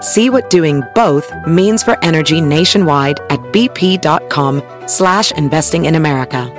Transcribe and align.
See 0.00 0.30
what 0.30 0.50
doing 0.50 0.82
both 0.94 1.32
means 1.46 1.82
for 1.82 2.02
energy 2.04 2.40
nationwide 2.40 3.20
at 3.30 3.40
bp.com 3.52 4.62
slash 4.86 5.32
investing 5.32 5.86
in 5.86 5.94
America. 5.94 6.52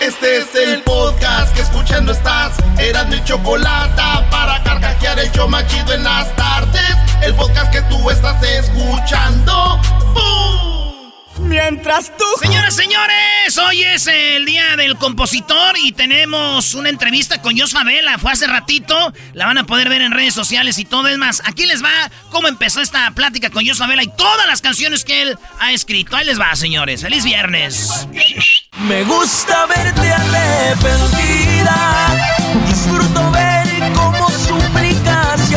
Este 0.00 0.36
es 0.38 0.54
el 0.54 0.82
podcast 0.82 1.54
que 1.54 1.62
escuchando 1.62 2.12
estás. 2.12 2.56
Eran 2.78 3.08
mi 3.08 3.22
chocolate 3.24 4.00
para 4.30 4.62
carcajear 4.62 5.18
el 5.18 5.50
machido 5.50 5.94
en 5.94 6.04
las 6.04 6.34
tardes. 6.36 6.96
El 7.22 7.34
podcast 7.34 7.72
que 7.72 7.82
tú 7.82 8.08
estás 8.08 8.40
escuchando. 8.42 9.80
¡Bum! 10.14 10.75
Mientras 11.40 12.12
tú. 12.16 12.24
Señoras, 12.40 12.74
señores, 12.74 13.58
hoy 13.58 13.82
es 13.82 14.06
el 14.06 14.44
día 14.44 14.76
del 14.76 14.96
compositor 14.96 15.76
y 15.82 15.92
tenemos 15.92 16.74
una 16.74 16.88
entrevista 16.88 17.40
con 17.42 17.58
Jos 17.58 17.72
Favela. 17.72 18.18
Fue 18.18 18.32
hace 18.32 18.46
ratito. 18.46 19.12
La 19.32 19.46
van 19.46 19.58
a 19.58 19.66
poder 19.66 19.88
ver 19.88 20.02
en 20.02 20.12
redes 20.12 20.34
sociales 20.34 20.78
y 20.78 20.84
todo. 20.84 21.08
Es 21.08 21.18
más, 21.18 21.42
aquí 21.44 21.66
les 21.66 21.82
va 21.82 22.10
cómo 22.30 22.48
empezó 22.48 22.80
esta 22.80 23.10
plática 23.12 23.50
con 23.50 23.66
Jos 23.66 23.78
Favela 23.78 24.02
y 24.02 24.08
todas 24.16 24.46
las 24.46 24.60
canciones 24.62 25.04
que 25.04 25.22
él 25.22 25.38
ha 25.60 25.72
escrito. 25.72 26.16
Ahí 26.16 26.26
les 26.26 26.40
va, 26.40 26.54
señores. 26.56 27.02
Feliz 27.02 27.24
viernes. 27.24 28.06
Me 28.78 29.04
gusta 29.04 29.66
verte 29.66 30.12
arrepentida. 30.12 31.76
Disfruto 32.68 33.30
ver 33.30 33.92
cómo 33.94 34.28
suplicas 34.30 35.50
y 35.50 35.54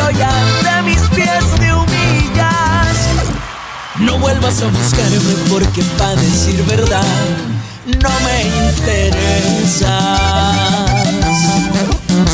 No 4.00 4.18
vuelvas 4.18 4.62
a 4.62 4.66
buscarme 4.66 5.34
porque 5.48 5.82
para 5.98 6.14
decir 6.16 6.62
verdad 6.64 7.04
no 7.86 8.10
me 8.20 8.42
interesas. 8.68 9.90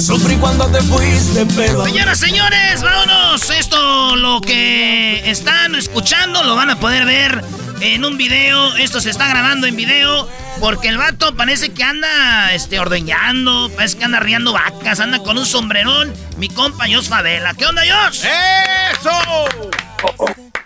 Sufrí 0.00 0.36
cuando 0.36 0.67
te 0.67 0.81
fuiste, 0.83 1.45
pero... 1.56 1.84
Señoras, 1.84 2.19
señores, 2.19 2.83
vámonos. 2.83 3.50
Esto 3.50 4.14
lo 4.17 4.41
que 4.41 5.28
están 5.28 5.75
escuchando 5.75 6.45
lo 6.45 6.55
van 6.55 6.70
a 6.70 6.78
poder 6.78 7.05
ver 7.05 7.42
en 7.80 8.05
un 8.05 8.17
video. 8.17 8.77
Esto 8.77 9.01
se 9.01 9.11
está 9.11 9.27
grabando 9.28 9.67
en 9.67 9.75
video 9.75 10.28
porque 10.61 10.89
el 10.89 10.98
vato 10.98 11.34
parece 11.34 11.73
que 11.73 11.83
anda 11.83 12.53
este, 12.53 12.78
ordeñando, 12.78 13.70
parece 13.75 13.98
que 13.98 14.05
anda 14.05 14.20
riendo 14.20 14.53
vacas, 14.53 15.01
anda 15.01 15.19
con 15.20 15.36
un 15.36 15.47
sombrerón. 15.47 16.14
Mi 16.36 16.48
compa 16.48 16.84
Jos 16.89 17.08
Favela. 17.08 17.55
¿Qué 17.55 17.67
onda, 17.67 17.83
Jos? 17.83 18.23
¡Eso! 18.24 19.11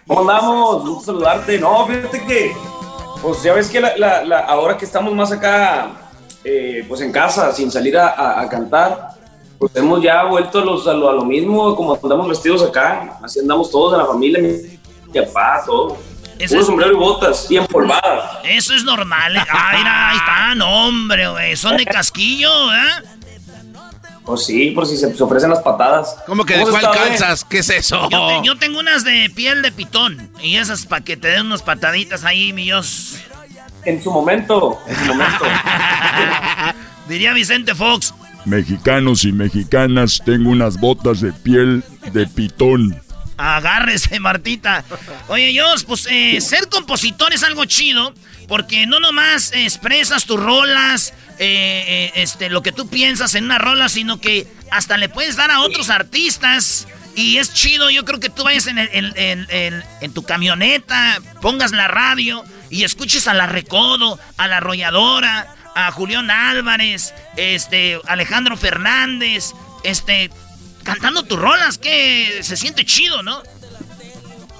¿Cómo 0.06 0.20
andamos? 0.20 0.82
Gusto 0.84 1.12
saludarte. 1.12 1.58
No, 1.58 1.86
fíjate 1.86 2.24
que, 2.26 2.52
pues 3.22 3.42
ya 3.42 3.52
ves 3.54 3.68
que 3.68 3.80
la, 3.80 3.96
la- 3.96 4.24
la- 4.24 4.41
ahora 4.41 4.76
que 4.76 4.84
estamos 4.84 5.12
más 5.14 5.30
acá, 5.32 5.91
eh, 6.44 6.84
pues 6.88 7.00
en 7.00 7.12
casa, 7.12 7.52
sin 7.52 7.70
salir 7.70 7.96
a, 7.96 8.08
a- 8.08 8.40
a 8.40 8.48
cantar, 8.48 9.10
pues 9.58 9.74
hemos 9.76 10.02
ya 10.02 10.24
vuelto 10.24 10.58
a, 10.60 10.64
los- 10.64 10.86
a 10.88 10.92
lo, 10.94 11.08
a 11.10 11.12
lo 11.12 11.24
mismo, 11.24 11.76
como 11.76 11.98
andamos 12.02 12.28
vestidos 12.28 12.62
acá. 12.62 13.19
Así 13.22 13.38
andamos 13.40 13.70
todos 13.70 13.92
en 13.94 13.98
la 14.00 14.06
familia, 14.06 14.40
mi, 14.42 15.20
papá, 15.20 15.62
todo. 15.64 15.96
Eso 16.38 16.54
Puro 16.54 16.60
es- 16.60 16.66
sombrero 16.66 16.92
y 16.92 16.96
botas 16.96 17.50
y 17.50 17.56
empolvadas. 17.58 18.38
Eso 18.44 18.74
es 18.74 18.82
normal. 18.82 19.36
eh. 19.36 19.40
Ah, 19.48 19.72
mira, 19.76 20.08
ahí 20.08 20.16
están, 20.16 20.62
hombre, 20.62 21.28
güey. 21.28 21.56
Son 21.56 21.76
de 21.76 21.84
casquillo, 21.84 22.50
¿eh? 22.74 23.19
Pues 24.30 24.46
sí, 24.46 24.70
por 24.70 24.86
si 24.86 24.96
se, 24.96 25.12
se 25.12 25.22
ofrecen 25.24 25.50
las 25.50 25.58
patadas. 25.58 26.14
¿Cómo 26.24 26.44
que 26.44 26.54
de 26.54 26.60
¿Cómo 26.60 26.70
cuál 26.70 26.84
está, 26.84 27.04
eh? 27.04 27.08
calzas? 27.08 27.44
¿Qué 27.44 27.58
es 27.58 27.68
eso? 27.70 28.08
Yo, 28.10 28.28
te- 28.28 28.46
yo 28.46 28.56
tengo 28.58 28.78
unas 28.78 29.02
de 29.02 29.28
piel 29.34 29.60
de 29.60 29.72
pitón. 29.72 30.30
Y 30.41 30.54
esas 30.56 30.86
para 30.86 31.02
que 31.04 31.16
te 31.16 31.28
den 31.28 31.46
unas 31.46 31.62
pataditas 31.62 32.22
ahí, 32.24 32.52
mi 32.52 32.62
Dios. 32.62 33.16
En 33.84 34.00
su 34.00 34.12
momento, 34.12 34.78
en 34.86 34.94
su 34.96 35.04
momento. 35.06 35.44
Diría 37.08 37.32
Vicente 37.32 37.74
Fox. 37.74 38.14
Mexicanos 38.44 39.24
y 39.24 39.32
mexicanas, 39.32 40.22
tengo 40.24 40.50
unas 40.50 40.78
botas 40.78 41.20
de 41.20 41.32
piel 41.32 41.82
de 42.12 42.26
pitón. 42.26 43.02
Agárrese, 43.36 44.20
Martita. 44.20 44.84
Oye, 45.28 45.58
Jos, 45.60 45.82
pues 45.84 46.06
eh, 46.10 46.40
ser 46.40 46.69
compositor 46.69 47.32
es 47.32 47.42
algo 47.42 47.64
chido. 47.64 48.14
Porque 48.48 48.86
no 48.86 48.98
nomás 49.00 49.52
expresas 49.54 50.24
tus 50.24 50.38
rolas, 50.40 51.14
eh, 51.42 51.84
eh, 51.88 52.12
este, 52.16 52.50
lo 52.50 52.62
que 52.62 52.70
tú 52.70 52.86
piensas 52.86 53.34
en 53.34 53.44
una 53.44 53.56
rola, 53.56 53.88
sino 53.88 54.20
que 54.20 54.46
hasta 54.70 54.98
le 54.98 55.08
puedes 55.08 55.36
dar 55.36 55.50
a 55.50 55.60
otros 55.60 55.88
artistas. 55.88 56.86
Y 57.16 57.38
es 57.38 57.54
chido, 57.54 57.88
yo 57.88 58.04
creo 58.04 58.20
que 58.20 58.28
tú 58.28 58.44
vayas 58.44 58.66
en, 58.66 60.12
tu 60.12 60.22
camioneta, 60.22 61.18
pongas 61.40 61.72
la 61.72 61.88
radio 61.88 62.44
y 62.68 62.84
escuches 62.84 63.26
a 63.26 63.32
la 63.32 63.46
Recodo, 63.46 64.18
a 64.36 64.48
la 64.48 64.58
Arrolladora, 64.58 65.54
a 65.74 65.90
Julián 65.92 66.30
Álvarez, 66.30 67.14
este, 67.36 67.98
Alejandro 68.06 68.58
Fernández, 68.58 69.52
este, 69.82 70.30
cantando 70.82 71.22
tus 71.22 71.38
rolas, 71.38 71.78
que 71.78 72.40
se 72.42 72.58
siente 72.58 72.84
chido, 72.84 73.22
¿no? 73.22 73.42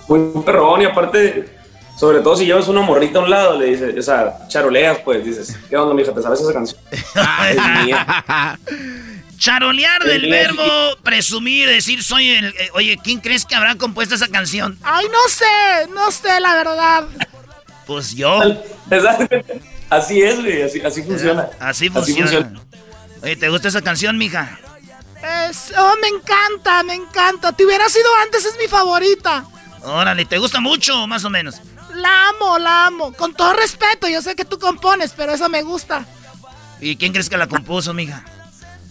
Muy 0.09 0.43
perrón 0.45 0.81
y 0.81 0.87
aparte, 0.87 1.60
sobre 2.01 2.21
todo 2.21 2.35
si 2.35 2.47
llevas 2.47 2.67
una 2.67 2.81
morrita 2.81 3.19
a 3.19 3.23
un 3.25 3.29
lado, 3.29 3.59
le 3.59 3.67
dices, 3.67 3.95
o 3.99 4.03
sea, 4.03 4.39
charoleas, 4.49 5.01
pues, 5.05 5.23
dices, 5.23 5.55
¿qué 5.69 5.77
onda, 5.77 5.95
mija? 5.95 6.15
¿Te 6.15 6.23
sabes 6.23 6.41
esa 6.41 6.51
canción? 6.55 6.81
es 7.47 7.85
mía. 7.85 8.59
Charolear 9.39 10.03
del 10.05 10.25
El- 10.25 10.31
verbo 10.31 10.63
presumir, 11.03 11.69
decir 11.69 12.03
soy 12.03 12.31
el... 12.31 12.47
eh, 12.59 12.71
oye, 12.73 12.99
¿quién 13.05 13.21
crees 13.21 13.45
que 13.45 13.55
habrá 13.55 13.75
compuesto 13.77 14.15
esa 14.15 14.29
canción? 14.29 14.79
Ay, 14.83 15.07
no 15.13 15.29
sé, 15.29 15.89
no 15.95 16.11
sé, 16.11 16.41
la 16.41 16.55
verdad. 16.55 17.05
Pues 17.87 18.15
yo. 18.15 18.41
Exactamente. 18.91 19.61
Así 19.91 20.23
es, 20.23 20.41
güey, 20.41 20.63
así, 20.63 20.81
así 20.81 21.03
funciona. 21.03 21.51
Así 21.59 21.91
funciona. 21.91 22.53
Oye, 23.23 23.37
¿te 23.37 23.49
gusta 23.51 23.69
esa 23.69 23.83
canción, 23.83 24.17
mija? 24.17 24.59
Es, 25.51 25.73
oh, 25.77 25.95
me 26.01 26.09
encanta, 26.09 26.83
me 26.83 26.95
encanta. 26.95 27.53
Te 27.53 27.67
hubiera 27.67 27.89
sido 27.91 28.07
antes, 28.23 28.45
es 28.47 28.57
mi 28.59 28.69
favorita. 28.69 29.45
Órale, 29.83 30.25
¿te 30.27 30.39
gusta 30.39 30.61
mucho 30.61 31.07
más 31.07 31.25
o 31.25 31.31
menos? 31.31 31.61
La 31.95 32.29
amo, 32.29 32.59
la 32.59 32.87
amo. 32.87 33.13
Con 33.13 33.35
todo 33.35 33.53
respeto, 33.53 34.09
yo 34.09 34.23
sé 34.23 34.37
que 34.37 34.45
tú 34.45 34.59
compones, 34.59 35.13
pero 35.17 35.33
esa 35.33 35.49
me 35.49 35.63
gusta. 35.63 36.05
¿Y 36.81 36.97
quién 36.97 37.13
crees 37.13 37.29
que 37.29 37.37
la 37.37 37.47
compuso, 37.47 37.93
mija? 37.95 38.25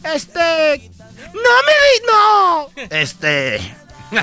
Este. 0.03 0.91
¡No 1.33 1.49
me 1.65 1.73
di! 1.73 2.01
¡No! 2.07 2.69
Este... 2.89 3.75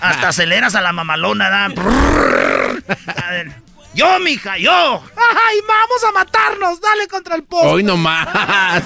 Hasta 0.03 0.29
aceleras 0.29 0.75
a 0.75 0.81
la 0.81 0.93
mamalona, 0.93 1.49
¿da? 1.49 1.65
A 1.67 3.31
ver. 3.31 3.53
Yo, 3.95 4.19
mija, 4.19 4.59
yo. 4.59 5.03
¡Ay, 5.17 5.61
vamos 5.67 6.05
a 6.07 6.13
matarnos! 6.13 6.81
¡Dale 6.81 7.07
contra 7.09 7.37
el 7.37 7.45
poste! 7.45 7.69
Hoy 7.69 7.83
nomás. 7.83 8.29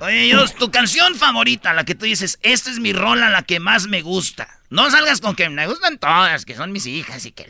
Oye, 0.00 0.28
yo, 0.28 0.44
tu 0.58 0.70
canción 0.70 1.14
favorita, 1.14 1.72
la 1.72 1.84
que 1.84 1.94
tú 1.94 2.04
dices, 2.04 2.38
esta 2.42 2.70
es 2.70 2.78
mi 2.78 2.92
rola, 2.92 3.30
la 3.30 3.42
que 3.42 3.60
más 3.60 3.86
me 3.86 4.02
gusta. 4.02 4.48
No 4.70 4.90
salgas 4.90 5.20
con 5.20 5.36
que 5.36 5.48
me 5.48 5.66
gustan 5.66 5.98
todas, 5.98 6.44
que 6.44 6.54
son 6.54 6.72
mis 6.72 6.86
hijas 6.86 7.24
y 7.26 7.32
que... 7.32 7.46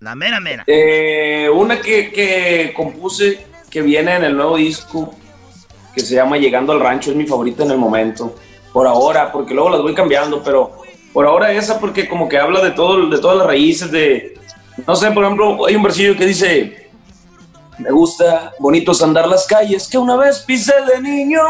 La 0.00 0.14
mera 0.14 0.38
mera. 0.38 0.64
Eh, 0.66 1.48
una 1.52 1.80
que, 1.80 2.12
que 2.12 2.74
compuse 2.76 3.46
que 3.70 3.80
viene 3.80 4.16
en 4.16 4.24
el 4.24 4.36
nuevo 4.36 4.56
disco 4.56 5.16
que 5.94 6.00
se 6.00 6.14
llama 6.14 6.36
Llegando 6.36 6.72
al 6.72 6.80
Rancho, 6.80 7.10
es 7.10 7.16
mi 7.16 7.26
favorita 7.26 7.62
en 7.62 7.70
el 7.70 7.78
momento. 7.78 8.36
Por 8.72 8.86
ahora, 8.86 9.32
porque 9.32 9.54
luego 9.54 9.70
las 9.70 9.80
voy 9.80 9.94
cambiando, 9.94 10.42
pero 10.42 10.82
por 11.12 11.26
ahora 11.26 11.52
esa 11.52 11.80
porque 11.80 12.08
como 12.08 12.28
que 12.28 12.38
habla 12.38 12.62
de 12.62 12.72
todo, 12.72 13.08
de 13.08 13.18
todas 13.18 13.38
las 13.38 13.46
raíces 13.46 13.90
de, 13.90 14.34
no 14.86 14.96
sé, 14.96 15.10
por 15.12 15.24
ejemplo, 15.24 15.66
hay 15.66 15.76
un 15.76 15.82
versillo 15.82 16.16
que 16.16 16.26
dice, 16.26 16.83
me 17.78 17.90
gusta 17.90 18.52
bonitos 18.58 19.02
andar 19.02 19.26
las 19.26 19.46
calles 19.46 19.88
que 19.88 19.98
una 19.98 20.16
vez 20.16 20.40
pisé 20.40 20.74
de 20.92 21.00
niño 21.00 21.42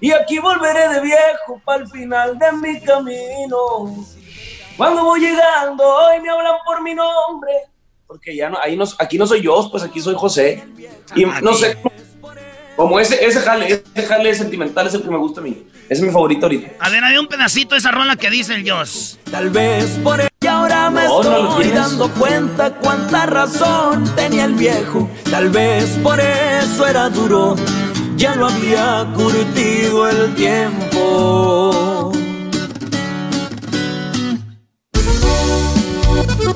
y 0.00 0.12
aquí 0.12 0.38
volveré 0.38 0.88
de 0.88 1.00
viejo 1.00 1.60
para 1.64 1.82
el 1.82 1.90
final 1.90 2.38
de 2.38 2.52
mi 2.52 2.80
camino. 2.80 4.06
Cuando 4.76 5.04
voy 5.04 5.20
llegando 5.20 5.84
hoy 5.84 6.20
me 6.20 6.30
hablan 6.30 6.56
por 6.64 6.82
mi 6.82 6.94
nombre 6.94 7.52
porque 8.08 8.34
ya 8.34 8.48
no, 8.48 8.58
ahí 8.62 8.74
no, 8.74 8.84
aquí 8.98 9.18
no 9.18 9.26
soy 9.26 9.42
yo, 9.42 9.68
pues 9.70 9.82
aquí 9.82 10.00
soy 10.00 10.14
José. 10.16 10.64
Y 11.14 11.26
no 11.26 11.52
sé, 11.52 11.76
como 12.74 12.98
ese, 12.98 13.22
ese 13.22 13.40
jale, 13.40 13.84
ese 13.94 14.06
jale 14.06 14.34
sentimental 14.34 14.86
es 14.86 14.94
el 14.94 15.02
que 15.02 15.10
me 15.10 15.18
gusta 15.18 15.42
a 15.42 15.44
mí. 15.44 15.66
Ese 15.84 15.94
es 15.94 16.02
mi 16.02 16.10
favorito 16.10 16.46
ahorita. 16.46 16.70
A 16.80 16.88
ver, 16.88 17.02
un 17.18 17.26
pedacito 17.26 17.74
de 17.74 17.80
esa 17.80 17.90
rola 17.90 18.16
que 18.16 18.30
dice 18.30 18.54
el 18.54 18.68
Joss. 18.68 19.18
Tal 19.30 19.50
vez 19.50 19.98
por 20.02 20.20
ella 20.20 20.47
ahora 20.96 21.30
me 21.30 21.40
estoy 21.40 21.70
dando 21.70 22.08
cuenta 22.14 22.74
cuánta 22.74 23.26
razón 23.26 24.04
tenía 24.14 24.44
el 24.44 24.54
viejo. 24.54 25.08
Tal 25.30 25.50
vez 25.50 25.98
por 26.02 26.18
eso 26.20 26.86
era 26.86 27.08
duro, 27.10 27.56
ya 28.16 28.34
lo 28.34 28.46
había 28.48 29.06
curtido 29.14 30.08
el 30.08 30.34
tiempo. 30.34 32.12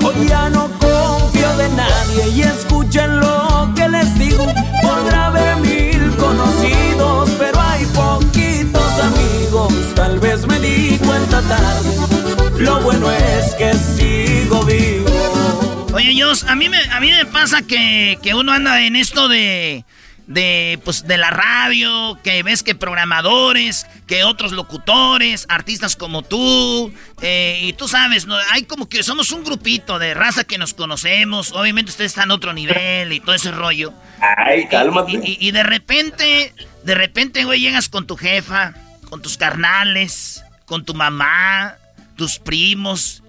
Hoy 0.05 0.29
ya 0.29 0.49
no 0.50 0.69
confío 0.81 1.56
de 1.56 1.69
nadie 1.70 2.29
y 2.34 2.43
escuchen 2.43 3.20
lo 3.20 3.70
que 3.75 3.88
les 3.88 4.19
digo. 4.19 4.44
Podrá 4.82 5.26
haber 5.26 5.56
mil 5.56 6.17
conocidos, 6.17 7.31
pero 7.38 7.61
hay 7.61 7.84
poquitos 7.87 8.93
amigos. 9.00 9.73
Tal 9.94 10.19
vez 10.19 10.46
me 10.46 10.58
di 10.58 10.99
cuenta 10.99 11.40
tarde. 11.43 12.11
Lo 12.62 12.80
bueno 12.80 13.10
es 13.10 13.54
que 13.54 13.74
sigo 13.74 14.64
vivo. 14.64 15.86
Oye, 15.92 16.22
Jos, 16.22 16.44
a 16.44 16.54
mí 16.54 16.68
me, 16.68 16.78
a 16.78 17.00
mí 17.00 17.10
me 17.10 17.26
pasa 17.26 17.62
que, 17.62 18.18
que 18.22 18.34
uno 18.34 18.52
anda 18.52 18.80
en 18.82 18.96
esto 18.96 19.28
de 19.28 19.84
de, 20.26 20.80
pues, 20.84 21.06
de 21.06 21.18
la 21.18 21.30
radio, 21.30 22.18
que 22.22 22.42
ves 22.42 22.62
que 22.62 22.74
programadores, 22.74 23.86
que 24.06 24.24
otros 24.24 24.52
locutores, 24.52 25.46
artistas 25.48 25.96
como 25.96 26.22
tú, 26.22 26.92
eh, 27.20 27.60
y 27.62 27.72
tú 27.74 27.88
sabes, 27.88 28.26
¿no? 28.26 28.36
hay 28.50 28.64
como 28.64 28.88
que 28.88 29.02
somos 29.02 29.32
un 29.32 29.44
grupito 29.44 29.98
de 29.98 30.14
raza 30.14 30.44
que 30.44 30.58
nos 30.58 30.74
conocemos, 30.74 31.52
obviamente 31.52 31.90
ustedes 31.90 32.12
están 32.12 32.30
a 32.30 32.34
otro 32.34 32.52
nivel 32.52 33.12
y 33.12 33.20
todo 33.20 33.34
ese 33.34 33.50
rollo. 33.50 33.92
Ay, 34.20 34.66
cálmate. 34.68 35.12
Y, 35.12 35.38
y 35.40 35.50
de 35.50 35.62
repente, 35.62 36.54
de 36.84 36.94
repente, 36.94 37.44
güey, 37.44 37.60
llegas 37.60 37.88
con 37.88 38.06
tu 38.06 38.16
jefa, 38.16 38.74
con 39.10 39.20
tus 39.20 39.36
carnales, 39.36 40.44
con 40.64 40.84
tu 40.84 40.94
mamá, 40.94 41.76
tus 42.22 42.38
primos, 42.38 43.20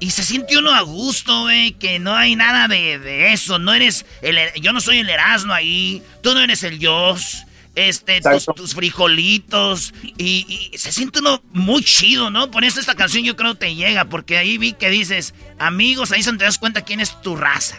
y 0.00 0.10
se 0.10 0.24
siente 0.24 0.58
uno 0.58 0.74
a 0.74 0.80
gusto, 0.80 1.42
güey, 1.42 1.74
que 1.74 2.00
no 2.00 2.16
hay 2.16 2.34
nada 2.34 2.66
de, 2.66 3.32
eso. 3.32 3.60
No 3.60 3.72
eres 3.72 4.04
el, 4.20 4.36
yo 4.60 4.72
no 4.72 4.80
soy 4.80 4.98
el 4.98 5.08
Erasmo 5.08 5.52
ahí, 5.52 6.02
tú 6.22 6.34
no 6.34 6.40
eres 6.40 6.64
el 6.64 6.80
Dios. 6.80 7.44
Este, 7.76 8.20
tus, 8.56 8.74
frijolitos. 8.74 9.94
Y, 10.18 10.72
se 10.74 10.90
siente 10.90 11.20
uno 11.20 11.40
muy 11.52 11.84
chido, 11.84 12.30
¿no? 12.30 12.50
Por 12.50 12.64
eso 12.64 12.80
esta 12.80 12.96
canción 12.96 13.22
yo 13.22 13.36
creo 13.36 13.54
te 13.54 13.76
llega, 13.76 14.06
porque 14.06 14.38
ahí 14.38 14.58
vi 14.58 14.72
que 14.72 14.90
dices, 14.90 15.34
amigos, 15.60 16.10
ahí 16.10 16.24
se 16.24 16.32
te 16.32 16.42
das 16.42 16.58
cuenta 16.58 16.82
quién 16.82 16.98
es 16.98 17.20
tu 17.22 17.36
raza. 17.36 17.76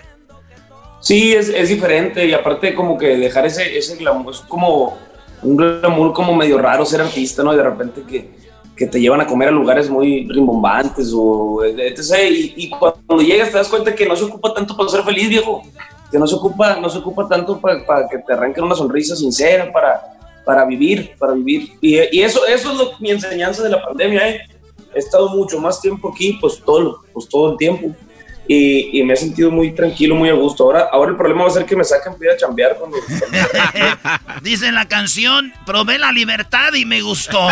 Sí, 1.01 1.33
es, 1.33 1.50
es 1.50 1.68
diferente. 1.68 2.25
Y 2.25 2.31
aparte, 2.31 2.74
como 2.74 2.98
que 2.98 3.18
dejar 3.18 3.48
ese, 3.48 3.77
ese 3.77 3.98
glamour, 3.98 4.33
es 4.33 4.39
como 4.39 4.98
un 5.42 5.57
glamour 5.57 6.13
como 6.13 6.33
medio 6.33 6.57
raro 6.57 6.86
ser 6.86 7.01
artista, 7.01 7.44
¿no? 7.44 7.54
Y 7.54 7.57
de 7.57 7.63
repente 7.63 8.04
que 8.07 8.43
que 8.75 8.88
te 8.88 9.00
llevan 9.00 9.22
a 9.22 9.28
comer 9.28 9.50
a 9.50 9.52
lugares 9.52 9.90
muy 9.90 10.28
rimbombantes 10.28 11.12
o 11.16 11.64
etc. 11.64 12.30
Y, 12.56 12.70
cuando 12.70 13.24
llegas 13.24 13.52
te 13.52 13.58
das 13.58 13.70
cuenta 13.70 13.94
que 13.94 14.06
no 14.06 14.16
se 14.16 14.24
ocupa 14.24 14.54
tanto 14.54 14.75
para 14.75 14.90
ser 14.90 15.04
feliz, 15.04 15.30
viejo. 15.30 15.62
Que 16.12 16.20
no 16.20 16.28
se 16.28 16.36
ocupa, 16.36 16.80
no 16.80 16.90
se 16.90 16.98
ocupa 17.00 17.28
tanto 17.28 17.60
para, 17.60 18.08
que 18.08 18.20
te 18.20 18.34
arranquen 18.34 18.64
una 18.64 18.75
sonrisa 18.75 19.16
sincera, 19.16 19.72
para, 19.72 20.02
para 20.46 20.66
vivir, 20.66 21.16
para 21.18 21.34
vivir. 21.34 21.74
Y, 21.81 22.22
eso, 22.22 22.46
eso 22.46 22.72
es 22.72 22.78
lo, 22.78 22.92
mi 23.00 23.12
enseñanza 23.12 23.64
de 23.64 23.70
la 23.70 23.84
pandemia. 23.84 24.30
¿eh? 24.30 24.42
He 24.94 25.00
estado 25.00 25.30
mucho 25.30 25.60
más 25.60 25.81
tiempo 25.81 26.10
aquí, 26.10 26.38
pues 26.40 26.62
todo, 26.64 27.02
pues 27.14 27.28
todo 27.28 27.52
el 27.52 27.58
tiempo 27.58 27.96
y, 28.48 29.01
me 29.04 29.13
he 29.13 29.18
sentido 29.18 29.51
muy 29.51 29.74
tranquilo, 29.74 30.16
muy 30.16 30.30
a 30.30 30.34
gusto. 30.34 30.63
Ahora, 30.63 30.90
ahora 30.92 31.12
el 31.12 31.18
problema 31.18 31.44
va 31.44 31.50
a 31.50 31.54
ser 31.54 31.66
que 31.66 31.75
me 31.75 31.84
saquen 31.84 32.13
a 32.13 32.38
chambear 32.38 32.78
cuando... 32.78 32.98
Dice 34.42 34.72
la 34.72 34.88
canción, 34.88 35.54
probé 35.66 35.98
la 35.98 36.12
libertad 36.12 36.74
y 36.74 36.86
me 36.86 37.01
gustó. 37.01 37.48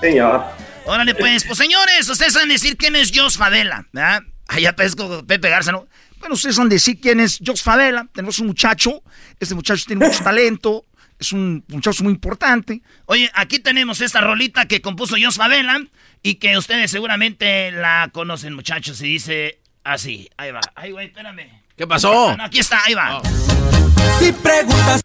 Señor. 0.00 0.44
Órale, 0.86 1.14
pues, 1.14 1.44
pues 1.44 1.58
señores, 1.58 2.08
ustedes 2.08 2.32
saben 2.32 2.48
decir 2.48 2.76
quién 2.76 2.96
es 2.96 3.12
Jos 3.14 3.38
¿verdad? 3.38 4.22
Allá 4.48 4.74
pesco 4.74 5.24
Pepe 5.24 5.48
Garza, 5.48 5.70
¿no? 5.70 5.86
Bueno, 6.18 6.34
ustedes 6.34 6.56
saben 6.56 6.68
decir 6.68 6.98
quién 7.00 7.20
es 7.20 7.38
Jos 7.44 7.62
Fadela. 7.62 8.08
Tenemos 8.12 8.38
un 8.40 8.48
muchacho, 8.48 9.02
este 9.38 9.54
muchacho 9.54 9.84
tiene 9.86 10.04
mucho 10.04 10.24
talento, 10.24 10.84
es 11.18 11.32
un 11.32 11.64
muchacho 11.68 12.02
muy 12.02 12.12
importante. 12.12 12.82
Oye, 13.06 13.30
aquí 13.34 13.60
tenemos 13.60 14.00
esta 14.00 14.20
rolita 14.20 14.66
que 14.66 14.80
compuso 14.80 15.16
Jos 15.22 15.36
Fadela 15.36 15.80
y 16.22 16.34
que 16.36 16.56
ustedes 16.58 16.90
seguramente 16.90 17.70
la 17.70 18.10
conocen, 18.12 18.54
muchachos, 18.54 19.00
y 19.02 19.06
dice 19.06 19.60
así. 19.84 20.28
Ahí 20.36 20.50
va. 20.50 20.60
Ay, 20.74 20.92
güey, 20.92 21.06
espérame. 21.06 21.48
¿Qué 21.76 21.86
pasó? 21.86 22.30
aquí 22.38 22.58
está, 22.58 22.84
ahí 22.84 22.94
va. 22.94 23.22
Si 24.18 24.32
preguntas. 24.32 25.02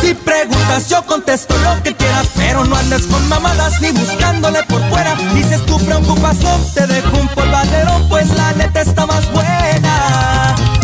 Si 0.00 0.14
preguntas, 0.14 0.90
yo 0.90 1.04
contesto 1.06 1.56
lo 1.58 1.82
que 1.82 1.94
quieras, 1.94 2.28
pero 2.36 2.64
no 2.64 2.76
andes 2.76 3.06
con 3.06 3.26
mamadas 3.28 3.80
ni 3.80 3.92
buscándole 3.92 4.62
por 4.64 4.86
fuera. 4.90 5.14
Dices 5.34 5.64
tu 5.64 5.78
preocupación, 5.84 6.60
te 6.74 6.86
dejo 6.86 7.16
un 7.16 7.28
polvadero, 7.28 8.06
pues 8.08 8.28
la 8.30 8.52
neta 8.54 8.80
está 8.80 9.06
más 9.06 9.30
buena 9.32 10.81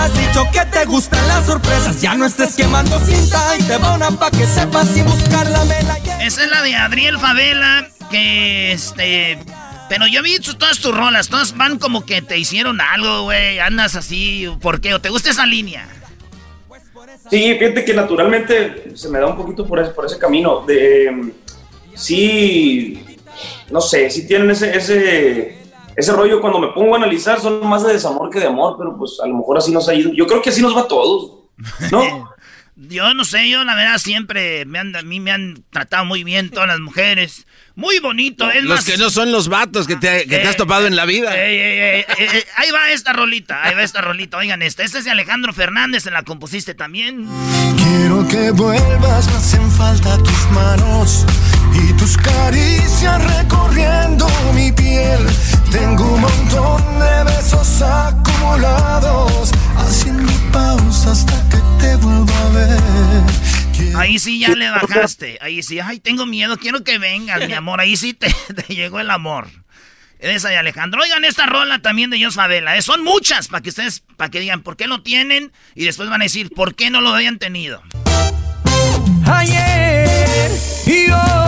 has 0.00 0.18
dicho 0.18 0.46
que 0.52 0.64
te 0.66 0.84
gustan 0.86 1.26
las 1.28 1.46
sorpresas. 1.46 2.00
Ya 2.00 2.14
no 2.14 2.26
estés 2.26 2.56
quemando 2.56 2.98
cinta 3.00 3.56
y 3.58 3.62
te 3.62 3.76
van 3.76 4.16
pa' 4.16 4.30
que 4.30 4.46
sepas 4.46 4.88
si 4.88 5.02
buscar 5.02 5.46
la 5.48 5.62
vela. 5.64 5.98
Esa 6.20 6.44
es 6.44 6.50
la 6.50 6.62
de 6.62 6.74
Adriel 6.74 7.18
Favela, 7.18 7.88
que 8.10 8.72
este. 8.72 9.38
Pero 9.88 10.06
yo 10.06 10.22
vi 10.22 10.38
todas 10.38 10.78
tus 10.78 10.96
rolas, 10.96 11.28
todas 11.28 11.56
van 11.56 11.78
como 11.78 12.06
que 12.06 12.22
te 12.22 12.38
hicieron 12.38 12.80
algo, 12.80 13.24
güey. 13.24 13.58
Andas 13.58 13.96
así, 13.96 14.48
¿por 14.60 14.80
qué? 14.80 14.94
¿O 14.94 15.00
te 15.00 15.10
gusta 15.10 15.30
esa 15.30 15.46
línea? 15.46 15.86
Sí, 17.28 17.54
fíjate 17.58 17.84
que 17.84 17.94
naturalmente 17.94 18.92
se 18.94 19.08
me 19.08 19.18
da 19.18 19.26
un 19.26 19.36
poquito 19.36 19.66
por 19.66 19.80
ese, 19.80 19.90
por 19.90 20.06
ese 20.06 20.18
camino. 20.18 20.64
De, 20.64 21.32
sí, 21.94 23.18
no 23.70 23.80
sé, 23.80 24.10
si 24.10 24.26
tienen 24.26 24.50
ese, 24.50 24.76
ese 24.76 25.59
ese 26.00 26.12
rollo 26.12 26.40
cuando 26.40 26.58
me 26.58 26.68
pongo 26.68 26.94
a 26.94 26.98
analizar 26.98 27.40
son 27.40 27.66
más 27.66 27.82
de 27.84 27.92
desamor 27.92 28.30
que 28.30 28.40
de 28.40 28.46
amor, 28.46 28.76
pero 28.78 28.96
pues 28.96 29.18
a 29.22 29.26
lo 29.26 29.36
mejor 29.36 29.58
así 29.58 29.70
nos 29.70 29.88
ha 29.88 29.94
ido. 29.94 30.12
Yo 30.12 30.26
creo 30.26 30.42
que 30.42 30.50
así 30.50 30.62
nos 30.62 30.76
va 30.76 30.82
a 30.82 30.88
todos, 30.88 31.32
¿no? 31.90 32.30
yo 32.88 33.12
no 33.12 33.24
sé, 33.24 33.48
yo 33.48 33.62
la 33.64 33.74
verdad 33.74 33.98
siempre 33.98 34.64
me 34.64 34.78
han, 34.78 34.96
a 34.96 35.02
mí 35.02 35.20
me 35.20 35.30
han 35.30 35.62
tratado 35.70 36.04
muy 36.06 36.24
bien 36.24 36.50
todas 36.50 36.68
las 36.68 36.80
mujeres. 36.80 37.46
Muy 37.74 37.98
bonito, 37.98 38.50
es 38.50 38.64
Los 38.64 38.84
que 38.84 38.96
no 38.96 39.10
son 39.10 39.32
los 39.32 39.48
vatos 39.48 39.86
que 39.86 39.96
te, 39.96 40.26
que 40.26 40.38
te 40.38 40.48
has 40.48 40.54
eh, 40.54 40.58
topado 40.58 40.86
en 40.86 40.96
la 40.96 41.04
vida. 41.04 41.32
Eh, 41.34 42.00
eh, 42.00 42.44
ahí 42.56 42.70
va 42.70 42.90
esta 42.90 43.12
rolita, 43.12 43.62
ahí 43.62 43.74
va 43.74 43.82
esta 43.82 44.00
rolita. 44.00 44.38
Oigan 44.38 44.62
esta, 44.62 44.82
esta 44.82 44.98
es 44.98 45.04
de 45.04 45.10
Alejandro 45.10 45.52
Fernández, 45.52 46.04
se 46.04 46.10
la 46.10 46.22
compusiste 46.22 46.74
también. 46.74 47.28
Quiero 47.76 48.26
que 48.28 48.50
vuelvas, 48.50 49.26
me 49.28 49.36
hacen 49.36 49.70
falta 49.70 50.16
tus 50.18 50.50
manos 50.50 51.26
tus 52.10 52.16
caricias 52.18 53.38
recorriendo 53.38 54.26
mi 54.54 54.72
piel. 54.72 55.20
Tengo 55.70 56.14
un 56.14 56.20
montón 56.20 56.82
de 56.98 57.24
besos 57.24 57.82
acumulados, 57.82 59.52
haciendo 59.76 60.32
pausa 60.52 61.12
hasta 61.12 61.48
que 61.48 61.58
te 61.80 61.96
vuelva 61.96 62.40
a 62.40 62.48
ver. 62.50 63.96
ahí 63.96 64.18
sí 64.18 64.40
ya 64.40 64.50
le 64.50 64.70
bajaste, 64.70 65.38
ahí 65.40 65.62
sí, 65.62 65.78
ay, 65.78 66.00
tengo 66.00 66.26
miedo, 66.26 66.56
quiero 66.56 66.82
que 66.82 66.98
vengas, 66.98 67.46
mi 67.46 67.52
amor, 67.52 67.80
ahí 67.80 67.96
sí 67.96 68.14
te, 68.14 68.34
llegó 68.68 68.98
el 68.98 69.10
amor. 69.10 69.48
Esa 70.18 70.50
de 70.50 70.58
Alejandro. 70.58 71.00
Oigan 71.02 71.24
esta 71.24 71.46
rola 71.46 71.78
también 71.78 72.10
de 72.10 72.22
Jos 72.22 72.34
Favela. 72.34 72.76
¿eh? 72.76 72.82
Son 72.82 73.02
muchas 73.02 73.48
para 73.48 73.62
que 73.62 73.70
ustedes, 73.70 74.02
para 74.18 74.30
que 74.30 74.38
digan 74.38 74.62
por 74.62 74.76
qué 74.76 74.86
lo 74.86 75.02
tienen 75.02 75.50
y 75.74 75.86
después 75.86 76.10
van 76.10 76.20
a 76.20 76.24
decir 76.24 76.50
por 76.50 76.74
qué 76.74 76.90
no 76.90 77.00
lo 77.00 77.14
habían 77.14 77.38
tenido. 77.38 77.82
Ayer 79.24 80.50
y 80.86 81.10
hoy 81.10 81.39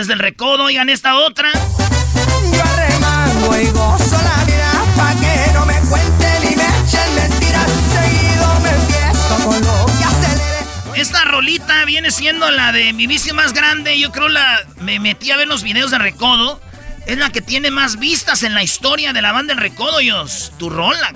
es 0.00 0.08
el 0.08 0.18
recodo, 0.18 0.64
oigan 0.64 0.88
esta 0.88 1.16
otra. 1.16 1.50
Yo 1.52 2.62
arremango 2.62 3.56
y 3.56 3.66
gozo 3.66 4.16
la 4.22 4.44
vida 4.44 4.84
pa' 4.96 5.14
que 5.14 5.52
no 5.52 5.66
me 5.66 5.74
cuenten 5.88 6.52
y 6.52 6.56
me 6.56 6.62
echen 6.62 7.14
mentiras. 7.14 7.66
Seguido 7.92 8.60
me 8.60 8.70
empiezo 8.70 9.34
con 9.44 9.60
lo 9.60 9.86
que 9.86 10.04
acelere. 10.04 11.00
Esta 11.00 11.24
rolita 11.24 11.84
viene 11.84 12.10
siendo 12.10 12.50
la 12.50 12.72
de 12.72 12.92
mi 12.92 13.06
vicio 13.06 13.34
más 13.34 13.52
grande. 13.52 13.98
Yo 13.98 14.12
creo 14.12 14.28
la. 14.28 14.60
Me 14.80 14.98
metí 15.00 15.30
a 15.30 15.36
ver 15.36 15.48
los 15.48 15.62
videos 15.62 15.90
de 15.90 15.98
Recodo. 15.98 16.60
Es 17.06 17.18
la 17.18 17.30
que 17.30 17.40
tiene 17.40 17.70
más 17.70 17.98
vistas 17.98 18.42
en 18.42 18.54
la 18.54 18.62
historia 18.62 19.12
de 19.12 19.22
la 19.22 19.32
banda 19.32 19.54
El 19.54 19.60
Recodo, 19.60 19.98
Dios. 19.98 20.52
Tu 20.58 20.70
rola. 20.70 21.12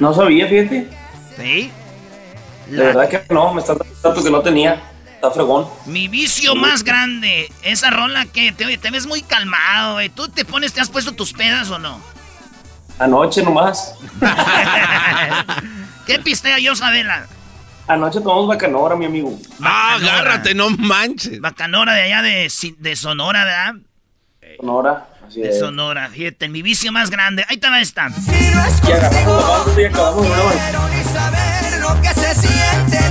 No 0.00 0.14
sabía, 0.14 0.48
fíjate. 0.48 0.88
Sí. 1.36 1.70
La... 2.70 2.84
verdad 2.84 3.08
que 3.08 3.34
no, 3.34 3.52
me 3.52 3.60
está 3.60 3.76
dando 4.02 4.24
que 4.24 4.30
no 4.30 4.40
tenía. 4.40 4.91
Está 5.22 5.30
fregón. 5.30 5.68
Mi 5.86 6.08
vicio 6.08 6.56
más 6.56 6.82
grande. 6.82 7.52
Esa 7.62 7.90
rola 7.90 8.26
que 8.26 8.50
te, 8.50 8.76
te 8.76 8.90
ves 8.90 9.06
muy 9.06 9.22
calmado, 9.22 9.92
güey. 9.92 10.08
¿Tú 10.08 10.28
te 10.28 10.44
pones, 10.44 10.72
te 10.72 10.80
has 10.80 10.88
puesto 10.90 11.12
tus 11.12 11.32
pedas 11.32 11.70
o 11.70 11.78
no? 11.78 12.02
Anoche 12.98 13.40
nomás. 13.44 13.94
¿Qué 16.06 16.18
pistea 16.18 16.58
yo, 16.58 16.74
Sabela? 16.74 17.28
Anoche 17.86 18.18
tomamos 18.20 18.48
bacanora, 18.48 18.96
mi 18.96 19.04
amigo. 19.06 19.38
Ah, 19.62 19.94
agárrate, 19.94 20.56
no 20.56 20.70
manches. 20.70 21.40
Bacanora 21.40 21.92
de 21.92 22.02
allá 22.02 22.22
de, 22.22 22.50
Si- 22.50 22.74
de 22.80 22.96
Sonora, 22.96 23.44
¿verdad? 23.44 23.74
Sonora, 24.58 25.06
así 25.28 25.40
De 25.40 25.50
es. 25.50 25.58
Sonora, 25.60 26.08
fíjate, 26.08 26.48
mi 26.48 26.62
vicio 26.62 26.90
más 26.90 27.10
grande. 27.10 27.44
Ahí 27.48 27.58
te 27.58 27.68
va 27.70 27.80
esta. 27.80 28.08
Banda 28.08 29.80
y 29.80 29.84
acabamos 29.84 30.24
de 30.24 30.30
una 30.32 30.52
quiero 30.52 30.88
ni 30.88 31.04
saber 31.04 31.80
lo 31.80 32.00
que 32.02 32.08
se 32.08 32.34
siente. 32.34 33.08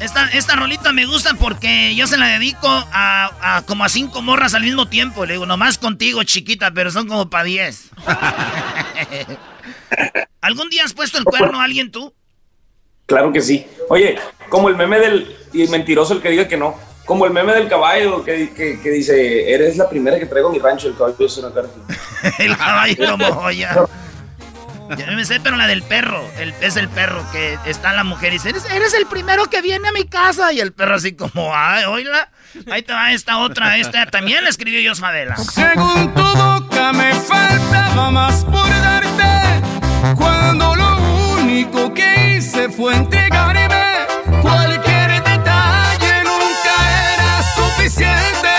Esta, 0.00 0.28
esta 0.30 0.56
rolita 0.56 0.92
me 0.92 1.06
gusta 1.06 1.34
porque 1.34 1.94
yo 1.94 2.06
se 2.06 2.18
la 2.18 2.28
dedico 2.28 2.68
a, 2.68 3.56
a 3.56 3.62
como 3.62 3.84
a 3.84 3.88
cinco 3.88 4.22
morras 4.22 4.54
al 4.54 4.62
mismo 4.62 4.86
tiempo. 4.86 5.24
Le 5.24 5.34
digo, 5.34 5.46
nomás 5.46 5.78
contigo, 5.78 6.22
chiquita, 6.24 6.72
pero 6.72 6.90
son 6.90 7.08
como 7.08 7.30
para 7.30 7.44
diez. 7.44 7.90
¿Algún 10.40 10.68
día 10.68 10.84
has 10.84 10.92
puesto 10.92 11.18
el 11.18 11.24
cuerno 11.24 11.60
a 11.60 11.64
alguien 11.64 11.90
tú? 11.90 12.14
Claro 13.06 13.32
que 13.32 13.40
sí. 13.40 13.66
Oye, 13.88 14.18
como 14.48 14.68
el 14.68 14.76
meme 14.76 14.98
del. 14.98 15.36
Y 15.52 15.68
mentiroso 15.68 16.14
el 16.14 16.20
que 16.20 16.30
diga 16.30 16.48
que 16.48 16.56
no. 16.56 16.74
Como 17.04 17.26
el 17.26 17.32
meme 17.32 17.52
del 17.52 17.68
caballo 17.68 18.24
que, 18.24 18.52
que, 18.54 18.80
que 18.80 18.90
dice: 18.90 19.52
Eres 19.52 19.76
la 19.76 19.88
primera 19.88 20.18
que 20.18 20.26
traigo 20.26 20.48
a 20.48 20.52
mi 20.52 20.58
rancho. 20.58 20.88
El 20.88 20.96
caballo 20.96 21.26
es 21.26 21.36
una 21.38 21.52
cara. 21.52 21.68
el 22.38 22.56
caballo 22.56 23.16
moya. 23.34 23.86
Ya 24.98 25.06
me 25.12 25.24
sé, 25.24 25.40
pero 25.40 25.56
la 25.56 25.66
del 25.66 25.82
perro. 25.82 26.22
El, 26.38 26.54
es 26.60 26.76
el 26.76 26.88
perro 26.88 27.24
que 27.32 27.58
está 27.66 27.92
la 27.92 28.04
mujer 28.04 28.32
y 28.32 28.36
dice: 28.36 28.50
eres, 28.50 28.64
eres 28.70 28.94
el 28.94 29.06
primero 29.06 29.44
que 29.46 29.60
viene 29.60 29.88
a 29.88 29.92
mi 29.92 30.04
casa. 30.04 30.52
Y 30.52 30.60
el 30.60 30.72
perro, 30.72 30.94
así 30.94 31.14
como, 31.14 31.54
ay, 31.54 31.84
oíla. 31.84 32.30
Ahí 32.70 32.82
te 32.82 32.92
va 32.92 33.12
esta 33.12 33.38
otra. 33.38 33.76
Esta 33.78 34.06
también 34.06 34.44
la 34.44 34.50
escribió 34.50 34.80
yo, 34.80 34.94
Favela. 34.94 35.36
Según 35.36 36.14
tu 36.14 36.22
boca 36.22 36.92
me 36.92 37.12
faltaba 37.14 38.10
más 38.10 38.44
por 38.44 38.68
darte 38.68 40.14
Cuando 40.16 40.74
lo 40.76 40.96
único 41.40 41.92
que 41.92 42.13
fue 42.76 42.94
entregarme 42.94 43.68
Cualquier 44.42 45.22
detalle 45.22 46.24
nunca 46.24 46.76
era 47.14 47.42
suficiente 47.54 48.50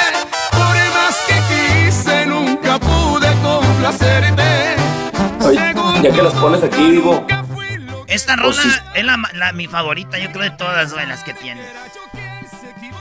Por 0.52 0.76
más 0.94 1.16
que 1.28 1.36
quise 1.86 2.26
nunca 2.26 2.80
pude 2.80 3.32
complacerte 3.42 4.76
Oye, 5.46 5.74
ya 6.02 6.12
que 6.12 6.22
las 6.24 6.34
pones 6.34 6.64
aquí, 6.64 6.92
digo. 6.92 7.26
Esta 8.08 8.36
rola 8.36 8.54
sí. 8.62 8.70
es 8.96 9.04
la, 9.06 9.18
la- 9.34 9.52
mi 9.52 9.68
favorita, 9.68 10.18
yo 10.18 10.32
creo, 10.32 10.44
de 10.44 10.50
todas 10.52 10.92
güey, 10.94 11.06
las 11.06 11.24
que 11.24 11.34
tiene. 11.36 11.62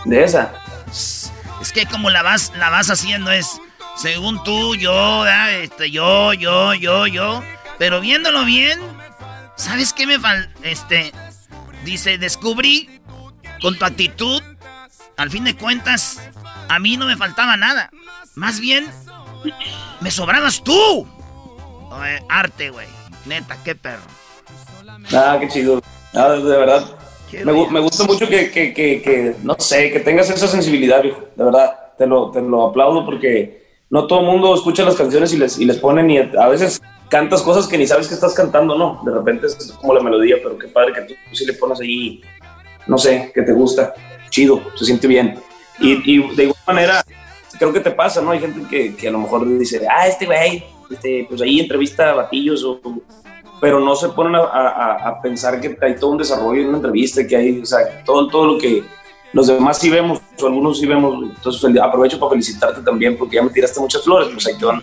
De 0.04 0.24
esa. 0.24 0.52
Es 0.90 1.72
que 1.72 1.86
como 1.86 2.10
la 2.10 2.22
vas, 2.22 2.52
la 2.56 2.68
vas 2.68 2.90
haciendo 2.90 3.30
es, 3.30 3.48
según 3.96 4.42
tú, 4.44 4.74
yo, 4.74 5.20
¿verdad? 5.20 5.52
este, 5.54 5.90
yo, 5.90 6.34
yo, 6.34 6.74
yo, 6.74 7.06
yo. 7.06 7.42
Pero 7.78 8.00
viéndolo 8.02 8.44
bien, 8.44 8.78
¿sabes 9.56 9.92
qué 9.92 10.06
me 10.06 10.18
falta? 10.18 10.50
Este, 10.62 11.12
dice, 11.84 12.18
descubrí 12.18 13.00
con 13.60 13.78
tu 13.78 13.84
actitud, 13.84 14.42
al 15.16 15.30
fin 15.30 15.44
de 15.44 15.56
cuentas, 15.56 16.20
a 16.68 16.78
mí 16.78 16.96
no 16.96 17.06
me 17.06 17.16
faltaba 17.16 17.56
nada. 17.56 17.90
Más 18.34 18.60
bien, 18.60 18.86
me 20.00 20.10
sobrabas 20.10 20.62
tú. 20.62 21.06
Oye, 21.90 22.22
arte, 22.28 22.70
güey. 22.70 22.86
Neta, 23.26 23.56
qué 23.64 23.74
perro. 23.74 24.02
Ah, 25.12 25.36
qué 25.40 25.48
chido. 25.48 25.80
Ah, 26.14 26.30
de 26.30 26.42
verdad. 26.42 26.84
Me, 27.32 27.52
me 27.70 27.80
gusta 27.80 28.04
mucho 28.04 28.28
que, 28.28 28.50
que, 28.50 28.72
que, 28.72 29.02
que, 29.02 29.36
no 29.42 29.56
sé, 29.58 29.90
que 29.90 30.00
tengas 30.00 30.30
esa 30.30 30.46
sensibilidad, 30.46 31.02
viejo. 31.02 31.20
De 31.34 31.44
verdad, 31.44 31.74
te 31.98 32.06
lo, 32.06 32.30
te 32.30 32.40
lo 32.40 32.66
aplaudo 32.66 33.04
porque 33.04 33.64
no 33.90 34.06
todo 34.06 34.20
el 34.20 34.26
mundo 34.26 34.54
escucha 34.54 34.84
las 34.84 34.94
canciones 34.94 35.32
y 35.32 35.38
les, 35.38 35.58
y 35.58 35.64
les 35.64 35.78
ponen 35.78 36.10
y 36.10 36.18
a 36.18 36.48
veces 36.48 36.80
cantas 37.14 37.42
cosas 37.42 37.68
que 37.68 37.78
ni 37.78 37.86
sabes 37.86 38.08
que 38.08 38.14
estás 38.14 38.34
cantando, 38.34 38.76
¿no? 38.76 39.00
De 39.04 39.12
repente 39.12 39.46
es 39.46 39.54
como 39.80 39.94
la 39.94 40.00
melodía, 40.02 40.36
pero 40.42 40.58
qué 40.58 40.66
padre 40.66 40.92
que 40.92 41.02
tú 41.02 41.14
sí 41.30 41.46
le 41.46 41.52
pones 41.52 41.78
ahí, 41.80 42.20
no 42.88 42.98
sé, 42.98 43.30
que 43.32 43.42
te 43.42 43.52
gusta. 43.52 43.94
Chido, 44.30 44.60
se 44.74 44.84
siente 44.84 45.06
bien. 45.06 45.38
Y, 45.78 45.92
y 46.12 46.34
de 46.34 46.42
igual 46.46 46.58
manera, 46.66 47.04
creo 47.56 47.72
que 47.72 47.78
te 47.78 47.92
pasa, 47.92 48.20
¿no? 48.20 48.32
Hay 48.32 48.40
gente 48.40 48.66
que, 48.68 48.96
que 48.96 49.06
a 49.06 49.12
lo 49.12 49.18
mejor 49.20 49.46
dice, 49.56 49.86
ah, 49.88 50.08
este 50.08 50.26
güey, 50.26 50.64
este, 50.90 51.24
pues 51.28 51.40
ahí 51.40 51.60
entrevista 51.60 52.10
a 52.10 52.14
batillos 52.14 52.64
o 52.64 52.80
pero 53.60 53.78
no 53.78 53.94
se 53.94 54.08
ponen 54.08 54.34
a, 54.34 54.40
a- 54.40 55.08
a 55.10 55.22
pensar 55.22 55.60
que 55.60 55.78
hay 55.82 55.94
todo 55.94 56.10
un 56.10 56.18
desarrollo 56.18 56.62
en 56.62 56.68
una 56.70 56.78
entrevista, 56.78 57.24
que 57.24 57.36
hay, 57.36 57.60
o 57.60 57.64
sea, 57.64 58.02
todo, 58.04 58.26
todo 58.28 58.44
lo 58.54 58.58
que 58.58 58.82
los 59.32 59.46
demás 59.46 59.78
sí 59.78 59.88
vemos, 59.88 60.20
o 60.42 60.46
algunos 60.46 60.80
sí 60.80 60.86
vemos. 60.86 61.14
Entonces 61.36 61.80
aprovecho 61.80 62.18
para 62.18 62.30
felicitarte 62.30 62.82
también, 62.82 63.16
porque 63.16 63.36
ya 63.36 63.42
me 63.42 63.50
tiraste 63.50 63.78
muchas 63.78 64.02
flores, 64.02 64.28
pues 64.32 64.44
ahí 64.48 64.58
te 64.58 64.64
van. 64.66 64.82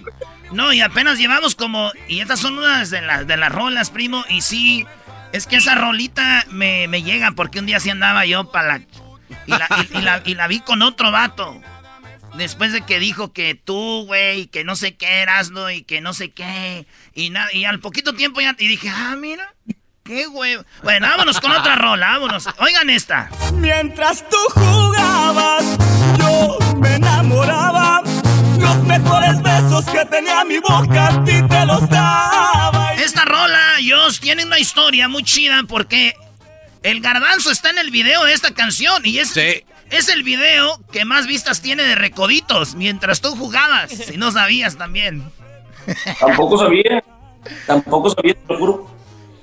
No, 0.52 0.74
y 0.74 0.82
apenas 0.82 1.18
llevamos 1.18 1.56
como. 1.56 1.92
Y 2.08 2.20
estas 2.20 2.40
son 2.40 2.58
unas 2.58 2.90
de, 2.90 3.02
las 3.02 3.26
de 3.28 3.38
las 3.38 3.52
rolas, 3.52 3.90
primo. 3.90 4.24
Y 4.30 4.42
sí, 4.42 4.86
es 5.32 5.48
que 5.48 5.58
esa 5.58 5.76
rolita 5.76 6.46
me, 6.50 6.88
me 6.88 7.04
llega 7.04 7.32
porque 7.32 7.60
un 7.60 7.66
día 7.66 7.80
sí 7.80 7.90
andaba 7.90 8.26
yo 8.26 8.52
para 8.52 8.80
la. 8.80 8.82
Y 9.48 9.52
la, 9.52 9.68
y- 9.94 10.02
la. 10.02 10.22
y 10.26 10.36
la 10.36 10.48
vi 10.48 10.60
con 10.60 10.82
otro 10.82 11.12
vato. 11.12 11.62
Después 12.36 12.72
de 12.72 12.82
que 12.82 13.00
dijo 13.00 13.34
que 13.34 13.56
tú, 13.56 14.06
güey, 14.06 14.48
que 14.48 14.64
no 14.64 14.76
sé 14.78 14.96
qué 14.96 15.22
eras, 15.22 15.52
¿no? 15.52 15.70
Y 15.70 15.84
que 15.84 16.00
no 16.02 16.14
sé 16.14 16.32
qué. 16.32 16.86
Y, 17.14 17.30
nada 17.30 17.48
y 17.54 17.66
al 17.66 17.80
poquito 17.80 18.14
tiempo 18.14 18.40
ya. 18.42 18.56
Y 18.58 18.68
dije, 18.68 18.90
ah, 18.90 19.16
mira. 19.18 19.54
Qué 20.04 20.26
güey. 20.26 20.58
Bueno, 20.82 21.08
vámonos 21.08 21.40
con 21.40 21.52
otra 21.52 21.76
rola, 21.76 22.08
vámonos. 22.12 22.48
Oigan 22.58 22.90
esta. 22.90 23.30
Mientras 23.54 24.28
tú 24.30 24.38
jugabas, 24.54 25.78
yo 26.18 26.58
me 26.78 26.96
enamoraba. 26.96 28.02
Los 28.60 28.78
mejores 28.84 29.42
besos 29.72 29.86
que 29.86 30.06
tenía 30.06 30.44
mi 30.44 30.60
boca 30.60 31.08
a 31.08 31.24
ti 31.24 31.42
te 31.48 31.66
los 31.66 31.88
daba. 31.90 32.94
Esta 32.96 33.26
rola, 33.26 33.76
Dios, 33.80 34.20
tiene 34.20 34.46
una 34.46 34.60
historia 34.60 35.08
muy 35.08 35.24
chida 35.24 35.64
porque 35.68 36.14
el 36.84 37.02
garbanzo 37.02 37.52
está 37.52 37.70
en 37.70 37.78
el 37.78 37.92
video 37.92 38.24
de 38.26 38.34
esta 38.34 38.54
canción 38.54 39.06
y 39.06 39.20
es, 39.20 39.36
es 39.38 40.10
el 40.10 40.24
video 40.24 40.80
que 40.92 41.06
más 41.06 41.28
vistas 41.28 41.62
tiene 41.62 41.84
de 41.84 41.96
Recoditos 41.96 42.76
mientras 42.76 43.22
tú 43.22 43.36
jugabas, 43.36 43.92
si 43.92 44.18
no 44.18 44.32
sabías 44.32 44.78
también. 44.78 45.32
Tampoco 46.20 46.58
sabía, 46.58 47.04
tampoco 47.66 48.10
sabía, 48.10 48.34
te 48.34 48.54
lo 48.54 48.60
juro. 48.60 48.96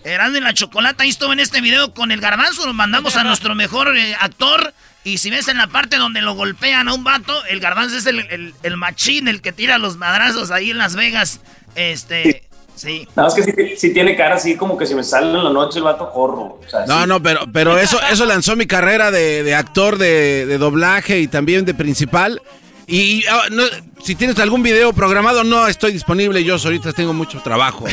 Eran 0.05 0.33
de 0.33 0.41
la 0.41 0.55
chocolata, 0.55 1.03
ahí 1.03 1.11
estuvo 1.11 1.33
en 1.33 1.41
este 1.41 1.61
video 1.61 1.93
con 1.93 2.13
el 2.13 2.21
garbanzo, 2.21 2.67
lo 2.67 2.75
mandamos 2.75 3.17
a 3.17 3.25
nuestro 3.25 3.55
mejor 3.55 3.97
eh, 3.97 4.15
actor. 4.21 4.73
Y 5.05 5.19
si 5.19 5.31
ves 5.31 5.49
en 5.49 5.57
la 5.59 5.69
parte 5.69 5.97
donde 5.97 6.21
lo 6.21 6.35
golpean 6.35 6.89
a 6.89 6.95
un 6.95 7.05
vato, 7.05 7.33
el 7.47 7.61
garbanzo 7.61 7.97
es 7.97 8.07
el, 8.07 8.21
el- 8.31 8.55
el 8.63 8.77
machín, 8.77 9.29
el 9.29 9.41
que 9.41 9.53
tira 9.53 9.79
los 9.79 9.97
madrazos 9.97 10.51
ahí 10.51 10.71
en 10.71 10.79
Las 10.79 10.97
Vegas. 10.97 11.41
Este, 11.77 12.43
sí. 12.75 13.07
Nada 13.17 13.29
más 13.29 13.35
que 13.35 13.43
sí, 13.45 13.53
sí 13.79 13.93
tiene 13.95 14.17
cara 14.17 14.35
así 14.35 14.57
como 14.57 14.77
que 14.77 14.85
si 14.87 14.95
me 14.95 15.03
sale 15.05 15.29
en 15.29 15.45
la 15.45 15.51
noche 15.51 15.79
el 15.79 15.85
vato 15.85 16.11
corro. 16.13 16.61
O 16.65 16.69
sea, 16.69 16.85
No, 16.87 17.03
sí. 17.03 17.09
no, 17.09 17.23
pero, 17.23 17.41
pero 17.53 17.79
eso, 17.81 17.99
eso 18.11 18.27
lanzó 18.27 18.55
mi 18.57 18.67
carrera 18.67 19.11
de, 19.11 19.43
de 19.45 19.55
actor, 19.55 19.97
de, 19.99 20.45
de 20.47 20.59
doblaje 20.59 21.21
y 21.21 21.29
también 21.29 21.65
de 21.65 21.75
principal. 21.75 22.43
Y 22.91 23.25
ah, 23.31 23.43
no, 23.51 23.63
si 24.03 24.15
tienes 24.15 24.39
algún 24.41 24.63
video 24.63 24.93
programado, 24.93 25.45
no 25.45 25.69
estoy 25.69 25.93
disponible. 25.93 26.43
Yo 26.43 26.57
ahorita 26.57 26.93
tengo 26.93 27.13
mucho 27.15 27.41
trabajo 27.41 27.85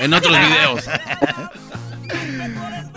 en 0.00 0.14
otros 0.14 0.36
videos. 0.38 0.84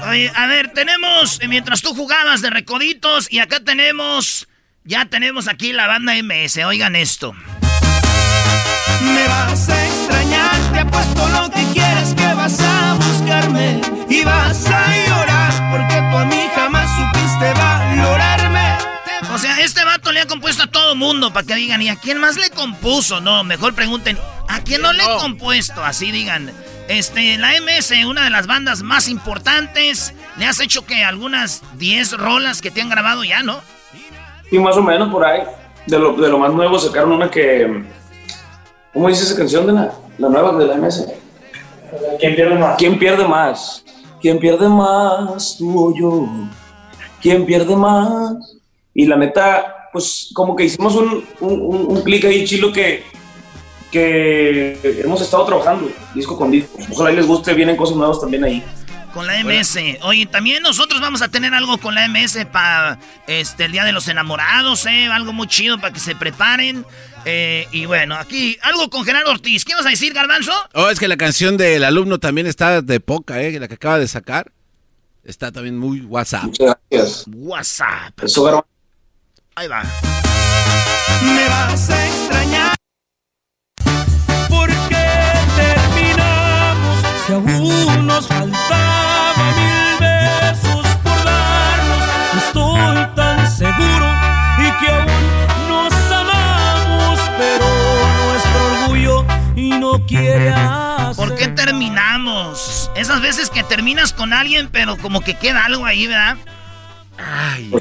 Oye, 0.10 0.32
a 0.36 0.48
ver, 0.48 0.72
tenemos, 0.74 1.40
eh, 1.42 1.48
mientras 1.48 1.82
tú 1.82 1.94
jugabas 1.94 2.42
de 2.42 2.50
recoditos, 2.50 3.32
y 3.32 3.40
acá 3.40 3.60
tenemos, 3.60 4.48
ya 4.84 5.06
tenemos 5.06 5.48
aquí 5.48 5.74
la 5.74 5.88
banda 5.88 6.16
MS, 6.16 6.58
oigan 6.66 6.96
esto. 6.96 7.34
Me 7.34 9.28
vas 9.28 9.70
a 9.70 9.86
extrañar, 9.86 10.74
te 10.74 10.80
apuesto 10.80 11.30
lo 11.30 11.52
que 11.52 11.64
quieres 11.74 12.14
que 12.16 12.34
vas 12.34 12.60
a 12.60 12.94
buscarme 12.96 13.82
y 14.10 14.24
vas 14.24 14.66
a 14.68 15.08
llorar 15.08 15.72
porque 15.72 15.96
tú 15.96 16.18
a 16.18 16.26
mí 16.26 16.50
jamás 16.56 16.71
sea, 19.42 19.60
este 19.60 19.84
vato 19.84 20.12
le 20.12 20.22
ha 20.22 20.28
compuesto 20.28 20.64
a 20.64 20.68
todo 20.68 20.96
mundo 20.96 21.34
para 21.34 21.48
que 21.48 21.56
digan, 21.56 21.82
¿y 21.82 21.90
a 21.90 21.96
quién 21.96 22.20
más 22.20 22.38
le 22.38 22.52
compuso? 22.52 23.22
No, 23.22 23.44
mejor 23.44 23.74
pregunten, 23.74 24.16
¿a 24.48 24.62
quién 24.62 24.84
no 24.84 24.94
le 24.94 25.04
he 25.04 25.18
compuesto? 25.20 25.84
Así 25.84 26.12
digan. 26.12 26.52
Este, 26.88 27.38
la 27.40 27.50
MS, 27.60 27.92
una 28.06 28.24
de 28.24 28.30
las 28.30 28.46
bandas 28.46 28.84
más 28.84 29.08
importantes, 29.08 30.14
le 30.38 30.46
has 30.46 30.60
hecho 30.60 30.86
que 30.86 31.04
algunas 31.04 31.64
10 31.78 32.20
rolas 32.20 32.62
que 32.62 32.70
te 32.70 32.82
han 32.82 32.90
grabado 32.90 33.24
ya, 33.24 33.42
¿no? 33.42 33.62
Sí, 34.50 34.60
más 34.60 34.78
o 34.78 34.84
menos 34.84 35.10
por 35.10 35.26
ahí. 35.26 35.42
De 35.88 35.98
lo, 35.98 36.14
de 36.14 36.30
lo 36.30 36.38
más 36.38 36.54
nuevo 36.54 36.78
sacaron 36.78 37.14
una 37.14 37.32
que. 37.32 37.84
¿Cómo 38.94 39.08
dice 39.08 39.24
esa 39.24 39.36
canción 39.36 39.66
de 39.66 39.74
la, 39.74 39.92
la 40.20 40.30
nueva 40.30 40.56
de 40.56 40.68
la 40.68 40.76
MS? 40.76 41.08
¿Quién 42.20 42.36
pierde 42.36 42.56
más? 42.60 42.76
¿Quién 42.78 43.00
pierde 43.00 43.28
más? 43.28 43.84
¿Quién 44.22 44.38
pierde 44.38 44.70
más? 44.70 45.56
Tú 45.58 45.88
o 45.88 45.98
yo. 45.98 46.28
¿Quién 47.22 47.46
pierde 47.46 47.76
más? 47.76 48.61
Y 48.94 49.06
la 49.06 49.16
neta, 49.18 49.90
pues 49.94 50.30
como 50.34 50.56
que 50.56 50.66
hicimos 50.66 50.96
un, 50.96 51.26
un, 51.40 51.62
un- 51.62 51.86
un 51.98 52.02
clic 52.04 52.26
ahí 52.26 52.46
chilo 52.46 52.72
que, 52.72 53.04
que 53.92 54.80
hemos 55.04 55.22
estado 55.22 55.46
trabajando 55.46 55.92
disco 56.16 56.38
con 56.38 56.52
disco. 56.52 56.78
Ojalá 56.92 57.12
les 57.12 57.26
guste, 57.28 57.54
vienen 57.54 57.76
cosas 57.76 57.96
nuevas 57.98 58.20
también 58.20 58.44
ahí. 58.44 58.64
Con 59.14 59.28
la 59.28 59.44
MS. 59.44 59.78
Oye, 60.04 60.26
también 60.26 60.64
nosotros 60.64 61.02
vamos 61.02 61.22
a 61.22 61.28
tener 61.28 61.54
algo 61.54 61.78
con 61.80 61.94
la 61.96 62.08
MS 62.08 62.46
para 62.50 62.98
este, 63.28 63.66
el 63.66 63.74
Día 63.74 63.84
de 63.84 63.92
los 63.92 64.08
Enamorados, 64.08 64.86
¿eh? 64.86 65.08
Algo 65.08 65.34
muy 65.34 65.48
chido 65.48 65.78
para 65.82 65.92
que 65.92 66.00
se 66.00 66.16
preparen. 66.16 66.86
Eh, 67.26 67.68
y 67.74 67.86
bueno, 67.86 68.16
aquí 68.16 68.58
algo 68.62 68.90
con 68.90 69.04
Gerardo 69.04 69.32
Ortiz. 69.32 69.66
¿Qué 69.66 69.76
vas 69.76 69.86
a 69.86 69.90
decir, 69.90 70.14
Garbanzo? 70.14 70.54
Oh, 70.74 70.90
es 70.90 70.98
que 70.98 71.10
la 71.10 71.18
canción 71.18 71.58
del 71.58 71.84
alumno 71.84 72.20
también 72.20 72.48
está 72.48 72.82
de 72.82 73.00
poca, 73.02 73.42
¿eh? 73.42 73.60
La 73.60 73.68
que 73.68 73.74
acaba 73.74 74.00
de 74.00 74.08
sacar. 74.08 74.54
Está 75.26 75.52
también 75.52 75.78
muy 75.78 76.00
WhatsApp. 76.02 76.46
Muchas 76.46 76.78
gracias. 76.90 77.26
WhatsApp. 77.28 78.24
Eso, 78.24 78.66
Ahí 79.62 79.68
va. 79.68 79.84
Me 81.22 81.48
vas 81.48 81.90
a 81.92 82.08
extrañar 82.08 82.76
porque 84.50 85.06
terminamos 85.56 86.98
si 87.28 87.34
aún 87.34 88.08
nos 88.08 88.26
faltaba 88.26 89.54
mil 89.56 90.00
besos 90.00 90.88
por 91.04 91.24
darnos. 91.24 92.44
Estoy 92.44 93.16
tan 93.16 93.52
seguro 93.52 94.08
y 94.58 94.84
que 94.84 94.92
aún 94.92 95.70
nos 95.70 95.94
amamos, 96.12 97.20
pero 97.38 97.66
nuestro 98.26 98.66
orgullo 98.66 99.26
y 99.56 99.70
no 99.70 100.04
quiere 100.08 100.50
hacer 100.50 101.16
¿Por 101.16 101.36
qué 101.36 101.50
terminamos? 101.50 102.90
Esas 102.96 103.22
veces 103.22 103.52
que 103.52 103.62
terminas 103.62 104.12
con 104.12 104.34
alguien, 104.34 104.70
pero 104.72 104.98
como 104.98 105.22
que 105.22 105.36
queda 105.36 105.66
algo 105.66 105.86
ahí, 105.86 106.08
¿verdad? 106.08 106.38
Ay, 107.20 107.72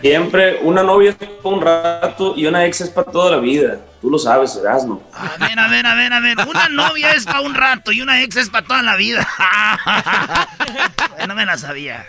Siempre 0.00 0.58
una 0.62 0.82
novia 0.82 1.10
es 1.10 1.16
para 1.16 1.32
un 1.54 1.60
rato 1.62 2.34
y 2.36 2.46
una 2.46 2.64
ex 2.66 2.80
es 2.82 2.90
para 2.90 3.10
toda 3.10 3.30
la 3.32 3.38
vida. 3.38 3.78
Tú 4.00 4.10
lo 4.10 4.18
sabes, 4.18 4.54
Erasmo. 4.56 5.02
A 5.12 5.36
ver, 5.38 5.58
a 5.58 5.68
ver, 5.68 5.86
a 5.86 5.94
ver, 5.94 6.12
a 6.12 6.20
ver. 6.20 6.36
Una 6.46 6.68
novia 6.70 7.12
es 7.12 7.24
para 7.24 7.40
un 7.40 7.54
rato 7.54 7.92
y 7.92 8.00
una 8.02 8.22
ex 8.22 8.36
es 8.36 8.50
para 8.50 8.66
toda 8.66 8.82
la 8.82 8.96
vida. 8.96 9.26
no 11.26 11.34
me 11.34 11.46
la 11.46 11.56
sabía. 11.58 12.06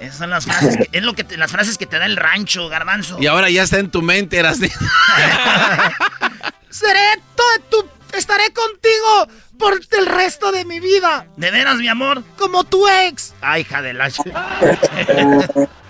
Esas 0.00 0.18
son 0.18 0.30
las 0.30 0.44
frases 0.44 0.76
que, 0.76 0.88
es 0.98 1.02
lo 1.04 1.14
que 1.14 1.22
te- 1.24 1.36
las 1.36 1.50
frases 1.52 1.78
que 1.78 1.86
te 1.86 1.98
da 1.98 2.06
el 2.06 2.16
rancho, 2.16 2.68
garbanzo. 2.68 3.16
Y 3.20 3.26
ahora 3.26 3.48
ya 3.48 3.62
está 3.62 3.78
en 3.78 3.90
tu 3.90 4.02
mente, 4.02 4.38
eras 4.38 4.58
Seré 6.68 7.20
todo 7.36 7.46
tu... 7.70 7.88
Estaré 8.16 8.52
contigo 8.52 9.28
por 9.58 9.80
el 9.98 10.06
resto 10.06 10.52
de 10.52 10.64
mi 10.64 10.78
vida. 10.80 11.26
¿De 11.36 11.50
veras, 11.50 11.76
mi 11.76 11.88
amor? 11.88 12.22
Como 12.36 12.64
tu 12.64 12.86
ex. 12.88 13.34
Ay, 13.40 13.62
hija 13.62 13.82
de 13.82 13.94
la... 13.94 14.08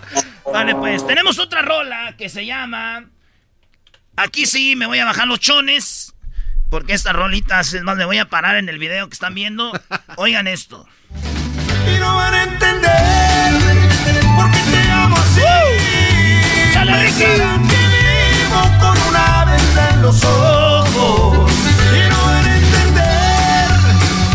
vale, 0.52 0.74
pues, 0.74 1.06
tenemos 1.06 1.38
otra 1.38 1.62
rola 1.62 2.14
que 2.16 2.28
se 2.28 2.46
llama... 2.46 3.04
Aquí 4.16 4.46
sí 4.46 4.76
me 4.76 4.86
voy 4.86 5.00
a 5.00 5.04
bajar 5.04 5.26
los 5.26 5.40
chones. 5.40 6.14
Porque 6.70 6.92
esta 6.94 7.12
rolita, 7.12 7.60
es 7.60 7.82
más, 7.82 7.96
me 7.96 8.04
voy 8.04 8.18
a 8.18 8.28
parar 8.28 8.56
en 8.56 8.68
el 8.68 8.78
video 8.78 9.08
que 9.08 9.14
están 9.14 9.34
viendo. 9.34 9.72
Oigan 10.16 10.46
esto. 10.46 10.86
y 11.12 11.98
no 11.98 12.14
van 12.14 12.34
a 12.34 12.42
entender 12.44 13.52
por 14.36 14.50
qué 14.50 14.58
te 14.70 14.90
amo 14.90 15.16
así. 15.16 15.40
Pensarán 16.74 17.68
que 17.68 17.76
vivo 17.76 18.62
con 18.80 18.96
una 19.08 19.44
venda 19.44 19.90
en 19.90 20.02
los 20.02 20.24
ojos 20.24 21.52
y 21.92 22.08
no 22.08 22.24
van 22.24 22.44
a 22.44 22.56
entender 22.56 23.68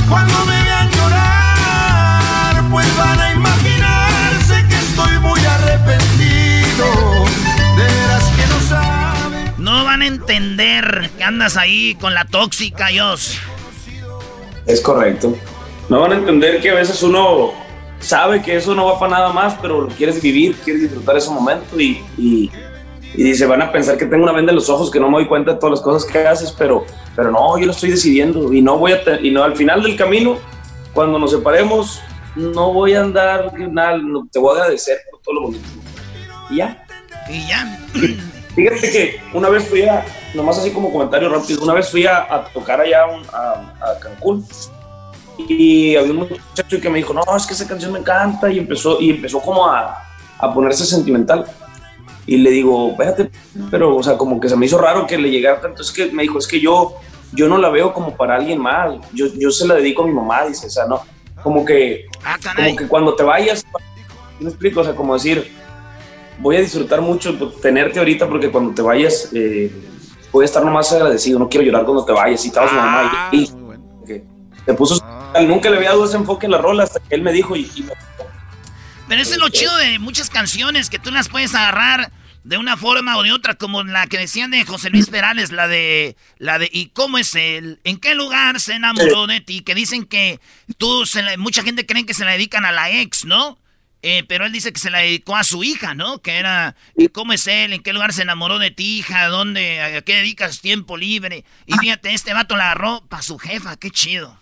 cuando 0.07 0.45
me 0.45 0.63
vean 0.63 0.89
llorar, 0.91 2.63
pues 2.71 2.97
van 2.97 3.08
entender 10.29 11.09
que 11.17 11.24
andas 11.24 11.57
ahí 11.57 11.95
con 11.95 12.13
la 12.13 12.25
tóxica, 12.25 12.88
Dios. 12.88 13.39
Es 14.67 14.79
correcto. 14.81 15.36
No 15.89 16.01
van 16.01 16.12
a 16.12 16.15
entender 16.17 16.62
que 16.62 16.69
a 16.69 16.75
veces 16.75 17.01
uno 17.01 17.51
sabe 18.00 18.41
que 18.41 18.55
eso 18.55 18.75
no 18.75 18.86
va 18.86 19.00
para 19.00 19.13
nada 19.13 19.33
más, 19.33 19.55
pero 19.59 19.81
lo 19.81 19.88
quieres 19.88 20.21
vivir, 20.21 20.55
quieres 20.63 20.83
disfrutar 20.83 21.17
ese 21.17 21.31
momento 21.31 21.79
y, 21.79 22.03
y, 22.15 22.51
y 23.15 23.34
se 23.34 23.47
van 23.47 23.63
a 23.63 23.71
pensar 23.71 23.97
que 23.97 24.06
tengo 24.06 24.23
una 24.23 24.32
venda 24.32 24.51
en 24.51 24.58
los 24.58 24.69
ojos, 24.69 24.91
que 24.91 24.99
no 24.99 25.10
me 25.10 25.17
doy 25.17 25.27
cuenta 25.27 25.53
de 25.53 25.60
todas 25.60 25.80
las 25.80 25.82
cosas 25.82 26.10
que 26.10 26.19
haces, 26.19 26.51
pero, 26.51 26.86
pero 27.15 27.32
no, 27.32 27.58
yo 27.58 27.65
lo 27.65 27.71
estoy 27.71 27.89
decidiendo 27.89 28.53
y 28.53 28.62
no 28.62 28.77
voy 28.77 28.91
a, 28.91 29.01
y 29.19 29.32
no 29.32 29.43
al 29.43 29.56
final 29.56 29.82
del 29.82 29.95
camino, 29.95 30.38
cuando 30.93 31.17
nos 31.17 31.32
separemos, 31.32 32.01
no 32.36 32.71
voy 32.71 32.93
a 32.93 33.01
andar, 33.01 33.51
nada, 33.58 33.97
no, 33.97 34.27
te 34.32 34.38
voy 34.38 34.51
a 34.51 34.62
agradecer 34.62 34.99
por 35.10 35.21
todo 35.21 35.36
lo 35.36 35.41
bonito. 35.47 35.67
Y 36.51 36.58
ya. 36.58 36.86
Y 37.27 37.47
ya. 37.47 37.80
Fíjate 38.56 38.91
que 38.91 39.21
una 39.34 39.49
vez 39.49 39.67
fui 39.67 39.84
a, 39.84 40.06
nomás 40.33 40.57
así 40.59 40.71
como 40.71 40.91
comentario 40.91 41.29
rápido, 41.29 41.63
una 41.63 41.73
vez 41.73 41.89
fui 41.89 42.05
a, 42.05 42.19
a 42.33 42.45
tocar 42.45 42.81
allá 42.81 43.05
un- 43.07 43.25
a, 43.33 43.73
a 43.81 43.99
Cancún 43.99 44.45
y 45.37 45.95
había 45.95 46.11
un 46.11 46.17
muchacho 46.29 46.81
que 46.81 46.89
me 46.89 46.97
dijo, 46.97 47.13
no, 47.13 47.23
es 47.35 47.45
que 47.45 47.53
esa 47.53 47.67
canción 47.67 47.93
me 47.93 47.99
encanta 47.99 48.49
y 48.51 48.59
empezó, 48.59 48.99
y 48.99 49.11
empezó 49.11 49.39
como 49.39 49.65
a, 49.67 49.97
a 50.37 50.53
ponerse 50.53 50.85
sentimental. 50.85 51.45
Y 52.27 52.37
le 52.37 52.51
digo, 52.51 52.89
espérate, 52.91 53.31
pero, 53.71 53.95
o 53.95 54.03
sea, 54.03 54.17
como 54.17 54.39
que 54.39 54.49
se 54.49 54.55
me 54.55 54.65
hizo 54.65 54.77
raro 54.77 55.07
que 55.07 55.17
le 55.17 55.31
llegara 55.31 55.61
tanto. 55.61 55.81
Es 55.81 55.91
que 55.91 56.11
me 56.11 56.23
dijo, 56.23 56.37
es 56.37 56.45
que 56.47 56.59
yo, 56.59 56.95
yo 57.31 57.47
no 57.47 57.57
la 57.57 57.69
veo 57.69 57.93
como 57.93 58.15
para 58.15 58.35
alguien 58.35 58.59
más. 58.59 58.95
Yo, 59.13 59.27
yo 59.35 59.49
se 59.49 59.65
la 59.65 59.75
dedico 59.75 60.03
a 60.03 60.07
mi 60.07 60.13
mamá, 60.13 60.43
dice, 60.45 60.67
o 60.67 60.69
sea, 60.69 60.85
no. 60.85 61.01
Como 61.41 61.63
que, 61.65 62.05
Ah, 62.23 62.35
como 62.55 62.75
que 62.75 62.87
cuando 62.87 63.15
te 63.15 63.23
vayas, 63.23 63.65
¿me 64.39 64.49
explico? 64.49 64.81
O 64.81 64.83
sea, 64.83 64.93
como 64.93 65.13
decir, 65.15 65.49
voy 66.37 66.57
a 66.57 66.59
disfrutar 66.59 67.01
mucho 67.01 67.35
tenerte 67.61 67.97
ahorita 67.97 68.27
porque 68.27 68.51
cuando 68.51 68.73
te 68.75 68.81
vayas, 68.81 69.29
eh, 69.33 69.71
voy 70.31 70.43
a 70.43 70.45
estar 70.45 70.63
nomás 70.63 70.91
agradecido. 70.91 71.39
No 71.39 71.49
quiero 71.49 71.65
llorar 71.65 71.85
cuando 71.85 72.05
te 72.05 72.11
vayas. 72.11 72.43
Y 72.45 72.47
estaba 72.49 72.69
su 72.69 72.75
mamá 72.75 73.29
y, 73.31 73.49
te 74.65 74.73
puso. 74.73 75.03
Nunca 75.47 75.69
le 75.69 75.77
había 75.77 75.89
dado 75.89 76.05
ese 76.05 76.17
enfoque 76.17 76.45
en 76.47 76.51
la 76.53 76.57
rola 76.57 76.83
hasta 76.83 76.99
que 76.99 77.15
él 77.15 77.21
me 77.21 77.31
dijo 77.31 77.55
y, 77.55 77.69
y 77.75 77.83
me- 77.83 77.93
Pero 79.07 79.21
ese 79.21 79.33
es 79.33 79.37
lo 79.39 79.49
chido 79.49 79.75
de 79.77 79.99
muchas 79.99 80.29
canciones, 80.29 80.89
que 80.89 80.97
tú 80.99 81.11
las 81.11 81.29
puedes 81.29 81.53
agarrar 81.53 82.11
de 82.43 82.57
una 82.57 82.77
forma 82.77 83.15
o 83.17 83.21
de 83.23 83.31
otra, 83.31 83.53
como 83.55 83.83
la 83.83 84.07
que 84.07 84.17
decían 84.17 84.49
de 84.49 84.65
José 84.65 84.89
Luis 84.89 85.07
Perales, 85.09 85.51
la 85.51 85.67
de, 85.67 86.15
la 86.39 86.57
de 86.57 86.67
¿y 86.71 86.87
cómo 86.87 87.19
es 87.19 87.35
él? 87.35 87.79
¿En 87.83 87.97
qué 87.99 88.15
lugar 88.15 88.59
se 88.59 88.73
enamoró 88.73 89.27
de 89.27 89.39
ti? 89.41 89.61
Que 89.61 89.75
dicen 89.75 90.05
que 90.05 90.39
tú, 90.77 91.05
se 91.05 91.21
la- 91.21 91.37
mucha 91.37 91.61
gente 91.61 91.85
cree 91.85 92.05
que 92.07 92.15
se 92.15 92.25
la 92.25 92.31
dedican 92.31 92.65
a 92.65 92.71
la 92.71 92.89
ex, 92.89 93.25
¿no? 93.25 93.59
Eh, 94.01 94.23
pero 94.27 94.45
él 94.45 94.51
dice 94.53 94.71
que 94.71 94.79
se 94.79 94.89
la 94.89 94.99
dedicó 94.99 95.35
a 95.35 95.43
su 95.43 95.63
hija, 95.63 95.93
¿no? 95.93 96.19
Que 96.21 96.38
era, 96.38 96.75
¿y 96.95 97.09
¿cómo 97.09 97.33
es 97.33 97.47
él? 97.47 97.73
¿En 97.73 97.83
qué 97.83 97.91
lugar 97.91 98.13
se 98.13 98.21
enamoró 98.21 98.57
de 98.57 98.71
ti, 98.71 98.99
hija? 98.99 99.27
¿Dónde? 99.27 99.81
¿A 99.81 100.01
qué 100.01 100.15
dedicas 100.15 100.62
tiempo 100.62 100.95
libre? 100.95 101.43
Y 101.65 101.73
fíjate, 101.73 102.13
este 102.13 102.33
vato 102.33 102.55
la 102.55 102.65
agarró 102.71 103.03
para 103.09 103.21
su 103.23 103.38
jefa, 103.38 103.75
qué 103.77 103.91
chido. 103.91 104.39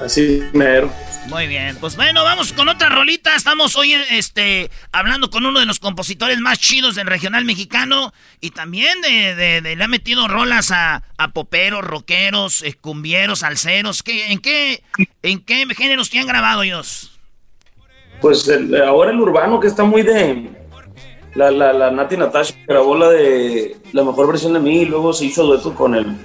así 0.00 0.42
mero. 0.54 0.92
Muy 1.28 1.46
bien, 1.46 1.76
pues 1.78 1.94
bueno, 1.94 2.24
vamos 2.24 2.52
con 2.52 2.68
otra 2.68 2.88
rolita. 2.88 3.36
Estamos 3.36 3.76
hoy 3.76 3.92
este, 4.10 4.70
hablando 4.90 5.30
con 5.30 5.46
uno 5.46 5.60
de 5.60 5.66
los 5.66 5.78
compositores 5.78 6.38
más 6.40 6.58
chidos 6.58 6.96
del 6.96 7.06
regional 7.06 7.44
mexicano 7.44 8.12
y 8.40 8.50
también 8.50 9.00
de, 9.02 9.34
de- 9.36 9.60
de- 9.60 9.76
le 9.76 9.84
ha 9.84 9.88
metido 9.88 10.26
rolas 10.26 10.72
a, 10.72 11.04
a 11.18 11.28
poperos, 11.28 11.84
rockeros, 11.84 12.62
eh, 12.62 12.74
cumbieros, 12.74 13.40
salseros. 13.40 14.02
¿Qué, 14.02 14.32
en, 14.32 14.40
qué, 14.40 14.82
¿En 15.22 15.38
qué 15.40 15.64
géneros 15.76 16.10
te 16.10 16.18
han 16.18 16.26
grabado 16.26 16.64
ellos? 16.64 17.11
Pues 18.22 18.48
el- 18.48 18.80
ahora 18.82 19.10
el 19.10 19.20
urbano 19.20 19.60
que 19.60 19.66
está 19.68 19.84
muy 19.84 20.00
de. 20.02 20.48
La, 21.34 21.50
la, 21.50 21.72
la 21.72 21.90
Nati 21.90 22.16
Natasha 22.16 22.54
grabó 22.66 22.94
la 22.96 23.08
de 23.10 23.76
la 23.92 24.04
mejor 24.04 24.28
versión 24.28 24.52
de 24.54 24.60
mí 24.60 24.82
y 24.82 24.84
luego 24.84 25.12
se 25.12 25.24
hizo 25.26 25.44
dueto 25.44 25.74
con 25.74 25.94
el 25.94 26.16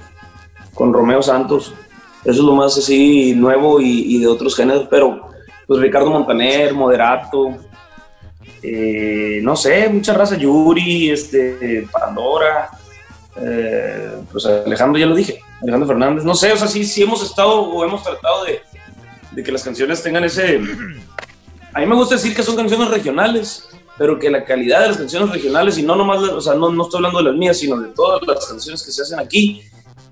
con 0.74 0.92
Romeo 0.92 1.20
Santos. 1.22 1.74
Eso 2.22 2.30
es 2.30 2.38
lo 2.38 2.52
más 2.54 2.76
así 2.78 3.34
nuevo 3.34 3.80
y, 3.80 4.16
y 4.16 4.20
de 4.20 4.26
otros 4.26 4.54
géneros, 4.56 4.86
pero 4.90 5.28
pues 5.66 5.80
Ricardo 5.80 6.10
Montaner, 6.10 6.74
Moderato, 6.74 7.56
eh, 8.62 9.40
no 9.42 9.56
sé, 9.56 9.88
mucha 9.88 10.12
raza, 10.14 10.36
Yuri, 10.36 11.10
este, 11.10 11.86
Pandora, 11.92 12.70
eh, 13.40 14.10
pues 14.30 14.44
Alejandro 14.46 14.98
ya 14.98 15.06
lo 15.06 15.14
dije, 15.14 15.40
Alejandro 15.62 15.88
Fernández, 15.88 16.24
no 16.24 16.34
sé, 16.34 16.52
o 16.52 16.56
sea, 16.56 16.66
sí, 16.68 16.84
sí 16.84 17.02
hemos 17.02 17.22
estado 17.22 17.60
o 17.62 17.84
hemos 17.84 18.02
tratado 18.02 18.44
de, 18.44 18.60
de 19.32 19.42
que 19.42 19.52
las 19.52 19.62
canciones 19.62 20.02
tengan 20.02 20.24
ese... 20.24 20.60
A 21.74 21.80
mí 21.80 21.86
me 21.86 21.94
gusta 21.94 22.14
decir 22.14 22.34
que 22.34 22.42
son 22.42 22.56
canciones 22.56 22.88
regionales, 22.88 23.68
pero 23.96 24.18
que 24.18 24.30
la 24.30 24.44
calidad 24.44 24.82
de 24.82 24.88
las 24.88 24.96
canciones 24.96 25.30
regionales, 25.30 25.76
y 25.78 25.82
no 25.82 25.96
nomás, 25.96 26.22
o 26.22 26.40
sea, 26.40 26.54
no, 26.54 26.70
no 26.70 26.84
estoy 26.84 26.98
hablando 26.98 27.18
de 27.18 27.24
las 27.24 27.34
mías, 27.34 27.58
sino 27.58 27.78
de 27.78 27.88
todas 27.88 28.20
las 28.26 28.46
canciones 28.46 28.82
que 28.82 28.92
se 28.92 29.02
hacen 29.02 29.18
aquí, 29.18 29.62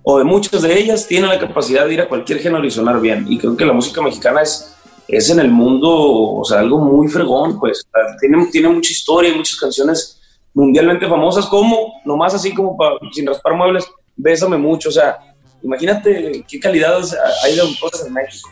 o 0.02 0.18
de 0.18 0.24
muchas 0.24 0.62
de 0.62 0.78
ellas, 0.78 1.06
tienen 1.06 1.30
la 1.30 1.38
capacidad 1.38 1.86
de 1.86 1.94
ir 1.94 2.00
a 2.00 2.08
cualquier 2.08 2.38
género 2.40 2.64
y 2.64 2.70
sonar 2.70 3.00
bien. 3.00 3.26
Y 3.28 3.38
creo 3.38 3.56
que 3.56 3.64
la 3.64 3.72
música 3.72 4.02
mexicana 4.02 4.42
es, 4.42 4.76
es 5.08 5.30
en 5.30 5.40
el 5.40 5.50
mundo, 5.50 5.90
o 5.90 6.44
sea, 6.44 6.60
algo 6.60 6.78
muy 6.78 7.08
fregón, 7.08 7.58
pues. 7.58 7.84
Tiene, 8.20 8.46
tiene 8.46 8.68
mucha 8.68 8.92
historia 8.92 9.30
y 9.30 9.36
muchas 9.36 9.58
canciones 9.58 10.20
mundialmente 10.52 11.06
famosas, 11.08 11.46
como, 11.46 12.00
nomás 12.04 12.34
así 12.34 12.54
como 12.54 12.76
para, 12.76 12.96
sin 13.12 13.26
raspar 13.26 13.54
muebles, 13.54 13.84
Bésame 14.16 14.56
mucho, 14.56 14.88
o 14.88 14.92
sea, 14.92 15.18
imagínate 15.62 16.42
qué 16.48 16.58
calidad 16.58 17.02
hay 17.44 17.54
de 17.54 17.60
autores 17.60 18.04
en 18.06 18.14
México. 18.14 18.48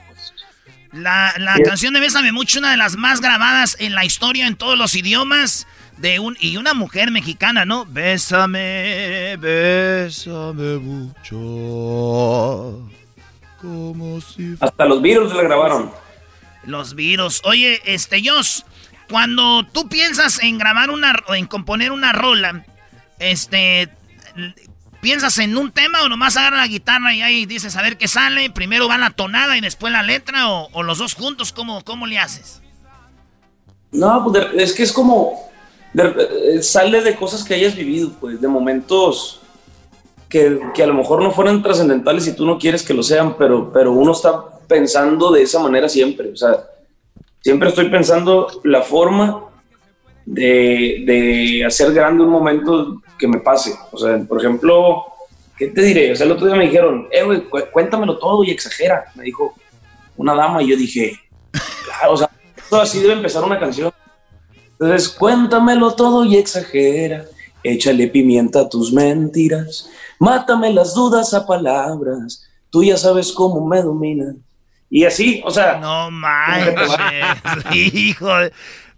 La, 0.94 1.34
la 1.38 1.54
Sí. 1.56 1.62
canción 1.64 1.94
de 1.94 2.00
Bésame 2.00 2.30
Mucho, 2.32 2.58
una 2.60 2.70
de 2.70 2.76
las 2.76 2.96
más 2.96 3.20
grabadas 3.20 3.76
en 3.80 3.94
la 3.94 4.04
historia 4.04 4.46
en 4.46 4.56
todos 4.56 4.78
los 4.78 4.94
idiomas. 4.94 5.66
de 5.96 6.18
un 6.18 6.36
y 6.40 6.56
una 6.56 6.74
mujer 6.74 7.12
mexicana, 7.12 7.64
¿no? 7.64 7.86
Bésame, 7.86 9.36
bésame 9.36 10.78
mucho. 10.78 11.38
Como 13.60 14.20
si 14.20 14.56
Hasta 14.60 14.84
los 14.86 15.00
virus 15.00 15.32
la 15.34 15.42
grabaron. 15.42 15.92
Los 16.64 16.94
virus. 16.96 17.40
Oye, 17.44 17.80
este, 17.84 18.20
Jos, 18.28 18.66
cuando 19.08 19.64
tú 19.72 19.88
piensas 19.88 20.42
en 20.42 20.58
grabar 20.58 20.90
una, 20.90 21.14
en 21.28 21.46
componer 21.46 21.92
una 21.92 22.12
rola, 22.12 22.64
este, 23.20 23.88
¿piensas 25.04 25.38
en 25.38 25.54
un 25.58 25.70
tema 25.70 26.02
o 26.02 26.08
nomás 26.08 26.34
agarra 26.38 26.56
la 26.56 26.66
guitarra 26.66 27.14
y 27.14 27.20
ahí 27.20 27.44
dices 27.44 27.76
a 27.76 27.82
ver 27.82 27.98
qué 27.98 28.08
sale? 28.08 28.48
Primero 28.48 28.88
va 28.88 28.96
la 28.96 29.10
tonada 29.10 29.54
y 29.58 29.60
después 29.60 29.92
la 29.92 30.02
letra 30.02 30.48
o, 30.48 30.82
los 30.82 30.96
dos 30.96 31.12
juntos, 31.12 31.52
¿cómo, 31.52 31.84
¿cómo 31.84 32.06
le 32.06 32.18
haces? 32.18 32.62
No, 33.92 34.24
pues 34.24 34.46
es 34.54 34.72
que 34.72 34.82
es 34.82 34.92
como, 34.94 35.50
eh, 35.94 36.62
sale 36.62 37.02
de 37.02 37.16
cosas 37.16 37.44
que 37.44 37.52
hayas 37.52 37.76
vivido, 37.76 38.12
pues, 38.18 38.40
de 38.40 38.48
momentos 38.48 39.42
que, 40.26 40.58
que 40.74 40.82
a 40.82 40.86
lo 40.86 40.94
mejor 40.94 41.22
no 41.22 41.32
fueran 41.32 41.62
trascendentales 41.62 42.26
y 42.26 42.34
tú 42.34 42.46
no 42.46 42.58
quieres 42.58 42.82
que 42.82 42.94
lo 42.94 43.02
sean, 43.02 43.36
pero, 43.36 43.70
pero 43.74 43.92
uno 43.92 44.12
está 44.12 44.42
pensando 44.66 45.30
de 45.30 45.42
esa 45.42 45.58
manera 45.58 45.86
siempre, 45.86 46.30
o 46.30 46.36
sea, 46.36 46.64
siempre 47.42 47.68
estoy 47.68 47.90
pensando 47.90 48.62
la 48.64 48.80
forma 48.80 49.50
de, 50.26 51.02
de, 51.06 51.64
hacer 51.64 51.92
grande 51.92 52.24
un 52.24 52.30
momento 52.30 53.02
que 53.18 53.28
me 53.28 53.40
pase. 53.40 53.74
O 53.92 53.98
sea, 53.98 54.18
por 54.18 54.38
ejemplo, 54.38 55.04
¿qué 55.56 55.68
te 55.68 55.82
diré? 55.82 56.12
O 56.12 56.16
sea, 56.16 56.26
el 56.26 56.32
otro 56.32 56.46
día 56.46 56.56
me 56.56 56.66
dijeron, 56.66 57.08
eh, 57.10 57.22
güey, 57.22 57.42
cuéntamelo 57.72 58.18
todo 58.18 58.44
y 58.44 58.50
exagera. 58.50 59.04
Me 59.14 59.24
dijo 59.24 59.54
una 60.16 60.34
dama 60.34 60.62
y 60.62 60.68
yo 60.68 60.76
dije, 60.76 61.18
claro, 61.84 62.12
o 62.12 62.16
sea, 62.16 62.30
todo 62.70 62.80
así 62.80 63.00
debe 63.00 63.14
empezar 63.14 63.44
una 63.44 63.58
canción. 63.58 63.92
Entonces, 64.72 65.08
cuéntamelo 65.08 65.94
todo 65.94 66.24
y 66.24 66.36
exagera. 66.36 67.24
Échale 67.62 68.08
pimienta 68.08 68.60
a 68.60 68.68
tus 68.68 68.92
mentiras. 68.92 69.88
Mátame 70.18 70.72
las 70.72 70.94
dudas 70.94 71.32
a 71.32 71.46
palabras. 71.46 72.46
Tú 72.70 72.84
ya 72.84 72.96
sabes 72.96 73.32
cómo 73.32 73.66
me 73.66 73.82
dominas. 73.82 74.34
Y 74.90 75.04
así, 75.04 75.42
o 75.44 75.50
sea. 75.50 75.78
No 75.78 76.10
manches, 76.10 76.90
hijo. 77.72 78.28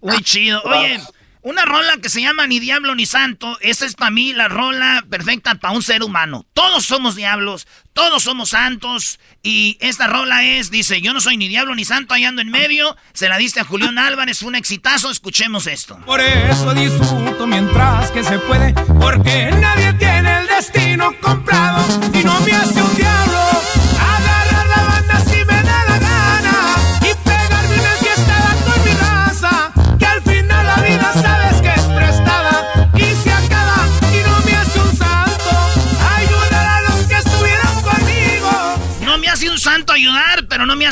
Muy 0.01 0.23
chido. 0.23 0.61
Oye, 0.65 0.99
una 1.47 1.65
rola 1.65 1.99
que 2.03 2.09
se 2.09 2.21
llama 2.21 2.49
Ni 2.49 2.59
Diablo 2.59 2.97
ni 2.97 3.07
Santo, 3.07 3.57
esa 3.61 3.87
es 3.87 3.95
para 3.95 4.11
mí 4.11 4.33
la 4.33 4.49
rola 4.49 5.05
perfecta 5.09 5.55
para 5.55 5.75
un 5.75 5.83
ser 5.83 6.03
humano. 6.03 6.45
Todos 6.55 6.85
somos 6.85 7.15
diablos, 7.15 7.69
todos 7.93 8.25
somos 8.25 8.49
santos. 8.49 9.21
Y 9.45 9.79
esta 9.81 10.09
rola 10.09 10.43
es, 10.43 10.73
dice, 10.73 11.01
yo 11.01 11.13
no 11.13 11.21
soy 11.21 11.37
ni 11.37 11.47
diablo 11.47 11.77
ni 11.77 11.85
santo, 11.85 12.15
ahí 12.15 12.25
ando 12.25 12.43
en 12.43 12.51
medio. 12.51 12.97
Se 13.13 13.29
la 13.29 13.39
diste 13.39 13.61
a 13.61 13.65
Julián 13.65 13.97
Álvarez, 13.97 14.41
fue 14.41 14.49
un 14.49 14.57
exitazo. 14.57 15.09
Escuchemos 15.09 15.69
esto. 15.69 15.97
Por 16.05 16.21
eso 16.21 16.75
disfruto 16.75 17.47
mientras 17.47 18.11
que 18.11 18.25
se 18.25 18.41
puede, 18.41 18.75
porque 18.99 19.49
nadie 19.53 19.93
tiene 19.93 20.41
el 20.41 20.49
destino 20.49 21.15
comprado 21.21 21.87
y 22.13 22.25
no 22.25 22.41
me 22.41 22.53
hace 22.55 22.83
un 22.83 22.97
diablo. 22.97 23.26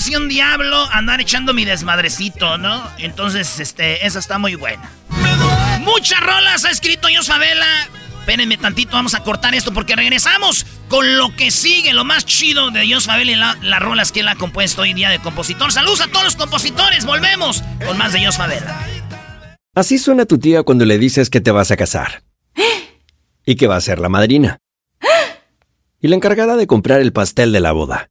Hacía 0.04 0.18
un 0.18 0.28
diablo 0.28 0.86
andar 0.92 1.22
echando 1.22 1.54
mi 1.54 1.64
desmadrecito, 1.64 2.58
¿no? 2.58 2.86
Entonces, 2.98 3.58
este, 3.58 4.06
esa 4.06 4.18
está 4.18 4.36
muy 4.36 4.54
buena. 4.54 4.90
Muchas 5.80 6.20
rolas 6.20 6.66
ha 6.66 6.70
escrito 6.70 7.08
Dios 7.08 7.26
Favela. 7.26 7.64
Espérenme 8.20 8.58
tantito, 8.58 8.92
vamos 8.92 9.14
a 9.14 9.20
cortar 9.20 9.54
esto 9.54 9.72
porque 9.72 9.96
regresamos 9.96 10.66
con 10.90 11.16
lo 11.16 11.34
que 11.34 11.50
sigue, 11.50 11.94
lo 11.94 12.04
más 12.04 12.26
chido 12.26 12.70
de 12.70 12.82
Dios 12.82 13.06
Favela 13.06 13.56
y 13.62 13.64
las 13.66 13.80
rolas 13.80 14.12
que 14.12 14.20
él 14.20 14.28
ha 14.28 14.34
compuesto 14.34 14.82
hoy 14.82 14.92
día 14.92 15.08
de 15.08 15.20
compositor. 15.20 15.72
Saludos 15.72 16.02
a 16.02 16.08
todos 16.08 16.24
los 16.24 16.36
compositores, 16.36 17.06
volvemos 17.06 17.62
con 17.86 17.96
más 17.96 18.12
de 18.12 18.18
Dios 18.18 18.36
Favela. 18.36 18.78
Así 19.74 19.96
suena 19.96 20.26
tu 20.26 20.38
tía 20.38 20.64
cuando 20.64 20.84
le 20.84 20.98
dices 20.98 21.30
que 21.30 21.40
te 21.40 21.50
vas 21.50 21.70
a 21.70 21.78
casar. 21.78 22.24
Y 23.46 23.56
que 23.56 23.68
va 23.68 23.76
a 23.76 23.80
ser 23.80 24.00
la 24.00 24.10
madrina. 24.10 24.58
Y 26.02 26.08
la 26.08 26.16
encargada 26.16 26.56
de 26.56 26.66
comprar 26.66 27.00
el 27.00 27.14
pastel 27.14 27.52
de 27.52 27.60
la 27.60 27.72
boda. 27.72 28.10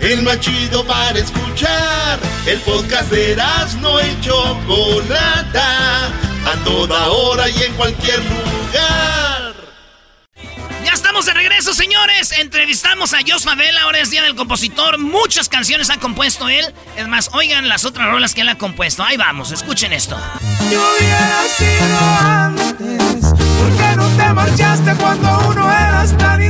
el 0.00 0.22
más 0.22 0.40
chido 0.40 0.84
para 0.84 1.18
escuchar. 1.18 2.18
El 2.46 2.60
podcast 2.60 3.10
de 3.10 3.36
no 3.80 4.00
y 4.00 4.20
Chocolata, 4.20 6.06
a 6.06 6.64
toda 6.64 7.08
hora 7.08 7.48
y 7.48 7.62
en 7.62 7.72
cualquier 7.74 8.18
lugar. 8.24 9.54
Ya 10.84 10.92
estamos 10.92 11.26
de 11.26 11.34
regreso, 11.34 11.74
señores. 11.74 12.32
Entrevistamos 12.38 13.12
a 13.12 13.18
Jos 13.26 13.44
Favela, 13.44 13.82
ahora 13.82 13.98
es 13.98 14.10
Día 14.10 14.22
del 14.22 14.36
Compositor. 14.36 14.98
Muchas 14.98 15.48
canciones 15.48 15.90
ha 15.90 15.98
compuesto 15.98 16.48
él. 16.48 16.72
Es 16.96 17.08
más, 17.08 17.30
oigan 17.32 17.68
las 17.68 17.84
otras 17.84 18.08
rolas 18.08 18.34
que 18.34 18.42
él 18.42 18.48
ha 18.48 18.56
compuesto. 18.56 19.02
Ahí 19.02 19.16
vamos, 19.16 19.50
escuchen 19.50 19.92
esto. 19.92 20.16
Yo 20.70 20.80
hubiera 20.96 21.42
sido 21.56 21.98
antes, 22.20 23.26
¿por 23.26 23.76
qué 23.76 23.96
no 23.96 24.08
te 24.16 24.32
marchaste 24.32 24.94
cuando 24.94 25.48
uno 25.48 25.70
eras 25.70 26.16
tan 26.18 26.40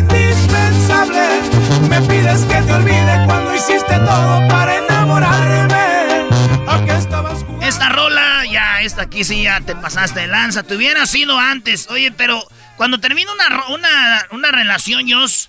Me 1.89 2.01
pides 2.03 2.45
que 2.45 2.63
te 2.63 2.73
olvide 2.73 3.25
cuando 3.27 3.55
hiciste 3.55 3.99
todo 3.99 4.49
para 4.49 4.79
enamorarme. 4.79 6.29
¿A 6.67 6.85
qué 6.85 6.97
estabas 6.97 7.43
jugando? 7.43 7.67
Esta 7.67 7.89
rola, 7.89 8.45
ya, 8.51 8.81
esta 8.83 9.03
aquí 9.03 9.25
sí 9.25 9.45
ya 9.45 9.61
te 9.61 9.75
pasaste 9.77 10.21
de 10.21 10.27
lanza. 10.27 10.63
Te 10.63 10.77
hubiera 10.77 11.07
sido 11.07 11.39
antes. 11.39 11.89
Oye, 11.91 12.13
pero 12.13 12.43
cuando 12.77 13.01
termina 13.01 13.31
una, 13.33 13.67
una, 13.69 14.27
una 14.33 14.51
relación, 14.51 15.09
Jos, 15.11 15.49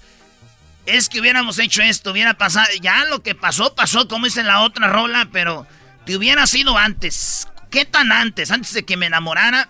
es 0.85 1.09
que 1.09 1.19
hubiéramos 1.19 1.59
hecho 1.59 1.81
esto, 1.81 2.11
hubiera 2.11 2.35
pasado, 2.35 2.67
ya 2.81 3.05
lo 3.05 3.21
que 3.21 3.35
pasó, 3.35 3.75
pasó, 3.75 4.07
como 4.07 4.25
dice 4.25 4.43
la 4.43 4.61
otra 4.61 4.87
rola, 4.87 5.27
pero 5.31 5.67
te 6.05 6.15
hubiera 6.15 6.47
sido 6.47 6.77
antes. 6.77 7.47
¿Qué 7.69 7.83
tan 7.83 8.11
antes? 8.11 8.51
Antes 8.51 8.73
de 8.73 8.85
que 8.85 8.95
me 8.95 9.07
enamorara. 9.07 9.69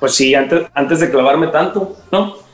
Pues 0.00 0.14
sí, 0.14 0.34
antes, 0.34 0.66
antes 0.74 1.00
de 1.00 1.10
clavarme 1.10 1.46
tanto, 1.46 1.96
¿no? 2.10 2.45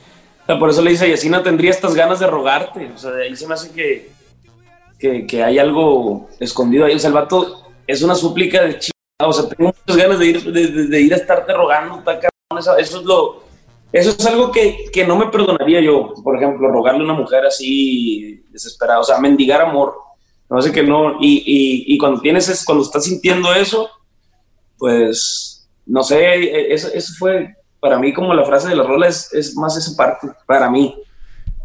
Por 0.59 0.69
eso 0.69 0.81
le 0.81 0.91
dice, 0.91 1.07
y 1.07 1.13
así 1.13 1.29
no 1.29 1.41
tendría 1.41 1.71
estas 1.71 1.95
ganas 1.95 2.19
de 2.19 2.27
rogarte. 2.27 2.91
O 2.93 2.97
sea, 2.97 3.11
ahí 3.11 3.35
se 3.35 3.47
me 3.47 3.53
hace 3.53 3.71
que, 3.71 4.11
que, 5.27 5.43
hay 5.43 5.59
algo 5.59 6.29
escondido 6.39 6.85
ahí. 6.85 6.95
O 6.95 7.07
el 7.07 7.13
vato 7.13 7.65
es 7.87 8.01
una 8.01 8.15
súplica 8.15 8.61
de 8.63 8.79
chica. 8.79 8.93
O 9.21 9.33
sea, 9.33 9.47
tengo 9.47 9.73
muchas 9.87 10.03
ganas 10.03 10.19
de 10.19 10.25
ir, 10.25 10.43
de, 10.43 11.01
ir 11.01 11.13
a 11.13 11.17
estarte 11.17 11.53
rogando. 11.53 12.03
Eso, 12.57 12.77
es 12.77 12.93
lo, 13.03 13.43
eso 13.91 14.09
es 14.11 14.25
algo 14.25 14.51
que, 14.51 14.85
que, 14.91 15.05
no 15.05 15.15
me 15.15 15.27
perdonaría 15.27 15.81
yo, 15.81 16.13
por 16.23 16.35
ejemplo, 16.35 16.69
rogarle 16.69 17.01
a 17.01 17.05
una 17.05 17.13
mujer 17.13 17.45
así 17.45 18.43
desesperada, 18.49 18.99
o 18.99 19.03
sea, 19.03 19.19
mendigar 19.19 19.61
amor. 19.61 19.95
No 20.49 20.61
sé 20.61 20.71
que 20.71 20.83
no, 20.83 21.17
y, 21.19 21.83
y, 21.87 21.97
cuando 21.97 22.21
tienes, 22.21 22.47
es, 22.47 22.63
cuando 22.63 22.83
estás 22.83 23.05
sintiendo 23.05 23.51
eso, 23.55 23.89
pues, 24.77 25.67
no 25.85 26.03
sé, 26.03 26.71
eso, 26.71 26.89
eso 26.93 27.13
fue 27.17 27.55
para 27.83 27.99
mí 27.99 28.13
como 28.13 28.33
la 28.33 28.45
frase 28.45 28.69
de 28.69 28.77
la 28.77 28.83
rola, 28.83 29.09
es, 29.09 29.31
es 29.33 29.57
más 29.57 29.75
esa 29.75 29.93
parte, 29.97 30.29
para 30.47 30.69
mí. 30.69 30.95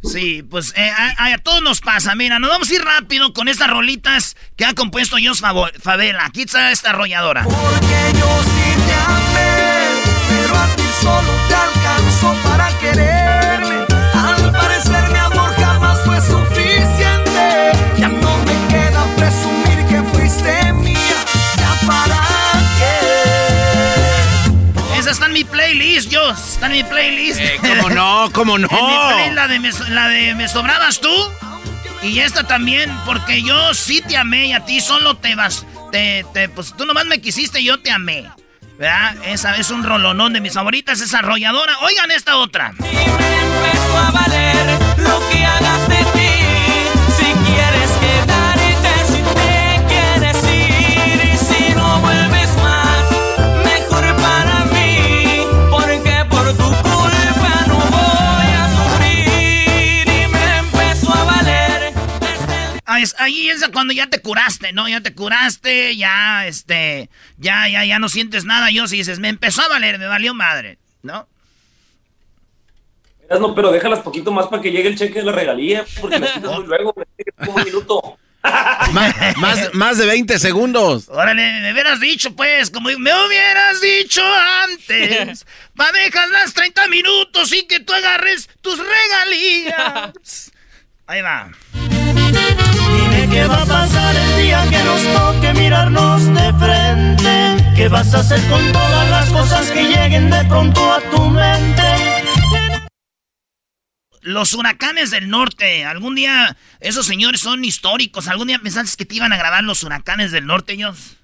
Sí, 0.02 0.42
pues 0.42 0.74
eh, 0.76 0.90
a, 0.90 1.26
a, 1.26 1.38
todos 1.38 1.62
nos 1.62 1.80
pasa. 1.80 2.16
Mira, 2.16 2.40
nos 2.40 2.50
vamos 2.50 2.68
a 2.70 2.74
ir 2.74 2.82
rápido 2.82 3.32
con 3.32 3.46
estas 3.46 3.70
rolitas 3.70 4.36
que 4.56 4.64
ha 4.64 4.74
compuesto 4.74 5.16
Jos 5.22 5.40
Favela. 5.80 6.26
Aquí 6.26 6.42
está 6.42 6.72
esta 6.72 6.90
arrolladora. 6.90 7.44
Porque 7.44 8.18
yo 8.18 8.42
sí 8.42 8.74
te 8.84 8.94
amé, 8.94 9.47
Esa 25.08 25.14
está 25.14 25.26
en 25.28 25.32
mi 25.32 25.44
playlist, 25.44 26.10
yo. 26.10 26.32
Está 26.32 26.66
en 26.66 26.72
mi 26.72 26.84
playlist. 26.84 27.40
Eh, 27.40 27.58
¿Cómo 27.62 27.88
no? 27.88 28.28
¿Cómo 28.30 28.58
no? 28.58 28.68
En 28.78 28.86
mi 28.86 29.14
playlist, 29.14 29.34
la 29.34 29.48
de, 29.48 29.58
me, 29.58 29.70
la 29.88 30.08
de 30.08 30.34
Me 30.34 30.48
Sobrabas 30.48 31.00
tú. 31.00 31.08
Y 32.02 32.18
esta 32.18 32.46
también, 32.46 32.94
porque 33.06 33.42
yo 33.42 33.72
sí 33.72 34.02
te 34.06 34.18
amé 34.18 34.48
y 34.48 34.52
a 34.52 34.66
ti 34.66 34.82
solo 34.82 35.16
te 35.16 35.34
vas. 35.34 35.64
Te, 35.90 36.26
te, 36.34 36.50
pues 36.50 36.74
tú 36.76 36.84
nomás 36.84 37.06
me 37.06 37.22
quisiste 37.22 37.62
y 37.62 37.64
yo 37.64 37.80
te 37.80 37.90
amé. 37.90 38.30
¿Verdad? 38.78 39.16
Esa 39.24 39.56
es 39.56 39.70
un 39.70 39.82
rolonón 39.82 40.34
de 40.34 40.42
mis 40.42 40.52
favoritas, 40.52 41.00
esa 41.00 41.20
arrolladora. 41.20 41.78
Oigan 41.80 42.10
esta 42.10 42.36
otra. 42.36 42.74
Y 42.78 42.82
me 42.82 42.90
empezó 42.90 43.96
a 43.96 44.10
valer 44.10 44.78
lo 44.98 45.26
que 45.30 45.42
hagas 45.42 45.88
de 45.88 45.96
ti. 45.96 46.37
Ahí 62.88 63.50
es 63.50 63.68
cuando 63.70 63.92
ya 63.92 64.06
te 64.06 64.22
curaste, 64.22 64.72
¿no? 64.72 64.88
Ya 64.88 65.02
te 65.02 65.14
curaste, 65.14 65.94
ya, 65.94 66.46
este, 66.46 67.10
ya, 67.36 67.68
ya, 67.68 67.84
ya 67.84 67.98
no 67.98 68.08
sientes 68.08 68.46
nada. 68.46 68.70
Yo 68.70 68.88
si 68.88 68.96
dices, 68.96 69.18
me 69.18 69.28
empezó 69.28 69.60
a 69.60 69.68
valer, 69.68 69.98
me 69.98 70.06
valió 70.06 70.32
madre, 70.32 70.78
¿no? 71.02 71.28
No, 73.28 73.54
pero 73.54 73.72
déjalas 73.72 73.98
poquito 73.98 74.32
más 74.32 74.46
para 74.46 74.62
que 74.62 74.72
llegue 74.72 74.88
el 74.88 74.96
cheque 74.96 75.18
de 75.18 75.26
la 75.26 75.32
regalía, 75.32 75.84
porque 76.00 76.18
necesitas 76.18 76.50
muy 76.50 76.66
luego, 76.66 76.94
como 77.44 77.58
un 77.58 77.64
minuto. 77.64 78.18
más, 78.92 79.36
más, 79.36 79.74
más, 79.74 79.98
de 79.98 80.06
20 80.06 80.38
segundos. 80.38 81.10
Órale, 81.10 81.60
me 81.60 81.72
hubieras 81.74 82.00
dicho, 82.00 82.34
pues, 82.34 82.70
como 82.70 82.88
me 82.88 83.12
hubieras 83.26 83.82
dicho 83.82 84.22
antes. 84.64 85.44
Va, 85.78 85.92
dejas 85.92 86.30
las 86.30 86.54
30 86.54 86.88
minutos 86.88 87.52
y 87.52 87.66
que 87.66 87.80
tú 87.80 87.92
agarres 87.92 88.48
tus 88.62 88.78
regalías. 88.78 90.52
Ahí 91.06 91.20
va. 91.20 91.50
Dime 92.96 93.28
qué 93.30 93.46
va 93.46 93.62
a 93.62 93.66
pasar 93.66 94.16
el 94.16 94.42
día 94.42 94.64
que 94.70 94.82
nos 94.84 95.02
toque 95.02 95.52
mirarnos 95.54 96.26
de 96.26 96.52
frente. 96.54 97.74
¿Qué 97.76 97.88
vas 97.88 98.12
a 98.14 98.20
hacer 98.20 98.40
con 98.48 98.72
todas 98.72 99.10
las 99.10 99.30
cosas 99.30 99.70
que 99.70 99.84
lleguen 99.84 100.30
de 100.30 100.44
pronto 100.44 100.92
a 100.92 101.00
tu 101.10 101.22
mente? 101.26 101.82
Los 104.20 104.52
huracanes 104.54 105.10
del 105.10 105.30
norte. 105.30 105.84
Algún 105.84 106.14
día, 106.14 106.56
esos 106.80 107.06
señores 107.06 107.40
son 107.40 107.64
históricos. 107.64 108.28
¿Algún 108.28 108.48
día 108.48 108.58
pensaste 108.58 108.96
que 108.96 109.04
te 109.04 109.14
iban 109.14 109.32
a 109.32 109.36
grabar 109.38 109.64
los 109.64 109.82
huracanes 109.84 110.32
del 110.32 110.46
norte, 110.46 110.72
ellos? 110.72 111.16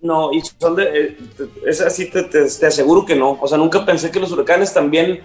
No, 0.00 0.32
y 0.32 0.40
son 0.58 0.76
de. 0.76 0.84
Eh, 0.84 1.18
es 1.66 1.80
así, 1.80 2.10
te, 2.10 2.24
te, 2.24 2.46
te, 2.46 2.66
aseguro 2.66 3.04
que 3.04 3.16
no. 3.16 3.38
O 3.40 3.48
sea, 3.48 3.58
nunca 3.58 3.84
pensé 3.84 4.10
que 4.10 4.20
los 4.20 4.32
huracanes 4.32 4.72
también 4.72 5.20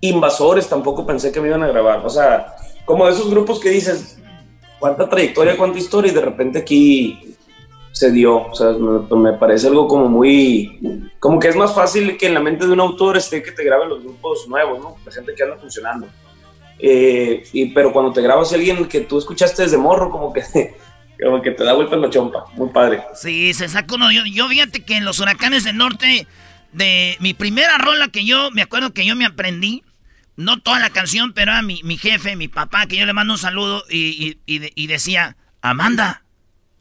invasores, 0.00 0.68
tampoco 0.68 1.06
pensé 1.06 1.32
que 1.32 1.40
me 1.40 1.48
iban 1.48 1.62
a 1.62 1.68
grabar. 1.68 2.04
O 2.04 2.10
sea, 2.10 2.54
como 2.84 3.06
de 3.06 3.12
esos 3.12 3.30
grupos 3.30 3.60
que 3.60 3.70
dices, 3.70 4.18
cuánta 4.86 5.08
trayectoria, 5.08 5.56
cuánta 5.56 5.78
historia, 5.78 6.12
y 6.12 6.14
de 6.14 6.20
repente 6.20 6.58
aquí 6.60 7.36
se 7.92 8.12
dio. 8.12 8.48
O 8.48 8.54
sea, 8.54 8.72
me, 8.72 9.16
me, 9.16 9.32
parece 9.38 9.66
algo 9.66 9.88
como 9.88 10.08
muy. 10.08 11.10
Como 11.18 11.40
que 11.40 11.48
es 11.48 11.56
más 11.56 11.74
fácil 11.74 12.16
que 12.16 12.26
en 12.26 12.34
la 12.34 12.40
mente 12.40 12.66
de 12.66 12.72
un 12.72 12.80
autor 12.80 13.16
esté 13.16 13.42
que 13.42 13.52
te 13.52 13.64
graben 13.64 13.88
los 13.88 14.02
grupos 14.02 14.46
nuevos, 14.48 14.80
¿no? 14.80 14.96
La 15.04 15.12
gente 15.12 15.34
que 15.34 15.42
anda 15.42 15.56
funcionando. 15.56 16.06
Eh, 16.78 17.44
y, 17.52 17.66
pero 17.70 17.92
cuando 17.92 18.12
te 18.12 18.22
grabas 18.22 18.52
a 18.52 18.56
alguien 18.56 18.86
que 18.86 19.00
tú 19.00 19.18
escuchaste 19.18 19.62
desde 19.62 19.78
morro, 19.78 20.10
como 20.10 20.32
que. 20.32 20.42
Como 21.18 21.40
que 21.40 21.50
te 21.50 21.64
da 21.64 21.72
vuelta 21.72 21.94
en 21.94 22.02
la 22.02 22.10
chompa, 22.10 22.44
muy 22.56 22.68
padre. 22.68 23.02
Sí, 23.14 23.54
se 23.54 23.70
sacó 23.70 23.94
uno. 23.94 24.12
Yo, 24.12 24.20
yo 24.30 24.46
fíjate 24.48 24.84
que 24.84 24.98
en 24.98 25.06
los 25.06 25.18
huracanes 25.18 25.64
del 25.64 25.78
norte, 25.78 26.26
de 26.72 27.16
mi 27.20 27.32
primera 27.32 27.78
rola 27.78 28.08
que 28.08 28.26
yo, 28.26 28.50
me 28.50 28.60
acuerdo 28.60 28.92
que 28.92 29.06
yo 29.06 29.16
me 29.16 29.24
aprendí, 29.24 29.82
no 30.36 30.60
toda 30.60 30.78
la 30.78 30.90
canción, 30.90 31.32
pero 31.32 31.52
era 31.52 31.62
mi, 31.62 31.80
mi 31.82 31.96
jefe, 31.96 32.36
mi 32.36 32.48
papá, 32.48 32.86
que 32.86 32.96
yo 32.96 33.06
le 33.06 33.12
mando 33.12 33.34
un 33.34 33.38
saludo 33.38 33.84
y, 33.88 34.38
y, 34.46 34.54
y, 34.54 34.70
y 34.74 34.86
decía, 34.86 35.36
Amanda, 35.62 36.22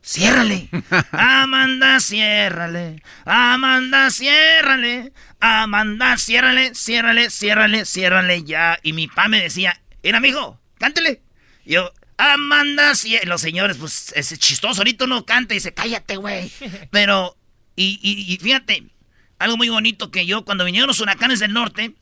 ciérrale. 0.03 0.69
Amanda, 1.11 1.99
ciérrale. 1.99 3.01
Amanda, 3.25 4.11
ciérrale. 4.11 5.13
Amanda, 5.39 6.17
ciérrale, 6.17 6.75
ciérrale, 6.75 7.29
ciérrale, 7.29 7.85
ciérrale 7.85 8.43
ya. 8.43 8.77
Y 8.83 8.93
mi 8.93 9.07
papá 9.07 9.29
me 9.29 9.41
decía, 9.41 9.81
era 10.03 10.17
amigo, 10.17 10.59
cántele. 10.77 11.21
Y 11.65 11.73
yo, 11.73 11.91
Amanda, 12.17 12.93
ciérrale. 12.95 13.29
Los 13.29 13.41
señores, 13.41 13.77
pues, 13.77 14.13
es 14.15 14.37
chistoso, 14.37 14.81
ahorita 14.81 15.05
uno 15.05 15.25
canta 15.25 15.53
y 15.53 15.57
dice, 15.57 15.73
cállate, 15.73 16.17
güey. 16.17 16.51
Pero, 16.91 17.37
y, 17.75 17.99
y, 18.01 18.33
y 18.33 18.37
fíjate, 18.37 18.83
algo 19.39 19.57
muy 19.57 19.69
bonito 19.69 20.11
que 20.11 20.25
yo, 20.25 20.45
cuando 20.45 20.65
vinieron 20.65 20.87
los 20.87 20.99
huracanes 20.99 21.39
del 21.39 21.53
norte, 21.53 21.95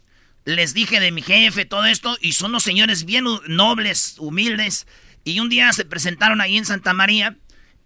les 0.45 0.73
dije 0.73 0.99
de 0.99 1.11
mi 1.11 1.21
jefe, 1.21 1.65
todo 1.65 1.85
esto, 1.85 2.17
y 2.21 2.33
son 2.33 2.51
los 2.51 2.63
señores 2.63 3.05
bien 3.05 3.25
nobles, 3.47 4.15
humildes. 4.19 4.87
Y 5.23 5.39
un 5.39 5.49
día 5.49 5.71
se 5.73 5.85
presentaron 5.85 6.41
ahí 6.41 6.57
en 6.57 6.65
Santa 6.65 6.93
María 6.93 7.37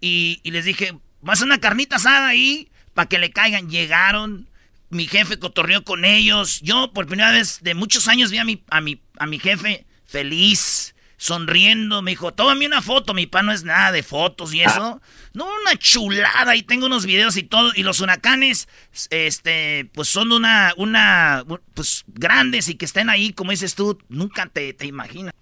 y, 0.01 0.39
y 0.43 0.51
les 0.51 0.65
dije, 0.65 0.93
vas 1.21 1.41
a 1.41 1.45
una 1.45 1.59
carnita 1.59 1.97
asada 1.97 2.27
ahí 2.27 2.69
para 2.93 3.07
que 3.07 3.19
le 3.19 3.31
caigan. 3.31 3.69
Llegaron, 3.69 4.47
mi 4.89 5.07
jefe 5.07 5.37
cotorreó 5.37 5.83
con 5.83 6.03
ellos. 6.05 6.61
Yo 6.61 6.91
por 6.93 7.05
primera 7.05 7.31
vez 7.31 7.59
de 7.61 7.75
muchos 7.75 8.07
años 8.07 8.31
vi 8.31 8.39
a 8.39 8.45
mi, 8.45 8.63
a 8.69 8.81
mi, 8.81 8.99
a 9.19 9.27
mi 9.27 9.39
jefe 9.39 9.85
feliz, 10.07 10.95
sonriendo. 11.17 12.01
Me 12.01 12.11
dijo, 12.11 12.33
tómame 12.33 12.65
una 12.65 12.81
foto. 12.81 13.13
Mi 13.13 13.25
pa 13.25 13.41
no 13.41 13.51
es 13.51 13.63
nada 13.63 13.91
de 13.91 14.03
fotos 14.03 14.53
y 14.53 14.61
eso. 14.61 15.01
No, 15.33 15.45
una 15.45 15.75
chulada. 15.77 16.51
Ahí 16.51 16.63
tengo 16.63 16.85
unos 16.85 17.05
videos 17.05 17.35
y 17.37 17.43
todo. 17.43 17.71
Y 17.75 17.83
los 17.83 17.99
huracanes, 17.99 18.69
este, 19.09 19.89
pues 19.93 20.07
son 20.07 20.31
una, 20.31 20.73
una, 20.77 21.43
pues 21.73 22.05
grandes 22.07 22.69
y 22.69 22.75
que 22.75 22.85
estén 22.85 23.09
ahí, 23.09 23.33
como 23.33 23.51
dices 23.51 23.75
tú, 23.75 23.97
nunca 24.07 24.45
te, 24.45 24.73
te 24.73 24.85
imaginas. 24.85 25.33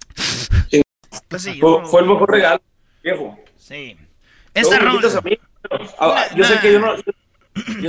Pues 1.27 1.43
sí, 1.43 1.59
fue, 1.59 1.69
yo, 1.69 1.85
fue, 1.85 2.01
el 2.01 2.07
mejor 2.07 2.29
regalo, 2.29 2.61
viejo. 3.03 3.39
Sí. 3.57 3.97
Esta 4.53 4.79
rola. 4.79 5.09
Ah, 5.99 6.25
yo 6.35 6.43
sé 6.43 6.59
que 6.59 6.73
yo 6.73 6.79
no. 6.79 6.95
Yo 6.97 7.03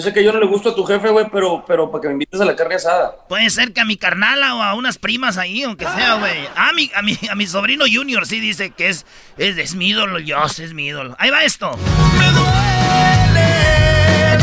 sé 0.00 0.12
que 0.12 0.22
yo 0.22 0.33
no 0.33 0.38
le 0.38 0.46
gusto 0.46 0.70
a 0.70 0.74
tu 0.74 0.85
jefe, 0.85 1.09
güey, 1.09 1.26
pero, 1.33 1.64
pero 1.66 1.90
para 1.90 2.02
que 2.02 2.09
me 2.09 2.12
invites 2.14 2.40
a 2.40 2.44
la 2.44 2.55
carne 2.55 2.76
asada. 2.76 3.16
Puede 3.29 3.50
ser 3.50 3.72
que 3.72 3.81
a 3.81 3.85
mi 3.85 3.96
carnala 3.96 4.55
o 4.55 4.62
a 4.62 4.74
unas 4.74 4.98
primas 4.98 5.38
ahí, 5.38 5.64
aunque 5.64 5.85
sea, 5.85 6.14
güey. 6.14 6.46
A 6.55 6.72
mi, 6.72 6.90
a, 6.94 7.02
mi, 7.02 7.18
a 7.29 7.35
mi 7.35 7.46
sobrino 7.46 7.85
Junior 7.92 8.26
sí 8.26 8.38
dice 8.38 8.70
que 8.70 8.88
es, 8.88 9.05
es, 9.37 9.59
es 9.59 9.74
mi 9.74 9.88
ídolo, 9.88 10.18
Dios, 10.18 10.61
es 10.61 10.72
mi 10.74 10.87
ídolo. 10.87 11.16
Ahí 11.18 11.31
va 11.31 11.42
esto. 11.44 11.76
Me 12.18 12.31
duele, 12.31 14.38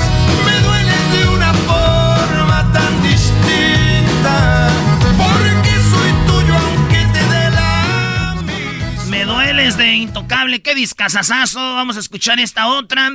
me 0.45 0.59
duele 0.61 0.93
de 1.17 1.27
una 1.35 1.53
forma 1.53 2.69
tan 2.73 3.01
distinta. 3.03 4.69
Porque 5.17 5.71
soy 5.89 6.11
tuyo 6.27 6.53
aunque 6.53 6.99
te 7.13 7.23
dé 7.23 7.49
la. 7.51 8.35
Me 9.07 9.23
dueles 9.23 9.77
de 9.77 9.93
intocable, 9.93 10.61
qué 10.61 10.75
discazazazo. 10.75 11.75
Vamos 11.75 11.95
a 11.95 12.01
escuchar 12.01 12.41
esta 12.41 12.67
otra. 12.67 13.09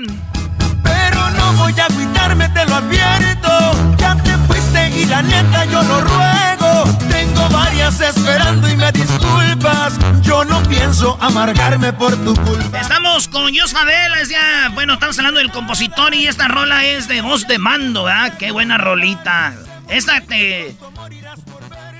No 1.48 1.54
voy 1.54 1.72
a 1.80 1.86
agüitarme, 1.86 2.46
te 2.50 2.64
lo 2.66 2.74
advierto. 2.74 3.96
Ya 3.96 4.14
te 4.22 4.36
fuiste 4.46 4.90
y 4.90 5.06
la 5.06 5.22
neta 5.22 5.64
yo 5.64 5.82
lo 5.82 6.00
ruego. 6.02 6.98
Tengo 7.10 7.48
varias 7.48 7.98
esperando 8.02 8.68
y 8.68 8.76
me 8.76 8.92
disculpas. 8.92 9.94
Yo 10.20 10.44
no 10.44 10.62
pienso 10.64 11.16
amargarme 11.20 11.94
por 11.94 12.14
tu 12.22 12.34
culpa. 12.34 12.80
Estamos 12.80 13.28
con 13.28 13.54
Jos 13.56 13.72
Favelas 13.72 14.28
ya. 14.28 14.68
Bueno, 14.74 14.92
estamos 14.94 15.18
hablando 15.18 15.40
del 15.40 15.50
compositor 15.50 16.14
y 16.14 16.26
esta 16.26 16.48
rola 16.48 16.84
es 16.84 17.08
de 17.08 17.22
voz 17.22 17.46
de 17.48 17.58
mando, 17.58 18.04
¿verdad? 18.04 18.36
Qué 18.36 18.50
buena 18.50 18.76
rolita. 18.76 19.54
Esta 19.88 20.20
te. 20.20 20.76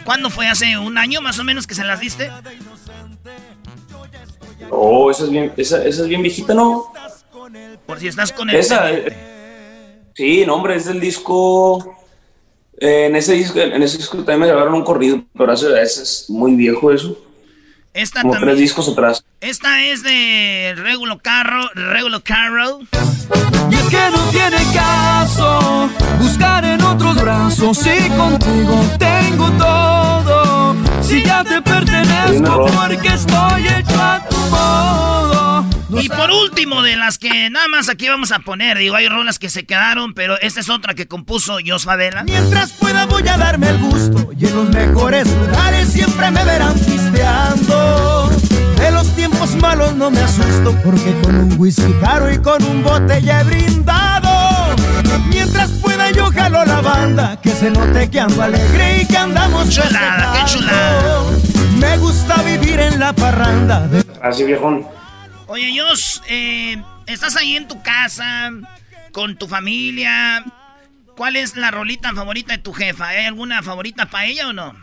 ¿Cuándo 0.04 0.28
fue? 0.28 0.46
¿Hace 0.48 0.76
un 0.76 0.98
año 0.98 1.22
más 1.22 1.38
o 1.38 1.44
menos 1.44 1.66
que 1.66 1.74
se 1.74 1.84
las 1.84 2.00
diste? 2.00 2.30
Oh, 4.70 5.10
esa 5.10 5.24
es 5.24 5.30
bien, 5.30 5.52
esa, 5.56 5.82
esa 5.84 6.02
es 6.02 6.08
bien 6.08 6.20
viejita, 6.20 6.52
¿no? 6.52 6.92
Por 7.86 7.98
si 7.98 8.08
estás 8.08 8.30
con 8.32 8.50
el. 8.50 8.56
Esa. 8.56 8.90
eh, 8.90 9.36
Sí, 10.18 10.44
no, 10.44 10.56
hombre, 10.56 10.74
es 10.74 10.86
del 10.86 10.98
disco. 10.98 11.94
eh, 12.80 13.06
en 13.06 13.14
ese 13.14 13.34
disco, 13.34 13.60
en 13.60 13.80
ese 13.84 13.98
disco 13.98 14.16
también 14.16 14.40
me 14.40 14.46
grabaron 14.48 14.74
un 14.74 14.82
corrido, 14.82 15.22
pero 15.36 15.52
ese, 15.52 15.80
ese 15.80 16.02
es 16.02 16.24
muy 16.28 16.56
viejo 16.56 16.90
eso. 16.90 17.16
Esta 17.94 18.22
Como 18.22 18.32
también. 18.32 18.50
tres 18.50 18.60
discos 18.60 18.88
atrás. 18.88 19.24
Esta 19.40 19.84
es 19.84 20.02
de 20.02 20.74
Regulo 20.76 21.20
Carro, 21.20 21.68
Regulo 21.74 22.20
Carroll. 22.24 22.88
Y 23.70 23.74
es 23.76 23.84
que 23.84 24.10
no 24.10 24.24
tiene 24.32 24.56
caso 24.74 25.88
buscar 26.20 26.64
en 26.64 26.82
otros 26.82 27.22
brazos 27.22 27.78
si 27.78 28.08
contigo 28.10 28.84
tengo 28.98 29.48
todo. 29.52 30.74
Si 31.08 31.22
ya 31.22 31.42
te 31.42 31.62
pertenezco 31.62 32.66
porque 32.66 33.08
estoy 33.08 33.66
hecho 33.66 33.98
a 33.98 34.22
tu 34.28 34.36
modo. 34.50 35.64
No 35.88 36.02
Y 36.02 36.08
por 36.10 36.30
último, 36.30 36.82
de 36.82 36.96
las 36.96 37.16
que 37.16 37.48
nada 37.48 37.66
más 37.66 37.88
aquí 37.88 38.10
vamos 38.10 38.30
a 38.30 38.40
poner, 38.40 38.76
digo, 38.76 38.94
hay 38.94 39.08
rolas 39.08 39.38
que 39.38 39.48
se 39.48 39.64
quedaron, 39.64 40.12
pero 40.12 40.38
esta 40.38 40.60
es 40.60 40.68
otra 40.68 40.92
que 40.92 41.08
compuso 41.08 41.56
Jos 41.66 41.84
Favela. 41.84 42.24
Mientras 42.24 42.72
pueda 42.72 43.06
voy 43.06 43.26
a 43.26 43.38
darme 43.38 43.70
el 43.70 43.78
gusto 43.78 44.32
y 44.38 44.48
en 44.48 44.54
los 44.54 44.68
mejores 44.68 45.26
lugares 45.34 45.88
siempre 45.88 46.30
me 46.30 46.44
verán 46.44 46.74
pisteando. 46.74 48.30
De 48.76 48.90
los 48.90 49.16
tiempos 49.16 49.56
malos 49.56 49.94
no 49.96 50.10
me 50.10 50.20
asusto 50.20 50.76
porque 50.84 51.18
con 51.22 51.36
un 51.36 51.54
whisky 51.58 51.90
caro 52.02 52.30
y 52.30 52.36
con 52.36 52.62
un 52.62 52.84
bote 52.84 53.22
ya 53.22 53.40
he 53.40 53.44
brindado. 53.44 54.17
Mientras 55.28 55.70
pueda 55.82 56.10
yo 56.10 56.26
jalo 56.30 56.64
la 56.64 56.80
banda, 56.80 57.40
que 57.40 57.50
se 57.50 57.70
note 57.70 58.10
que 58.10 58.20
ando 58.20 58.42
alegre 58.42 59.02
y 59.02 59.06
que 59.06 59.16
andamos 59.16 59.70
Chulada, 59.70 60.32
qué 60.32 60.50
chulada. 60.52 61.22
Me 61.78 61.96
gusta 61.98 62.42
vivir 62.42 62.80
en 62.80 62.98
la 62.98 63.12
parranda. 63.12 63.86
de- 63.88 64.04
Así 64.22 64.44
viejón. 64.44 64.86
Oye, 65.46 65.72
Jos, 65.78 66.22
eh, 66.28 66.76
estás 67.06 67.36
ahí 67.36 67.56
en 67.56 67.68
tu 67.68 67.80
casa, 67.82 68.50
con 69.12 69.36
tu 69.36 69.46
familia. 69.48 70.44
¿Cuál 71.16 71.36
es 71.36 71.56
la 71.56 71.70
rolita 71.70 72.12
favorita 72.14 72.52
de 72.52 72.58
tu 72.62 72.72
jefa? 72.72 73.08
¿Hay 73.08 73.24
alguna 73.26 73.62
favorita 73.62 74.06
para 74.06 74.26
ella 74.26 74.48
o 74.48 74.52
no? 74.52 74.74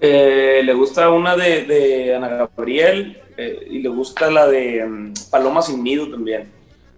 Eh, 0.00 0.60
le 0.64 0.72
gusta 0.74 1.10
una 1.10 1.36
de, 1.36 1.64
de 1.64 2.14
Ana 2.14 2.28
Gabriel 2.28 3.20
eh, 3.36 3.66
y 3.70 3.80
le 3.80 3.88
gusta 3.88 4.30
la 4.30 4.46
de 4.46 4.84
mm, 4.86 5.12
Paloma 5.30 5.60
sin 5.60 5.82
nido 5.82 6.08
también. 6.08 6.48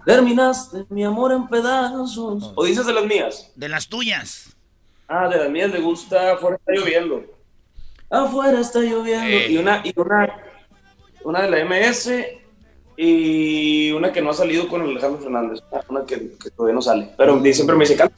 Terminaste 0.04 0.84
mi 0.88 1.04
amor 1.04 1.32
en 1.32 1.46
pedazos. 1.48 2.52
¿O 2.54 2.64
dices 2.64 2.86
de 2.86 2.92
las 2.92 3.04
mías? 3.04 3.50
De 3.54 3.68
las 3.68 3.88
tuyas. 3.88 4.56
Ah, 5.08 5.28
de 5.28 5.36
las 5.38 5.50
mías 5.50 5.70
le 5.70 5.80
gusta 5.80 6.32
Afuera 6.32 6.56
está 6.56 6.72
lloviendo. 6.72 7.24
Afuera 8.08 8.60
está 8.60 8.80
lloviendo. 8.80 9.26
Eh. 9.28 9.50
Y 9.52 9.56
una, 9.58 9.80
y 9.84 9.92
una, 9.96 10.28
una 11.24 11.42
de 11.42 11.50
la 11.50 11.64
MS 11.64 12.10
y 12.96 13.90
una 13.92 14.12
que 14.12 14.20
no 14.22 14.30
ha 14.30 14.34
salido 14.34 14.68
con 14.68 14.82
Alejandro 14.82 15.20
Fernández. 15.22 15.60
Una 15.88 16.04
que, 16.06 16.32
que 16.42 16.50
todavía 16.50 16.74
no 16.74 16.82
sale. 16.82 17.10
Pero 17.16 17.40
siempre 17.52 17.76
me 17.76 17.84
dice 17.84 17.96
canta. 17.96 18.14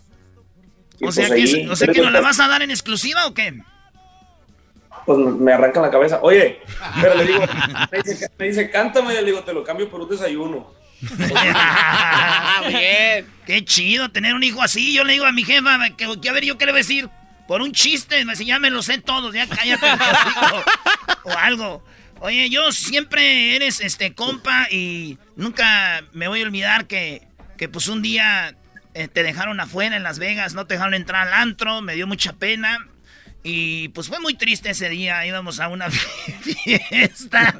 Y 0.98 1.06
O 1.06 1.12
sea, 1.12 1.28
pues 1.28 1.50
que, 1.50 1.56
ahí- 1.58 1.68
o 1.68 1.74
sea 1.76 1.88
que 1.88 2.00
nos 2.00 2.12
la 2.12 2.20
vas 2.20 2.38
a 2.40 2.48
dar 2.48 2.62
en 2.62 2.70
exclusiva 2.70 3.26
o 3.26 3.34
qué? 3.34 3.60
Pues 5.04 5.18
me 5.18 5.52
arranca 5.52 5.80
la 5.80 5.90
cabeza. 5.90 6.20
Oye, 6.22 6.60
pero 7.00 7.14
le 7.16 7.26
digo, 7.26 7.40
me 7.90 7.98
dice, 8.02 8.30
me 8.38 8.46
dice, 8.46 8.70
cántame, 8.70 9.14
le 9.14 9.24
digo, 9.24 9.40
te 9.42 9.52
lo 9.52 9.64
cambio 9.64 9.90
por 9.90 10.00
un 10.02 10.08
desayuno. 10.08 10.70
Bien. 12.68 13.26
Qué 13.46 13.64
chido 13.64 14.10
tener 14.10 14.34
un 14.34 14.42
hijo 14.42 14.62
así. 14.62 14.94
Yo 14.94 15.04
le 15.04 15.14
digo 15.14 15.26
a 15.26 15.32
mi 15.32 15.44
jefa, 15.44 15.78
que, 15.96 16.20
que 16.20 16.28
a 16.28 16.32
ver, 16.32 16.44
¿yo 16.44 16.58
qué 16.58 16.66
le 16.66 16.72
voy 16.72 16.80
a 16.80 16.82
decir? 16.82 17.08
Por 17.48 17.60
un 17.60 17.72
chiste, 17.72 18.24
me 18.24 18.32
dice, 18.32 18.44
ya 18.44 18.58
me 18.58 18.70
lo 18.70 18.82
sé 18.82 18.98
todos, 18.98 19.34
ya 19.34 19.46
cállate. 19.48 19.84
hocico", 19.84 20.64
o 21.24 21.30
algo. 21.32 21.84
Oye, 22.20 22.48
yo 22.50 22.70
siempre 22.70 23.56
eres 23.56 23.80
este 23.80 24.14
compa 24.14 24.68
y 24.70 25.18
nunca 25.34 26.04
me 26.12 26.28
voy 26.28 26.42
a 26.42 26.44
olvidar 26.44 26.86
que, 26.86 27.26
que 27.58 27.68
pues 27.68 27.88
un 27.88 28.00
día 28.00 28.54
eh, 28.94 29.08
te 29.08 29.24
dejaron 29.24 29.58
afuera 29.58 29.96
en 29.96 30.04
Las 30.04 30.20
Vegas, 30.20 30.54
no 30.54 30.66
te 30.66 30.74
dejaron 30.74 30.94
entrar 30.94 31.26
al 31.26 31.34
antro, 31.34 31.82
me 31.82 31.94
dio 31.94 32.06
mucha 32.06 32.34
pena. 32.34 32.86
Y 33.42 33.88
pues 33.88 34.06
fue 34.06 34.20
muy 34.20 34.34
triste 34.34 34.70
ese 34.70 34.88
día. 34.88 35.26
Íbamos 35.26 35.58
a 35.58 35.66
una 35.68 35.90
fiesta 35.90 37.56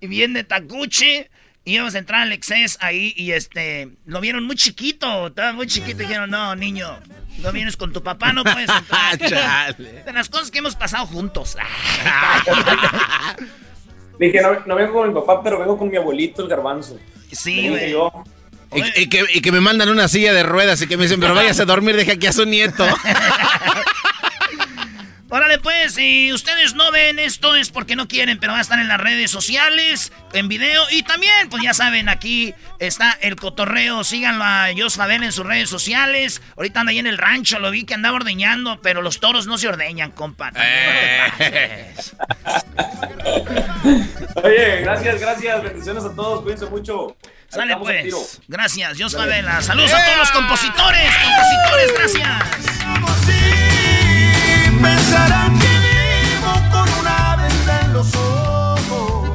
y 0.00 0.06
bien 0.06 0.34
de 0.34 0.44
tacuche. 0.44 1.30
Íbamos 1.64 1.94
a 1.94 1.98
entrar 1.98 2.22
al 2.22 2.32
Excess 2.32 2.76
ahí 2.80 3.14
y 3.16 3.32
este 3.32 3.88
lo 4.04 4.20
vieron 4.20 4.44
muy 4.44 4.56
chiquito, 4.56 5.28
estaba 5.28 5.52
muy 5.52 5.68
chiquito 5.68 6.02
y 6.02 6.06
dijeron, 6.06 6.28
no, 6.28 6.56
niño, 6.56 6.98
no 7.38 7.52
vienes 7.52 7.76
con 7.76 7.92
tu 7.92 8.02
papá, 8.02 8.32
no 8.32 8.42
puedes 8.42 8.68
entrar. 8.68 9.16
Chale. 9.18 10.02
De 10.02 10.12
las 10.12 10.28
cosas 10.28 10.50
que 10.50 10.58
hemos 10.58 10.74
pasado 10.74 11.06
juntos. 11.06 11.56
Dije, 14.18 14.42
no, 14.42 14.58
no 14.66 14.74
vengo 14.74 14.92
con 14.92 15.08
mi 15.08 15.14
papá, 15.14 15.42
pero 15.42 15.60
vengo 15.60 15.78
con 15.78 15.88
mi 15.88 15.96
abuelito, 15.96 16.42
el 16.42 16.48
garbanzo. 16.48 16.98
Sí, 17.30 17.68
güey. 17.68 17.94
Y, 18.74 19.02
y 19.02 19.08
que, 19.08 19.24
y 19.32 19.40
que 19.40 19.52
me 19.52 19.60
mandan 19.60 19.88
una 19.88 20.08
silla 20.08 20.32
de 20.32 20.42
ruedas 20.42 20.80
y 20.82 20.86
que 20.86 20.96
me 20.96 21.04
dicen, 21.04 21.20
pero 21.20 21.34
váyase 21.34 21.62
a 21.62 21.66
dormir, 21.66 21.94
deja 21.94 22.12
aquí 22.12 22.26
a 22.26 22.32
su 22.32 22.44
nieto. 22.44 22.84
Órale, 25.34 25.56
pues, 25.56 25.94
si 25.94 26.30
ustedes 26.30 26.74
no 26.74 26.90
ven 26.90 27.18
esto 27.18 27.56
es 27.56 27.70
porque 27.70 27.96
no 27.96 28.06
quieren, 28.06 28.38
pero 28.38 28.52
va 28.52 28.58
a 28.58 28.60
estar 28.60 28.78
en 28.78 28.86
las 28.86 29.00
redes 29.00 29.30
sociales, 29.30 30.12
en 30.34 30.46
video. 30.46 30.84
Y 30.90 31.04
también, 31.04 31.48
pues 31.48 31.62
ya 31.62 31.72
saben, 31.72 32.10
aquí 32.10 32.54
está 32.78 33.16
el 33.22 33.36
cotorreo. 33.36 34.04
Síganlo 34.04 34.44
a 34.44 34.66
Jos 34.76 34.96
Favela 34.96 35.24
en 35.24 35.32
sus 35.32 35.46
redes 35.46 35.70
sociales. 35.70 36.42
Ahorita 36.54 36.80
anda 36.80 36.90
ahí 36.90 36.98
en 36.98 37.06
el 37.06 37.16
rancho, 37.16 37.58
lo 37.60 37.70
vi 37.70 37.84
que 37.84 37.94
andaba 37.94 38.16
ordeñando, 38.16 38.82
pero 38.82 39.00
los 39.00 39.20
toros 39.20 39.46
no 39.46 39.56
se 39.56 39.68
ordeñan, 39.68 40.10
compa. 40.10 40.52
Oye, 44.44 44.82
gracias, 44.82 45.18
gracias. 45.18 45.62
Bendiciones 45.62 46.04
a 46.04 46.14
todos. 46.14 46.42
Cuídense 46.42 46.66
mucho. 46.66 47.16
Sale 47.48 47.74
pues. 47.78 48.38
Gracias, 48.48 48.98
Jos 49.00 49.16
Favela. 49.16 49.62
Saludos 49.62 49.94
a 49.94 50.04
todos 50.04 50.18
los 50.18 50.30
compositores. 50.30 51.10
Compositores, 51.24 51.94
gracias. 51.96 53.71
Pensarán 55.12 55.58
que 55.58 55.68
vivo 55.68 56.52
con 56.72 56.88
una 57.00 57.36
venda 57.36 57.80
en 57.82 57.92
los 57.92 58.14
ojos. 58.14 59.28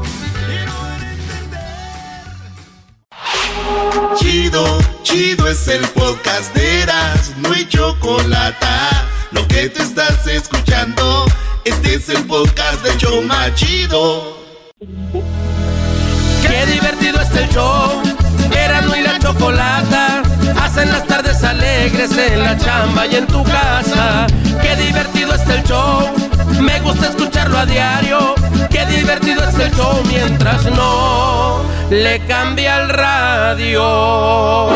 Chido, 4.17 4.79
chido 5.03 5.47
es 5.47 5.67
el 5.67 5.87
podcast 5.89 6.51
de 6.55 6.81
Eras, 6.81 7.33
no 7.37 7.53
hay 7.53 7.67
chocolate. 7.67 8.65
Lo 9.29 9.47
que 9.47 9.69
te 9.69 9.83
estás 9.83 10.25
escuchando, 10.25 11.25
este 11.63 11.93
es 11.93 12.09
el 12.09 12.25
podcast 12.25 12.81
de 12.83 12.97
Choma 12.97 13.53
Chido. 13.53 14.35
Qué 16.41 16.65
divertido 16.71 17.21
está 17.21 17.39
el 17.41 17.49
show. 17.49 18.16
Erasmo 18.51 18.95
y 18.95 19.01
la 19.01 19.19
chocolata 19.19 20.23
hacen 20.61 20.91
las 20.91 21.05
tardes 21.07 21.43
alegres 21.43 22.17
en 22.17 22.43
la 22.43 22.57
chamba 22.57 23.05
y 23.07 23.15
en 23.15 23.27
tu 23.27 23.43
casa. 23.43 24.27
Qué 24.61 24.75
divertido 24.75 25.33
está 25.33 25.55
el 25.55 25.63
show. 25.63 26.13
Me 26.59 26.79
gusta 26.81 27.07
escucharlo 27.09 27.57
a 27.57 27.65
diario. 27.65 28.35
Qué 28.69 28.85
divertido 28.85 29.43
está 29.43 29.65
el 29.65 29.73
show 29.73 30.03
mientras 30.07 30.65
no 30.65 31.63
le 31.89 32.19
cambia 32.25 32.81
el 32.81 32.89
radio. 32.89 34.69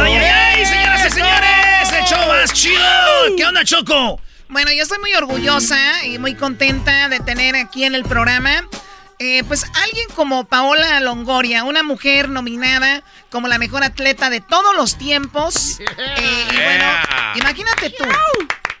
¡Ay, 0.00 0.12
ay, 0.14 0.24
ay! 0.24 0.66
Señoras 0.66 1.06
y 1.06 1.10
señores, 1.10 1.92
el 1.98 2.04
show 2.04 2.28
más 2.28 2.52
chido. 2.52 3.36
¿Qué 3.36 3.46
onda, 3.46 3.64
Choco? 3.64 4.20
Bueno, 4.48 4.70
yo 4.72 4.82
estoy 4.82 4.98
muy 4.98 5.14
orgullosa 5.14 6.04
y 6.04 6.18
muy 6.18 6.34
contenta 6.34 7.08
de 7.08 7.20
tener 7.20 7.56
aquí 7.56 7.84
en 7.84 7.94
el 7.94 8.04
programa. 8.04 8.68
Eh, 9.18 9.42
pues 9.44 9.64
alguien 9.82 10.06
como 10.14 10.44
Paola 10.44 11.00
Longoria, 11.00 11.64
una 11.64 11.82
mujer 11.82 12.28
nominada 12.28 13.02
como 13.30 13.48
la 13.48 13.58
mejor 13.58 13.82
atleta 13.82 14.30
de 14.30 14.40
todos 14.40 14.74
los 14.76 14.96
tiempos. 14.96 15.80
Eh, 15.80 16.46
y 16.52 16.56
bueno, 16.56 16.84
imagínate 17.36 17.90
tú, 17.90 18.04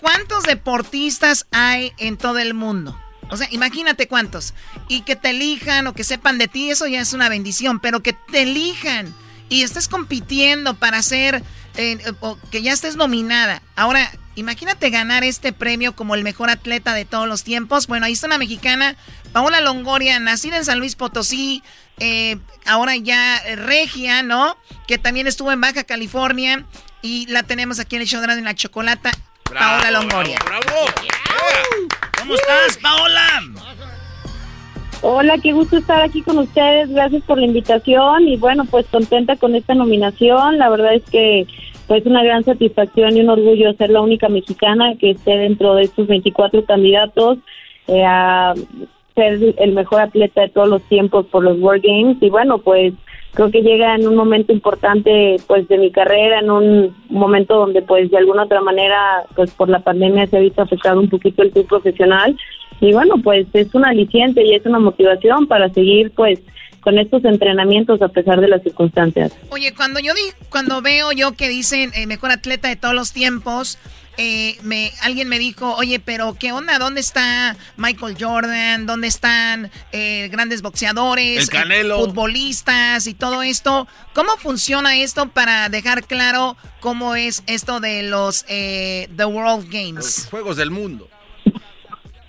¿cuántos 0.00 0.44
deportistas 0.44 1.46
hay 1.50 1.92
en 1.98 2.16
todo 2.16 2.38
el 2.38 2.54
mundo? 2.54 2.98
O 3.30 3.36
sea, 3.36 3.48
imagínate 3.50 4.08
cuántos. 4.08 4.54
Y 4.88 5.02
que 5.02 5.16
te 5.16 5.30
elijan 5.30 5.86
o 5.86 5.94
que 5.94 6.04
sepan 6.04 6.38
de 6.38 6.48
ti, 6.48 6.70
eso 6.70 6.86
ya 6.86 7.00
es 7.00 7.12
una 7.12 7.28
bendición, 7.28 7.80
pero 7.80 8.00
que 8.00 8.12
te 8.12 8.42
elijan 8.42 9.14
y 9.48 9.62
estés 9.62 9.88
compitiendo 9.88 10.74
para 10.74 11.02
ser, 11.02 11.42
eh, 11.78 11.96
o 12.20 12.36
que 12.50 12.60
ya 12.60 12.72
estés 12.72 12.96
nominada. 12.96 13.62
Ahora, 13.76 14.10
imagínate 14.34 14.90
ganar 14.90 15.22
este 15.22 15.52
premio 15.52 15.94
como 15.94 16.16
el 16.16 16.24
mejor 16.24 16.50
atleta 16.50 16.92
de 16.92 17.04
todos 17.04 17.28
los 17.28 17.44
tiempos. 17.44 17.86
Bueno, 17.86 18.04
ahí 18.04 18.12
está 18.12 18.26
una 18.26 18.36
mexicana, 18.36 18.96
Paola 19.32 19.60
Longoria, 19.60 20.18
nacida 20.18 20.56
en 20.56 20.64
San 20.64 20.80
Luis 20.80 20.96
Potosí, 20.96 21.62
eh, 22.00 22.36
ahora 22.66 22.96
ya 22.96 23.40
regia, 23.54 24.24
¿no? 24.24 24.56
Que 24.88 24.98
también 24.98 25.28
estuvo 25.28 25.52
en 25.52 25.60
Baja 25.60 25.84
California 25.84 26.64
y 27.00 27.26
la 27.26 27.44
tenemos 27.44 27.78
aquí 27.78 27.94
en 27.94 28.02
el 28.02 28.08
show 28.08 28.20
de 28.20 28.32
en 28.32 28.44
la 28.44 28.56
chocolata, 28.56 29.12
Paola 29.44 29.92
Longoria. 29.92 30.38
¿Cómo 32.18 32.34
estás, 32.34 32.76
Paola? 32.78 33.42
Hola, 35.00 35.38
qué 35.40 35.52
gusto 35.52 35.76
estar 35.76 36.02
aquí 36.02 36.22
con 36.22 36.38
ustedes. 36.38 36.90
Gracias 36.90 37.22
por 37.22 37.38
la 37.38 37.46
invitación 37.46 38.26
y 38.26 38.36
bueno, 38.36 38.64
pues 38.64 38.84
contenta 38.90 39.36
con 39.36 39.54
esta 39.54 39.74
nominación. 39.74 40.58
La 40.58 40.68
verdad 40.68 40.94
es 40.94 41.04
que 41.08 41.46
pues 41.88 42.04
una 42.04 42.22
gran 42.22 42.44
satisfacción 42.44 43.16
y 43.16 43.20
un 43.20 43.30
orgullo 43.30 43.72
ser 43.72 43.90
la 43.90 44.02
única 44.02 44.28
mexicana 44.28 44.94
que 45.00 45.12
esté 45.12 45.38
dentro 45.38 45.74
de 45.74 45.84
estos 45.84 46.06
24 46.06 46.64
candidatos 46.66 47.38
eh, 47.88 48.04
a 48.04 48.54
ser 49.14 49.54
el 49.56 49.72
mejor 49.72 50.02
atleta 50.02 50.42
de 50.42 50.50
todos 50.50 50.68
los 50.68 50.82
tiempos 50.82 51.26
por 51.26 51.42
los 51.42 51.58
World 51.58 51.82
Games. 51.82 52.18
Y 52.20 52.28
bueno, 52.28 52.58
pues 52.58 52.92
creo 53.32 53.50
que 53.50 53.62
llega 53.62 53.94
en 53.94 54.06
un 54.06 54.14
momento 54.14 54.52
importante 54.52 55.36
pues 55.46 55.66
de 55.68 55.78
mi 55.78 55.90
carrera, 55.90 56.40
en 56.40 56.50
un 56.50 56.94
momento 57.08 57.56
donde 57.56 57.80
pues 57.80 58.10
de 58.10 58.18
alguna 58.18 58.44
otra 58.44 58.60
manera 58.60 59.24
pues 59.34 59.50
por 59.52 59.70
la 59.70 59.80
pandemia 59.80 60.26
se 60.26 60.36
ha 60.36 60.40
visto 60.40 60.60
afectado 60.60 61.00
un 61.00 61.08
poquito 61.08 61.42
el 61.42 61.50
club 61.50 61.66
profesional. 61.66 62.36
Y 62.80 62.92
bueno 62.92 63.14
pues 63.24 63.46
es 63.54 63.74
un 63.74 63.86
aliciente 63.86 64.44
y 64.44 64.54
es 64.54 64.66
una 64.66 64.78
motivación 64.78 65.46
para 65.46 65.70
seguir 65.70 66.12
pues 66.14 66.40
con 66.80 66.98
estos 66.98 67.24
entrenamientos 67.24 68.00
a 68.02 68.08
pesar 68.08 68.40
de 68.40 68.48
las 68.48 68.62
circunstancias. 68.62 69.32
Oye, 69.50 69.74
cuando 69.74 70.00
yo 70.00 70.14
di, 70.14 70.22
cuando 70.50 70.82
veo 70.82 71.12
yo 71.12 71.32
que 71.32 71.48
dicen 71.48 71.92
eh, 71.94 72.06
mejor 72.06 72.30
atleta 72.30 72.68
de 72.68 72.76
todos 72.76 72.94
los 72.94 73.12
tiempos, 73.12 73.78
eh, 74.16 74.58
me, 74.62 74.92
alguien 75.02 75.28
me 75.28 75.38
dijo, 75.38 75.74
oye, 75.76 76.00
pero 76.00 76.34
¿qué 76.38 76.50
onda? 76.50 76.78
¿Dónde 76.78 77.00
está 77.00 77.56
Michael 77.76 78.16
Jordan? 78.18 78.86
¿Dónde 78.86 79.06
están 79.06 79.70
eh, 79.92 80.28
grandes 80.32 80.60
boxeadores, 80.60 81.48
El 81.52 81.92
futbolistas 81.92 83.06
y 83.06 83.14
todo 83.14 83.42
esto? 83.42 83.86
¿Cómo 84.14 84.36
funciona 84.36 84.96
esto 84.96 85.28
para 85.28 85.68
dejar 85.68 86.04
claro 86.04 86.56
cómo 86.80 87.14
es 87.14 87.44
esto 87.46 87.78
de 87.78 88.02
los 88.02 88.44
The 88.44 89.24
World 89.24 89.68
Games? 89.70 89.94
Los 89.94 90.26
Juegos 90.26 90.56
del 90.56 90.72
Mundo. 90.72 91.08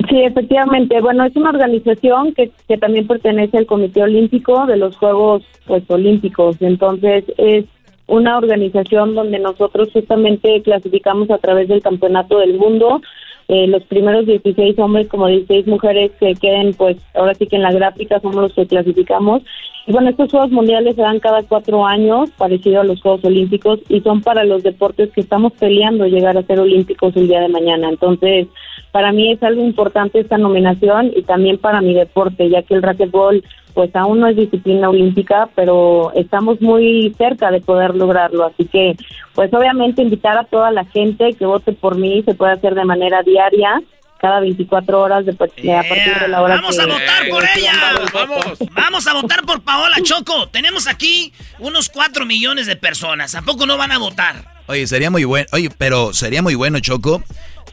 Sí, 0.09 0.21
efectivamente. 0.21 0.99
Bueno, 1.01 1.25
es 1.25 1.35
una 1.35 1.51
organización 1.51 2.33
que, 2.33 2.51
que 2.67 2.77
también 2.77 3.07
pertenece 3.07 3.57
al 3.57 3.67
Comité 3.67 4.01
Olímpico 4.01 4.65
de 4.65 4.77
los 4.77 4.97
Juegos 4.97 5.43
pues 5.67 5.83
Olímpicos. 5.89 6.57
Entonces, 6.61 7.25
es 7.37 7.65
una 8.07 8.37
organización 8.37 9.13
donde 9.13 9.37
nosotros 9.37 9.89
justamente 9.93 10.61
clasificamos 10.63 11.29
a 11.29 11.37
través 11.37 11.67
del 11.67 11.83
Campeonato 11.83 12.39
del 12.39 12.57
Mundo 12.57 13.01
eh, 13.49 13.65
los 13.65 13.83
primeros 13.85 14.27
16 14.27 14.77
hombres 14.77 15.07
como 15.07 15.25
16 15.25 15.65
mujeres 15.65 16.11
que 16.19 16.35
queden, 16.35 16.75
pues 16.75 16.97
ahora 17.15 17.33
sí 17.33 17.47
que 17.47 17.55
en 17.55 17.63
la 17.63 17.71
gráfica 17.71 18.19
somos 18.19 18.35
los 18.35 18.53
que 18.53 18.67
clasificamos. 18.67 19.41
Y 19.87 19.91
bueno, 19.91 20.11
estos 20.11 20.29
Juegos 20.29 20.51
Mundiales 20.51 20.95
se 20.95 21.01
dan 21.01 21.19
cada 21.19 21.41
cuatro 21.41 21.83
años, 21.83 22.29
parecido 22.37 22.81
a 22.81 22.83
los 22.83 23.01
Juegos 23.01 23.25
Olímpicos, 23.25 23.79
y 23.89 24.01
son 24.01 24.21
para 24.21 24.43
los 24.43 24.61
deportes 24.61 25.09
que 25.13 25.21
estamos 25.21 25.53
peleando 25.53 26.05
llegar 26.05 26.37
a 26.37 26.43
ser 26.43 26.59
olímpicos 26.59 27.17
el 27.17 27.27
día 27.27 27.41
de 27.41 27.47
mañana. 27.47 27.89
Entonces, 27.89 28.45
para 28.91 29.11
mí 29.11 29.31
es 29.31 29.41
algo 29.43 29.63
importante 29.63 30.19
esta 30.19 30.37
nominación 30.37 31.11
y 31.15 31.23
también 31.23 31.57
para 31.57 31.81
mi 31.81 31.93
deporte, 31.93 32.49
ya 32.49 32.63
que 32.63 32.75
el 32.75 32.81
racquetball 32.81 33.43
pues 33.73 33.95
aún 33.95 34.19
no 34.19 34.27
es 34.27 34.35
disciplina 34.35 34.89
olímpica, 34.89 35.47
pero 35.55 36.11
estamos 36.13 36.59
muy 36.59 37.13
cerca 37.17 37.51
de 37.51 37.61
poder 37.61 37.95
lograrlo. 37.95 38.45
Así 38.45 38.65
que, 38.65 38.97
pues 39.33 39.53
obviamente 39.53 40.01
invitar 40.01 40.37
a 40.37 40.43
toda 40.43 40.71
la 40.71 40.85
gente 40.85 41.33
que 41.33 41.45
vote 41.45 41.71
por 41.73 41.95
mí, 41.95 42.21
se 42.23 42.33
puede 42.33 42.53
hacer 42.53 42.75
de 42.75 42.83
manera 42.83 43.21
diaria 43.23 43.81
cada 44.19 44.41
24 44.41 45.01
horas 45.01 45.25
de, 45.25 45.31
a 45.31 45.35
partir 45.35 46.19
de 46.19 46.27
la 46.27 46.41
hora 46.41 46.55
Vamos 46.55 46.77
a 46.77 46.85
votar 46.85 47.29
por 47.29 47.43
ella. 47.55 47.71
Vamos. 48.13 48.59
Vamos 48.71 49.07
a 49.07 49.13
votar 49.13 49.45
por 49.45 49.61
Paola 49.61 49.95
Choco. 50.03 50.49
Tenemos 50.49 50.87
aquí 50.87 51.31
unos 51.59 51.87
4 51.87 52.25
millones 52.25 52.67
de 52.67 52.75
personas. 52.75 53.33
¿A 53.35 53.43
poco 53.43 53.65
no 53.65 53.77
van 53.77 53.93
a 53.93 53.97
votar? 53.97 54.58
Oye, 54.69 54.85
sería 54.85 55.09
muy 55.09 55.23
bueno. 55.23 55.47
Oye, 55.51 55.71
pero 55.75 56.13
sería 56.13 56.43
muy 56.43 56.53
bueno, 56.53 56.79
Choco, 56.79 57.23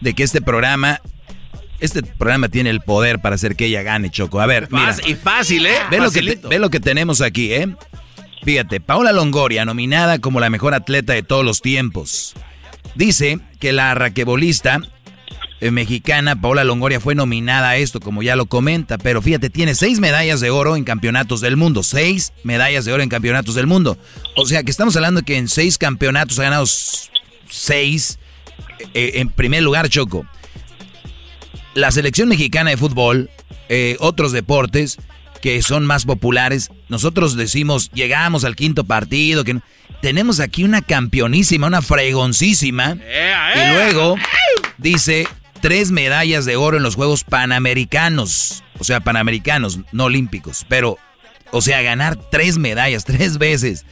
de 0.01 0.14
que 0.14 0.22
este 0.22 0.40
programa 0.40 1.03
este 1.78 2.03
programa 2.03 2.49
tiene 2.49 2.70
el 2.70 2.80
poder 2.80 3.20
para 3.20 3.34
hacer 3.34 3.55
que 3.55 3.66
ella 3.66 3.82
gane, 3.82 4.11
Choco. 4.11 4.40
A 4.40 4.47
ver, 4.47 4.68
mira. 4.70 4.97
Y 5.07 5.14
fácil, 5.14 5.66
¿eh? 5.66 5.76
Ve 5.90 5.99
lo, 5.99 6.11
que 6.11 6.38
ve 6.42 6.59
lo 6.59 6.70
que 6.70 6.80
tenemos 6.80 7.20
aquí, 7.20 7.53
¿eh? 7.53 7.68
Fíjate, 8.42 8.80
Paola 8.80 9.12
Longoria, 9.12 9.66
nominada 9.66 10.20
como 10.20 10.40
la 10.40 10.49
mejor 10.49 10.72
atleta 10.72 11.12
de 11.12 11.22
todos 11.22 11.44
los 11.44 11.61
tiempos. 11.61 12.34
Dice 12.94 13.40
que 13.61 13.74
la 13.74 13.94
raquebolista 13.94 14.80
eh, 15.61 15.71
mexicana 15.71 16.41
Paola 16.41 16.65
Longoria 16.65 17.01
fue 17.01 17.15
nominada 17.15 17.71
a 17.71 17.77
esto, 17.77 18.01
como 18.01 18.23
ya 18.23 18.37
lo 18.37 18.47
comenta, 18.47 18.99
pero 18.99 19.23
fíjate, 19.23 19.51
tiene 19.51 19.75
seis 19.75 20.01
medallas 20.01 20.41
de 20.41 20.51
oro 20.51 20.77
en 20.77 20.85
campeonatos 20.85 21.41
del 21.41 21.57
mundo. 21.57 21.83
Seis 21.83 22.33
medallas 22.45 22.85
de 22.85 22.93
oro 22.93 23.03
en 23.03 23.09
campeonatos 23.09 23.55
del 23.55 23.67
mundo. 23.67 23.99
O 24.37 24.47
sea 24.47 24.63
que 24.63 24.71
estamos 24.71 24.97
hablando 24.97 25.23
que 25.23 25.37
en 25.37 25.49
seis 25.49 25.79
campeonatos 25.79 26.39
ha 26.39 26.45
ganado 26.45 26.67
seis. 26.67 28.19
Eh, 28.95 29.13
en 29.15 29.31
primer 29.31 29.63
lugar, 29.63 29.89
Choco 29.89 30.27
la 31.77 31.91
selección 31.91 32.29
mexicana 32.29 32.71
de 32.71 32.79
fútbol, 32.79 33.31
eh, 33.69 33.97
otros 34.01 34.33
deportes 34.33 34.97
que 35.43 35.61
son 35.63 35.85
más 35.85 36.07
populares, 36.07 36.71
nosotros 36.89 37.37
decimos, 37.37 37.91
llegamos 37.93 38.45
al 38.45 38.57
quinto 38.57 38.85
partido, 38.85 39.45
que 39.45 39.61
tenemos 40.01 40.41
aquí 40.41 40.65
una 40.65 40.81
campeonísima, 40.81 41.67
una 41.67 41.83
fregoncísima, 41.83 42.97
y 43.55 43.75
luego 43.75 44.17
dice 44.79 45.29
tres 45.61 45.91
medallas 45.91 46.45
de 46.45 46.57
oro 46.57 46.77
en 46.77 46.83
los 46.83 46.95
Juegos 46.95 47.25
Panamericanos, 47.25 48.63
o 48.79 48.85
sea, 48.85 49.01
Panamericanos, 49.01 49.81
no 49.93 50.05
olímpicos, 50.05 50.67
pero, 50.69 50.99
o 51.51 51.61
sea, 51.63 51.83
ganar 51.83 52.17
tres 52.17 52.59
medallas, 52.59 53.05
tres 53.07 53.39
veces. 53.39 53.85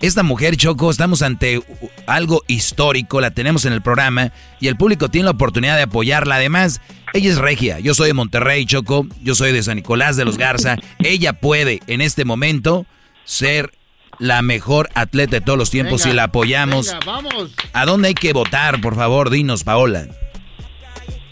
Esta 0.00 0.22
mujer, 0.22 0.56
Choco, 0.56 0.90
estamos 0.90 1.22
ante 1.22 1.62
algo 2.06 2.42
histórico, 2.48 3.20
la 3.20 3.30
tenemos 3.30 3.64
en 3.64 3.72
el 3.72 3.80
programa 3.80 4.30
y 4.60 4.68
el 4.68 4.76
público 4.76 5.08
tiene 5.08 5.24
la 5.24 5.30
oportunidad 5.30 5.76
de 5.76 5.84
apoyarla. 5.84 6.34
Además, 6.34 6.82
ella 7.14 7.30
es 7.30 7.38
regia, 7.38 7.78
yo 7.78 7.94
soy 7.94 8.08
de 8.08 8.14
Monterrey, 8.14 8.66
Choco, 8.66 9.06
yo 9.22 9.34
soy 9.34 9.52
de 9.52 9.62
San 9.62 9.76
Nicolás 9.76 10.16
de 10.16 10.26
los 10.26 10.36
Garza. 10.36 10.76
Ella 10.98 11.32
puede 11.32 11.80
en 11.86 12.02
este 12.02 12.26
momento 12.26 12.84
ser 13.24 13.72
la 14.18 14.42
mejor 14.42 14.90
atleta 14.94 15.36
de 15.36 15.40
todos 15.40 15.58
los 15.58 15.70
tiempos 15.70 16.04
y 16.04 16.12
la 16.12 16.24
apoyamos. 16.24 16.94
¿A 17.72 17.86
dónde 17.86 18.08
hay 18.08 18.14
que 18.14 18.34
votar, 18.34 18.80
por 18.82 18.96
favor? 18.96 19.30
Dinos, 19.30 19.64
Paola. 19.64 20.08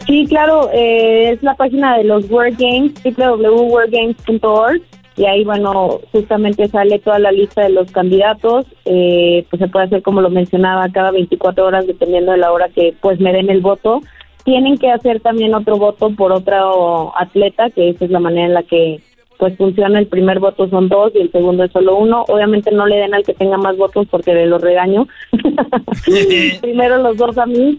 Sí, 0.07 0.27
claro, 0.27 0.71
eh, 0.73 1.33
es 1.33 1.43
la 1.43 1.55
página 1.55 1.97
de 1.97 2.05
los 2.05 2.31
World 2.31 2.59
Games, 2.59 2.93
www.worldgames.org 3.03 4.83
y 5.17 5.27
ahí, 5.27 5.45
bueno, 5.45 6.01
justamente 6.13 6.69
sale 6.69 6.99
toda 6.99 7.19
la 7.19 7.31
lista 7.31 7.63
de 7.63 7.71
los 7.71 7.91
candidatos, 7.93 8.67
eh, 8.85 9.47
pues 9.49 9.61
se 9.61 9.69
puede 9.69 9.87
hacer 9.87 10.03
como 10.03 10.21
lo 10.21 10.29
mencionaba, 10.29 10.89
cada 10.89 11.13
24 11.13 11.65
horas, 11.65 11.87
dependiendo 11.87 12.33
de 12.33 12.39
la 12.39 12.53
hora 12.53 12.69
que 12.69 12.95
pues 13.01 13.21
me 13.21 13.33
den 13.33 13.49
el 13.49 13.61
voto. 13.61 14.01
Tienen 14.45 14.77
que 14.77 14.91
hacer 14.91 15.21
también 15.21 15.55
otro 15.55 15.77
voto 15.77 16.11
por 16.11 16.33
otro 16.33 17.17
atleta, 17.17 17.71
que 17.71 17.91
esa 17.91 18.05
es 18.05 18.11
la 18.11 18.21
manera 18.21 18.47
en 18.47 18.55
la 18.55 18.63
que 18.65 19.01
pues 19.39 19.57
funciona, 19.57 19.99
el 19.99 20.07
primer 20.07 20.39
voto 20.39 20.69
son 20.69 20.89
dos 20.89 21.13
y 21.15 21.19
el 21.19 21.33
segundo 21.33 21.65
es 21.65 21.73
solo 21.73 21.97
uno. 21.97 22.25
Obviamente 22.29 22.71
no 22.71 22.87
le 22.87 22.97
den 22.97 23.15
al 23.15 23.25
que 23.25 23.35
tenga 23.35 23.57
más 23.57 23.77
votos 23.77 24.07
porque 24.11 24.35
le 24.35 24.47
lo 24.47 24.59
regaño. 24.59 25.07
Primero 26.61 26.99
los 26.99 27.17
dos 27.17 27.37
a 27.39 27.47
mí. 27.47 27.77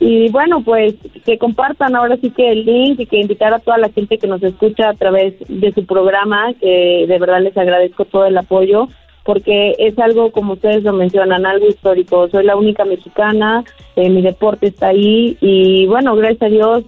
Y 0.00 0.28
bueno, 0.30 0.62
pues 0.62 0.94
que 1.24 1.38
compartan 1.38 1.96
ahora 1.96 2.16
sí 2.16 2.30
que 2.30 2.52
el 2.52 2.64
link 2.64 3.00
y 3.00 3.06
que 3.06 3.20
invitar 3.20 3.54
a 3.54 3.58
toda 3.58 3.78
la 3.78 3.88
gente 3.90 4.18
que 4.18 4.26
nos 4.26 4.42
escucha 4.42 4.90
a 4.90 4.94
través 4.94 5.34
de 5.48 5.72
su 5.72 5.86
programa, 5.86 6.52
que 6.60 7.06
de 7.08 7.18
verdad 7.18 7.40
les 7.40 7.56
agradezco 7.56 8.04
todo 8.04 8.26
el 8.26 8.36
apoyo 8.36 8.88
porque 9.24 9.74
es 9.78 9.98
algo, 9.98 10.32
como 10.32 10.54
ustedes 10.54 10.82
lo 10.84 10.94
mencionan, 10.94 11.44
algo 11.44 11.68
histórico. 11.68 12.30
Soy 12.30 12.46
la 12.46 12.56
única 12.56 12.86
mexicana, 12.86 13.62
eh, 13.94 14.08
mi 14.08 14.22
deporte 14.22 14.68
está 14.68 14.88
ahí 14.88 15.36
y 15.42 15.86
bueno, 15.86 16.16
gracias 16.16 16.42
a 16.42 16.48
Dios 16.48 16.84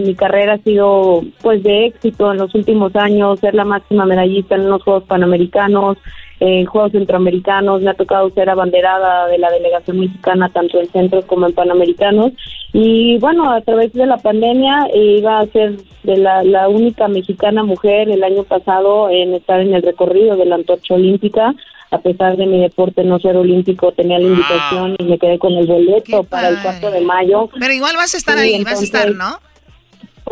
mi 0.00 0.14
carrera 0.14 0.54
ha 0.54 0.58
sido 0.58 1.22
pues 1.40 1.62
de 1.62 1.86
éxito 1.86 2.32
en 2.32 2.38
los 2.38 2.54
últimos 2.54 2.94
años, 2.96 3.40
ser 3.40 3.54
la 3.54 3.64
máxima 3.64 4.04
medallista 4.04 4.54
en 4.54 4.68
los 4.68 4.82
Juegos 4.82 5.04
Panamericanos, 5.04 5.98
en 6.40 6.66
Juegos 6.66 6.92
Centroamericanos, 6.92 7.82
me 7.82 7.90
ha 7.90 7.94
tocado 7.94 8.28
ser 8.30 8.50
abanderada 8.50 9.28
de 9.28 9.38
la 9.38 9.50
delegación 9.50 10.00
mexicana 10.00 10.48
tanto 10.48 10.80
en 10.80 10.90
centros 10.90 11.24
como 11.26 11.46
en 11.46 11.54
Panamericanos. 11.54 12.32
Y 12.72 13.18
bueno, 13.18 13.52
a 13.52 13.60
través 13.60 13.92
de 13.92 14.06
la 14.06 14.16
pandemia 14.16 14.88
eh, 14.92 15.18
iba 15.18 15.38
a 15.38 15.46
ser 15.46 15.76
de 16.02 16.16
la, 16.16 16.42
la 16.42 16.68
única 16.68 17.06
mexicana 17.06 17.62
mujer 17.62 18.08
el 18.08 18.24
año 18.24 18.42
pasado 18.42 19.08
en 19.08 19.34
estar 19.34 19.60
en 19.60 19.72
el 19.72 19.82
recorrido 19.82 20.36
de 20.36 20.46
la 20.46 20.56
antorcha 20.56 20.94
olímpica. 20.94 21.54
A 21.92 21.98
pesar 21.98 22.36
de 22.36 22.46
mi 22.46 22.58
deporte 22.58 23.04
no 23.04 23.20
ser 23.20 23.36
olímpico, 23.36 23.92
tenía 23.92 24.18
la 24.18 24.26
invitación 24.26 24.96
y 24.98 25.04
me 25.04 25.18
quedé 25.18 25.38
con 25.38 25.52
el 25.52 25.66
boleto 25.66 26.24
para 26.24 26.48
el 26.48 26.56
4 26.62 26.90
de 26.90 27.00
mayo. 27.02 27.50
Pero 27.60 27.72
igual 27.72 27.94
vas 27.96 28.14
a 28.14 28.16
estar 28.16 28.36
ahí, 28.36 28.64
vas 28.64 28.80
a 28.80 28.84
estar, 28.84 29.14
¿no? 29.14 29.38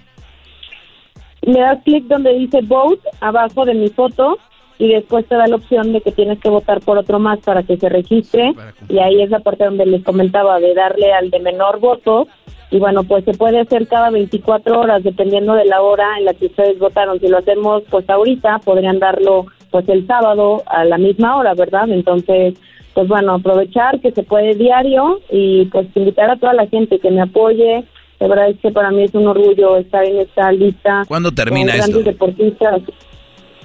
Le 1.42 1.60
das 1.60 1.78
clic 1.84 2.04
donde 2.04 2.36
dice 2.36 2.60
vote 2.62 3.08
abajo 3.20 3.64
de 3.64 3.74
mi 3.74 3.88
foto 3.90 4.38
y 4.82 4.88
después 4.88 5.24
te 5.26 5.36
da 5.36 5.46
la 5.46 5.54
opción 5.54 5.92
de 5.92 6.00
que 6.00 6.10
tienes 6.10 6.40
que 6.40 6.48
votar 6.48 6.80
por 6.80 6.98
otro 6.98 7.20
más 7.20 7.38
para 7.38 7.62
que 7.62 7.76
se 7.76 7.88
registre 7.88 8.52
y 8.88 8.98
ahí 8.98 9.22
es 9.22 9.30
la 9.30 9.38
parte 9.38 9.64
donde 9.64 9.86
les 9.86 10.02
comentaba 10.02 10.58
de 10.58 10.74
darle 10.74 11.12
al 11.12 11.30
de 11.30 11.38
menor 11.38 11.78
voto 11.78 12.26
y 12.72 12.80
bueno, 12.80 13.04
pues 13.04 13.24
se 13.24 13.32
puede 13.34 13.60
hacer 13.60 13.86
cada 13.86 14.10
24 14.10 14.80
horas 14.80 15.04
dependiendo 15.04 15.54
de 15.54 15.66
la 15.66 15.82
hora 15.82 16.18
en 16.18 16.24
la 16.24 16.34
que 16.34 16.46
ustedes 16.46 16.80
votaron. 16.80 17.20
Si 17.20 17.28
lo 17.28 17.38
hacemos 17.38 17.84
pues 17.90 18.10
ahorita, 18.10 18.58
podrían 18.64 18.98
darlo 18.98 19.46
pues 19.70 19.88
el 19.88 20.04
sábado 20.08 20.64
a 20.66 20.84
la 20.84 20.98
misma 20.98 21.36
hora, 21.36 21.54
¿verdad? 21.54 21.88
Entonces, 21.88 22.54
pues 22.92 23.06
bueno, 23.06 23.34
aprovechar 23.34 24.00
que 24.00 24.10
se 24.10 24.24
puede 24.24 24.56
diario 24.56 25.20
y 25.30 25.66
pues 25.66 25.86
invitar 25.94 26.28
a 26.28 26.36
toda 26.38 26.54
la 26.54 26.66
gente 26.66 26.98
que 26.98 27.10
me 27.12 27.20
apoye. 27.20 27.84
De 28.18 28.28
verdad 28.28 28.48
es 28.48 28.58
que 28.58 28.72
para 28.72 28.90
mí 28.90 29.04
es 29.04 29.14
un 29.14 29.28
orgullo 29.28 29.76
estar 29.76 30.04
en 30.04 30.16
esta 30.16 30.50
lista. 30.50 31.04
¿Cuándo 31.06 31.30
termina 31.30 31.76
esto? 31.76 32.00
deportistas. 32.00 32.82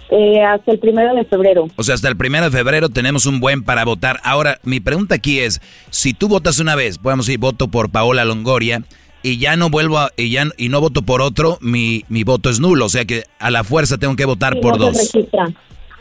Eh, 0.10 0.42
hasta 0.42 0.72
el 0.72 0.80
primero 0.80 1.14
de 1.16 1.26
febrero. 1.26 1.68
O 1.76 1.84
sea, 1.84 1.96
hasta 1.96 2.08
el 2.08 2.16
primero 2.16 2.46
de 2.46 2.52
febrero 2.52 2.90
tenemos 2.90 3.26
un 3.26 3.40
buen 3.40 3.64
para 3.64 3.84
votar. 3.84 4.20
Ahora, 4.24 4.60
mi 4.64 4.80
pregunta 4.80 5.16
aquí 5.16 5.40
es, 5.40 5.62
si 5.90 6.14
tú 6.14 6.28
votas 6.28 6.60
una 6.60 6.76
vez, 6.76 6.98
podemos 6.98 7.26
decir, 7.26 7.40
voto 7.40 7.68
por 7.68 7.90
Paola 7.90 8.24
Longoria, 8.24 8.84
y 9.24 9.38
ya 9.40 9.58
no 9.58 9.70
vuelvo 9.70 9.98
a, 9.98 10.12
y 10.16 10.30
ya 10.30 10.46
y 10.58 10.70
no 10.70 10.80
voto 10.80 11.02
por 11.02 11.22
otro, 11.22 11.58
mi, 11.60 12.06
mi 12.08 12.24
voto 12.24 12.50
es 12.50 12.60
nulo. 12.60 12.86
O 12.86 12.90
sea 12.90 13.04
que 13.06 13.24
a 13.40 13.52
la 13.52 13.64
fuerza 13.64 13.98
tengo 13.98 14.16
que 14.16 14.26
votar 14.26 14.60
por 14.62 14.78
dos. 14.78 15.12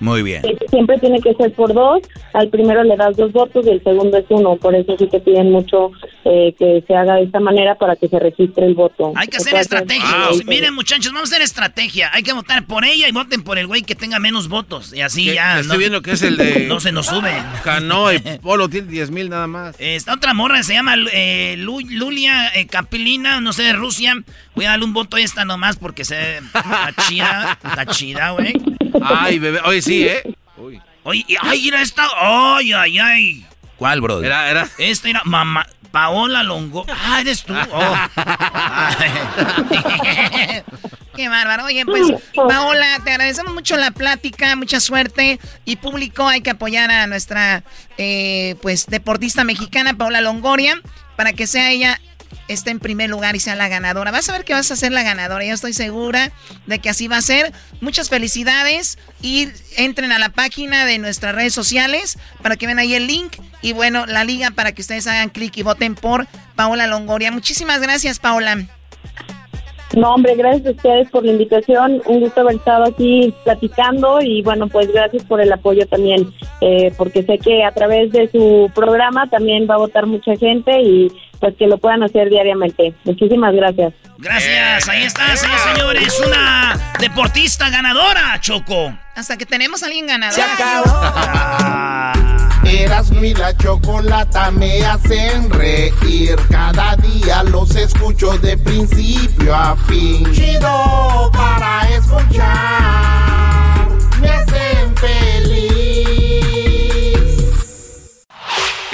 Muy 0.00 0.22
bien. 0.22 0.42
Siempre 0.70 0.98
tiene 0.98 1.20
que 1.20 1.34
ser 1.34 1.52
por 1.54 1.72
dos. 1.72 2.02
Al 2.34 2.48
primero 2.48 2.84
le 2.84 2.96
das 2.96 3.16
dos 3.16 3.32
votos 3.32 3.66
y 3.66 3.70
el 3.70 3.82
segundo 3.82 4.18
es 4.18 4.26
uno. 4.28 4.56
Por 4.56 4.74
eso 4.74 4.96
sí 4.98 5.06
te 5.06 5.20
piden 5.20 5.50
mucho 5.50 5.90
eh, 6.24 6.54
que 6.58 6.84
se 6.86 6.94
haga 6.94 7.14
de 7.14 7.24
esta 7.24 7.40
manera 7.40 7.76
para 7.76 7.96
que 7.96 8.08
se 8.08 8.18
registre 8.18 8.66
el 8.66 8.74
voto. 8.74 9.12
Hay 9.16 9.28
que 9.28 9.38
hacer 9.38 9.54
estrategia. 9.54 10.28
Miren, 10.46 10.74
muchachos, 10.74 11.12
vamos 11.12 11.30
a 11.30 11.34
hacer 11.34 11.42
estrategia. 11.42 12.10
Hay 12.12 12.22
que 12.22 12.32
votar 12.32 12.66
por 12.66 12.84
ella 12.84 13.08
y 13.08 13.12
voten 13.12 13.42
por 13.42 13.58
el 13.58 13.66
güey 13.66 13.82
que 13.82 13.94
tenga 13.94 14.18
menos 14.18 14.48
votos. 14.48 14.92
Y 14.92 15.00
así 15.00 15.32
ya. 15.32 15.60
Estoy 15.60 15.78
viendo 15.78 16.02
que 16.02 16.12
es 16.12 16.22
el 16.22 16.36
de. 16.36 16.56
No 16.66 16.80
se 16.80 16.90
nos 16.90 17.06
sube. 17.06 17.32
Cano 17.62 18.12
y 18.12 18.18
Polo 18.42 18.68
tiene 18.68 18.88
10 18.88 19.10
mil 19.12 19.30
nada 19.30 19.46
más. 19.46 19.76
Esta 19.78 20.14
otra 20.14 20.34
morra 20.34 20.62
se 20.62 20.74
llama 20.74 20.94
eh, 21.12 21.54
Lulia 21.58 22.48
eh, 22.54 22.66
Capilina, 22.66 23.40
no 23.40 23.52
sé, 23.52 23.62
de 23.62 23.72
Rusia. 23.72 24.14
Voy 24.54 24.64
a 24.64 24.70
darle 24.70 24.84
un 24.84 24.92
voto 24.92 25.16
a 25.16 25.20
esta 25.20 25.44
nomás 25.44 25.76
porque 25.76 26.04
se. 26.04 26.38
Está 26.38 26.92
chida. 27.08 27.58
Está 27.64 27.86
chida, 27.86 28.30
güey. 28.30 28.54
Ay, 29.02 29.38
bebé. 29.38 29.60
Oye, 29.64 29.82
sí, 29.82 30.06
¿eh? 30.06 30.22
Uy. 30.56 30.80
Oye, 31.02 31.24
ay, 31.40 31.62
mira 31.62 31.82
esta. 31.82 32.06
Ay, 32.16 32.72
ay, 32.72 32.98
ay. 32.98 33.46
¿Cuál, 33.76 34.00
bro? 34.00 34.22
Era, 34.22 34.50
era. 34.50 34.68
Esta 34.78 35.08
era 35.08 35.22
mamá. 35.24 35.66
Paola 35.90 36.42
Longo. 36.42 36.84
Ah, 36.88 37.20
eres 37.20 37.44
tú. 37.44 37.54
Oh. 37.54 37.96
Qué 41.16 41.30
bárbaro. 41.30 41.64
Oye, 41.64 41.86
pues, 41.86 42.12
Paola, 42.34 43.00
te 43.02 43.10
agradecemos 43.10 43.54
mucho 43.54 43.78
la 43.78 43.90
plática, 43.90 44.54
mucha 44.54 44.80
suerte. 44.80 45.40
Y 45.64 45.76
público, 45.76 46.28
hay 46.28 46.42
que 46.42 46.50
apoyar 46.50 46.90
a 46.90 47.06
nuestra, 47.06 47.64
eh, 47.96 48.56
pues, 48.60 48.86
deportista 48.86 49.42
mexicana, 49.42 49.94
Paola 49.94 50.20
Longoria, 50.20 50.78
para 51.16 51.32
que 51.32 51.46
sea 51.46 51.70
ella 51.70 51.98
esté 52.48 52.70
en 52.70 52.80
primer 52.80 53.10
lugar 53.10 53.36
y 53.36 53.40
sea 53.40 53.54
la 53.56 53.68
ganadora. 53.68 54.10
Vas 54.10 54.28
a 54.28 54.32
ver 54.32 54.44
que 54.44 54.52
vas 54.52 54.70
a 54.70 54.76
ser 54.76 54.92
la 54.92 55.02
ganadora. 55.02 55.44
Yo 55.44 55.54
estoy 55.54 55.72
segura 55.72 56.32
de 56.66 56.78
que 56.78 56.88
así 56.88 57.08
va 57.08 57.18
a 57.18 57.22
ser. 57.22 57.52
Muchas 57.80 58.08
felicidades 58.08 58.98
y 59.22 59.48
entren 59.76 60.12
a 60.12 60.18
la 60.18 60.30
página 60.30 60.86
de 60.86 60.98
nuestras 60.98 61.34
redes 61.34 61.54
sociales 61.54 62.18
para 62.42 62.56
que 62.56 62.66
vean 62.66 62.78
ahí 62.78 62.94
el 62.94 63.06
link 63.06 63.36
y 63.62 63.72
bueno, 63.72 64.06
la 64.06 64.24
liga 64.24 64.50
para 64.50 64.72
que 64.72 64.82
ustedes 64.82 65.06
hagan 65.06 65.30
clic 65.30 65.56
y 65.56 65.62
voten 65.62 65.94
por 65.94 66.26
Paola 66.54 66.86
Longoria. 66.86 67.30
Muchísimas 67.30 67.80
gracias, 67.80 68.18
Paola. 68.18 68.66
No, 69.94 70.14
hombre, 70.14 70.34
gracias 70.34 70.66
a 70.66 70.70
ustedes 70.72 71.10
por 71.10 71.24
la 71.24 71.32
invitación. 71.32 72.02
Un 72.06 72.20
gusto 72.20 72.40
haber 72.40 72.56
estado 72.56 72.84
aquí 72.84 73.32
platicando 73.44 74.20
y 74.20 74.42
bueno, 74.42 74.66
pues 74.66 74.92
gracias 74.92 75.24
por 75.24 75.40
el 75.40 75.52
apoyo 75.52 75.86
también, 75.86 76.28
eh, 76.60 76.92
porque 76.98 77.22
sé 77.22 77.38
que 77.38 77.64
a 77.64 77.72
través 77.72 78.10
de 78.12 78.28
su 78.28 78.70
programa 78.74 79.30
también 79.30 79.66
va 79.70 79.74
a 79.74 79.78
votar 79.78 80.06
mucha 80.06 80.36
gente 80.36 80.82
y 80.82 81.10
pues 81.40 81.54
que 81.58 81.66
lo 81.66 81.78
puedan 81.78 82.02
hacer 82.02 82.28
diariamente. 82.28 82.94
Muchísimas 83.04 83.54
gracias. 83.54 83.92
Gracias, 84.18 84.88
ahí 84.88 85.02
está, 85.02 85.36
señores, 85.36 85.62
señores, 85.62 86.22
una 86.26 86.94
deportista 87.00 87.68
ganadora, 87.68 88.38
Choco. 88.40 88.96
Hasta 89.14 89.36
que 89.36 89.46
tenemos 89.46 89.82
a 89.82 89.86
alguien 89.86 90.06
ganador. 90.06 90.34
Se 90.34 90.42
acabó. 90.42 90.84
Eras 92.66 93.10
mi 93.12 93.32
la 93.32 93.56
chocolata 93.56 94.50
me 94.50 94.84
hacen 94.84 95.48
reír. 95.50 96.36
Cada 96.50 96.96
día 96.96 97.44
los 97.44 97.76
escucho 97.76 98.36
de 98.38 98.58
principio 98.58 99.54
a 99.54 99.76
fin. 99.86 100.24
Chido 100.32 101.30
para 101.32 101.88
escuchar. 101.90 103.88
Me 104.20 104.28
hacen 104.28 104.96
feliz. 104.96 105.35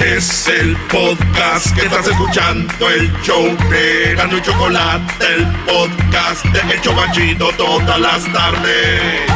Es 0.05 0.49
el 0.49 0.77
podcast 0.89 1.73
que 1.77 1.83
estás 1.87 2.09
escuchando, 2.09 2.91
el 2.91 3.13
show 3.23 3.45
de 3.71 4.15
Gano 4.17 4.41
Chocolate, 4.41 5.25
el 5.35 5.47
podcast 5.65 6.45
de 6.47 6.75
El 6.75 6.81
Chocachito 6.81 7.53
todas 7.57 8.01
las 8.01 8.33
tardes. 8.33 9.31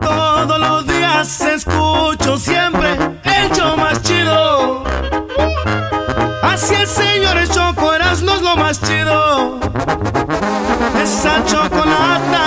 Todos 0.00 0.60
los 0.60 0.86
días 0.86 1.40
escucho 1.40 2.38
siempre 2.38 2.92
el 3.24 3.50
show 3.50 3.76
más 3.76 4.00
chido. 4.02 4.84
Así 6.42 6.74
es, 6.74 6.88
señores, 6.88 7.50
Choco 7.50 7.92
no 8.22 8.34
es 8.36 8.42
lo 8.42 8.56
más 8.56 8.80
chido. 8.80 9.58
Esa 11.02 11.44
chocolata 11.44 12.45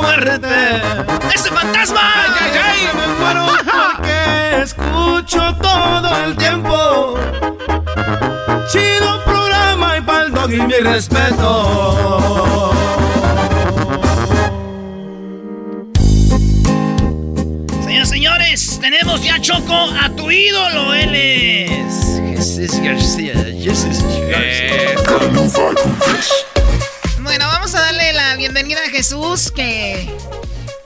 muerte. 0.00 0.82
¡Ese 1.34 1.50
fantasma! 1.50 2.00
¡Ay, 2.00 2.30
ay, 2.40 2.50
ay! 2.64 2.88
Me 2.96 3.06
muero 3.14 3.46
porque 3.46 4.62
escucho 4.62 5.54
todo 5.60 6.24
el 6.24 6.36
tiempo. 6.36 7.18
Chido 8.70 9.24
programa 9.24 9.96
y 9.98 10.00
pa'l 10.02 10.32
dog 10.32 10.52
y 10.52 10.60
mi 10.60 10.74
respeto. 10.74 12.72
Señoras 17.84 18.08
señores, 18.08 18.78
tenemos 18.80 19.22
ya 19.22 19.40
Choco 19.40 19.90
a 20.02 20.10
tu 20.10 20.30
ídolo. 20.30 20.94
Él 20.94 21.14
es 21.14 22.20
Jesús 22.30 22.80
García. 22.80 23.34
Jesús 23.62 24.02
García. 24.28 24.96
Bienvenida 28.66 28.88
a 28.88 28.90
Jesús 28.90 29.52
que 29.52 30.08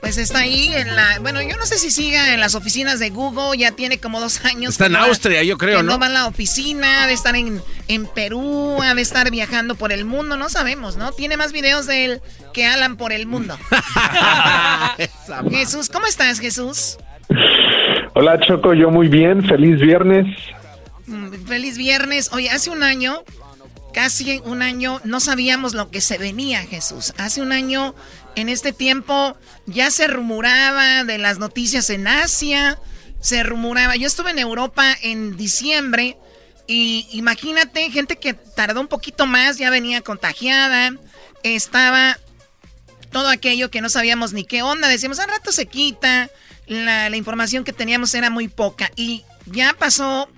pues 0.03 0.19
está 0.19 0.41
ahí 0.41 0.71
en 0.75 0.95
la... 0.95 1.19
Bueno, 1.21 1.41
yo 1.41 1.57
no 1.57 1.65
sé 1.65 1.79
si 1.79 1.91
siga 1.91 2.35
en 2.35 2.41
las 2.41 2.55
oficinas 2.55 2.99
de 2.99 3.09
Google, 3.09 3.57
ya 3.59 3.73
tiene 3.73 3.99
como 3.99 4.21
dos 4.21 4.45
años. 4.45 4.73
Está 4.73 4.87
en 4.87 4.95
va- 4.97 5.05
Austria, 5.05 5.43
yo 5.45 5.57
creo, 5.57 5.79
que 5.79 5.83
¿no? 5.85 5.93
No 5.93 5.99
va 5.99 6.07
a 6.07 6.11
la 6.11 6.27
oficina, 6.27 7.07
de 7.07 7.15
estar 7.15 7.35
en, 7.37 7.63
en 7.89 8.07
Perú, 8.07 8.83
ha 8.83 8.95
de 8.95 9.01
estar 9.01 9.31
viajando 9.31 9.77
por 9.77 9.93
el 9.93 10.05
mundo, 10.05 10.37
no 10.37 10.51
sabemos, 10.51 10.97
¿no? 10.97 11.13
Tiene 11.13 11.39
más 11.39 11.53
videos 11.53 11.87
de 11.87 12.05
él 12.05 12.23
que 12.53 12.67
Alan 12.67 12.97
por 12.99 13.13
el 13.13 13.27
mundo. 13.27 13.57
Jesús, 15.51 15.89
¿cómo 15.89 16.07
estás, 16.07 16.39
Jesús? 16.39 16.99
Hola 18.15 18.39
Choco, 18.41 18.75
yo 18.75 18.91
muy 18.91 19.09
bien, 19.09 19.43
feliz 19.47 19.81
viernes. 19.81 20.27
Mm, 21.07 21.47
feliz 21.47 21.79
viernes. 21.79 22.31
Oye, 22.33 22.51
hace 22.51 22.69
un 22.71 22.83
año, 22.83 23.23
casi 23.93 24.41
un 24.45 24.63
año, 24.63 25.01
no 25.05 25.21
sabíamos 25.21 25.75
lo 25.75 25.91
que 25.91 26.01
se 26.01 26.19
venía, 26.19 26.63
Jesús. 26.63 27.13
Hace 27.19 27.43
un 27.43 27.53
año, 27.53 27.95
en 28.37 28.49
este 28.49 28.73
tiempo, 28.73 29.37
ya 29.67 29.91
se 29.91 30.07
rumoraba 30.07 31.05
de 31.05 31.19
las 31.19 31.39
noticias 31.39 31.91
en 31.91 32.07
Asia, 32.07 32.79
se 33.21 33.43
rumoraba. 33.43 33.97
Yo 33.97 34.07
estuve 34.07 34.31
en 34.31 34.39
Europa 34.39 34.97
en 35.03 35.37
diciembre 35.37 36.17
y 36.67 37.07
imagínate, 37.13 37.91
gente 37.91 38.17
que 38.17 38.35
tardó 38.35 38.81
un 38.81 38.89
poquito 38.89 39.27
más, 39.27 39.59
ya 39.59 39.71
venía 39.71 40.01
contagiada, 40.01 40.93
estaba 41.43 42.19
todo 43.11 43.29
aquello 43.29 43.71
que 43.71 43.81
no 43.81 43.89
sabíamos 43.89 44.33
ni 44.33 44.45
qué 44.45 44.63
onda. 44.63 44.89
Decíamos, 44.89 45.19
al 45.19 45.29
rato 45.29 45.53
se 45.53 45.67
quita, 45.67 46.31
la, 46.67 47.11
la 47.11 47.17
información 47.17 47.65
que 47.65 47.73
teníamos 47.73 48.15
era 48.15 48.31
muy 48.31 48.49
poca. 48.49 48.91
Y 48.97 49.25
ya 49.47 49.75
pasó 49.79 50.29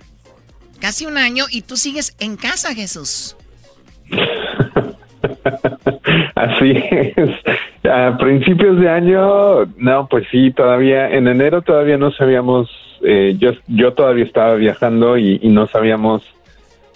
casi 0.79 1.05
un 1.05 1.17
año 1.17 1.45
y 1.49 1.61
tú 1.61 1.77
sigues 1.77 2.15
en 2.19 2.35
casa, 2.35 2.73
Jesús. 2.73 3.35
Así 6.35 6.73
es. 7.15 7.29
A 7.89 8.17
principios 8.17 8.79
de 8.79 8.89
año, 8.89 9.65
no, 9.77 10.07
pues 10.09 10.25
sí, 10.31 10.51
todavía, 10.51 11.09
en 11.09 11.27
enero 11.27 11.61
todavía 11.61 11.97
no 11.97 12.11
sabíamos, 12.11 12.69
eh, 13.03 13.35
yo, 13.37 13.51
yo 13.67 13.93
todavía 13.93 14.25
estaba 14.25 14.55
viajando 14.55 15.17
y, 15.17 15.39
no 15.49 15.67
sabíamos 15.67 16.23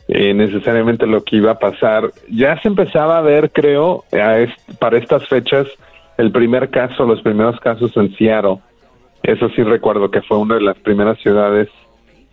eh, 0.07 0.33
necesariamente 0.33 1.05
lo 1.05 1.23
que 1.23 1.37
iba 1.37 1.51
a 1.51 1.59
pasar. 1.59 2.11
Ya 2.29 2.59
se 2.61 2.67
empezaba 2.67 3.17
a 3.17 3.21
ver, 3.21 3.51
creo, 3.51 4.03
para 4.79 4.97
estas 4.97 5.27
fechas, 5.27 5.67
el 6.17 6.31
primer 6.31 6.69
caso, 6.69 7.05
los 7.05 7.21
primeros 7.21 7.59
casos 7.59 7.95
en 7.97 8.15
Seattle. 8.15 8.57
Eso 9.23 9.49
sí 9.49 9.63
recuerdo 9.63 10.09
que 10.09 10.21
fue 10.21 10.37
una 10.37 10.55
de 10.55 10.61
las 10.61 10.77
primeras 10.77 11.17
ciudades 11.19 11.69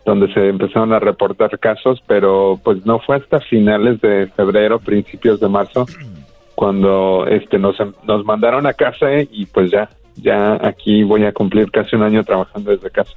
donde 0.05 0.33
se 0.33 0.49
empezaron 0.49 0.93
a 0.93 0.99
reportar 0.99 1.59
casos, 1.59 2.03
pero 2.07 2.61
pues 2.63 2.85
no 2.85 2.99
fue 3.01 3.17
hasta 3.17 3.41
finales 3.41 4.01
de 4.01 4.27
febrero, 4.37 4.79
principios 4.79 5.41
de 5.41 5.49
marzo, 5.49 5.87
cuando 6.55 7.27
este 7.27 7.59
nos, 7.59 7.77
nos 8.05 8.25
mandaron 8.25 8.67
a 8.67 8.75
casa 8.75 9.07
y 9.31 9.47
pues 9.47 9.71
ya, 9.71 9.89
ya 10.17 10.59
aquí 10.63 11.03
voy 11.03 11.25
a 11.25 11.33
cumplir 11.33 11.71
casi 11.71 11.97
un 11.97 12.03
año 12.03 12.23
trabajando 12.23 12.71
desde 12.71 12.91
casa. 12.91 13.13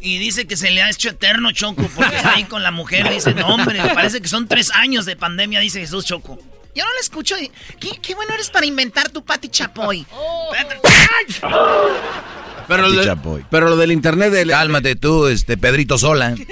Y 0.00 0.18
dice 0.18 0.46
que 0.46 0.56
se 0.56 0.70
le 0.70 0.82
ha 0.82 0.90
hecho 0.90 1.10
eterno 1.10 1.52
Choco 1.52 1.84
porque 1.94 2.16
está 2.16 2.34
ahí 2.34 2.44
con 2.44 2.62
la 2.64 2.72
mujer. 2.72 3.08
Dice, 3.08 3.34
no, 3.34 3.46
hombre, 3.46 3.78
parece 3.94 4.20
que 4.20 4.26
son 4.26 4.48
tres 4.48 4.72
años 4.74 5.06
de 5.06 5.14
pandemia, 5.14 5.60
dice 5.60 5.78
Jesús 5.78 6.04
Choco. 6.04 6.38
Yo 6.74 6.84
no 6.84 6.92
le 6.92 7.00
escucho. 7.00 7.36
¿Qué, 7.78 7.90
qué 8.00 8.14
bueno 8.14 8.34
eres 8.34 8.50
para 8.50 8.66
inventar 8.66 9.10
tu 9.10 9.22
Pati 9.22 9.48
Chapoy. 9.48 10.04
Pero 12.76 12.88
lo, 12.88 13.40
pero 13.50 13.68
lo 13.68 13.76
del 13.76 13.92
internet 13.92 14.32
del... 14.32 14.48
Cálmate 14.50 14.96
tú, 14.96 15.26
este 15.26 15.56
Pedrito 15.56 15.98
Sola. 15.98 16.34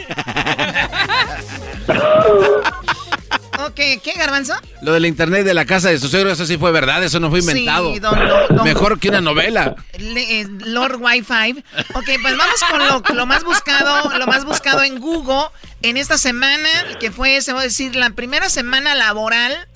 ok, 3.59 3.75
¿qué, 3.75 4.13
Garbanzo? 4.17 4.55
Lo 4.83 4.93
del 4.93 5.07
internet 5.07 5.45
de 5.45 5.55
la 5.55 5.65
casa 5.65 5.89
de 5.89 5.99
su 5.99 6.09
suegro, 6.09 6.31
eso 6.31 6.45
sí 6.47 6.59
fue 6.59 6.73
verdad, 6.73 7.03
eso 7.03 7.21
no 7.21 7.31
fue 7.31 7.41
inventado. 7.41 7.95
Sí, 7.95 8.01
Mejor 8.65 8.99
que 8.99 9.09
una 9.09 9.21
novela. 9.21 9.75
Eh, 9.95 10.47
Lord 10.65 10.99
Wi-Fi. 11.01 11.65
Ok, 11.95 12.11
pues 12.21 12.37
vamos 12.37 12.61
con 12.71 12.79
lo, 12.87 13.03
lo, 13.15 13.27
más 13.27 13.45
buscado, 13.45 14.19
lo 14.19 14.27
más 14.27 14.45
buscado 14.45 14.83
en 14.83 15.01
Google 15.01 15.49
en 15.83 15.97
esta 15.97 16.19
semana, 16.19 16.69
que 16.99 17.11
fue, 17.11 17.41
se 17.41 17.53
va 17.53 17.61
a 17.61 17.65
decir, 17.65 17.97
la 17.97 18.11
primera 18.11 18.51
semana 18.51 18.95
laboral 18.95 19.70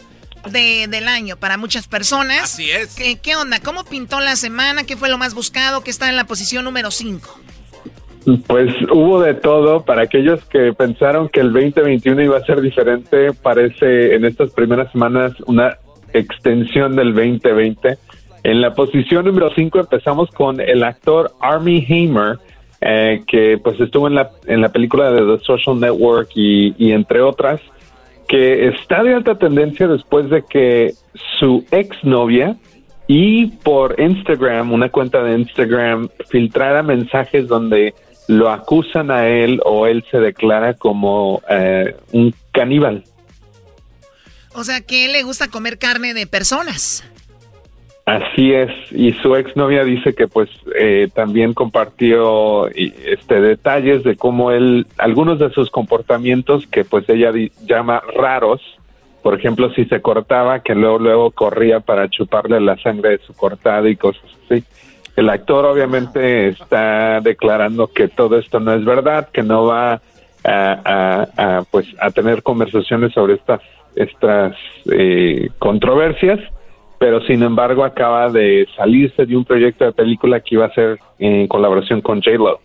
de, 0.50 0.86
del 0.88 1.08
año 1.08 1.36
para 1.36 1.56
muchas 1.56 1.88
personas. 1.88 2.42
Así 2.42 2.70
es. 2.70 2.94
¿Qué, 2.94 3.16
¿Qué, 3.16 3.36
onda? 3.36 3.60
¿Cómo 3.60 3.84
pintó 3.84 4.20
la 4.20 4.36
semana? 4.36 4.84
¿Qué 4.84 4.96
fue 4.96 5.08
lo 5.08 5.18
más 5.18 5.34
buscado? 5.34 5.82
¿Qué 5.82 5.90
está 5.90 6.08
en 6.08 6.16
la 6.16 6.24
posición 6.24 6.64
número 6.64 6.90
5? 6.90 7.40
Pues 8.46 8.74
hubo 8.90 9.20
de 9.20 9.34
todo. 9.34 9.84
Para 9.84 10.02
aquellos 10.02 10.44
que 10.46 10.72
pensaron 10.72 11.28
que 11.28 11.40
el 11.40 11.52
2021 11.52 12.22
iba 12.22 12.38
a 12.38 12.44
ser 12.44 12.60
diferente, 12.60 13.32
parece 13.32 14.14
en 14.14 14.24
estas 14.24 14.50
primeras 14.52 14.90
semanas 14.92 15.32
una 15.46 15.76
extensión 16.12 16.96
del 16.96 17.14
2020. 17.14 17.98
En 18.44 18.60
la 18.60 18.74
posición 18.74 19.24
número 19.26 19.50
5 19.54 19.80
empezamos 19.80 20.30
con 20.30 20.60
el 20.60 20.84
actor 20.84 21.32
Army 21.40 21.86
Hamer, 21.88 22.38
eh, 22.80 23.22
que 23.26 23.58
pues 23.62 23.80
estuvo 23.80 24.06
en 24.06 24.14
la, 24.14 24.30
en 24.46 24.60
la 24.60 24.70
película 24.70 25.10
de 25.10 25.20
The 25.20 25.44
Social 25.44 25.80
Network 25.80 26.30
y, 26.34 26.74
y 26.78 26.92
entre 26.92 27.20
otras 27.20 27.60
que 28.28 28.68
está 28.68 29.02
de 29.02 29.14
alta 29.14 29.38
tendencia 29.38 29.86
después 29.86 30.30
de 30.30 30.44
que 30.44 30.94
su 31.38 31.64
exnovia 31.70 32.56
y 33.06 33.48
por 33.48 34.00
Instagram, 34.00 34.72
una 34.72 34.88
cuenta 34.88 35.22
de 35.22 35.38
Instagram, 35.38 36.08
filtrara 36.28 36.82
mensajes 36.82 37.46
donde 37.46 37.94
lo 38.28 38.50
acusan 38.50 39.10
a 39.10 39.28
él 39.28 39.60
o 39.64 39.86
él 39.86 40.04
se 40.10 40.18
declara 40.18 40.74
como 40.74 41.42
eh, 41.48 41.96
un 42.12 42.34
caníbal. 42.52 43.04
O 44.54 44.64
sea, 44.64 44.80
que 44.80 45.04
él 45.04 45.12
le 45.12 45.22
gusta 45.22 45.48
comer 45.48 45.78
carne 45.78 46.14
de 46.14 46.26
personas. 46.26 47.04
Así 48.06 48.52
es, 48.52 48.70
y 48.92 49.12
su 49.14 49.34
exnovia 49.34 49.82
dice 49.82 50.14
que 50.14 50.28
pues 50.28 50.50
eh, 50.78 51.08
también 51.14 51.54
compartió 51.54 52.68
este 52.68 53.40
detalles 53.40 54.04
de 54.04 54.14
cómo 54.14 54.50
él, 54.50 54.86
algunos 54.98 55.38
de 55.38 55.48
sus 55.50 55.70
comportamientos 55.70 56.66
que 56.66 56.84
pues 56.84 57.08
ella 57.08 57.32
llama 57.66 58.02
raros, 58.14 58.60
por 59.22 59.38
ejemplo 59.38 59.72
si 59.72 59.86
se 59.86 60.02
cortaba, 60.02 60.60
que 60.60 60.74
luego 60.74 60.98
luego 60.98 61.30
corría 61.30 61.80
para 61.80 62.10
chuparle 62.10 62.60
la 62.60 62.76
sangre 62.76 63.10
de 63.10 63.18
su 63.18 63.32
cortada 63.32 63.88
y 63.88 63.96
cosas 63.96 64.24
así. 64.44 64.62
El 65.16 65.30
actor 65.30 65.64
obviamente 65.64 66.48
está 66.48 67.22
declarando 67.22 67.86
que 67.86 68.08
todo 68.08 68.38
esto 68.38 68.60
no 68.60 68.74
es 68.74 68.84
verdad, 68.84 69.30
que 69.32 69.42
no 69.42 69.64
va 69.64 70.02
a, 70.44 71.62
pues 71.70 71.86
a 71.98 72.10
tener 72.10 72.42
conversaciones 72.42 73.14
sobre 73.14 73.34
estas 73.34 73.62
estas 73.96 74.56
eh, 74.90 75.48
controversias 75.58 76.40
pero 77.04 77.20
sin 77.26 77.42
embargo 77.42 77.84
acaba 77.84 78.30
de 78.30 78.66
salirse 78.74 79.26
de 79.26 79.36
un 79.36 79.44
proyecto 79.44 79.84
de 79.84 79.92
película 79.92 80.40
que 80.40 80.54
iba 80.54 80.64
a 80.64 80.72
ser 80.72 80.98
en 81.18 81.46
colaboración 81.48 82.00
con 82.00 82.22
J-Lo. 82.22 82.62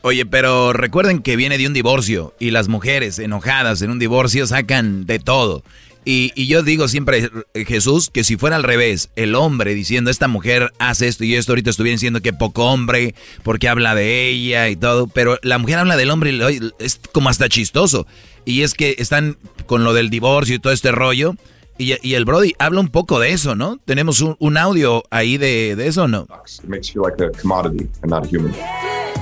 Oye, 0.00 0.24
pero 0.24 0.72
recuerden 0.72 1.20
que 1.20 1.36
viene 1.36 1.58
de 1.58 1.66
un 1.66 1.74
divorcio 1.74 2.32
y 2.38 2.52
las 2.52 2.68
mujeres 2.68 3.18
enojadas 3.18 3.82
en 3.82 3.90
un 3.90 3.98
divorcio 3.98 4.46
sacan 4.46 5.04
de 5.04 5.18
todo. 5.18 5.62
Y, 6.06 6.32
yo 6.46 6.62
digo 6.62 6.88
siempre, 6.88 7.28
Jesús, 7.66 8.08
que 8.08 8.24
si 8.24 8.38
fuera 8.38 8.56
al 8.56 8.62
revés, 8.62 9.10
el 9.14 9.34
hombre 9.34 9.74
diciendo, 9.74 10.10
esta 10.10 10.26
mujer 10.26 10.72
hace 10.78 11.06
esto 11.06 11.24
y 11.24 11.34
esto, 11.34 11.52
ahorita 11.52 11.68
estuviera 11.68 11.92
diciendo 11.92 12.22
que 12.22 12.32
poco 12.32 12.72
hombre, 12.72 13.14
porque 13.42 13.68
habla 13.68 13.94
de 13.94 14.26
ella 14.26 14.70
y 14.70 14.76
todo, 14.76 15.06
pero 15.06 15.38
la 15.42 15.58
mujer 15.58 15.80
habla 15.80 15.98
del 15.98 16.10
hombre 16.10 16.32
y 16.32 16.40
es 16.78 16.98
como 17.12 17.28
hasta 17.28 17.50
chistoso. 17.50 18.06
Y 18.46 18.62
es 18.62 18.72
que 18.72 18.96
están 18.96 19.36
con 19.66 19.84
lo 19.84 19.92
del 19.92 20.08
divorcio 20.08 20.56
y 20.56 20.60
todo 20.60 20.72
este 20.72 20.92
rollo, 20.92 21.34
y, 21.78 22.14
el 22.14 22.24
Brody 22.24 22.54
habla 22.58 22.80
un 22.80 22.88
poco 22.88 23.18
de 23.18 23.32
eso, 23.32 23.54
¿no? 23.54 23.78
Tenemos 23.84 24.20
un, 24.20 24.56
audio 24.56 25.02
ahí 25.10 25.38
de, 25.38 25.74
de, 25.76 25.86
eso, 25.86 26.06
¿no? 26.06 26.26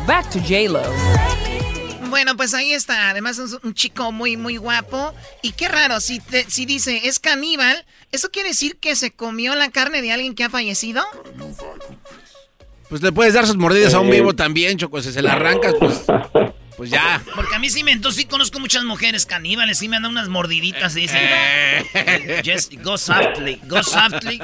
Back 0.06 0.30
to 0.30 0.40
J-Lo. 0.40 0.82
Bueno, 2.10 2.36
pues 2.36 2.54
ahí 2.54 2.72
está. 2.72 3.10
Además 3.10 3.38
es 3.38 3.56
un 3.62 3.72
chico 3.72 4.10
muy, 4.12 4.36
muy 4.36 4.56
guapo. 4.56 5.14
Y 5.42 5.52
qué 5.52 5.68
raro, 5.68 6.00
si, 6.00 6.20
si 6.48 6.66
dice 6.66 7.02
es 7.04 7.20
caníbal, 7.20 7.86
¿eso 8.10 8.30
quiere 8.30 8.50
decir 8.50 8.76
que 8.78 8.96
se 8.96 9.12
comió 9.12 9.54
la 9.54 9.70
carne 9.70 10.02
de 10.02 10.12
alguien 10.12 10.34
que 10.34 10.44
ha 10.44 10.50
fallecido? 10.50 11.02
Pues 12.88 13.00
le 13.02 13.12
puedes 13.12 13.34
dar 13.34 13.46
sus 13.46 13.56
mordidas 13.56 13.94
a 13.94 14.00
un 14.00 14.08
eh. 14.08 14.16
vivo 14.16 14.34
también, 14.34 14.76
Choco. 14.76 15.00
Si 15.00 15.12
se 15.12 15.22
la 15.22 15.34
arrancas, 15.34 15.74
pues... 15.78 16.02
Pues 16.80 16.88
ya. 16.88 17.22
Porque 17.34 17.56
a 17.56 17.58
mí 17.58 17.68
sí 17.68 17.84
me, 17.84 17.92
entonces 17.92 18.22
sí 18.22 18.26
conozco 18.26 18.58
muchas 18.58 18.84
mujeres 18.84 19.26
caníbales, 19.26 19.76
sí 19.76 19.86
me 19.86 19.96
dan 19.96 20.06
unas 20.06 20.30
mordiditas 20.30 20.96
y 20.96 21.00
dicen, 21.02 21.20
eh. 21.22 22.40
just 22.42 22.72
go 22.82 22.96
softly, 22.96 23.60
go 23.66 23.82
softly. 23.82 24.40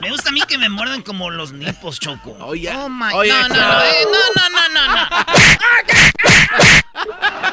Me 0.00 0.10
gusta 0.10 0.28
a 0.28 0.32
mí 0.32 0.40
que 0.46 0.58
me 0.58 0.68
muerdan 0.68 1.02
como 1.02 1.30
los 1.30 1.50
nipos, 1.50 1.98
Choco. 1.98 2.36
Oh, 2.38 2.52
my 2.52 2.60
no, 2.68 2.78
no, 2.88 3.48
no, 3.48 3.82
eh, 3.82 4.04
no, 4.04 4.20
no, 4.36 4.68
no, 4.74 4.94
no, 4.94 5.08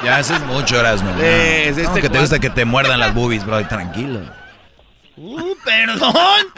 Ya 0.05 0.17
haces 0.17 0.41
mucho 0.41 0.77
horas, 0.77 1.01
¿no? 1.01 1.19
Es 1.19 1.75
este 1.75 2.01
que 2.01 2.09
te 2.09 2.19
gusta 2.19 2.37
que 2.37 2.51
te 2.51 2.65
muerdan 2.65 2.99
las 2.99 3.15
boobies, 3.15 3.43
bro, 3.43 3.67
tranquilo. 3.67 4.31
Uh, 5.17 5.55
perdón. 5.65 6.53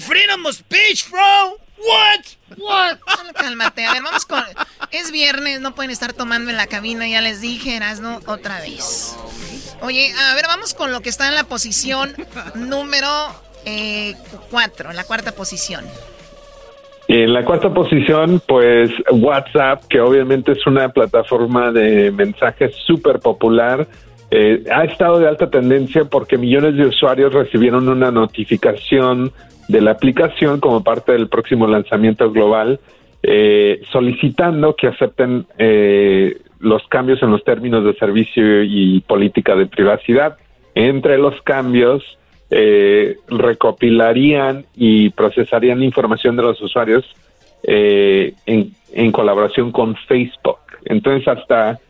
Freedom 0.00 0.44
of 0.44 0.54
speech, 0.54 1.08
bro. 1.08 1.65
What? 1.78 2.58
What? 2.58 2.98
Cálmate, 3.34 3.84
a 3.84 3.92
ver, 3.92 4.02
vamos 4.02 4.24
con... 4.24 4.42
Es 4.90 5.10
viernes, 5.10 5.60
no 5.60 5.74
pueden 5.74 5.90
estar 5.90 6.12
tomando 6.12 6.50
en 6.50 6.56
la 6.56 6.66
cabina, 6.66 7.06
ya 7.06 7.20
les 7.20 7.40
dije, 7.40 7.78
¿no? 8.00 8.20
otra 8.26 8.60
vez. 8.60 9.16
Oye, 9.82 10.12
a 10.12 10.34
ver, 10.34 10.46
vamos 10.46 10.74
con 10.74 10.92
lo 10.92 11.00
que 11.00 11.10
está 11.10 11.28
en 11.28 11.34
la 11.34 11.44
posición 11.44 12.14
número 12.54 13.08
4, 13.64 13.66
eh, 13.66 14.14
en 14.90 14.96
la 14.96 15.04
cuarta 15.04 15.32
posición. 15.32 15.84
En 17.08 17.32
la 17.32 17.44
cuarta 17.44 17.72
posición, 17.72 18.42
pues 18.48 18.90
WhatsApp, 19.12 19.84
que 19.88 20.00
obviamente 20.00 20.52
es 20.52 20.66
una 20.66 20.88
plataforma 20.88 21.70
de 21.70 22.10
mensajes 22.10 22.74
súper 22.84 23.20
popular, 23.20 23.86
eh, 24.30 24.64
ha 24.74 24.84
estado 24.84 25.20
de 25.20 25.28
alta 25.28 25.48
tendencia 25.48 26.04
porque 26.04 26.36
millones 26.36 26.76
de 26.76 26.86
usuarios 26.86 27.32
recibieron 27.32 27.88
una 27.88 28.10
notificación 28.10 29.32
de 29.68 29.80
la 29.80 29.92
aplicación 29.92 30.60
como 30.60 30.82
parte 30.82 31.12
del 31.12 31.28
próximo 31.28 31.66
lanzamiento 31.66 32.30
global, 32.30 32.80
eh, 33.22 33.80
solicitando 33.90 34.76
que 34.76 34.88
acepten 34.88 35.46
eh, 35.58 36.38
los 36.60 36.86
cambios 36.88 37.22
en 37.22 37.30
los 37.30 37.44
términos 37.44 37.84
de 37.84 37.94
servicio 37.94 38.62
y 38.62 39.00
política 39.00 39.54
de 39.56 39.66
privacidad. 39.66 40.36
Entre 40.74 41.18
los 41.18 41.40
cambios, 41.42 42.02
eh, 42.50 43.16
recopilarían 43.28 44.66
y 44.76 45.10
procesarían 45.10 45.82
información 45.82 46.36
de 46.36 46.42
los 46.42 46.60
usuarios 46.60 47.04
eh, 47.64 48.34
en, 48.46 48.70
en, 48.92 49.10
colaboración 49.10 49.72
con 49.72 49.96
Facebook. 49.96 50.60
Entonces, 50.84 51.26
hasta, 51.26 51.80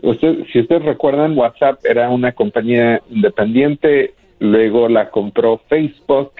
usted, 0.00 0.44
si 0.50 0.60
ustedes 0.60 0.84
recuerdan, 0.84 1.36
WhatsApp 1.36 1.84
era 1.84 2.08
una 2.08 2.32
compañía 2.32 3.02
independiente, 3.10 4.14
luego 4.38 4.88
la 4.88 5.10
compró 5.10 5.60
Facebook 5.68 6.32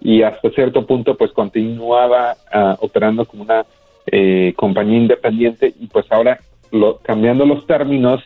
y 0.00 0.22
hasta 0.22 0.50
cierto 0.50 0.86
punto 0.86 1.16
pues 1.16 1.32
continuaba 1.32 2.36
uh, 2.54 2.84
operando 2.84 3.24
como 3.24 3.42
una 3.42 3.66
eh, 4.06 4.54
compañía 4.56 4.98
independiente 4.98 5.74
y 5.78 5.86
pues 5.86 6.06
ahora 6.10 6.40
lo, 6.70 6.98
cambiando 6.98 7.44
los 7.44 7.66
términos 7.66 8.22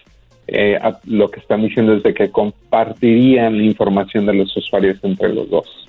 eh, 0.47 0.79
lo 1.05 1.31
que 1.31 1.41
están 1.41 1.62
diciendo 1.62 1.95
es 1.95 2.03
de 2.03 2.12
que 2.12 2.31
compartirían 2.31 3.57
la 3.57 3.64
información 3.64 4.27
de 4.27 4.35
los 4.35 4.55
usuarios 4.57 4.99
entre 5.03 5.33
los 5.33 5.49
dos. 5.49 5.89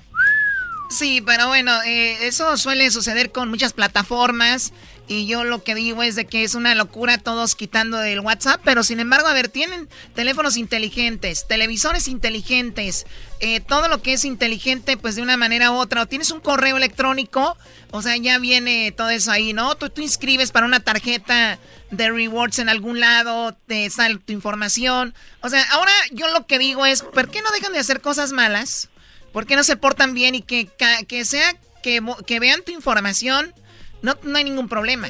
Sí, 0.88 1.20
pero 1.24 1.48
bueno, 1.48 1.72
eh, 1.86 2.16
eso 2.26 2.56
suele 2.56 2.90
suceder 2.90 3.32
con 3.32 3.50
muchas 3.50 3.72
plataformas 3.72 4.72
y 5.08 5.26
yo 5.26 5.44
lo 5.44 5.62
que 5.62 5.74
digo 5.74 6.02
es 6.02 6.16
de 6.16 6.24
que 6.24 6.42
es 6.42 6.54
una 6.54 6.74
locura 6.74 7.18
todos 7.18 7.54
quitando 7.54 8.02
el 8.02 8.20
WhatsApp, 8.20 8.60
pero 8.64 8.82
sin 8.82 8.98
embargo, 8.98 9.28
a 9.28 9.32
ver, 9.32 9.48
tienen 9.48 9.88
teléfonos 10.14 10.56
inteligentes, 10.56 11.46
televisores 11.46 12.08
inteligentes, 12.08 13.06
eh, 13.38 13.60
todo 13.60 13.88
lo 13.88 14.02
que 14.02 14.14
es 14.14 14.24
inteligente 14.24 14.96
pues 14.96 15.14
de 15.14 15.22
una 15.22 15.36
manera 15.36 15.70
u 15.70 15.76
otra, 15.76 16.02
o 16.02 16.06
tienes 16.06 16.32
un 16.32 16.40
correo 16.40 16.76
electrónico, 16.76 17.56
o 17.92 18.02
sea, 18.02 18.16
ya 18.16 18.38
viene 18.38 18.92
todo 18.92 19.10
eso 19.10 19.30
ahí, 19.30 19.52
¿no? 19.52 19.76
Tú, 19.76 19.90
tú 19.90 20.02
inscribes 20.02 20.50
para 20.50 20.66
una 20.66 20.80
tarjeta 20.80 21.58
de 21.92 22.10
rewards 22.10 22.58
en 22.58 22.68
algún 22.68 22.98
lado, 22.98 23.56
te 23.66 23.88
sale 23.90 24.18
tu 24.18 24.32
información, 24.32 25.14
o 25.40 25.48
sea, 25.48 25.62
ahora 25.70 25.92
yo 26.10 26.26
lo 26.28 26.46
que 26.46 26.58
digo 26.58 26.84
es, 26.84 27.02
¿por 27.02 27.30
qué 27.30 27.42
no 27.42 27.50
dejan 27.52 27.72
de 27.72 27.78
hacer 27.78 28.00
cosas 28.00 28.32
malas? 28.32 28.88
¿Por 29.32 29.46
qué 29.46 29.54
no 29.54 29.62
se 29.64 29.76
portan 29.76 30.14
bien 30.14 30.34
y 30.34 30.42
que, 30.42 30.68
que 31.06 31.24
sea 31.26 31.54
que, 31.82 32.02
que 32.26 32.40
vean 32.40 32.62
tu 32.62 32.72
información? 32.72 33.54
No, 34.02 34.16
no 34.22 34.38
hay 34.38 34.44
ningún 34.44 34.68
problema. 34.68 35.08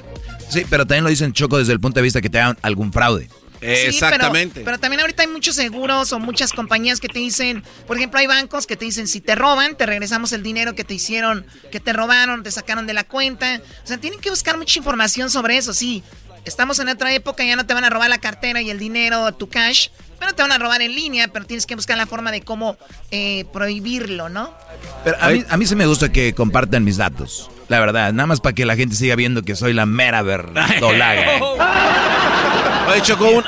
Sí, 0.49 0.65
pero 0.69 0.87
también 0.87 1.05
lo 1.05 1.11
dicen 1.11 1.33
Choco 1.33 1.59
desde 1.59 1.73
el 1.73 1.81
punto 1.81 2.01
de 2.01 2.03
vista 2.03 2.21
que 2.21 2.31
te 2.31 2.39
hagan 2.39 2.57
algún 2.63 2.93
fraude. 2.93 3.29
Exactamente. 3.61 4.63
Pero, 4.65 4.79
también 4.79 5.01
ahorita 5.01 5.23
hay 5.23 5.29
muchos 5.29 5.57
seguros 5.57 6.13
o 6.13 6.19
muchas 6.19 6.53
compañías 6.53 7.01
que 7.01 7.09
te 7.09 7.19
dicen, 7.19 7.63
por 7.87 7.97
ejemplo, 7.97 8.21
hay 8.21 8.27
bancos 8.27 8.67
que 8.67 8.77
te 8.77 8.85
dicen, 8.85 9.07
si 9.07 9.21
te 9.21 9.35
roban, 9.35 9.77
te 9.77 9.87
regresamos 9.87 10.33
el 10.33 10.43
dinero 10.43 10.75
que 10.75 10.85
te 10.85 10.95
hicieron, 10.95 11.47
que 11.71 11.81
te 11.81 11.93
robaron, 11.93 12.43
te 12.43 12.51
sacaron 12.51 12.87
de 12.87 12.95
la 12.95 13.05
cuenta. 13.05 13.61
O 13.83 13.87
sea, 13.87 13.99
tienen 13.99 14.21
que 14.21 14.31
buscar 14.31 14.59
mucha 14.59 14.79
información 14.79 15.31
sobre 15.31 15.57
eso, 15.57 15.73
sí. 15.73 16.03
Estamos 16.47 16.79
en 16.79 16.89
otra 16.89 17.13
época, 17.13 17.45
ya 17.45 17.57
no 17.57 17.67
te 17.67 17.75
van 17.75 17.85
a 17.85 17.91
robar 17.91 18.09
la 18.09 18.19
cartera 18.19 18.63
y 18.63 18.71
el 18.71 18.79
dinero, 18.79 19.33
tu 19.33 19.49
cash, 19.49 19.89
pero 20.21 20.33
te 20.33 20.43
van 20.43 20.53
a 20.53 20.59
robar 20.59 20.81
en 20.81 20.95
línea, 20.95 21.27
pero 21.27 21.45
tienes 21.45 21.67
que 21.67 21.75
buscar 21.75 21.99
la 21.99 22.07
forma 22.07 22.31
de 22.31 22.43
cómo 22.43 22.79
eh, 23.11 23.45
prohibirlo, 23.53 24.29
¿no? 24.29 24.55
Pero 25.03 25.17
a 25.21 25.31
mí, 25.31 25.45
a 25.49 25.57
mí 25.57 25.67
sí 25.67 25.75
me 25.75 25.87
gusta 25.87 26.13
que 26.13 26.35
compartan 26.35 26.85
mis 26.85 26.99
datos. 26.99 27.51
La 27.67 27.81
verdad, 27.81 28.13
nada 28.13 28.29
más 28.29 28.41
para 28.41 28.55
que 28.55 28.65
la 28.65 28.77
gente 28.77 28.95
siga 28.95 29.17
viendo 29.17 29.43
que 29.43 29.57
soy 29.57 29.73
la 29.73 29.87
mera 29.87 30.23
verdolaga. 30.23 31.41
Oye, 32.93 33.03
Choco, 33.03 33.29
un, 33.29 33.45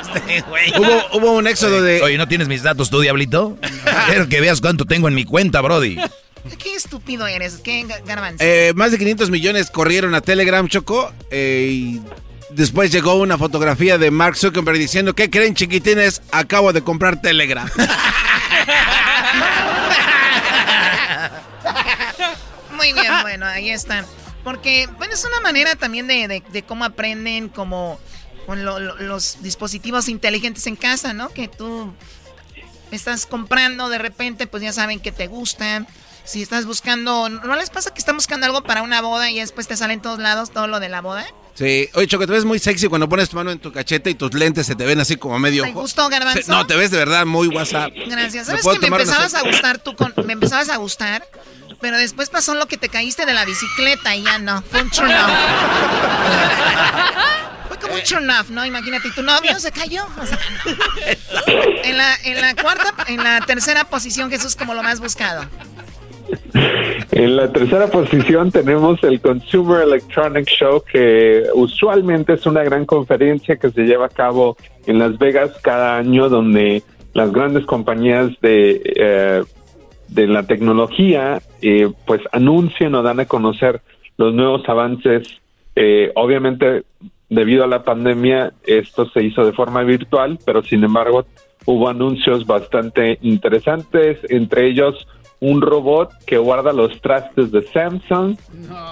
hubo, 0.77 1.17
hubo, 1.17 1.31
un 1.31 1.47
éxodo 1.47 1.81
de... 1.81 2.01
Oye, 2.01 2.17
¿no 2.17 2.27
tienes 2.27 2.49
mis 2.49 2.63
datos 2.63 2.89
tú, 2.89 2.99
diablito? 2.99 3.57
Quiero 4.07 4.27
que 4.27 4.41
veas 4.41 4.59
cuánto 4.59 4.83
tengo 4.83 5.07
en 5.07 5.15
mi 5.15 5.23
cuenta, 5.23 5.61
brody. 5.61 5.97
Qué 6.61 6.75
estúpido 6.75 7.27
eres, 7.27 7.61
qué 7.63 7.85
garbanzo. 8.05 8.43
Eh, 8.43 8.73
más 8.75 8.91
de 8.91 8.97
500 8.97 9.29
millones 9.29 9.71
corrieron 9.71 10.13
a 10.15 10.21
Telegram, 10.21 10.67
Choco, 10.67 11.13
eh, 11.31 11.69
y 11.71 12.01
Después 12.51 12.91
llegó 12.91 13.15
una 13.15 13.37
fotografía 13.37 13.97
de 13.97 14.11
Mark 14.11 14.35
Zuckerberg 14.35 14.77
diciendo, 14.77 15.13
¿qué 15.13 15.29
creen 15.29 15.53
chiquitines? 15.53 16.21
Acabo 16.31 16.73
de 16.73 16.83
comprar 16.83 17.21
Telegram. 17.21 17.69
Muy 22.75 22.93
bien, 22.93 23.13
bueno, 23.21 23.45
ahí 23.45 23.69
está. 23.69 24.03
Porque, 24.43 24.87
bueno, 24.97 25.13
es 25.13 25.23
una 25.25 25.41
manera 25.41 25.75
también 25.75 26.07
de, 26.07 26.41
de, 26.49 26.63
cómo 26.63 26.85
aprenden 26.85 27.49
como 27.49 27.99
con 28.45 28.65
los 28.65 29.43
dispositivos 29.43 30.09
inteligentes 30.09 30.65
en 30.65 30.75
casa, 30.75 31.13
¿no? 31.13 31.29
Que 31.29 31.47
tú 31.47 31.93
estás 32.89 33.27
comprando 33.27 33.89
de 33.89 33.99
repente, 33.99 34.47
pues 34.47 34.63
ya 34.63 34.73
saben 34.73 34.99
que 34.99 35.11
te 35.11 35.27
gustan. 35.27 35.87
Si 36.23 36.41
estás 36.41 36.65
buscando, 36.65 37.29
¿no 37.29 37.55
les 37.55 37.69
pasa 37.69 37.91
que 37.91 37.99
están 37.99 38.15
buscando 38.15 38.45
algo 38.45 38.63
para 38.63 38.81
una 38.81 39.01
boda 39.01 39.29
y 39.29 39.39
después 39.39 39.67
te 39.67 39.77
sale 39.77 39.93
en 39.93 40.01
todos 40.01 40.17
lados 40.19 40.51
todo 40.51 40.67
lo 40.67 40.79
de 40.79 40.89
la 40.89 41.01
boda? 41.01 41.27
Sí, 41.59 41.89
oye, 41.95 42.07
Choco, 42.07 42.25
te 42.25 42.31
ves 42.31 42.45
muy 42.45 42.57
sexy 42.57 42.87
cuando 42.87 43.09
pones 43.09 43.27
tu 43.27 43.35
mano 43.35 43.51
en 43.51 43.59
tu 43.59 43.69
cachete 43.69 44.09
y 44.11 44.15
tus 44.15 44.33
lentes 44.33 44.65
se 44.65 44.75
te 44.75 44.85
ven 44.85 45.01
así 45.01 45.17
como 45.17 45.37
medio... 45.39 45.63
¿Te 45.63 45.73
gustó, 45.73 46.07
Garbanzo? 46.07 46.49
no, 46.49 46.65
te 46.65 46.77
ves 46.77 46.89
de 46.89 46.97
verdad 46.97 47.25
muy 47.25 47.49
WhatsApp. 47.49 47.91
Gracias. 48.07 48.47
¿Sabes 48.47 48.65
que 48.65 48.79
me 48.79 48.87
empezabas 48.87 49.33
a 49.33 49.41
gustar 49.41 49.77
tú 49.77 49.93
con... 49.93 50.13
Me 50.25 50.31
empezabas 50.31 50.69
a 50.69 50.77
gustar, 50.77 51.27
pero 51.81 51.97
después 51.97 52.29
pasó 52.29 52.53
lo 52.55 52.69
que 52.69 52.77
te 52.77 52.87
caíste 52.87 53.25
de 53.25 53.33
la 53.33 53.43
bicicleta 53.43 54.15
y 54.15 54.23
ya 54.23 54.39
no. 54.39 54.61
Fue 54.61 54.83
un 54.83 54.87
off. 54.87 55.31
Fue 57.67 57.77
como 57.77 57.95
un 57.95 58.03
turn 58.03 58.29
off, 58.29 58.49
¿no? 58.51 58.65
Imagínate, 58.65 59.11
tu 59.11 59.21
novio 59.21 59.59
se 59.59 59.73
cayó. 59.73 60.07
en, 61.83 61.97
la, 61.97 62.15
en 62.23 62.39
la 62.39 62.55
cuarta, 62.55 62.93
en 63.07 63.21
la 63.21 63.41
tercera 63.41 63.83
posición, 63.83 64.29
Jesús, 64.29 64.55
como 64.55 64.75
lo 64.75 64.81
más 64.81 65.01
buscado. 65.01 65.45
En 67.11 67.35
la 67.35 67.51
tercera 67.51 67.87
posición 67.87 68.51
tenemos 68.51 69.03
el 69.03 69.19
Consumer 69.19 69.81
Electronic 69.81 70.45
Show, 70.45 70.83
que 70.91 71.43
usualmente 71.53 72.33
es 72.33 72.45
una 72.45 72.63
gran 72.63 72.85
conferencia 72.85 73.55
que 73.55 73.71
se 73.71 73.83
lleva 73.83 74.05
a 74.05 74.09
cabo 74.09 74.57
en 74.85 74.99
Las 74.99 75.17
Vegas 75.17 75.51
cada 75.61 75.97
año, 75.97 76.29
donde 76.29 76.83
las 77.13 77.31
grandes 77.31 77.65
compañías 77.65 78.29
de, 78.41 78.81
eh, 78.95 79.43
de 80.09 80.27
la 80.27 80.43
tecnología 80.43 81.41
eh, 81.61 81.91
pues 82.05 82.21
anuncian 82.31 82.95
o 82.95 83.03
dan 83.03 83.19
a 83.19 83.25
conocer 83.25 83.81
los 84.17 84.33
nuevos 84.33 84.67
avances. 84.67 85.27
Eh, 85.75 86.11
obviamente, 86.15 86.83
debido 87.29 87.63
a 87.63 87.67
la 87.67 87.83
pandemia, 87.83 88.53
esto 88.65 89.09
se 89.09 89.23
hizo 89.23 89.45
de 89.45 89.53
forma 89.53 89.83
virtual, 89.83 90.39
pero 90.45 90.63
sin 90.63 90.83
embargo 90.83 91.25
hubo 91.65 91.89
anuncios 91.89 92.45
bastante 92.45 93.19
interesantes, 93.21 94.19
entre 94.29 94.67
ellos 94.67 95.07
un 95.41 95.61
robot 95.61 96.11
que 96.25 96.37
guarda 96.37 96.73
los 96.73 96.99
trastes 97.01 97.51
de 97.51 97.61
Samsung, 97.67 98.35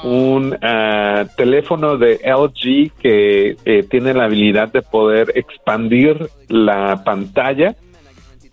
un 0.03 0.57
ah, 0.61 1.25
teléfono 1.35 1.97
de 1.97 2.19
LG 2.23 2.91
que 2.99 3.57
eh, 3.65 3.83
tiene 3.89 4.13
la 4.13 4.25
habilidad 4.25 4.71
de 4.71 4.81
poder 4.81 5.33
expandir 5.35 6.29
la 6.47 7.03
pantalla. 7.03 7.75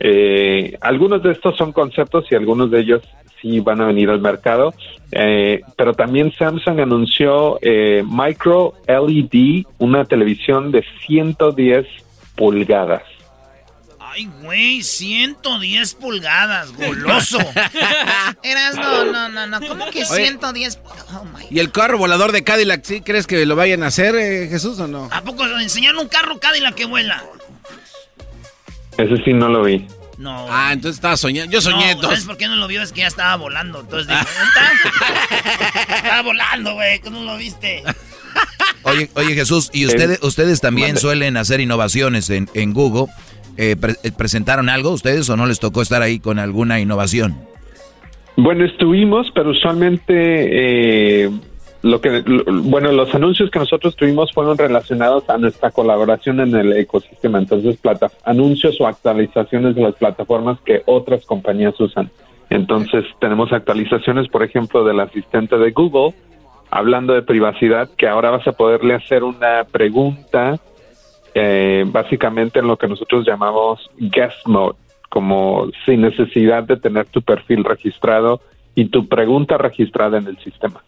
Eh, 0.01 0.77
algunos 0.81 1.23
de 1.23 1.33
estos 1.33 1.57
son 1.57 1.73
conceptos 1.73 2.27
y 2.31 2.35
algunos 2.35 2.71
de 2.71 2.81
ellos 2.81 3.03
sí 3.41 3.61
van 3.61 3.81
a 3.81 3.87
venir 3.87 4.11
al 4.11 4.21
mercado, 4.21 4.75
eh, 5.13 5.61
pero 5.77 5.95
también 5.95 6.33
Samsung 6.33 6.81
anunció 6.81 7.59
Micro 7.63 8.75
LED, 8.89 9.67
una 9.79 10.05
televisión 10.05 10.73
de 10.73 10.85
110 11.07 11.87
pulgadas. 12.35 13.14
Ay, 14.15 14.31
güey, 14.43 14.83
110 14.85 15.95
pulgadas, 15.95 16.73
goloso. 16.73 17.39
Eras, 18.45 18.77
no, 18.77 19.07
no, 19.07 19.29
no, 19.29 19.47
no. 19.49 19.61
¿Cómo 19.67 19.91
que 19.91 20.05
110 20.05 20.79
oh, 20.85 21.25
¿Y 21.51 21.59
el 21.59 21.73
carro 21.73 21.99
volador 21.99 22.31
de 22.31 22.45
Cadillac, 22.45 22.85
sí 22.85 23.01
crees 23.01 23.27
que 23.27 23.45
lo 23.45 23.57
vayan 23.57 23.83
a 23.83 23.89
hacer, 23.89 24.15
eh, 24.15 24.47
Jesús, 24.49 24.79
o 24.79 24.87
no? 24.87 25.09
¿A 25.11 25.23
poco 25.23 25.45
enseñaron 25.59 26.03
un 26.03 26.09
carro 26.09 26.39
Cadillac 26.39 26.77
que 26.77 26.85
vuela? 26.85 27.25
Ese 28.97 29.17
sí 29.25 29.33
no 29.33 29.49
lo 29.49 29.65
vi. 29.65 29.85
No. 30.17 30.47
Ah, 30.49 30.71
entonces 30.73 30.99
estaba 30.99 31.17
soñando. 31.17 31.51
Yo 31.51 31.61
soñé. 31.61 31.97
No, 31.97 32.03
¿Sabes 32.03 32.25
por 32.25 32.37
qué 32.37 32.47
no 32.47 32.55
lo 32.55 32.69
vio? 32.69 32.83
Es 32.83 32.93
que 32.93 33.01
ya 33.01 33.09
estaba 33.09 33.35
volando. 33.35 33.81
Entonces 33.81 34.07
digo, 34.07 34.21
estaba 35.97 36.23
volando, 36.23 36.75
güey. 36.75 37.01
¿Cómo 37.01 37.21
lo 37.23 37.37
viste? 37.37 37.83
Oye, 38.85 39.11
oye 39.15 39.35
Jesús, 39.35 39.71
¿y 39.73 39.87
ustedes, 39.87 40.21
ustedes 40.23 40.61
también 40.61 40.99
suelen 40.99 41.37
hacer 41.37 41.61
innovaciones 41.61 42.31
en, 42.31 42.49
en 42.55 42.73
Google? 42.73 43.13
Eh, 43.57 43.77
eh, 44.03 44.11
presentaron 44.17 44.69
algo 44.69 44.91
ustedes 44.91 45.29
o 45.31 45.37
no 45.37 45.47
les 45.47 45.61
tocó 45.61 45.83
estar 45.83 46.03
ahí 46.03 46.19
con 46.19 46.39
alguna 46.39 46.81
innovación? 46.81 47.37
Bueno, 48.37 48.65
estuvimos, 48.65 49.31
pero 49.33 49.51
usualmente 49.51 51.25
eh, 51.25 51.31
lo 51.83 52.01
que, 52.01 52.25
bueno, 52.47 52.91
los 52.91 53.15
anuncios 53.15 53.51
que 53.51 53.61
nosotros 53.61 53.95
tuvimos 53.95 54.33
fueron 54.33 54.59
relacionados 54.59 55.29
a 55.31 55.39
nuestra 55.39 55.71
colaboración 55.71 56.41
en 56.41 56.55
el 56.57 56.73
ecosistema. 56.73 57.39
Entonces, 57.39 57.77
plata, 57.77 58.11
anuncios 58.25 58.81
o 58.81 58.87
actualizaciones 58.87 59.77
de 59.77 59.83
las 59.83 59.95
plataformas 59.95 60.59
que 60.65 60.83
otras 60.87 61.25
compañías 61.25 61.79
usan. 61.79 62.11
Entonces, 62.51 63.05
tenemos 63.21 63.53
actualizaciones, 63.53 64.29
por 64.29 64.43
ejemplo, 64.43 64.85
del 64.85 64.99
asistente 64.99 65.57
de 65.57 65.71
Google, 65.71 66.15
hablando 66.71 67.13
de 67.13 67.23
privacidad, 67.23 67.89
que 67.97 68.09
ahora 68.09 68.31
vas 68.31 68.47
a 68.49 68.53
poderle 68.53 68.95
hacer 68.95 69.23
una 69.23 69.65
pregunta 69.71 70.59
eh, 71.35 71.85
básicamente 71.87 72.61
en 72.61 72.69
lo 72.69 72.77
que 72.77 72.89
nosotros 72.89 73.27
llamamos 73.27 73.91
guest 73.99 74.47
mode, 74.47 74.77
como 75.09 75.69
sin 75.85 76.01
necesidad 76.01 76.65
de 76.65 76.77
tener 76.77 77.07
tu 77.07 77.23
perfil 77.23 77.65
registrado 77.65 78.41
y 78.75 78.87
tu 78.87 79.09
pregunta 79.09 79.59
registrada 79.59 80.19
en 80.19 80.27
el 80.27 80.39
sistema. 80.39 80.83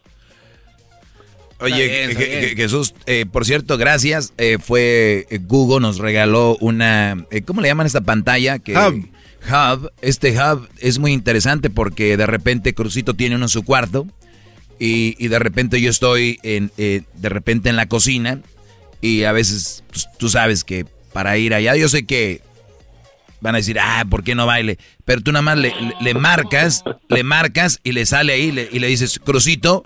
Oye, 1.59 2.55
Jesús, 2.55 2.95
eh, 3.07 3.25
por 3.25 3.47
cierto, 3.47 3.79
gracias. 3.79 4.35
Eh, 4.37 4.59
fue 4.61 5.27
eh, 5.31 5.39
Google 5.41 5.81
nos 5.81 5.99
regaló 5.99 6.57
una, 6.61 7.17
¿cómo 7.47 7.63
le 7.63 7.69
llaman 7.69 7.87
esta 7.87 8.03
pantalla? 8.03 8.59
Que, 8.59 8.75
hub. 8.75 9.09
Hub. 9.49 9.91
Este 10.03 10.33
hub 10.33 10.69
es 10.81 10.99
muy 10.99 11.13
interesante 11.13 11.71
porque 11.71 12.17
de 12.17 12.27
repente 12.27 12.75
Crucito 12.75 13.15
tiene 13.15 13.37
uno 13.37 13.47
en 13.47 13.49
su 13.49 13.65
cuarto 13.65 14.07
y, 14.79 15.29
de 15.29 15.39
repente 15.39 15.81
yo 15.81 15.89
estoy 15.89 16.39
en, 16.43 16.71
de 16.77 17.29
repente 17.29 17.71
en 17.71 17.77
la 17.77 17.87
cocina 17.87 18.41
y 19.07 19.25
a 19.25 19.33
veces 19.33 19.85
pues, 19.89 20.09
tú 20.19 20.29
sabes 20.29 20.65
que 20.65 20.87
para 21.13 21.39
ir 21.39 21.55
allá, 21.55 21.77
yo 21.77 21.89
sé 21.89 22.05
que 22.05 22.43
van 23.41 23.55
a 23.55 23.59
decir, 23.59 23.79
ah, 23.81 24.05
¿por 24.09 24.25
qué 24.25 24.35
no 24.35 24.47
baile? 24.47 24.79
Pero 25.05 25.21
tú 25.21 25.33
nada 25.33 25.43
más 25.43 25.59
le, 25.59 25.73
le, 26.01 26.15
marcas, 26.15 26.83
le 27.09 27.23
marcas 27.23 27.81
y 27.85 27.93
le 27.93 28.05
sale 28.07 28.33
ahí 28.33 28.69
y 28.73 28.79
le 28.79 28.87
dices, 28.87 29.19
Crucito, 29.19 29.85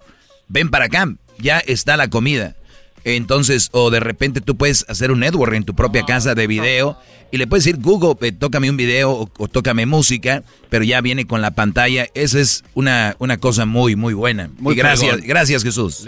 ven 0.49 0.71
para 0.71 0.87
acá 0.87 1.07
ya 1.41 1.59
está 1.59 1.97
la 1.97 2.09
comida. 2.09 2.57
Entonces, 3.05 3.71
o 3.73 3.91
de 3.91 4.01
repente 4.01 4.41
tú 4.41 4.57
puedes 4.57 4.85
hacer 4.89 5.11
un 5.11 5.21
network 5.21 5.55
en 5.55 5.65
tu 5.65 5.75
propia 5.75 6.05
casa 6.05 6.35
de 6.35 6.47
video 6.47 6.99
y 7.33 7.39
le 7.39 7.47
puedes 7.47 7.65
decir, 7.65 7.81
Google, 7.81 8.17
eh, 8.27 8.33
tócame 8.33 8.69
un 8.69 8.77
video 8.77 9.31
o, 9.39 9.49
tócame 9.49 9.87
música, 9.87 10.43
pero 10.69 10.85
ya 10.85 11.01
viene 11.01 11.27
con 11.27 11.41
la 11.41 11.53
pantalla. 11.53 12.09
Esa 12.13 12.41
es 12.41 12.63
una, 12.75 13.17
una 13.19 13.39
cosa 13.39 13.65
muy, 13.65 13.97
muy 13.97 14.13
buena. 14.13 14.51
Muy 14.59 14.75
gracias, 14.75 15.23
gracias 15.23 15.63
Jesús. 15.63 16.05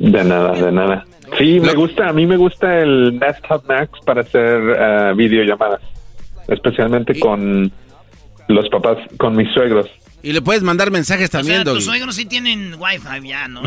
De 0.00 0.24
nada, 0.24 0.52
de 0.52 0.72
nada. 0.72 1.04
Sí, 1.36 1.60
me 1.60 1.74
gusta, 1.74 2.08
a 2.08 2.12
mí 2.14 2.24
me 2.24 2.38
gusta 2.38 2.78
el 2.78 3.18
Desktop 3.20 3.68
Max 3.68 3.90
para 4.06 4.22
hacer 4.22 4.58
uh, 4.58 5.14
videollamadas, 5.14 5.82
especialmente 6.48 7.20
con 7.20 7.70
los 8.48 8.68
papás, 8.70 8.96
con 9.18 9.36
mis 9.36 9.52
suegros. 9.52 9.86
Y 10.22 10.32
le 10.32 10.40
puedes 10.40 10.62
mandar 10.62 10.90
mensajes 10.90 11.28
también, 11.30 11.60
o 11.60 11.64
sea, 11.64 11.74
Tus 11.74 11.84
suegros 11.84 12.14
sí 12.16 12.24
tienen 12.24 12.76
wifi 12.78 13.28
ya, 13.28 13.46
¿no? 13.46 13.60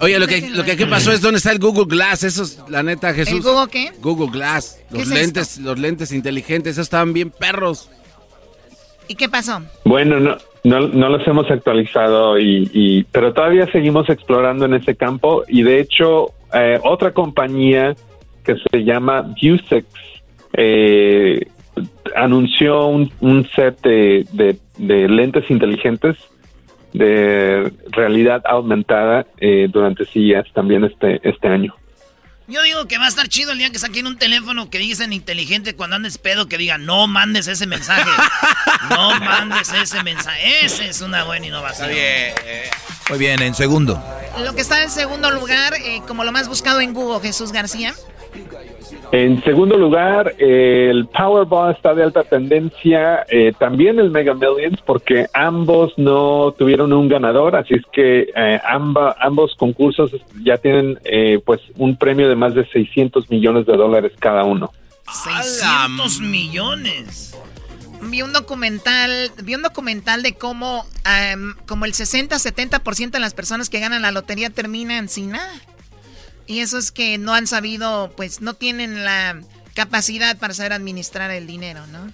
Oye, 0.00 0.18
lo 0.18 0.26
que, 0.26 0.50
lo 0.50 0.64
que 0.64 0.72
aquí 0.72 0.86
pasó 0.86 1.12
es 1.12 1.20
dónde 1.20 1.38
está 1.38 1.52
el 1.52 1.60
Google 1.60 1.84
Glass. 1.86 2.24
Eso 2.24 2.42
es 2.42 2.58
la 2.68 2.82
neta, 2.82 3.14
Jesús. 3.14 3.34
¿El 3.34 3.42
Google 3.42 3.70
qué? 3.70 3.92
Google 4.00 4.30
Glass. 4.32 4.80
Los 4.90 5.06
lentes, 5.06 5.58
los 5.58 5.78
lentes 5.78 6.10
inteligentes, 6.10 6.72
esos 6.72 6.86
estaban 6.86 7.12
bien 7.12 7.30
perros. 7.30 7.90
¿Y 9.10 9.16
qué 9.16 9.28
pasó? 9.28 9.60
Bueno, 9.84 10.20
no, 10.20 10.36
no, 10.62 10.86
no 10.86 11.08
los 11.08 11.26
hemos 11.26 11.50
actualizado, 11.50 12.38
y, 12.38 13.04
pero 13.10 13.32
todavía 13.32 13.66
seguimos 13.72 14.08
explorando 14.08 14.66
en 14.66 14.74
ese 14.74 14.94
campo. 14.94 15.42
Y 15.48 15.64
de 15.64 15.80
hecho, 15.80 16.28
eh, 16.54 16.78
otra 16.84 17.10
compañía 17.10 17.96
que 18.44 18.54
se 18.70 18.84
llama 18.84 19.22
Vusex 19.42 19.84
eh, 20.52 21.44
anunció 22.14 22.86
un, 22.86 23.48
set 23.52 23.80
de, 23.82 24.56
lentes 24.78 25.50
inteligentes 25.50 26.16
de 26.92 27.72
realidad 27.90 28.42
aumentada 28.44 29.26
eh, 29.38 29.66
durante 29.72 30.04
días 30.14 30.46
también 30.52 30.84
este, 30.84 31.18
este 31.28 31.48
año. 31.48 31.74
Yo 32.50 32.62
digo 32.62 32.86
que 32.86 32.98
va 32.98 33.04
a 33.04 33.08
estar 33.08 33.28
chido 33.28 33.52
el 33.52 33.58
día 33.58 33.70
que 33.70 33.78
saquen 33.78 34.08
un 34.08 34.18
teléfono 34.18 34.70
que 34.70 34.78
dicen 34.78 35.12
inteligente 35.12 35.76
cuando 35.76 35.94
andes 35.94 36.18
pedo, 36.18 36.48
que 36.48 36.58
diga 36.58 36.78
no 36.78 37.06
mandes 37.06 37.46
ese 37.46 37.64
mensaje. 37.64 38.10
no 38.90 39.20
mandes 39.20 39.72
ese 39.72 40.02
mensaje. 40.02 40.66
Esa 40.66 40.84
es 40.84 41.00
una 41.00 41.22
buena 41.22 41.46
innovación. 41.46 41.88
bien. 41.90 42.34
Muy 43.08 43.18
bien, 43.18 43.40
en 43.40 43.54
segundo. 43.54 44.02
Lo 44.38 44.52
que 44.54 44.62
está 44.62 44.82
en 44.82 44.90
segundo 44.90 45.30
lugar, 45.30 45.74
eh, 45.74 46.02
como 46.08 46.24
lo 46.24 46.32
más 46.32 46.48
buscado 46.48 46.80
en 46.80 46.92
Google, 46.92 47.20
Jesús 47.20 47.52
García. 47.52 47.94
En 49.12 49.42
segundo 49.42 49.76
lugar, 49.76 50.36
el 50.38 51.06
Powerball 51.08 51.74
está 51.74 51.94
de 51.94 52.04
alta 52.04 52.22
tendencia, 52.22 53.26
eh, 53.28 53.52
también 53.58 53.98
el 53.98 54.10
Mega 54.10 54.34
Millions, 54.34 54.80
porque 54.86 55.26
ambos 55.34 55.92
no 55.96 56.54
tuvieron 56.56 56.92
un 56.92 57.08
ganador, 57.08 57.56
así 57.56 57.74
es 57.74 57.82
que 57.92 58.30
eh, 58.34 58.60
ambos 58.64 59.56
concursos 59.58 60.12
ya 60.44 60.58
tienen 60.58 61.00
eh, 61.04 61.40
pues 61.44 61.60
un 61.76 61.96
premio 61.96 62.28
de 62.28 62.36
más 62.36 62.54
de 62.54 62.64
600 62.68 63.28
millones 63.30 63.66
de 63.66 63.76
dólares 63.76 64.12
cada 64.20 64.44
uno. 64.44 64.70
600 65.12 66.20
millones. 66.20 67.36
Vi 68.02 68.22
un 68.22 68.32
documental, 68.32 69.32
vi 69.42 69.56
un 69.56 69.62
documental 69.62 70.22
de 70.22 70.34
cómo 70.34 70.86
como 71.66 71.84
el 71.84 71.92
60-70% 71.94 73.10
de 73.10 73.18
las 73.18 73.34
personas 73.34 73.68
que 73.68 73.80
ganan 73.80 74.02
la 74.02 74.12
lotería 74.12 74.50
terminan 74.50 75.08
sin 75.08 75.32
nada. 75.32 75.52
Y 76.50 76.58
eso 76.58 76.78
es 76.78 76.90
que 76.90 77.16
no 77.16 77.32
han 77.32 77.46
sabido, 77.46 78.12
pues 78.16 78.40
no 78.40 78.54
tienen 78.54 79.04
la 79.04 79.40
capacidad 79.72 80.36
para 80.36 80.52
saber 80.52 80.72
administrar 80.72 81.30
el 81.30 81.46
dinero, 81.46 81.86
¿no? 81.86 82.12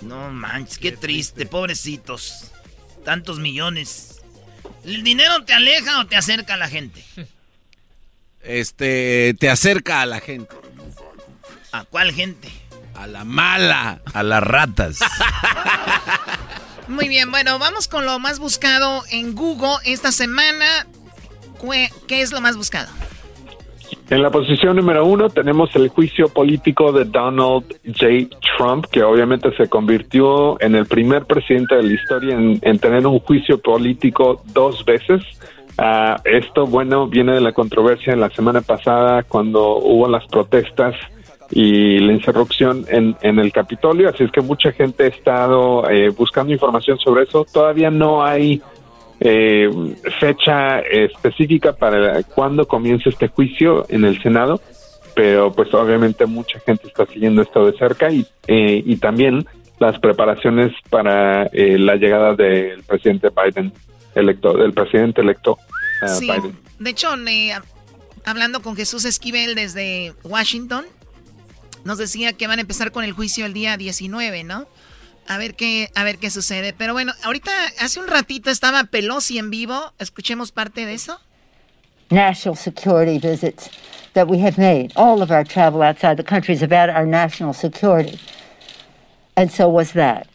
No 0.00 0.30
manches, 0.30 0.78
qué 0.78 0.92
triste, 0.92 1.44
pobrecitos. 1.44 2.50
Tantos 3.04 3.40
millones. 3.40 4.22
¿El 4.86 5.02
dinero 5.02 5.44
te 5.44 5.52
aleja 5.52 6.00
o 6.00 6.06
te 6.06 6.16
acerca 6.16 6.54
a 6.54 6.56
la 6.56 6.68
gente? 6.68 7.04
Este, 8.40 9.34
te 9.38 9.50
acerca 9.50 10.00
a 10.00 10.06
la 10.06 10.20
gente. 10.20 10.56
¿A 11.72 11.84
cuál 11.84 12.12
gente? 12.12 12.48
A 12.94 13.06
la 13.06 13.24
mala. 13.24 14.00
A 14.14 14.22
las 14.22 14.42
ratas. 14.42 15.00
Muy 16.88 17.08
bien, 17.08 17.30
bueno, 17.30 17.58
vamos 17.58 17.88
con 17.88 18.06
lo 18.06 18.18
más 18.20 18.38
buscado 18.38 19.04
en 19.10 19.34
Google 19.34 19.76
esta 19.84 20.12
semana. 20.12 20.86
¿Qué 22.06 22.22
es 22.22 22.30
lo 22.30 22.40
más 22.40 22.56
buscado? 22.56 22.88
En 24.10 24.22
la 24.22 24.30
posición 24.30 24.76
número 24.76 25.04
uno 25.04 25.28
tenemos 25.28 25.74
el 25.76 25.88
juicio 25.88 26.28
político 26.28 26.92
de 26.92 27.04
Donald 27.04 27.64
J. 27.84 28.34
Trump, 28.56 28.86
que 28.90 29.02
obviamente 29.02 29.54
se 29.54 29.68
convirtió 29.68 30.58
en 30.62 30.74
el 30.74 30.86
primer 30.86 31.26
presidente 31.26 31.74
de 31.74 31.82
la 31.82 31.92
historia 31.92 32.34
en, 32.34 32.78
tener 32.78 33.06
un 33.06 33.18
juicio 33.18 33.60
político 33.60 34.40
dos 34.46 34.82
veces. 34.86 35.22
Ah, 35.76 36.16
esto, 36.24 36.66
bueno, 36.66 37.06
viene 37.06 37.34
de 37.34 37.42
la 37.42 37.52
controversia 37.52 38.14
en 38.14 38.20
la 38.20 38.30
semana 38.30 38.62
pasada 38.62 39.24
cuando 39.24 39.76
hubo 39.76 40.08
las 40.08 40.26
protestas 40.26 40.94
y 41.50 41.98
la 41.98 42.14
insurrección 42.14 42.86
en, 42.88 43.14
en 43.20 43.38
el 43.38 43.52
Capitolio, 43.52 44.08
así 44.08 44.24
es 44.24 44.30
que 44.30 44.40
mucha 44.40 44.72
gente 44.72 45.04
ha 45.04 45.08
estado 45.08 45.88
eh, 45.88 46.08
buscando 46.10 46.52
información 46.52 46.98
sobre 46.98 47.24
eso. 47.24 47.46
Todavía 47.50 47.90
no 47.90 48.24
hay 48.24 48.62
eh, 49.20 49.68
fecha 50.20 50.80
específica 50.80 51.72
para 51.72 52.22
cuándo 52.22 52.66
comienza 52.68 53.08
este 53.08 53.28
juicio 53.28 53.86
en 53.88 54.04
el 54.04 54.20
Senado, 54.22 54.60
pero 55.14 55.52
pues 55.52 55.72
obviamente 55.74 56.26
mucha 56.26 56.60
gente 56.60 56.86
está 56.86 57.06
siguiendo 57.06 57.42
esto 57.42 57.66
de 57.66 57.76
cerca 57.76 58.10
y, 58.10 58.26
eh, 58.46 58.82
y 58.84 58.96
también 58.96 59.46
las 59.78 59.98
preparaciones 59.98 60.72
para 60.90 61.44
eh, 61.46 61.78
la 61.78 61.96
llegada 61.96 62.34
del 62.34 62.82
presidente 62.84 63.28
Biden 63.30 63.72
electo, 64.14 64.56
del 64.56 64.72
presidente 64.72 65.20
electo 65.20 65.58
uh, 66.02 66.20
Biden. 66.20 66.56
De 66.78 66.90
hecho, 66.90 67.08
hablando 68.24 68.62
con 68.62 68.76
Jesús 68.76 69.04
Esquivel 69.04 69.54
desde 69.54 70.14
Washington, 70.24 70.84
nos 71.84 71.98
decía 71.98 72.32
que 72.32 72.46
van 72.46 72.58
a 72.58 72.62
empezar 72.62 72.92
con 72.92 73.04
el 73.04 73.12
juicio 73.12 73.46
el 73.46 73.52
día 73.52 73.76
19, 73.76 74.44
¿no? 74.44 74.66
A 75.28 75.36
ver 75.36 75.54
qué, 75.54 75.90
a 75.94 76.04
ver 76.04 76.18
qué 76.18 76.30
sucede. 76.30 76.72
Pero 76.72 76.94
bueno, 76.94 77.12
ahorita 77.22 77.50
hace 77.80 78.00
un 78.00 78.08
ratito 78.08 78.50
estaba 78.50 78.84
Pelosi 78.84 79.38
en 79.38 79.50
vivo. 79.50 79.92
Escuchemos 79.98 80.52
parte 80.52 80.86
de 80.86 80.94
eso. 80.94 81.20
National 82.10 82.56
security 82.56 83.18
visits 83.18 83.68
that 84.14 84.26
we 84.26 84.40
have 84.40 84.56
made. 84.56 84.90
All 84.96 85.22
of 85.22 85.30
our 85.30 85.44
travel 85.44 85.82
outside 85.82 86.16
the 86.16 86.24
country 86.24 86.54
is 86.54 86.62
about 86.62 86.88
our 86.88 87.06
national 87.06 87.52
security. 87.52 88.18
And 89.36 89.50
so 89.52 89.68
was 89.68 89.92
that. 89.92 90.26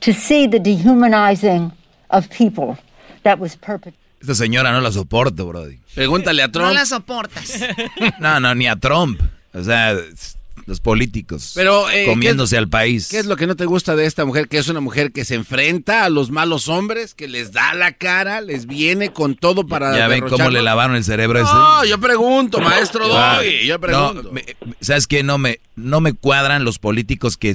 To 0.00 0.12
see 0.12 0.48
the 0.48 0.58
dehumanizing 0.58 1.72
of 2.10 2.28
people 2.30 2.78
that 3.22 3.38
was 3.38 3.56
perpetrated. 3.56 3.94
Esta 4.20 4.34
señora 4.34 4.72
no 4.72 4.80
la 4.80 4.90
soporto, 4.90 5.46
Brody. 5.46 5.78
Pregúntale 5.94 6.42
a 6.42 6.48
Trump. 6.48 6.68
No 6.68 6.74
la 6.74 6.84
soportas. 6.84 7.60
no, 8.20 8.40
no, 8.40 8.52
ni 8.54 8.66
a 8.66 8.74
Trump. 8.74 9.20
O 9.54 9.62
sea, 9.62 9.96
los 10.66 10.80
políticos 10.80 11.52
Pero, 11.54 11.88
eh, 11.90 12.06
comiéndose 12.06 12.56
al 12.56 12.68
país. 12.68 13.08
¿Qué 13.08 13.18
es 13.18 13.26
lo 13.26 13.36
que 13.36 13.46
no 13.46 13.56
te 13.56 13.64
gusta 13.64 13.96
de 13.96 14.06
esta 14.06 14.24
mujer? 14.24 14.48
Que 14.48 14.58
es 14.58 14.68
una 14.68 14.80
mujer 14.80 15.12
que 15.12 15.24
se 15.24 15.34
enfrenta 15.34 16.04
a 16.04 16.08
los 16.08 16.30
malos 16.30 16.68
hombres, 16.68 17.14
que 17.14 17.28
les 17.28 17.52
da 17.52 17.74
la 17.74 17.92
cara, 17.92 18.40
les 18.40 18.66
viene 18.66 19.12
con 19.12 19.34
todo 19.34 19.66
para. 19.66 19.96
¿Ya 19.96 20.08
ven 20.08 20.28
cómo 20.28 20.50
le 20.50 20.62
lavaron 20.62 20.96
el 20.96 21.04
cerebro 21.04 21.46
a? 21.46 21.52
No, 21.52 21.84
yo 21.84 21.98
pregunto, 21.98 22.60
maestro 22.60 23.08
Doggy, 23.08 23.66
yo 23.66 23.80
pregunto. 23.80 24.32
¿Sabes 24.80 25.06
qué? 25.06 25.22
No 25.22 25.38
me, 25.38 25.60
no 25.76 26.00
me 26.00 26.12
cuadran 26.12 26.64
los 26.64 26.78
políticos 26.78 27.36
que 27.36 27.54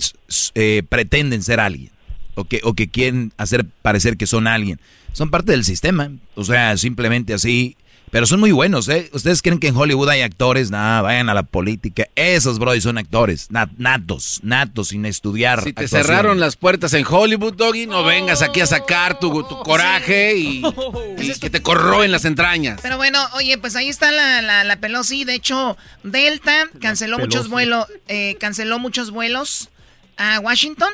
eh, 0.56 0.84
pretenden 0.88 1.44
ser 1.44 1.60
alguien 1.60 1.92
o 2.36 2.46
que, 2.46 2.62
o 2.64 2.74
que 2.74 2.90
quieren 2.90 3.32
hacer 3.38 3.66
parecer 3.82 4.18
que 4.18 4.28
son 4.28 4.48
alguien. 4.48 4.80
Son 5.14 5.30
parte 5.30 5.52
del 5.52 5.64
sistema. 5.64 6.12
O 6.36 6.44
sea, 6.44 6.76
simplemente 6.78 7.34
así 7.34 7.78
pero 8.14 8.28
son 8.28 8.40
muy 8.40 8.52
buenos, 8.52 8.88
¿eh? 8.90 9.10
¿Ustedes 9.12 9.42
creen 9.42 9.58
que 9.58 9.70
en 9.70 9.76
Hollywood 9.76 10.08
hay 10.08 10.22
actores? 10.22 10.70
Nada, 10.70 11.02
vayan 11.02 11.30
a 11.30 11.34
la 11.34 11.42
política. 11.42 12.08
Esos, 12.16 12.60
bro, 12.60 12.80
son 12.80 13.00
actores. 13.00 13.48
natos, 13.50 14.40
natos, 14.44 14.90
sin 14.90 15.08
estudiar. 15.08 15.64
Si 15.64 15.74
te 15.74 15.88
cerraron 15.88 16.40
las 16.40 16.56
puertas 16.56 16.94
en 16.94 17.08
Hollywood, 17.10 17.56
Doggy, 17.56 17.88
no 17.88 18.04
vengas 18.04 18.44
aquí 18.44 18.62
a 18.62 18.68
sacar 18.68 19.18
tu, 19.18 19.32
coraje 19.64 20.38
y, 20.38 20.62
que 21.42 21.50
te 21.50 21.64
corroen 21.64 22.12
las 22.12 22.26
entrañas. 22.26 22.82
Pero 22.84 22.98
bueno, 22.98 23.18
oye, 23.34 23.58
pues 23.58 23.76
ahí 23.76 23.90
está 23.90 24.12
la, 24.12 24.64
la, 24.64 24.76
Pelosi. 24.76 25.24
De 25.24 25.34
hecho, 25.34 25.76
Delta 26.04 26.70
canceló 26.80 27.18
muchos 27.18 27.50
vuelos, 27.50 27.88
eh, 28.10 28.38
canceló 28.40 28.78
muchos 28.78 29.10
vuelos 29.10 29.70
a 30.18 30.40
Washington. 30.40 30.94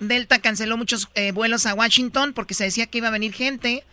Delta 0.00 0.38
canceló 0.38 0.76
muchos 0.76 1.08
eh, 1.14 1.32
vuelos 1.32 1.64
a 1.64 1.72
Washington 1.72 2.34
porque 2.34 2.52
se 2.52 2.64
decía 2.64 2.88
que 2.88 2.98
iba 2.98 3.08
a 3.08 3.12
venir 3.12 3.32
gente 3.32 3.84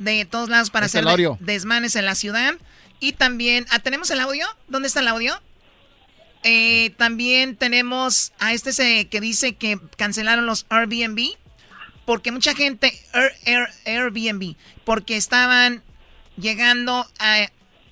de 0.00 0.24
todos 0.24 0.48
lados 0.48 0.70
para 0.70 0.86
hacer 0.86 1.04
desmanes 1.38 1.94
en 1.94 2.06
la 2.06 2.16
ciudad. 2.16 2.54
Y 2.98 3.12
también, 3.12 3.66
ah, 3.70 3.78
¿tenemos 3.78 4.10
el 4.10 4.18
audio? 4.20 4.46
¿Dónde 4.66 4.88
está 4.88 5.00
el 5.00 5.08
audio? 5.08 5.40
Eh, 6.42 6.90
también 6.96 7.54
tenemos 7.54 8.32
a 8.38 8.52
este 8.52 9.08
que 9.08 9.20
dice 9.20 9.54
que 9.54 9.78
cancelaron 9.96 10.46
los 10.46 10.64
Airbnb 10.70 11.36
porque 12.06 12.32
mucha 12.32 12.54
gente 12.54 12.98
Airbnb 13.84 14.56
porque 14.84 15.16
estaban 15.16 15.82
llegando 16.38 17.06
a 17.18 17.50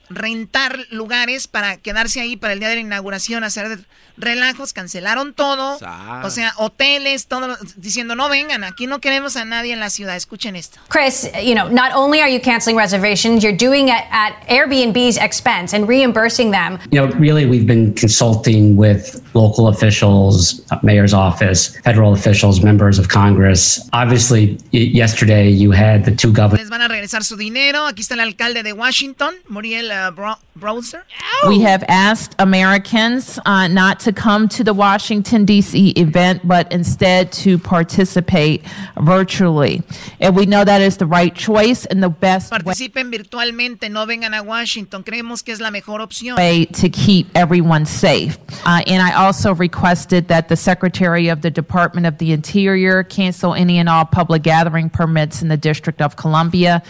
rentar 0.09 0.87
lugares 0.89 1.47
para 1.47 1.77
quedarse 1.77 2.23
ahí 2.23 2.39
para 2.39 2.55
el 2.55 2.61
día 2.61 2.71
de 2.71 2.77
la 2.77 2.81
inauguración, 2.81 3.45
hacer 3.45 3.87
relajos, 4.19 4.73
cancelaron 4.73 5.33
todo. 5.33 5.77
O 6.25 6.31
sea, 6.31 6.53
hoteles, 6.57 7.27
todo, 7.27 7.57
diciendo 7.77 8.15
no 8.15 8.29
vengan, 8.29 8.65
aquí 8.65 8.87
no 8.87 9.01
queremos 9.01 9.37
a 9.37 9.45
nadie 9.45 9.73
en 9.73 9.81
la 9.81 9.91
ciudad. 9.91 10.17
Escuchen 10.17 10.57
esto. 10.57 10.79
Chris, 10.89 11.31
you 11.43 11.55
know, 11.55 11.69
not 11.69 11.93
only 11.95 12.21
are 12.21 12.29
you 12.29 12.41
canceling 12.41 12.77
reservations, 12.77 13.43
you're 13.43 13.57
doing 13.57 13.89
it 13.89 14.05
at 14.11 14.35
Airbnb's 14.49 15.17
expense 15.17 15.73
and 15.75 15.89
reimbursing 15.89 16.51
them. 16.51 16.79
You 16.91 17.01
know, 17.01 17.13
really, 17.19 17.47
we've 17.47 17.67
been 17.67 17.95
consulting 17.95 18.77
with 18.77 19.23
local 19.35 19.69
officials, 19.69 20.63
mayor's 20.83 21.15
office, 21.15 21.77
federal 21.85 22.13
officials, 22.13 22.63
members 22.63 22.99
of 22.99 23.09
Congress. 23.09 23.89
Obviously, 23.93 24.59
yesterday 24.73 25.49
you 25.49 25.71
had 25.71 26.05
the 26.05 26.15
two 26.15 26.33
governors. 26.33 26.61
Les 26.61 26.71
van 26.71 26.83
a 26.83 26.89
regresar 26.89 27.25
su 27.25 27.37
dinero. 27.37 27.87
Aquí 27.87 28.03
está 28.03 28.15
el 28.15 28.21
alcalde 28.21 28.63
de 28.63 28.73
Washington, 28.73 29.35
Muriel 29.49 29.91
uh, 29.93 30.11
Browser. 30.57 31.05
We 31.47 31.61
have 31.61 31.85
asked 31.89 32.35
Americans 32.39 33.39
uh, 33.47 33.69
not 33.69 34.01
to 34.01 34.08
to 34.09 34.13
come 34.15 34.49
to 34.49 34.65
the 34.65 34.73
Washington, 34.73 35.45
D.C. 35.45 35.91
event, 35.91 36.41
but 36.49 36.73
instead 36.73 37.31
to 37.31 37.59
participate 37.59 38.65
virtually. 38.99 39.83
And 40.19 40.35
we 40.35 40.47
know 40.47 40.65
that 40.65 40.81
is 40.81 40.97
the 40.97 41.05
right 41.05 41.35
choice 41.35 41.85
and 41.85 42.03
the 42.03 42.09
best 42.09 42.51
Participen 42.51 43.11
virtualmente, 43.11 43.91
no 43.91 44.07
vengan 44.07 44.35
a 44.35 44.43
Washington. 44.43 45.05
Creemos 45.05 45.45
que 45.45 45.53
es 45.53 45.61
la 45.61 45.71
mejor 45.71 46.01
opción. 46.01 46.39
way 46.39 46.65
to 46.65 46.89
keep 46.89 47.29
everyone 47.35 47.85
safe. 47.85 48.39
Uh, 48.65 48.81
and 48.87 49.03
I 49.03 49.13
also 49.13 49.55
requested 49.55 50.29
that 50.29 50.49
the 50.49 50.57
Secretary 50.57 51.29
of 51.29 51.43
the 51.43 51.51
Department 51.51 52.07
of 52.07 52.17
the 52.17 52.33
Interior 52.33 53.03
cancel 53.03 53.53
any 53.53 53.79
and 53.79 53.91
all 53.91 54.07
public 54.07 54.43
gathering 54.43 54.89
permits 54.89 55.43
in 55.43 55.49
the 55.49 55.59
District 55.59 56.01
of 56.01 56.17
Columbia 56.17 56.83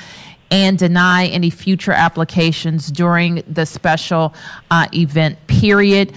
and 0.50 0.78
deny 0.78 1.26
any 1.26 1.50
future 1.50 1.92
applications 1.92 2.90
during 2.90 3.42
the 3.46 3.66
special 3.66 4.34
uh, 4.70 4.86
event 4.92 5.38
period. 5.46 6.12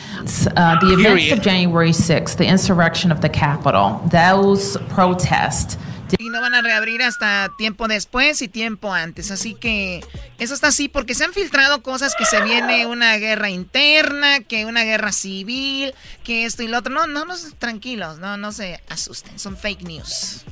Uh, 0.56 0.80
the 0.80 0.94
events 0.94 1.24
period. 1.24 1.38
of 1.38 1.42
January 1.42 1.92
6th, 1.92 2.38
the 2.38 2.46
insurrection 2.46 3.12
of 3.12 3.22
the 3.22 3.30
Capitol, 3.30 4.02
those 4.12 4.78
protests. 4.90 5.78
Y 6.20 6.30
no 6.30 6.42
van 6.42 6.54
a 6.54 6.62
reabrir 6.62 7.02
hasta 7.02 7.50
tiempo 7.58 7.88
después 7.88 8.42
y 8.42 8.50
tiempo 8.50 8.94
antes. 8.94 9.32
Así 9.32 9.54
que 9.54 10.02
eso 10.40 10.54
está 10.54 10.68
así 10.68 10.90
porque 10.90 11.16
se 11.16 11.24
han 11.24 11.32
filtrado 11.32 11.82
cosas 11.84 12.16
que 12.16 12.26
se 12.26 12.42
viene 12.42 12.86
una 12.86 13.16
guerra 13.18 13.50
interna, 13.50 14.42
que 14.42 14.66
una 14.66 14.84
guerra 14.84 15.14
civil, 15.14 15.94
que 16.24 16.46
esto 16.46 16.64
y 16.64 16.68
lo 16.68 16.80
otro. 16.80 16.94
No, 16.94 17.08
no, 17.08 17.24
no, 17.24 17.36
tranquilos, 17.60 18.20
no, 18.20 18.36
no 18.36 18.52
se 18.52 18.82
asusten. 18.90 19.40
Son 19.40 19.56
fake 19.56 19.84
news. 19.84 20.44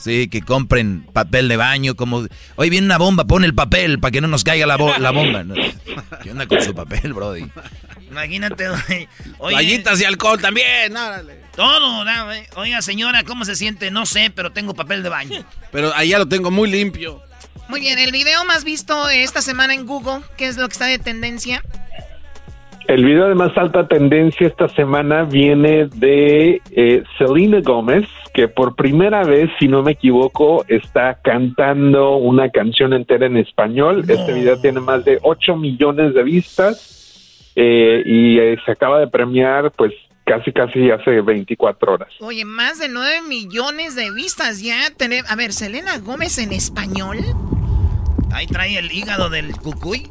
Sí, 0.00 0.28
que 0.28 0.40
compren 0.40 1.06
papel 1.12 1.48
de 1.48 1.58
baño, 1.58 1.94
como... 1.94 2.26
Hoy 2.56 2.70
viene 2.70 2.86
una 2.86 2.96
bomba, 2.96 3.26
pon 3.26 3.44
el 3.44 3.54
papel 3.54 4.00
para 4.00 4.10
que 4.10 4.22
no 4.22 4.28
nos 4.28 4.44
caiga 4.44 4.66
la, 4.66 4.78
la 4.98 5.10
bomba. 5.10 5.44
¿Qué 6.22 6.30
onda 6.30 6.46
con 6.46 6.62
su 6.62 6.74
papel, 6.74 7.12
brody? 7.12 7.46
Imagínate, 8.10 8.68
güey. 8.68 9.08
Toallitas 9.38 10.00
y 10.00 10.04
alcohol 10.04 10.40
también, 10.40 10.94
Todo, 11.54 12.04
Oiga, 12.56 12.80
señora, 12.80 13.24
¿cómo 13.24 13.44
se 13.44 13.56
siente? 13.56 13.90
No 13.90 14.06
sé, 14.06 14.32
pero 14.34 14.52
tengo 14.52 14.74
papel 14.74 15.02
de 15.02 15.10
baño. 15.10 15.44
Pero 15.70 15.94
allá 15.94 16.18
lo 16.18 16.26
tengo 16.26 16.50
muy 16.50 16.70
limpio. 16.70 17.22
Muy 17.68 17.80
bien, 17.80 17.98
el 17.98 18.10
video 18.10 18.44
más 18.46 18.64
visto 18.64 19.08
esta 19.10 19.42
semana 19.42 19.74
en 19.74 19.86
Google, 19.86 20.22
¿qué 20.36 20.48
es 20.48 20.56
lo 20.56 20.66
que 20.66 20.72
está 20.72 20.86
de 20.86 20.98
tendencia? 20.98 21.62
El 22.90 23.04
video 23.04 23.28
de 23.28 23.36
más 23.36 23.56
alta 23.56 23.86
tendencia 23.86 24.48
esta 24.48 24.66
semana 24.66 25.22
viene 25.22 25.86
de 25.94 26.60
eh, 26.72 27.04
Selena 27.16 27.60
Gómez, 27.60 28.08
que 28.34 28.48
por 28.48 28.74
primera 28.74 29.22
vez, 29.22 29.48
si 29.60 29.68
no 29.68 29.84
me 29.84 29.92
equivoco, 29.92 30.64
está 30.66 31.20
cantando 31.22 32.16
una 32.16 32.50
canción 32.50 32.92
entera 32.92 33.26
en 33.26 33.36
español. 33.36 34.02
Este 34.08 34.32
video 34.32 34.60
tiene 34.60 34.80
más 34.80 35.04
de 35.04 35.20
8 35.22 35.54
millones 35.54 36.14
de 36.14 36.22
vistas 36.24 37.52
eh, 37.54 38.02
y 38.04 38.40
eh, 38.40 38.58
se 38.66 38.72
acaba 38.72 38.98
de 38.98 39.06
premiar, 39.06 39.70
pues 39.70 39.92
casi, 40.24 40.50
casi 40.52 40.90
hace 40.90 41.20
24 41.20 41.92
horas. 41.92 42.08
Oye, 42.18 42.44
más 42.44 42.80
de 42.80 42.88
9 42.88 43.22
millones 43.22 43.94
de 43.94 44.10
vistas 44.10 44.62
ya. 44.62 44.80
A 45.28 45.36
ver, 45.36 45.52
Selena 45.52 45.98
Gómez 45.98 46.38
en 46.38 46.52
español. 46.52 47.18
Ahí 48.32 48.46
trae 48.46 48.78
el 48.78 48.92
hígado 48.92 49.28
del 49.30 49.52
cucuy. 49.56 50.08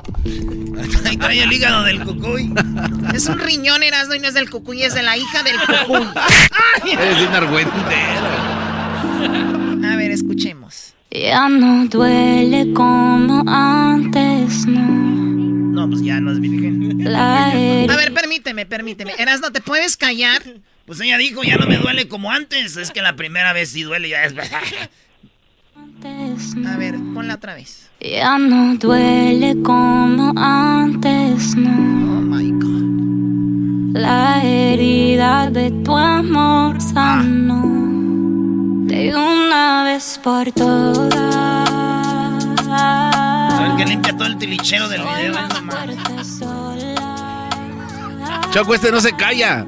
Ahí 1.05 1.17
trae 1.17 1.43
el 1.43 1.51
hígado 1.51 1.84
del 1.84 2.03
cucuy. 2.03 2.53
Es 3.13 3.28
un 3.28 3.39
riñón, 3.39 3.84
Erasmo, 3.84 4.15
y 4.15 4.20
no 4.20 4.28
es 4.28 4.34
del 4.34 4.49
cucuy, 4.49 4.84
es 4.84 4.93
de 4.93 5.03
la 5.03 5.17
hija 5.17 5.43
del 5.43 5.57
cucuy. 5.59 6.07
Eres 6.91 7.17
un 7.28 7.34
A 9.86 9.95
ver, 9.95 10.11
escuchemos. 10.11 10.93
Ya 11.11 11.49
no 11.49 11.86
duele 11.88 12.72
como 12.74 13.43
antes, 13.47 14.65
no. 14.67 15.09
No, 15.80 15.89
pues 15.89 16.01
ya 16.03 16.20
no 16.20 16.32
es 16.32 16.39
virgen. 16.39 17.07
A 17.15 17.51
ver, 17.95 18.13
permíteme, 18.13 18.65
permíteme. 18.65 19.13
Erasmo, 19.17 19.51
¿te 19.51 19.61
puedes 19.61 19.97
callar? 19.97 20.43
Pues 20.86 20.99
ella 21.01 21.17
dijo, 21.17 21.43
ya 21.43 21.57
no 21.57 21.67
me 21.67 21.78
duele 21.78 22.07
como 22.07 22.32
antes. 22.32 22.76
Es 22.78 22.91
que 22.91 23.01
la 23.01 23.15
primera 23.15 23.53
vez 23.53 23.70
sí 23.70 23.84
duele, 23.84 24.09
ya 24.09 24.24
es... 24.24 24.34
A 26.02 26.78
ver, 26.78 26.95
ponla 27.14 27.36
otra 27.36 27.56
vez. 27.56 27.89
Ya 28.00 28.38
no 28.38 28.76
duele 28.76 29.62
como 29.62 30.32
antes, 30.38 31.56
no. 31.58 31.70
Oh 31.70 32.22
my 32.22 32.52
God. 32.52 33.97
La 34.00 34.41
herida 34.41 35.50
de 35.50 35.72
tu 35.84 35.97
amor 35.97 36.80
sano. 36.82 37.62
De 38.88 39.14
una 39.14 39.84
vez 39.84 40.20
por 40.24 40.50
todas. 40.54 41.70
¿Sabes 42.66 43.74
que 43.78 43.86
limpia 43.86 44.16
todo 44.16 44.28
el 44.28 44.38
tilichero 44.38 44.88
del 44.88 45.02
video? 45.02 45.34
Choco, 48.52 48.74
este 48.74 48.91
no 48.91 49.02
se 49.02 49.12
calla 49.14 49.66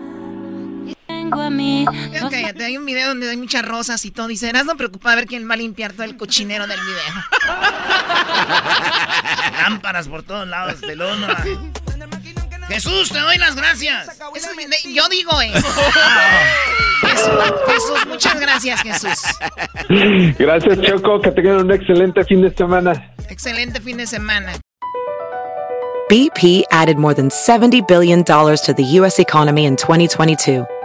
a 1.39 1.49
mí. 1.49 1.85
Cállate, 2.29 2.65
hay 2.65 2.77
un 2.77 2.85
video 2.85 3.09
donde 3.09 3.29
hay 3.29 3.37
muchas 3.37 3.65
rosas 3.65 4.03
y 4.05 4.11
todo. 4.11 4.27
Dice, 4.27 4.47
serás 4.47 4.65
no 4.65 4.75
preocupado 4.75 5.13
a 5.13 5.15
ver 5.15 5.27
quién 5.27 5.49
va 5.49 5.53
a 5.53 5.57
limpiar 5.57 5.93
todo 5.93 6.03
el 6.03 6.17
cochinero 6.17 6.67
del 6.67 6.79
video. 6.79 7.41
Lámparas 9.61 10.07
por 10.07 10.23
todos 10.23 10.47
lados 10.47 10.81
de 10.81 10.95
lona. 10.95 11.43
Jesús, 12.67 13.09
te 13.09 13.19
doy 13.19 13.37
las 13.37 13.55
gracias. 13.55 14.17
yo 14.93 15.07
digo 15.09 15.41
eso. 15.53 15.67
Jesús, 17.67 18.07
muchas 18.07 18.39
gracias, 18.39 18.81
Jesús. 18.81 19.19
Gracias, 20.37 20.81
Choco. 20.81 21.21
Que 21.21 21.31
tengan 21.31 21.57
un 21.57 21.71
excelente 21.71 22.23
fin 22.23 22.41
de 22.41 22.55
semana. 22.55 23.13
Excelente 23.29 23.81
fin 23.81 23.97
de 23.97 24.07
semana. 24.07 24.53
BP 26.09 26.63
added 26.71 26.97
more 26.97 27.13
than 27.13 27.29
$70 27.29 27.87
billion 27.87 28.25
to 28.25 28.73
the 28.75 28.83
U.S. 28.99 29.17
economy 29.17 29.65
in 29.65 29.77
2022 29.77 30.65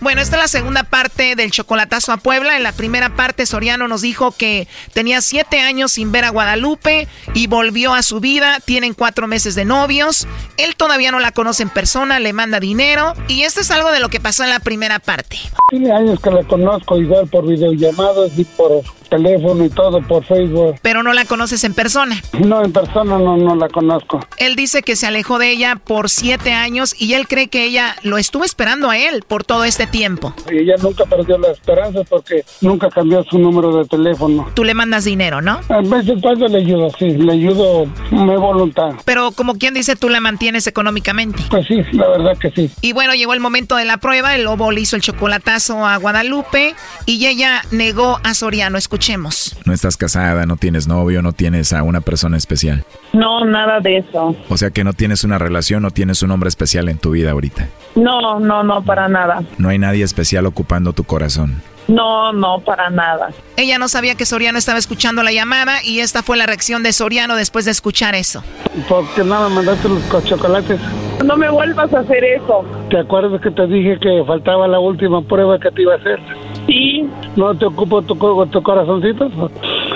Bueno, 0.00 0.22
esta 0.22 0.36
es 0.36 0.42
la 0.42 0.48
segunda 0.48 0.84
parte 0.84 1.36
del 1.36 1.50
chocolatazo 1.50 2.12
a 2.12 2.16
Puebla. 2.16 2.56
En 2.56 2.62
la 2.62 2.72
primera 2.72 3.16
parte, 3.16 3.44
Soriano 3.44 3.86
nos 3.86 4.00
dijo 4.00 4.32
que 4.32 4.66
tenía 4.94 5.20
siete 5.20 5.60
años 5.60 5.92
sin 5.92 6.10
ver 6.10 6.24
a 6.24 6.30
Guadalupe 6.30 7.06
y 7.34 7.48
volvió 7.48 7.92
a 7.92 8.02
su 8.02 8.18
vida. 8.18 8.60
Tienen 8.64 8.94
cuatro 8.94 9.26
meses 9.26 9.54
de 9.54 9.66
novios. 9.66 10.26
Él 10.56 10.74
todavía 10.74 11.12
no 11.12 11.20
la 11.20 11.32
conoce 11.32 11.64
en 11.64 11.68
persona, 11.68 12.18
le 12.18 12.32
manda 12.32 12.60
dinero. 12.60 13.12
Y 13.28 13.42
esto 13.42 13.60
es 13.60 13.70
algo 13.70 13.92
de 13.92 14.00
lo 14.00 14.08
que 14.08 14.20
pasó 14.20 14.42
en 14.42 14.48
la 14.48 14.60
primera 14.60 15.00
parte. 15.00 15.36
Tiene 15.68 15.92
años 15.92 16.18
que 16.18 16.30
la 16.30 16.44
conozco 16.44 16.96
igual 16.96 17.28
por 17.28 17.46
videollamadas 17.46 18.30
y 18.38 18.44
por 18.44 18.82
teléfono 19.10 19.64
y 19.64 19.68
todo 19.68 20.00
por 20.00 20.24
Facebook. 20.24 20.76
Pero 20.80 21.02
no 21.02 21.12
la 21.12 21.26
conoces 21.26 21.64
en 21.64 21.74
persona. 21.74 22.22
No, 22.38 22.64
en 22.64 22.72
persona 22.72 23.18
no, 23.18 23.36
no 23.36 23.54
la 23.54 23.68
conozco. 23.68 24.20
Él 24.38 24.56
dice 24.56 24.82
que 24.82 24.96
se 24.96 25.06
alejó 25.06 25.38
de 25.38 25.50
ella 25.50 25.76
por 25.76 26.08
siete 26.08 26.52
años 26.52 26.94
y 26.98 27.12
él 27.14 27.28
cree 27.28 27.48
que 27.48 27.64
ella 27.64 27.96
lo 28.02 28.16
estuvo 28.16 28.44
esperando 28.44 28.88
a 28.88 28.96
él 28.96 29.24
por 29.26 29.44
todo 29.44 29.64
este 29.64 29.86
tiempo. 29.86 30.32
Y 30.50 30.58
ella 30.58 30.76
nunca 30.80 31.04
perdió 31.04 31.36
la 31.36 31.50
esperanza 31.50 32.00
porque 32.08 32.44
nunca 32.60 32.88
cambió 32.88 33.22
su 33.24 33.38
número 33.38 33.76
de 33.76 33.84
teléfono. 33.86 34.48
Tú 34.54 34.64
le 34.64 34.74
mandas 34.74 35.04
dinero, 35.04 35.42
¿no? 35.42 35.60
A 35.68 35.80
veces 35.80 36.18
cuando 36.22 36.46
le 36.46 36.58
ayudo, 36.58 36.90
sí, 36.98 37.10
le 37.10 37.32
ayudo 37.32 37.86
mi 38.10 38.36
voluntad. 38.36 38.94
Pero 39.04 39.32
como 39.32 39.56
quien 39.56 39.74
dice, 39.74 39.96
tú 39.96 40.08
la 40.08 40.20
mantienes 40.20 40.66
económicamente. 40.66 41.42
Pues 41.50 41.66
sí, 41.66 41.82
la 41.92 42.08
verdad 42.08 42.38
que 42.38 42.50
sí. 42.50 42.70
Y 42.80 42.92
bueno, 42.92 43.14
llegó 43.14 43.34
el 43.34 43.40
momento 43.40 43.76
de 43.76 43.84
la 43.84 43.96
prueba, 43.96 44.34
el 44.34 44.44
lobo 44.44 44.70
le 44.70 44.80
hizo 44.80 44.96
el 44.96 45.02
chocolatazo 45.02 45.84
a 45.84 45.96
Guadalupe 45.96 46.74
y 47.06 47.26
ella 47.26 47.62
negó 47.70 48.20
a 48.22 48.34
Soriano. 48.34 48.78
Escuchemos. 49.00 49.56
No 49.64 49.72
estás 49.72 49.96
casada, 49.96 50.44
no 50.44 50.58
tienes 50.58 50.86
novio, 50.86 51.22
no 51.22 51.32
tienes 51.32 51.72
a 51.72 51.82
una 51.82 52.02
persona 52.02 52.36
especial. 52.36 52.84
No, 53.14 53.46
nada 53.46 53.80
de 53.80 53.96
eso. 53.96 54.36
O 54.50 54.58
sea 54.58 54.72
que 54.72 54.84
no 54.84 54.92
tienes 54.92 55.24
una 55.24 55.38
relación, 55.38 55.82
no 55.82 55.90
tienes 55.90 56.22
un 56.22 56.30
hombre 56.32 56.50
especial 56.50 56.86
en 56.90 56.98
tu 56.98 57.12
vida 57.12 57.30
ahorita. 57.30 57.66
No, 57.94 58.38
no, 58.40 58.62
no, 58.62 58.84
para 58.84 59.08
nada. 59.08 59.42
No 59.56 59.70
hay 59.70 59.78
nadie 59.78 60.04
especial 60.04 60.44
ocupando 60.44 60.92
tu 60.92 61.04
corazón. 61.04 61.62
No, 61.90 62.32
no, 62.32 62.60
para 62.60 62.88
nada. 62.90 63.30
Ella 63.56 63.78
no 63.78 63.88
sabía 63.88 64.14
que 64.14 64.24
Soriano 64.24 64.58
estaba 64.58 64.78
escuchando 64.78 65.22
la 65.22 65.32
llamada 65.32 65.82
y 65.84 66.00
esta 66.00 66.22
fue 66.22 66.36
la 66.36 66.46
reacción 66.46 66.82
de 66.82 66.92
Soriano 66.92 67.34
después 67.36 67.64
de 67.64 67.72
escuchar 67.72 68.14
eso. 68.14 68.42
¿Por 68.88 69.04
qué 69.14 69.24
no 69.24 69.48
me 69.48 69.54
mandaste 69.56 69.88
los 69.88 70.02
co- 70.04 70.20
chocolates? 70.22 70.80
No 71.24 71.36
me 71.36 71.50
vuelvas 71.50 71.92
a 71.92 72.00
hacer 72.00 72.22
eso. 72.24 72.64
¿Te 72.90 72.98
acuerdas 72.98 73.40
que 73.40 73.50
te 73.50 73.66
dije 73.66 73.98
que 74.00 74.22
faltaba 74.26 74.68
la 74.68 74.78
última 74.78 75.20
prueba 75.22 75.58
que 75.58 75.70
te 75.70 75.82
iba 75.82 75.94
a 75.94 75.96
hacer? 75.96 76.18
Sí. 76.66 77.08
¿No 77.36 77.54
te 77.56 77.66
ocupo 77.66 78.02
tu, 78.02 78.16
co- 78.16 78.46
tu 78.46 78.62
corazoncito? 78.62 79.26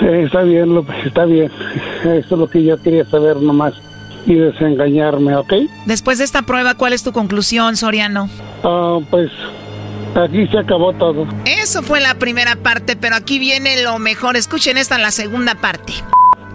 Eh, 0.01 0.23
está 0.25 0.41
bien, 0.41 0.75
López, 0.75 0.95
está 1.05 1.25
bien. 1.25 1.49
Eso 2.03 2.17
es 2.19 2.31
lo 2.31 2.47
que 2.49 2.63
yo 2.63 2.81
quería 2.81 3.05
saber 3.05 3.37
nomás. 3.37 3.73
Y 4.27 4.33
desengañarme, 4.33 5.35
¿ok? 5.37 5.53
Después 5.85 6.17
de 6.17 6.23
esta 6.23 6.41
prueba, 6.41 6.73
¿cuál 6.73 6.93
es 6.93 7.03
tu 7.03 7.11
conclusión, 7.11 7.77
Soriano? 7.77 8.27
Ah, 8.63 8.97
pues 9.11 9.29
aquí 10.15 10.47
se 10.47 10.57
acabó 10.57 10.93
todo. 10.93 11.27
Eso 11.45 11.83
fue 11.83 11.99
la 12.01 12.15
primera 12.15 12.55
parte, 12.55 12.95
pero 12.95 13.15
aquí 13.15 13.39
viene 13.39 13.81
lo 13.83 13.99
mejor. 13.99 14.35
Escuchen 14.35 14.77
esta, 14.77 14.97
la 14.97 15.11
segunda 15.11 15.55
parte. 15.55 15.93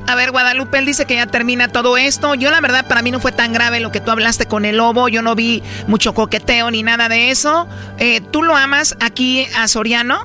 A 0.08 0.16
ver, 0.16 0.32
Guadalupe, 0.32 0.78
él 0.78 0.86
dice 0.86 1.06
que 1.06 1.14
ya 1.14 1.26
termina 1.26 1.68
todo 1.68 1.96
esto. 1.96 2.34
Yo, 2.34 2.50
la 2.50 2.60
verdad, 2.60 2.88
para 2.88 3.00
mí 3.02 3.12
no 3.12 3.20
fue 3.20 3.30
tan 3.30 3.52
grave 3.52 3.78
lo 3.78 3.92
que 3.92 4.00
tú 4.00 4.10
hablaste 4.10 4.46
con 4.46 4.64
el 4.64 4.78
lobo. 4.78 5.08
Yo 5.08 5.22
no 5.22 5.36
vi 5.36 5.62
mucho 5.86 6.14
coqueteo 6.14 6.70
ni 6.70 6.82
nada 6.82 7.08
de 7.08 7.30
eso. 7.30 7.68
Eh, 7.98 8.20
¿Tú 8.32 8.42
lo 8.42 8.56
amas 8.56 8.96
aquí 9.00 9.46
a 9.56 9.68
Soriano? 9.68 10.18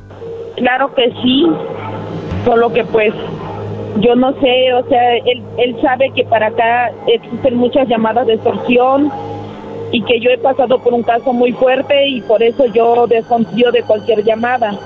Claro 0.56 0.94
que 0.96 1.14
sí. 1.22 1.46
Solo 2.46 2.74
que 2.74 2.84
pues 2.86 3.14
yo 4.00 4.16
no 4.16 4.34
sé, 4.40 4.74
o 4.74 4.88
sea, 4.90 5.18
él, 5.18 5.44
él 5.58 5.78
sabe 5.82 6.12
que 6.16 6.24
para 6.26 6.48
acá 6.48 6.92
existen 7.08 7.56
muchas 7.56 7.88
llamadas 7.88 8.28
de 8.28 8.34
extorsión 8.34 9.12
y 9.92 10.04
que 10.04 10.20
yo 10.20 10.30
he 10.30 10.38
pasado 10.38 10.80
por 10.80 10.94
un 10.94 11.04
caso 11.04 11.34
muy 11.34 11.52
fuerte 11.54 12.08
y 12.08 12.22
por 12.22 12.42
eso 12.44 12.66
yo 12.74 13.08
desconfío 13.08 13.72
de 13.72 13.84
cualquier 13.84 14.24
llamada. 14.24 14.78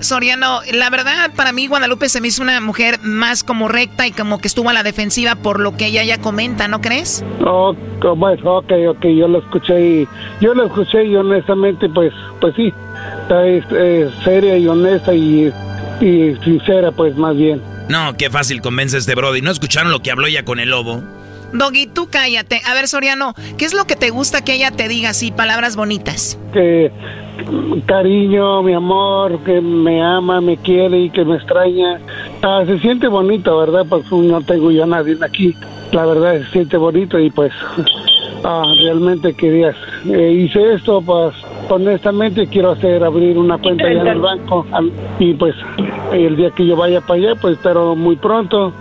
Soriano, 0.00 0.60
la 0.72 0.90
verdad, 0.90 1.30
para 1.34 1.52
mí 1.52 1.66
Guadalupe 1.66 2.08
se 2.08 2.20
me 2.20 2.28
hizo 2.28 2.42
una 2.42 2.60
mujer 2.60 2.98
más 3.00 3.42
como 3.42 3.68
recta 3.68 4.06
y 4.06 4.12
como 4.12 4.38
que 4.38 4.48
estuvo 4.48 4.68
a 4.68 4.72
la 4.72 4.82
defensiva 4.82 5.36
por 5.36 5.60
lo 5.60 5.76
que 5.76 5.86
ella 5.86 6.02
ya 6.04 6.18
comenta, 6.20 6.68
¿no 6.68 6.80
crees? 6.80 7.24
Oh, 7.44 7.74
bueno, 8.16 8.56
ok, 8.56 8.72
ok, 8.88 9.06
yo 9.16 9.28
lo 9.28 9.38
escuché 9.38 9.80
y 9.80 10.08
yo 10.40 10.52
lo 10.52 10.66
escuché 10.66 11.04
y 11.04 11.16
honestamente, 11.16 11.88
pues, 11.88 12.12
pues 12.40 12.54
sí, 12.54 12.72
es, 13.30 13.72
es 13.72 14.12
seria 14.24 14.58
y 14.58 14.66
honesta 14.68 15.14
y, 15.14 15.52
y 16.00 16.36
sincera, 16.44 16.92
pues 16.92 17.16
más 17.16 17.36
bien. 17.36 17.62
No, 17.88 18.14
qué 18.16 18.30
fácil 18.30 18.60
convence 18.60 18.98
este 18.98 19.14
Brody. 19.14 19.42
¿No 19.42 19.50
escucharon 19.50 19.92
lo 19.92 20.00
que 20.00 20.10
habló 20.10 20.26
ella 20.26 20.44
con 20.44 20.58
el 20.58 20.70
lobo? 20.70 21.02
Doggy, 21.54 21.86
tú 21.86 22.08
cállate. 22.10 22.60
A 22.66 22.74
ver, 22.74 22.88
Soriano, 22.88 23.34
¿qué 23.56 23.64
es 23.64 23.74
lo 23.74 23.84
que 23.84 23.94
te 23.94 24.10
gusta 24.10 24.44
que 24.44 24.54
ella 24.54 24.72
te 24.72 24.88
diga 24.88 25.10
así, 25.10 25.30
palabras 25.30 25.76
bonitas? 25.76 26.38
Que 26.52 26.90
cariño, 27.86 28.62
mi 28.62 28.74
amor, 28.74 29.38
que 29.44 29.60
me 29.60 30.02
ama, 30.02 30.40
me 30.40 30.56
quiere 30.56 31.00
y 31.00 31.10
que 31.10 31.24
me 31.24 31.36
extraña. 31.36 32.00
Ah, 32.42 32.64
se 32.66 32.78
siente 32.80 33.06
bonito, 33.06 33.56
¿verdad? 33.56 33.86
Pues 33.88 34.10
no 34.10 34.40
tengo 34.42 34.70
yo 34.70 34.82
a 34.82 34.86
nadie 34.86 35.16
aquí. 35.22 35.54
La 35.92 36.04
verdad 36.06 36.40
se 36.40 36.50
siente 36.50 36.76
bonito 36.76 37.18
y 37.20 37.30
pues 37.30 37.52
ah, 38.44 38.64
realmente 38.82 39.32
querías. 39.34 39.76
Eh, 40.06 40.32
hice 40.32 40.74
esto, 40.74 41.00
pues 41.02 41.34
honestamente 41.68 42.46
quiero 42.46 42.72
hacer 42.72 43.02
abrir 43.04 43.38
una 43.38 43.58
cuenta 43.58 43.86
allá 43.86 44.00
en 44.02 44.06
el 44.06 44.20
banco 44.20 44.66
y 45.18 45.34
pues 45.34 45.54
el 46.12 46.36
día 46.36 46.50
que 46.50 46.66
yo 46.66 46.76
vaya 46.76 47.00
para 47.00 47.14
allá, 47.14 47.34
pues 47.40 47.56
espero 47.56 47.96
muy 47.96 48.16
pronto 48.16 48.72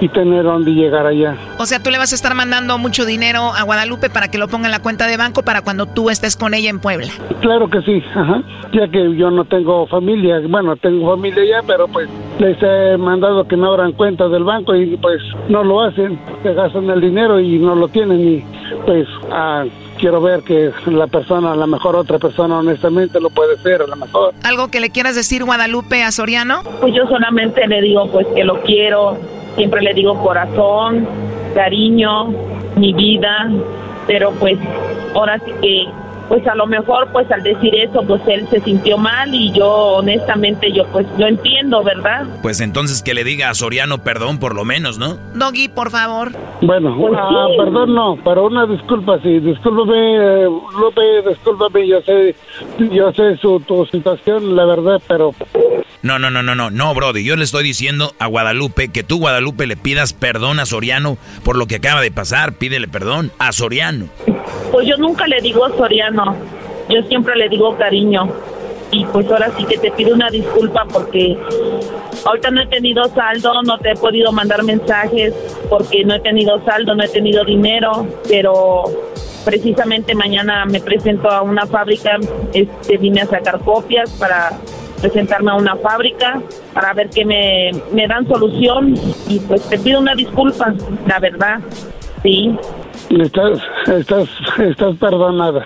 y 0.00 0.08
tener 0.08 0.44
donde 0.44 0.72
llegar 0.72 1.06
allá. 1.06 1.36
O 1.58 1.66
sea, 1.66 1.82
tú 1.82 1.90
le 1.90 1.98
vas 1.98 2.12
a 2.12 2.14
estar 2.14 2.34
mandando 2.34 2.76
mucho 2.78 3.06
dinero 3.06 3.52
a 3.54 3.62
Guadalupe 3.62 4.10
para 4.10 4.28
que 4.28 4.38
lo 4.38 4.48
ponga 4.48 4.66
en 4.66 4.72
la 4.72 4.80
cuenta 4.80 5.06
de 5.06 5.16
banco 5.16 5.42
para 5.42 5.62
cuando 5.62 5.86
tú 5.86 6.10
estés 6.10 6.36
con 6.36 6.54
ella 6.54 6.70
en 6.70 6.80
Puebla. 6.80 7.08
Claro 7.40 7.68
que 7.68 7.80
sí, 7.82 8.02
ajá. 8.14 8.42
Ya 8.72 8.88
que 8.88 9.16
yo 9.16 9.30
no 9.30 9.44
tengo 9.44 9.86
familia, 9.86 10.40
bueno, 10.48 10.76
tengo 10.76 11.10
familia 11.14 11.44
ya, 11.44 11.66
pero 11.66 11.88
pues 11.88 12.08
les 12.38 12.58
he 12.60 12.96
mandado 12.98 13.46
que 13.46 13.56
no 13.56 13.72
abran 13.72 13.92
cuenta 13.92 14.28
del 14.28 14.44
banco 14.44 14.74
y 14.74 14.96
pues 14.96 15.22
no 15.48 15.62
lo 15.62 15.82
hacen, 15.82 16.18
se 16.42 16.52
gastan 16.52 16.90
el 16.90 17.00
dinero 17.00 17.40
y 17.40 17.58
no 17.58 17.74
lo 17.74 17.88
tienen 17.88 18.20
y 18.20 18.44
pues 18.84 19.06
ah, 19.30 19.64
quiero 19.98 20.20
ver 20.20 20.42
que 20.42 20.70
la 20.86 21.06
persona, 21.06 21.52
a 21.52 21.56
lo 21.56 21.66
mejor 21.66 21.96
otra 21.96 22.18
persona 22.18 22.58
honestamente 22.58 23.20
lo 23.20 23.30
puede 23.30 23.56
ser, 23.58 23.82
a 23.82 23.86
lo 23.86 23.96
mejor. 23.96 24.34
¿Algo 24.42 24.68
que 24.68 24.80
le 24.80 24.90
quieras 24.90 25.14
decir, 25.14 25.44
Guadalupe, 25.44 26.02
a 26.02 26.12
Soriano? 26.12 26.62
Pues 26.80 26.94
yo 26.94 27.06
solamente 27.06 27.66
le 27.66 27.80
digo 27.80 28.08
pues 28.10 28.26
que 28.34 28.44
lo 28.44 28.60
quiero, 28.62 29.18
siempre 29.56 29.82
le 29.82 29.94
digo 29.94 30.20
corazón, 30.22 31.06
cariño, 31.54 32.28
mi 32.76 32.92
vida, 32.92 33.50
pero 34.06 34.32
pues 34.32 34.58
ahora 35.14 35.38
sí 35.44 35.52
que 35.60 35.86
pues 36.28 36.46
a 36.46 36.54
lo 36.54 36.66
mejor 36.66 37.08
pues 37.12 37.30
al 37.30 37.42
decir 37.42 37.74
eso 37.74 38.02
pues 38.06 38.22
él 38.26 38.46
se 38.50 38.60
sintió 38.60 38.98
mal 38.98 39.34
y 39.34 39.52
yo 39.52 39.68
honestamente 39.68 40.72
yo 40.72 40.86
pues 40.92 41.06
lo 41.18 41.26
entiendo, 41.26 41.82
¿verdad? 41.82 42.26
Pues 42.42 42.60
entonces 42.60 43.02
que 43.02 43.14
le 43.14 43.24
diga 43.24 43.50
a 43.50 43.54
Soriano 43.54 43.98
perdón 44.02 44.38
por 44.38 44.54
lo 44.54 44.64
menos, 44.64 44.98
¿no? 44.98 45.18
Doggy, 45.34 45.68
por 45.68 45.90
favor. 45.90 46.32
Bueno, 46.60 46.96
ah, 47.16 47.46
perdón 47.56 47.94
no, 47.94 48.16
pero 48.24 48.46
una 48.46 48.66
disculpa, 48.66 49.18
sí, 49.22 49.40
discúlpame, 49.40 50.16
eh, 50.16 50.44
Lupe, 50.44 51.28
discúlpame, 51.28 51.86
yo 51.86 52.00
sé, 52.02 52.34
yo 52.90 53.12
sé 53.12 53.36
su, 53.36 53.60
tu 53.60 53.84
situación, 53.86 54.56
la 54.56 54.64
verdad, 54.64 55.00
pero 55.06 55.32
No, 56.02 56.18
no, 56.18 56.30
no, 56.30 56.42
no, 56.42 56.54
no, 56.54 56.70
no, 56.70 56.94
Brody. 56.94 57.24
Yo 57.24 57.36
le 57.36 57.44
estoy 57.44 57.64
diciendo 57.64 58.12
a 58.18 58.26
Guadalupe 58.26 58.88
que 58.88 59.02
tú, 59.02 59.18
Guadalupe, 59.18 59.66
le 59.66 59.76
pidas 59.76 60.12
perdón 60.12 60.60
a 60.60 60.66
Soriano 60.66 61.16
por 61.44 61.56
lo 61.56 61.66
que 61.66 61.76
acaba 61.76 62.02
de 62.02 62.10
pasar. 62.10 62.54
Pídele 62.54 62.88
perdón 62.88 63.32
a 63.38 63.52
Soriano. 63.52 64.08
Pues 64.70 64.86
yo 64.86 64.96
nunca 64.98 65.26
le 65.26 65.40
digo 65.40 65.66
Soriano, 65.78 66.13
yo 66.88 67.02
siempre 67.02 67.36
le 67.36 67.48
digo 67.48 67.76
cariño. 67.76 68.28
Y 68.90 69.04
pues 69.06 69.28
ahora 69.30 69.50
sí 69.56 69.64
que 69.64 69.76
te 69.76 69.90
pido 69.90 70.14
una 70.14 70.30
disculpa 70.30 70.84
porque 70.92 71.36
ahorita 72.24 72.50
no 72.50 72.62
he 72.62 72.66
tenido 72.66 73.04
saldo, 73.08 73.62
no 73.62 73.78
te 73.78 73.90
he 73.90 73.96
podido 73.96 74.30
mandar 74.30 74.62
mensajes 74.62 75.34
porque 75.68 76.04
no 76.04 76.14
he 76.14 76.20
tenido 76.20 76.64
saldo, 76.64 76.94
no 76.94 77.02
he 77.02 77.08
tenido 77.08 77.44
dinero, 77.44 78.06
pero 78.28 78.84
precisamente 79.44 80.14
mañana 80.14 80.64
me 80.64 80.80
presento 80.80 81.28
a 81.28 81.42
una 81.42 81.66
fábrica, 81.66 82.18
este, 82.52 82.96
vine 82.98 83.22
a 83.22 83.26
sacar 83.26 83.58
copias 83.60 84.10
para 84.12 84.52
presentarme 85.00 85.50
a 85.50 85.54
una 85.54 85.76
fábrica 85.76 86.40
para 86.72 86.94
ver 86.94 87.10
que 87.10 87.24
me, 87.24 87.72
me 87.92 88.06
dan 88.06 88.26
solución. 88.28 88.94
Y 89.28 89.40
pues 89.40 89.62
te 89.68 89.78
pido 89.78 90.00
una 90.00 90.14
disculpa, 90.14 90.72
la 91.06 91.18
verdad, 91.18 91.58
sí. 92.24 92.56
Estás, 93.10 93.60
estás, 93.86 94.28
estás 94.58 94.96
perdonada. 94.96 95.64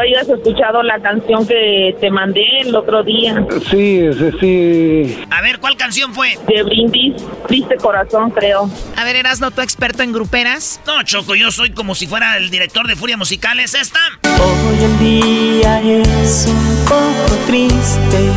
Espero 0.00 0.16
hayas 0.16 0.28
escuchado 0.28 0.82
la 0.82 0.98
canción 1.00 1.46
que 1.46 1.94
te 2.00 2.10
mandé 2.10 2.44
el 2.60 2.74
otro 2.74 3.02
día. 3.02 3.44
Sí, 3.70 4.08
sí, 4.12 4.30
sí. 4.40 5.24
A 5.30 5.42
ver, 5.42 5.58
¿cuál 5.58 5.76
canción 5.76 6.14
fue? 6.14 6.38
De 6.46 6.62
Brindis, 6.62 7.14
Triste 7.46 7.76
Corazón, 7.76 8.30
creo. 8.30 8.70
A 8.96 9.04
ver, 9.04 9.16
¿eras 9.16 9.40
no 9.40 9.50
tu 9.50 9.60
experto 9.60 10.02
en 10.02 10.12
gruperas? 10.12 10.80
No, 10.86 11.02
Choco, 11.02 11.34
yo 11.34 11.50
soy 11.50 11.70
como 11.70 11.94
si 11.94 12.06
fuera 12.06 12.36
el 12.36 12.50
director 12.50 12.86
de 12.86 12.96
Furia 12.96 13.16
Musical. 13.16 13.60
¿Es 13.60 13.74
esta? 13.74 14.00
Hoy 14.24 14.84
el 14.84 14.98
día 14.98 15.80
es 15.82 16.46
un 16.48 16.84
poco 16.86 17.36
triste. 17.46 18.30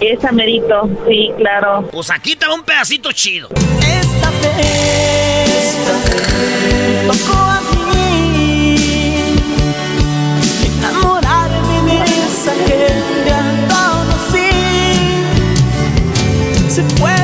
Esa 0.00 0.32
merito, 0.32 0.88
sí, 1.08 1.30
claro. 1.38 1.88
Pues 1.90 2.10
aquí 2.10 2.32
está 2.32 2.52
un 2.52 2.62
pedacito 2.62 3.12
chido. 3.12 3.48
Esta 3.80 4.30
vez 4.56 4.98
Se 16.78 16.84
fue 16.90 17.17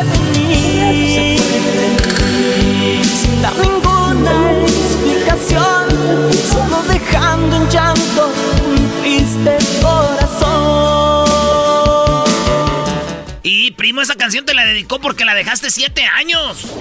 primo, 13.75 14.01
esa 14.01 14.15
canción 14.15 14.45
te 14.45 14.55
la 14.55 14.65
dedicó 14.65 14.99
porque 15.01 15.25
la 15.25 15.35
dejaste 15.35 15.71
siete 15.71 16.03
años. 16.05 16.77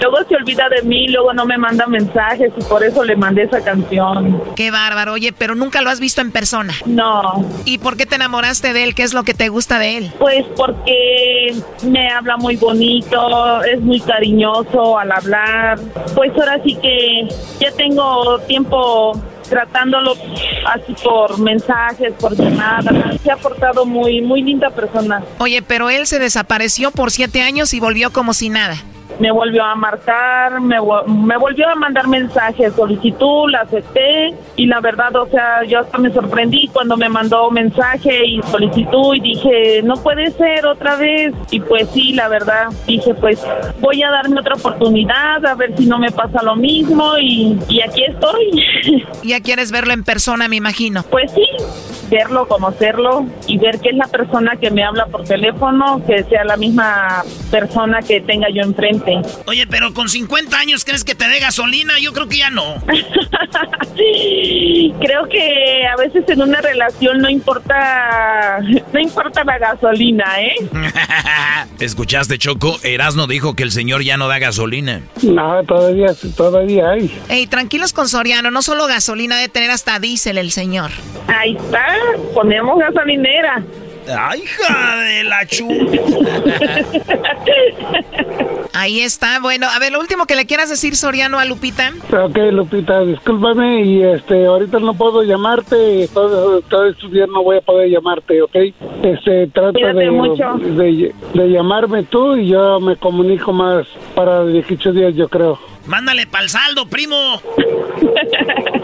Luego 0.00 0.16
se 0.28 0.34
olvida 0.36 0.68
de 0.68 0.82
mí, 0.82 1.08
luego 1.08 1.32
no 1.32 1.46
me 1.46 1.56
manda 1.58 1.86
mensajes 1.86 2.52
y 2.58 2.64
por 2.64 2.84
eso 2.84 3.04
le 3.04 3.16
mandé 3.16 3.42
esa 3.42 3.62
canción. 3.62 4.42
Qué 4.56 4.70
bárbaro. 4.70 5.12
Oye, 5.12 5.32
pero 5.32 5.54
nunca 5.54 5.80
lo 5.82 5.90
has 5.90 6.00
visto 6.00 6.20
en 6.20 6.32
persona. 6.32 6.74
No. 6.86 7.44
¿Y 7.64 7.78
por 7.78 7.96
qué 7.96 8.06
te 8.06 8.16
enamoraste 8.16 8.72
de 8.72 8.84
él? 8.84 8.94
¿Qué 8.94 9.02
es 9.02 9.14
lo 9.14 9.22
que 9.22 9.34
te 9.34 9.48
gusta 9.48 9.78
de 9.78 9.98
él? 9.98 10.12
Pues 10.18 10.44
porque 10.56 11.54
me 11.84 12.08
habla 12.10 12.36
muy 12.36 12.56
bonito, 12.56 13.62
es 13.64 13.80
muy 13.80 14.00
cariñoso 14.00 14.98
al 14.98 15.12
hablar. 15.12 15.78
Pues 16.14 16.32
ahora 16.32 16.60
sí 16.64 16.76
que 16.82 17.28
ya 17.60 17.70
tengo 17.72 18.38
tiempo 18.40 19.20
tratándolo 19.52 20.14
así 20.66 20.94
por 21.04 21.38
mensajes, 21.38 22.14
por 22.18 22.34
llamadas. 22.34 23.20
Se 23.22 23.30
ha 23.30 23.36
portado 23.36 23.84
muy, 23.84 24.22
muy 24.22 24.42
linda 24.42 24.70
persona. 24.70 25.22
Oye, 25.38 25.60
pero 25.60 25.90
él 25.90 26.06
se 26.06 26.18
desapareció 26.18 26.90
por 26.90 27.10
siete 27.10 27.42
años 27.42 27.74
y 27.74 27.80
volvió 27.80 28.14
como 28.14 28.32
si 28.32 28.48
nada. 28.48 28.76
Me 29.22 29.30
volvió 29.30 29.62
a 29.62 29.76
marcar, 29.76 30.60
me, 30.60 30.78
me 31.06 31.36
volvió 31.36 31.68
a 31.68 31.76
mandar 31.76 32.08
mensajes, 32.08 32.74
solicitud, 32.74 33.48
la 33.50 33.60
acepté 33.60 34.34
y 34.56 34.66
la 34.66 34.80
verdad, 34.80 35.14
o 35.14 35.26
sea, 35.26 35.62
yo 35.62 35.78
hasta 35.78 35.96
me 35.98 36.12
sorprendí 36.12 36.68
cuando 36.72 36.96
me 36.96 37.08
mandó 37.08 37.48
mensaje 37.52 38.26
y 38.26 38.42
solicitud 38.42 39.14
y 39.14 39.20
dije, 39.20 39.82
no 39.84 39.94
puede 39.94 40.32
ser 40.32 40.66
otra 40.66 40.96
vez. 40.96 41.32
Y 41.52 41.60
pues 41.60 41.88
sí, 41.90 42.14
la 42.14 42.26
verdad, 42.26 42.66
dije, 42.86 43.14
pues 43.14 43.40
voy 43.80 44.02
a 44.02 44.10
darme 44.10 44.40
otra 44.40 44.56
oportunidad, 44.56 45.46
a 45.46 45.54
ver 45.54 45.76
si 45.76 45.86
no 45.86 46.00
me 46.00 46.10
pasa 46.10 46.42
lo 46.42 46.56
mismo 46.56 47.16
y, 47.18 47.56
y 47.68 47.80
aquí 47.80 48.04
estoy. 48.04 48.50
Ya 49.22 49.40
quieres 49.40 49.70
verlo 49.70 49.92
en 49.92 50.02
persona, 50.02 50.48
me 50.48 50.56
imagino. 50.56 51.04
Pues 51.04 51.30
sí, 51.30 51.46
verlo, 52.10 52.46
conocerlo 52.46 53.24
y 53.46 53.56
ver 53.58 53.78
que 53.80 53.90
es 53.90 53.96
la 53.96 54.06
persona 54.06 54.56
que 54.56 54.70
me 54.70 54.84
habla 54.84 55.06
por 55.06 55.24
teléfono, 55.24 56.02
que 56.06 56.24
sea 56.24 56.44
la 56.44 56.56
misma 56.56 57.22
persona 57.50 58.00
que 58.02 58.20
tenga 58.20 58.48
yo 58.50 58.62
enfrente. 58.62 59.11
Oye, 59.46 59.66
pero 59.66 59.92
con 59.94 60.08
50 60.08 60.56
años, 60.58 60.84
¿crees 60.84 61.04
que 61.04 61.14
te 61.14 61.28
dé 61.28 61.38
gasolina? 61.40 61.98
Yo 62.00 62.12
creo 62.12 62.28
que 62.28 62.38
ya 62.38 62.50
no. 62.50 62.82
Creo 65.00 65.28
que 65.28 65.86
a 65.86 65.96
veces 65.96 66.24
en 66.28 66.42
una 66.42 66.60
relación 66.60 67.18
no 67.18 67.28
importa, 67.28 68.58
no 68.92 69.00
importa 69.00 69.44
la 69.44 69.58
gasolina, 69.58 70.40
¿eh? 70.40 70.54
¿Escuchaste, 71.80 72.38
Choco? 72.38 72.78
Erasno 72.82 73.26
dijo 73.26 73.54
que 73.54 73.62
el 73.62 73.70
señor 73.70 74.02
ya 74.02 74.16
no 74.16 74.28
da 74.28 74.38
gasolina. 74.38 75.02
No, 75.22 75.62
todavía, 75.64 76.12
todavía 76.36 76.90
hay. 76.90 77.14
Ey, 77.28 77.46
tranquilos 77.46 77.92
con 77.92 78.08
Soriano, 78.08 78.50
no 78.50 78.62
solo 78.62 78.86
gasolina, 78.86 79.38
de 79.38 79.48
tener 79.48 79.70
hasta 79.70 79.98
diésel 79.98 80.38
el 80.38 80.52
señor. 80.52 80.90
Ahí 81.28 81.56
está, 81.56 81.86
ponemos 82.34 82.78
gasolinera. 82.78 83.62
¡Ay, 84.08 84.42
hija 84.42 84.96
de 84.96 85.24
la 85.24 85.46
chu! 85.46 85.68
Ahí 88.74 89.00
está. 89.00 89.38
Bueno, 89.40 89.66
a 89.68 89.78
ver, 89.78 89.92
lo 89.92 90.00
último 90.00 90.26
que 90.26 90.34
le 90.34 90.46
quieras 90.46 90.70
decir, 90.70 90.96
Soriano, 90.96 91.38
a 91.38 91.44
Lupita. 91.44 91.92
Ok, 92.10 92.36
Lupita, 92.50 93.00
discúlpame 93.00 93.84
y 93.84 94.02
este, 94.02 94.46
ahorita 94.46 94.78
no 94.78 94.94
puedo 94.94 95.22
llamarte, 95.22 96.08
todo, 96.12 96.62
todo 96.62 96.86
estos 96.86 97.12
días 97.12 97.28
no 97.28 97.42
voy 97.42 97.58
a 97.58 97.60
poder 97.60 97.90
llamarte, 97.90 98.40
¿ok? 98.42 98.56
Este, 99.02 99.46
trata 99.48 99.92
de, 99.92 99.92
de, 99.94 101.14
de 101.34 101.50
llamarme 101.50 102.04
tú 102.04 102.36
y 102.36 102.48
yo 102.48 102.80
me 102.80 102.96
comunico 102.96 103.52
más 103.52 103.86
para 104.14 104.44
18 104.44 104.92
días, 104.92 105.14
yo 105.14 105.28
creo. 105.28 105.58
Mándale 105.86 106.26
pa'l 106.26 106.48
saldo, 106.48 106.86
primo. 106.86 107.16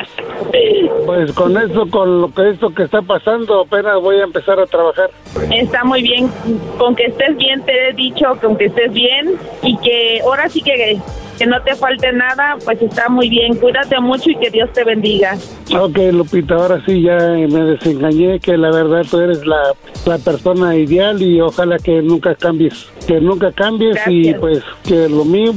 Pues 1.07 1.33
con 1.33 1.57
eso, 1.57 1.89
con 1.91 2.21
lo 2.21 2.33
que 2.33 2.51
esto 2.51 2.71
que 2.75 2.83
está 2.83 3.01
pasando, 3.03 3.63
apenas 3.63 4.01
voy 4.01 4.17
a 4.17 4.25
empezar 4.25 4.59
a 4.61 4.67
trabajar. 4.67 5.11
Está 5.51 5.85
muy 5.85 6.03
bien. 6.03 6.31
Con 6.79 6.95
que 6.95 7.05
estés 7.07 7.37
bien, 7.37 7.63
te 7.65 7.89
he 7.89 7.93
dicho, 7.95 8.27
con 8.41 8.57
que 8.57 8.67
estés 8.67 8.93
bien 8.93 9.39
y 9.63 9.77
que 9.79 10.21
ahora 10.23 10.49
sí 10.49 10.61
que, 10.61 10.99
que 11.39 11.47
no 11.47 11.63
te 11.63 11.75
falte 11.77 12.13
nada, 12.13 12.57
pues 12.65 12.83
está 12.83 13.09
muy 13.09 13.29
bien. 13.31 13.55
Cuídate 13.57 13.99
mucho 14.01 14.31
y 14.31 14.37
que 14.37 14.51
Dios 14.51 14.71
te 14.73 14.85
bendiga. 14.85 15.37
Ok, 15.79 15.97
Lupita, 16.13 16.57
ahora 16.57 16.83
sí 16.85 17.03
ya 17.03 17.17
me 17.17 17.65
desengañé, 17.65 18.41
que 18.41 18.57
la 18.57 18.71
verdad 18.71 19.03
tú 19.11 19.21
eres 19.21 19.47
la, 19.47 19.73
la 20.07 20.19
persona 20.19 20.75
ideal 20.77 21.23
y 21.23 21.41
ojalá 21.41 21.79
que 21.79 22.03
nunca 22.03 22.35
cambies, 22.35 22.91
que 23.07 23.21
nunca 23.21 23.53
cambies 23.53 23.97
y 24.07 24.35
pues 24.35 24.63
que 24.85 25.09
lo 25.09 25.25
mío, 25.25 25.53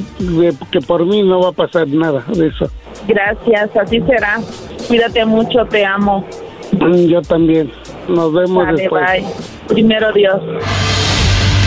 que 0.71 0.81
por 0.81 1.05
mí 1.05 1.23
no 1.23 1.39
va 1.41 1.49
a 1.49 1.53
pasar 1.53 1.87
nada 1.87 2.23
de 2.27 2.47
eso. 2.47 2.69
Gracias, 3.07 3.75
así 3.75 3.99
será. 4.01 4.39
Cuídate 4.87 5.25
mucho, 5.25 5.65
te 5.65 5.83
amo. 5.85 6.25
Mm, 6.73 7.07
Yo 7.07 7.21
también. 7.21 7.71
Nos 8.07 8.33
vemos 8.33 8.65
Dale, 8.65 8.81
después. 8.81 9.03
bye. 9.05 9.25
Primero 9.67 10.11
Dios. 10.13 10.41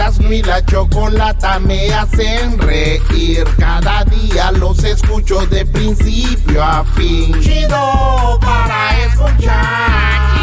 Erasmo 0.00 0.32
y 0.32 0.42
la 0.42 0.64
chocolata 0.64 1.58
me 1.58 1.92
hacen 1.92 2.58
reír. 2.58 3.44
Cada 3.58 4.02
día 4.04 4.50
los 4.50 4.82
escucho 4.82 5.44
de 5.48 5.66
principio 5.66 6.64
a 6.64 6.86
fin. 6.96 7.38
Chido 7.42 8.38
para 8.40 8.98
escuchar. 9.04 10.38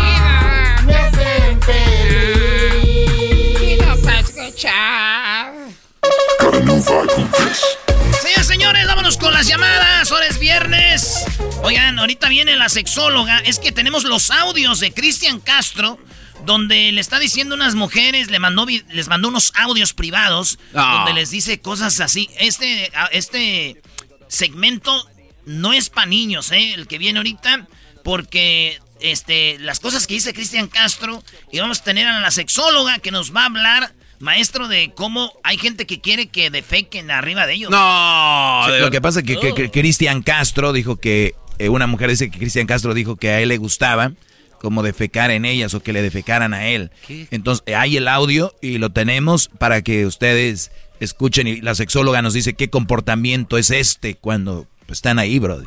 Me 0.85 0.93
hacen 0.93 1.59
feliz. 1.63 3.09
Chido 3.57 4.01
para 4.03 4.19
escuchar. 4.19 5.53
Señores, 8.21 8.45
señores, 8.45 8.85
vámonos 8.85 9.17
con 9.17 9.33
las 9.33 9.47
llamadas. 9.47 10.11
Ahora 10.11 10.27
es 10.27 10.37
viernes. 10.37 11.25
Oigan, 11.63 11.97
ahorita 11.97 12.29
viene 12.29 12.55
la 12.57 12.69
sexóloga. 12.69 13.39
Es 13.39 13.57
que 13.57 13.71
tenemos 13.71 14.03
los 14.03 14.29
audios 14.29 14.79
de 14.81 14.93
Cristian 14.93 15.39
Castro 15.39 15.97
donde 16.45 16.91
le 16.91 17.01
está 17.01 17.19
diciendo 17.19 17.55
unas 17.55 17.75
mujeres, 17.75 18.29
le 18.29 18.39
mandó, 18.39 18.65
les 18.65 19.07
mandó 19.07 19.27
unos 19.29 19.51
audios 19.55 19.93
privados, 19.93 20.59
Ah. 20.73 21.03
donde 21.05 21.19
les 21.19 21.29
dice 21.31 21.59
cosas 21.59 21.99
así. 21.99 22.29
Este, 22.39 22.91
a- 22.95 23.07
este 23.07 23.81
segmento 24.27 25.07
no 25.45 25.73
es 25.73 25.89
para 25.89 26.07
niños, 26.07 26.51
¿eh? 26.51 26.73
El 26.73 26.87
que 26.87 26.97
viene 26.97 27.19
ahorita, 27.19 27.67
porque 28.03 28.79
este, 28.99 29.57
las 29.59 29.79
cosas 29.79 30.07
que 30.07 30.15
dice 30.15 30.33
Cristian 30.33 30.67
Castro, 30.67 31.23
y 31.51 31.59
vamos 31.59 31.81
a 31.81 31.83
tener 31.83 32.07
a 32.07 32.19
la 32.19 32.31
sexóloga 32.31 32.99
que 32.99 33.11
nos 33.11 33.35
va 33.35 33.43
a 33.43 33.45
hablar, 33.45 33.93
maestro, 34.19 34.67
de 34.67 34.91
cómo 34.95 35.31
hay 35.43 35.57
gente 35.59 35.85
que 35.85 36.01
quiere 36.01 36.27
que 36.29 36.49
defequen 36.49 37.11
arriba 37.11 37.45
de 37.45 37.53
ellos. 37.53 37.69
No, 37.69 38.63
Sí, 38.65 38.79
lo 38.79 38.89
que 38.89 38.99
pasa 39.01 39.19
es 39.19 39.25
que, 39.25 39.39
que- 39.39 39.53
que 39.53 39.69
Cristian 39.69 40.23
Castro 40.23 40.73
dijo 40.73 40.95
que, 40.99 41.35
eh, 41.59 41.69
una 41.69 41.85
mujer 41.85 42.09
dice 42.09 42.31
que 42.31 42.39
Cristian 42.39 42.65
Castro 42.65 42.93
dijo 42.95 43.15
que 43.17 43.29
a 43.29 43.39
él 43.41 43.49
le 43.49 43.57
gustaba 43.57 44.13
como 44.61 44.83
defecar 44.83 45.31
en 45.31 45.45
ellas 45.45 45.73
o 45.73 45.81
que 45.81 45.93
le 45.93 46.01
defecaran 46.01 46.53
a 46.53 46.67
él. 46.67 46.91
Entonces, 47.31 47.63
hay 47.75 47.97
el 47.97 48.07
audio 48.07 48.53
y 48.61 48.77
lo 48.77 48.91
tenemos 48.91 49.49
para 49.49 49.81
que 49.81 50.05
ustedes 50.05 50.71
escuchen 50.99 51.47
y 51.47 51.61
la 51.61 51.75
sexóloga 51.75 52.21
nos 52.21 52.33
dice 52.33 52.53
qué 52.53 52.69
comportamiento 52.69 53.57
es 53.57 53.71
este 53.71 54.15
cuando 54.15 54.67
pues, 54.85 54.97
están 54.97 55.19
ahí, 55.19 55.39
bro. 55.39 55.61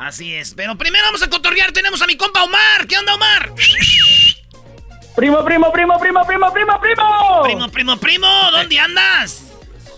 Así 0.00 0.34
es, 0.34 0.54
pero 0.54 0.76
primero 0.76 1.04
vamos 1.06 1.22
a 1.22 1.30
cotorrear, 1.30 1.72
tenemos 1.72 2.02
a 2.02 2.06
mi 2.06 2.16
compa 2.16 2.42
Omar. 2.42 2.86
¿Qué 2.88 2.96
onda, 2.98 3.14
Omar? 3.14 3.52
Primo, 5.16 5.44
primo, 5.44 5.72
primo, 5.72 5.98
primo, 6.00 6.26
primo, 6.26 6.52
primo, 6.52 6.80
primo. 6.80 7.42
Primo, 7.44 7.68
primo, 7.68 7.96
primo, 7.98 8.26
¿dónde 8.50 8.78
andas? 8.78 9.53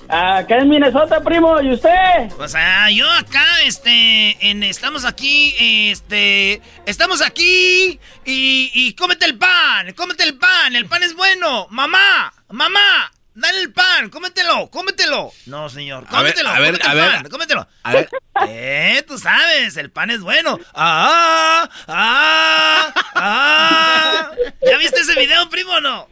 Acá 0.08 0.58
en 0.58 0.68
Minnesota, 0.68 1.20
primo, 1.22 1.60
¿y 1.60 1.72
usted? 1.72 2.30
O 2.38 2.46
sea, 2.46 2.90
yo 2.90 3.10
acá, 3.10 3.44
este, 3.64 4.36
en, 4.50 4.62
estamos 4.62 5.04
aquí, 5.04 5.54
este, 5.90 6.62
estamos 6.86 7.22
aquí 7.22 7.98
y, 8.24 8.70
y 8.72 8.94
cómete 8.94 9.24
el 9.26 9.36
pan, 9.36 9.92
cómete 9.94 10.22
el 10.22 10.38
pan, 10.38 10.76
el 10.76 10.86
pan 10.86 11.02
es 11.02 11.14
bueno. 11.14 11.66
Mamá, 11.70 12.32
mamá, 12.50 13.10
dale 13.34 13.60
el 13.62 13.72
pan, 13.72 14.08
cómetelo, 14.10 14.68
cómetelo. 14.70 15.32
No, 15.46 15.68
señor, 15.68 16.04
A 16.08 16.22
ver, 16.22 16.34
cómetelo, 16.34 16.50
a 16.50 16.60
ver, 16.60 16.70
cómete 16.78 16.86
a 16.88 16.92
el 16.92 16.98
ver. 16.98 17.10
pan, 17.10 17.28
cómetelo. 17.30 17.68
A 17.82 17.92
ver. 17.92 18.08
Eh, 18.48 19.02
tú 19.08 19.16
sabes, 19.18 19.78
el 19.78 19.90
pan 19.90 20.10
es 20.10 20.20
bueno. 20.20 20.58
Ah, 20.74 21.66
ah, 21.88 22.92
ah. 23.14 24.30
¿Ya 24.60 24.76
viste 24.76 25.00
ese 25.00 25.14
video, 25.18 25.48
primo 25.48 25.72
o 25.72 25.80
no? 25.80 26.06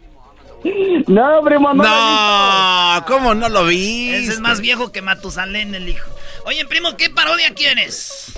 No, 1.07 1.43
primo, 1.43 1.75
no. 1.75 1.83
No, 1.85 3.05
¿cómo 3.07 3.35
no 3.35 3.49
lo 3.49 3.67
vi? 3.67 4.11
Ese 4.11 4.33
es 4.33 4.41
más 4.41 4.61
viejo 4.61 4.91
que 4.93 5.03
Matusalén, 5.03 5.75
el 5.75 5.89
hijo. 5.89 6.09
Oye, 6.47 6.65
primo, 6.67 6.97
¿qué 6.97 7.11
parodia 7.11 7.53
quieres? 7.55 8.33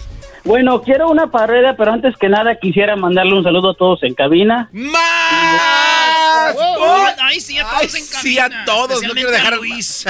Bueno, 0.44 0.80
quiero 0.82 1.08
una 1.08 1.30
parodia, 1.30 1.74
pero 1.76 1.92
antes 1.92 2.16
que 2.16 2.28
nada 2.28 2.54
quisiera 2.56 2.94
mandarle 2.96 3.34
un 3.34 3.42
saludo 3.44 3.70
a 3.70 3.74
todos 3.74 4.02
en 4.02 4.14
cabina. 4.14 4.68
¡Más! 4.72 6.56
Oh, 6.58 7.06
ay, 7.20 7.40
sí, 7.40 7.58
a 7.58 7.62
todos 7.64 7.94
Ay, 7.94 8.00
en 8.00 8.04
sí, 8.06 8.38
a 8.38 8.42
cabina, 8.44 8.64
todos, 8.64 9.02
no 9.02 9.12
quiero 9.12 9.28
a 9.28 9.32
dejar- 9.32 9.56
Luis. 9.56 10.04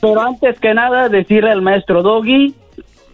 Pero 0.00 0.20
antes 0.22 0.58
que 0.60 0.72
nada 0.74 1.08
decirle 1.08 1.50
al 1.50 1.62
maestro 1.62 2.02
Doggy 2.02 2.54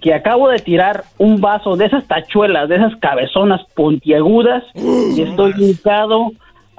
que 0.03 0.13
acabo 0.15 0.49
de 0.49 0.59
tirar 0.59 1.05
un 1.19 1.41
vaso 1.41 1.77
de 1.77 1.87
esas 1.87 2.07
tachuelas, 2.09 2.69
de 2.69 2.77
esas 2.77 2.97
cabezonas 2.97 3.61
puntiagudas 3.75 4.65
y 4.75 5.23
estoy 5.23 5.55
hincado 5.57 6.33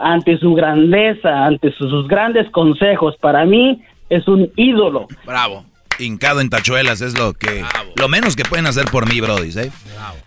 ante 0.04 0.38
su 0.38 0.54
grandeza, 0.54 1.46
ante 1.46 1.72
sus, 1.74 1.90
sus 1.90 2.08
grandes 2.08 2.50
consejos. 2.52 3.16
Para 3.20 3.46
mí 3.46 3.82
es 4.10 4.28
un 4.28 4.52
ídolo. 4.56 5.08
Bravo. 5.26 5.66
Hincado 6.00 6.42
en 6.42 6.50
tachuelas 6.50 7.02
es 7.02 7.16
lo 7.18 7.34
que 7.34 7.64
lo 7.96 8.08
menos 8.10 8.36
que 8.36 8.44
pueden 8.44 8.66
hacer 8.66 8.86
por 8.86 9.08
mí, 9.08 9.22
brody, 9.22 9.50
¿eh? 9.60 9.72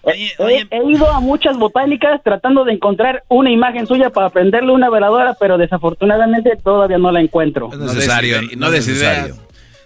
He, 0.05 0.67
he 0.71 0.91
ido 0.91 1.11
a 1.11 1.19
muchas 1.19 1.57
botánicas 1.57 2.23
tratando 2.23 2.65
de 2.65 2.73
encontrar 2.75 3.25
una 3.29 3.51
imagen 3.51 3.85
suya 3.87 4.11
para 4.11 4.31
prenderle 4.31 4.71
una 4.71 4.91
veladora, 4.91 5.35
pero 5.41 5.59
desafortunadamente 5.59 6.53
todavía 6.63 6.99
no 6.99 7.11
la 7.11 7.21
encuentro. 7.21 7.69
No 7.77 7.87
es 7.87 7.95
necesario, 7.95 8.41
des- 8.43 8.57
no 8.57 8.67
es 8.69 8.73
necesario. 8.87 9.37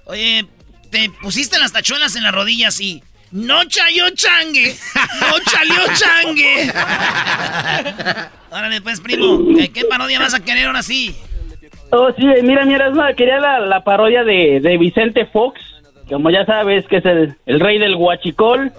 Oye, 0.04 0.44
te 0.90 1.10
pusiste 1.22 1.58
las 1.58 1.72
tachuelas 1.72 2.14
en 2.14 2.24
las 2.24 2.34
rodillas 2.34 2.78
y... 2.80 3.02
No 3.32 3.64
chayó 3.64 4.10
changue, 4.14 4.74
no 5.20 5.38
chalió 5.44 5.80
changue. 5.94 6.72
Órale, 8.50 8.80
pues, 8.80 9.00
primo, 9.00 9.38
¿qué, 9.72 9.84
parodia 9.84 10.18
vas 10.18 10.34
a 10.34 10.42
querer 10.44 10.66
ahora 10.66 10.82
sí? 10.82 11.14
Oh, 11.90 12.10
sí, 12.16 12.24
mira, 12.42 12.64
mira, 12.64 12.86
es 12.88 12.92
una- 12.92 13.14
quería 13.14 13.38
la, 13.38 13.60
la 13.60 13.84
parodia 13.84 14.24
de, 14.24 14.60
de 14.60 14.78
Vicente 14.78 15.26
Fox, 15.26 15.60
como 16.08 16.30
ya 16.30 16.44
sabes, 16.44 16.86
que 16.86 16.96
es 16.96 17.04
el, 17.04 17.36
el 17.46 17.60
rey 17.60 17.78
del 17.78 17.94
guachicol. 17.96 18.72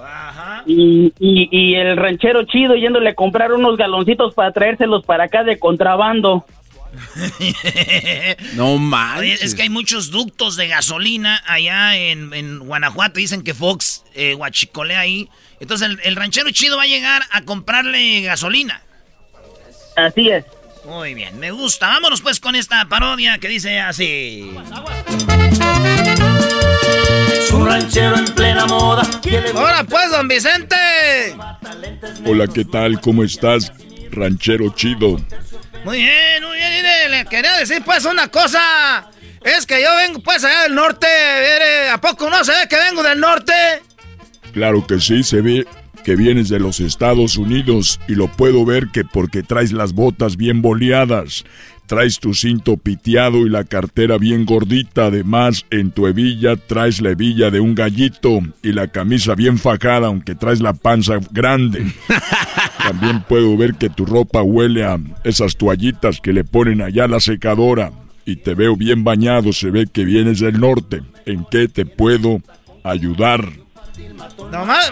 Y, 0.66 1.12
y, 1.18 1.48
y 1.52 1.76
el 1.76 1.98
ranchero 1.98 2.44
chido 2.44 2.76
yéndole 2.76 3.10
a 3.10 3.16
comprar 3.16 3.52
unos 3.54 3.78
galoncitos 3.78 4.34
para 4.36 4.52
traérselos 4.52 5.04
para 5.06 5.24
acá 5.26 5.44
de 5.44 5.58
contrabando. 5.58 6.46
No 8.54 8.78
manches. 8.78 9.44
es 9.44 9.56
que 9.56 9.64
hay 9.64 9.70
muchos 9.70 10.12
ductos 10.12 10.56
de 10.56 10.68
gasolina 10.68 11.42
allá 11.46 11.96
en, 11.96 12.34
en 12.34 12.60
Guanajuato. 12.60 13.20
Dicen 13.20 13.44
que 13.44 13.54
Fox 13.54 14.04
eh, 14.14 14.34
guachicolea 14.34 15.00
ahí. 15.00 15.30
Entonces 15.60 15.90
el, 15.90 16.00
el 16.04 16.16
ranchero 16.16 16.50
chido 16.52 16.78
va 16.78 16.84
a 16.84 16.88
llegar 16.88 17.24
a 17.32 17.44
comprarle 17.44 18.22
gasolina. 18.22 18.82
Así 19.96 20.30
es. 20.30 20.46
Muy 20.86 21.14
bien, 21.14 21.38
me 21.40 21.52
gusta. 21.52 21.88
Vámonos 21.88 22.22
pues 22.22 22.40
con 22.40 22.56
esta 22.56 22.86
parodia 22.86 23.38
que 23.38 23.48
dice 23.48 23.80
así. 23.80 24.52
Es 27.34 27.52
un 27.52 27.68
ranchero 27.68 28.18
en 28.18 28.26
plena 28.26 28.66
moda. 28.66 29.04
Ahora 29.56 29.84
pues, 29.84 30.10
don 30.10 30.28
Vicente. 30.28 30.76
Hola, 32.26 32.48
¿qué 32.48 32.66
tal? 32.66 33.00
¿Cómo 33.00 33.24
estás, 33.24 33.72
ranchero 34.10 34.74
chido? 34.76 35.18
Muy 35.84 35.98
bien, 35.98 36.44
muy 36.44 36.58
bien. 36.58 36.72
Mire, 36.74 37.10
le 37.10 37.26
quería 37.26 37.58
decir 37.58 37.82
pues 37.84 38.06
una 38.06 38.28
cosa. 38.28 39.10
Es 39.44 39.66
que 39.66 39.82
yo 39.82 39.96
vengo 39.96 40.22
pues 40.22 40.44
allá 40.44 40.64
del 40.64 40.76
norte. 40.76 41.08
¿A 41.92 42.00
poco 42.00 42.30
no 42.30 42.44
se 42.44 42.52
ve 42.52 42.68
que 42.70 42.78
vengo 42.78 43.02
del 43.02 43.20
norte? 43.20 43.54
Claro 44.54 44.86
que 44.86 45.00
sí, 45.00 45.24
se 45.24 45.42
ve 45.42 45.66
que 46.04 46.16
vienes 46.16 46.50
de 46.50 46.60
los 46.60 46.80
Estados 46.80 47.38
Unidos 47.38 48.00
y 48.08 48.16
lo 48.16 48.28
puedo 48.28 48.66
ver 48.66 48.88
que 48.92 49.04
porque 49.04 49.44
traes 49.44 49.72
las 49.72 49.94
botas 49.94 50.36
bien 50.36 50.62
boleadas, 50.62 51.46
traes 51.92 52.20
tu 52.20 52.34
cinto 52.34 52.78
piteado 52.78 53.46
y 53.46 53.50
la 53.50 53.66
cartera 53.66 54.18
bien 54.18 54.46
gordita, 54.46 55.08
además 55.08 55.66
en 55.72 55.92
tu 55.92 56.08
hebilla 56.08 56.56
traes 56.56 57.02
la 57.02 57.10
hebilla 57.10 57.52
de 57.52 57.60
un 57.60 57.76
gallito 57.76 58.40
y 58.64 58.72
la 58.72 58.88
camisa 58.88 59.36
bien 59.36 59.58
fajada 59.58 60.08
aunque 60.08 60.34
traes 60.34 60.62
la 60.62 60.72
panza 60.72 61.20
grande. 61.32 61.86
También 62.88 63.24
puedo 63.28 63.58
ver 63.58 63.74
que 63.74 63.90
tu 63.90 64.06
ropa 64.06 64.42
huele 64.42 64.86
a 64.86 65.02
esas 65.26 65.58
toallitas 65.58 66.22
que 66.22 66.32
le 66.32 66.46
ponen 66.46 66.82
allá 66.82 67.04
a 67.04 67.10
la 67.10 67.20
secadora 67.20 67.92
y 68.26 68.38
te 68.38 68.54
veo 68.54 68.78
bien 68.78 69.04
bañado, 69.04 69.52
se 69.52 69.70
ve 69.70 69.86
que 69.86 70.06
vienes 70.06 70.40
del 70.40 70.62
norte. 70.62 71.02
¿En 71.26 71.44
qué 71.52 71.68
te 71.68 71.86
puedo 71.86 72.42
ayudar? 72.86 73.50
Nomás. 74.52 74.92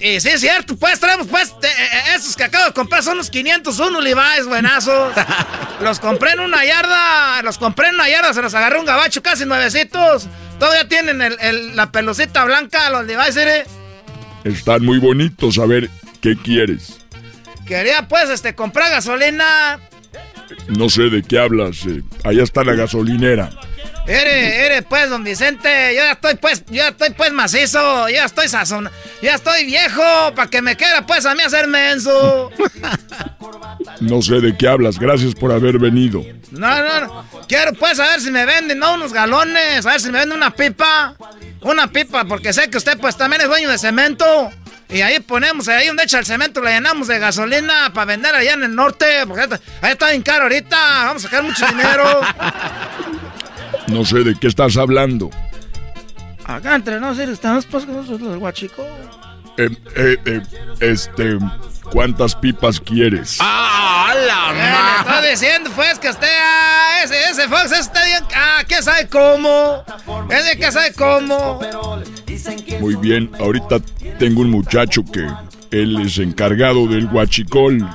Y 0.00 0.20
sí, 0.20 0.28
es 0.28 0.40
cierto, 0.40 0.76
pues 0.76 0.98
traemos 1.00 1.26
pues 1.26 1.50
eh, 1.62 1.66
eh, 1.66 2.00
esos 2.16 2.36
que 2.36 2.44
acabo 2.44 2.66
de 2.66 2.72
comprar 2.72 3.02
son 3.02 3.16
los 3.16 3.30
501 3.30 4.00
Levi's, 4.00 4.46
buenazos. 4.46 5.14
los 5.80 6.00
compré 6.00 6.32
en 6.32 6.40
una 6.40 6.64
yarda, 6.64 7.42
los 7.42 7.58
compré 7.58 7.88
en 7.88 7.94
una 7.96 8.08
yarda, 8.08 8.32
se 8.34 8.42
los 8.42 8.54
agarré 8.54 8.78
un 8.78 8.86
gabacho 8.86 9.22
casi 9.22 9.44
nuevecitos. 9.44 10.26
Todavía 10.58 10.88
tienen 10.88 11.20
el- 11.22 11.36
el- 11.40 11.76
la 11.76 11.90
pelucita 11.92 12.44
blanca, 12.44 12.88
los 12.90 13.04
Levi's, 13.06 13.36
¿eh? 13.36 13.64
Están 14.44 14.84
muy 14.84 14.98
bonitos, 14.98 15.58
a 15.58 15.66
ver, 15.66 15.90
¿qué 16.20 16.36
quieres? 16.36 16.98
Quería 17.66 18.06
pues 18.08 18.30
este 18.30 18.54
comprar 18.54 18.90
gasolina. 18.90 19.80
No 20.68 20.88
sé 20.88 21.02
de 21.04 21.22
qué 21.22 21.38
hablas, 21.38 21.86
eh, 21.86 22.02
allá 22.24 22.42
está 22.42 22.64
la 22.64 22.74
gasolinera. 22.74 23.50
Ere, 24.06 24.66
ere, 24.66 24.82
pues, 24.82 25.10
don 25.10 25.24
Vicente, 25.24 25.68
yo 25.94 26.02
ya 26.02 26.12
estoy 26.12 26.36
pues, 26.36 26.64
yo 26.66 26.76
ya 26.76 26.88
estoy 26.88 27.10
pues 27.10 27.32
macizo, 27.32 28.08
yo 28.08 28.14
ya 28.14 28.24
estoy 28.24 28.46
sazón, 28.46 28.88
ya 29.20 29.34
estoy 29.34 29.64
viejo, 29.66 30.02
para 30.36 30.48
que 30.48 30.62
me 30.62 30.76
quiera 30.76 31.04
pues 31.04 31.26
a 31.26 31.34
mí 31.34 31.42
hacer 31.42 31.66
menso. 31.66 32.50
No 34.00 34.22
sé 34.22 34.40
de 34.40 34.56
qué 34.56 34.68
hablas, 34.68 34.98
gracias 34.98 35.34
por 35.34 35.52
haber 35.52 35.78
venido. 35.78 36.24
No, 36.50 36.82
no, 36.82 37.00
no. 37.00 37.24
Quiero 37.48 37.72
pues 37.74 37.98
a 37.98 38.08
ver 38.08 38.20
si 38.20 38.30
me 38.30 38.46
venden, 38.46 38.78
¿no? 38.78 38.94
Unos 38.94 39.12
galones, 39.12 39.84
a 39.86 39.90
ver 39.90 40.00
si 40.00 40.10
me 40.10 40.20
venden 40.20 40.36
una 40.36 40.54
pipa. 40.54 41.14
Una 41.62 41.90
pipa, 41.90 42.24
porque 42.24 42.52
sé 42.52 42.70
que 42.70 42.78
usted 42.78 42.98
pues 42.98 43.16
también 43.16 43.42
es 43.42 43.48
dueño 43.48 43.70
de 43.70 43.78
cemento. 43.78 44.50
Y 44.88 45.00
ahí 45.00 45.18
ponemos, 45.20 45.66
ahí 45.68 45.88
donde 45.88 46.04
echa 46.04 46.18
el 46.20 46.24
cemento, 46.26 46.62
le 46.62 46.70
llenamos 46.70 47.08
de 47.08 47.18
gasolina 47.18 47.92
para 47.92 48.04
vender 48.04 48.34
allá 48.34 48.52
en 48.54 48.62
el 48.64 48.74
norte. 48.74 49.06
Porque 49.26 49.42
ahí 49.42 49.48
está- 49.50 49.60
ahí 49.86 49.92
está 49.92 50.10
bien 50.10 50.22
caro 50.22 50.44
ahorita, 50.44 50.76
vamos 51.06 51.24
a 51.24 51.28
sacar 51.28 51.42
mucho 51.42 51.66
dinero. 51.70 52.20
No 53.88 54.04
sé 54.04 54.18
de 54.24 54.34
qué 54.38 54.46
estás 54.46 54.76
hablando. 54.76 55.30
Acá 56.44 56.76
entre 56.76 57.00
nosotros 57.00 57.30
estamos 57.30 57.66
pues 57.66 57.84
los 57.86 58.38
guachico. 58.38 58.86
Eh, 59.58 59.70
eh, 59.96 60.16
eh, 60.26 60.40
este, 60.80 61.38
¿cuántas 61.90 62.34
pipas 62.34 62.80
quieres? 62.80 63.38
¡Ah, 63.40 64.14
la 64.26 64.52
madre! 64.52 65.00
Está 65.00 65.22
diciendo, 65.30 65.70
pues, 65.74 65.98
que 65.98 66.10
usted, 66.10 66.28
ah, 66.30 67.00
ese, 67.04 67.30
ese 67.30 67.48
Fox 67.48 67.72
está 67.72 68.04
bien, 68.04 68.24
ah, 68.34 68.62
¿qué 68.66 68.82
sabe 68.82 69.08
cómo? 69.08 69.84
Ese 70.30 70.58
que 70.58 70.72
sabe 70.72 70.92
cómo. 70.92 71.60
Muy 72.80 72.96
bien, 72.96 73.30
ahorita 73.40 73.78
tengo 74.18 74.42
un 74.42 74.50
muchacho 74.50 75.02
que 75.04 75.26
él 75.70 76.00
es 76.00 76.18
encargado 76.18 76.86
del 76.86 77.06
guachicol. 77.06 77.88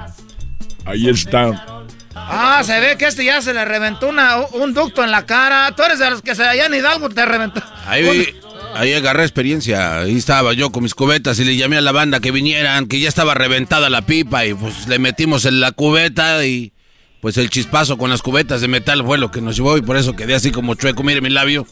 Ahí 0.86 1.10
está. 1.10 1.86
Ah, 2.16 2.62
se 2.64 2.80
ve 2.80 2.98
que 2.98 3.06
este 3.06 3.24
ya 3.24 3.42
se 3.42 3.54
le 3.54 3.66
reventó 3.66 4.10
una, 4.10 4.38
un 4.54 4.74
ducto 4.74 5.04
en 5.04 5.12
la 5.12 5.26
cara. 5.26 5.74
Tú 5.76 5.84
eres 5.84 6.00
de 6.00 6.10
los 6.10 6.22
que 6.22 6.36
se 6.36 6.44
allá 6.44 6.66
en 6.66 6.74
Hidalgo 6.74 7.10
te 7.10 7.26
reventó. 7.26 7.62
Ahí, 7.86 8.36
ahí 8.76 8.94
agarré 8.94 9.24
experiencia. 9.24 10.00
Ahí 10.00 10.18
estaba 10.18 10.54
yo 10.54 10.72
con 10.72 10.84
mis 10.84 10.96
cubetas 10.96 11.40
y 11.40 11.46
le 11.46 11.56
llamé 11.56 11.78
a 11.78 11.82
la 11.82 11.92
banda 11.92 12.20
que 12.20 12.32
vinieran, 12.32 12.88
que 12.88 13.00
ya 13.00 13.10
estaba 13.10 13.34
reventada 13.34 13.90
la 13.90 14.04
pipa 14.04 14.46
y 14.46 14.54
pues 14.54 14.88
le 14.88 15.00
metimos 15.00 15.46
en 15.46 15.60
la 15.60 15.72
cubeta 15.72 16.46
y 16.46 16.74
pues 17.22 17.38
el 17.38 17.50
chispazo 17.50 17.98
con 17.98 18.10
las 18.10 18.22
cubetas 18.22 18.62
de 18.62 18.68
metal 18.68 19.04
fue 19.06 19.18
lo 19.18 19.30
que 19.30 19.42
nos 19.42 19.56
llevó 19.56 19.78
y 19.78 19.82
por 19.82 19.96
eso 19.96 20.16
quedé 20.16 20.34
así 20.36 20.52
como 20.52 20.76
chueco. 20.76 21.04
Mire 21.04 21.22
mi 21.22 21.30
labio. 21.30 21.68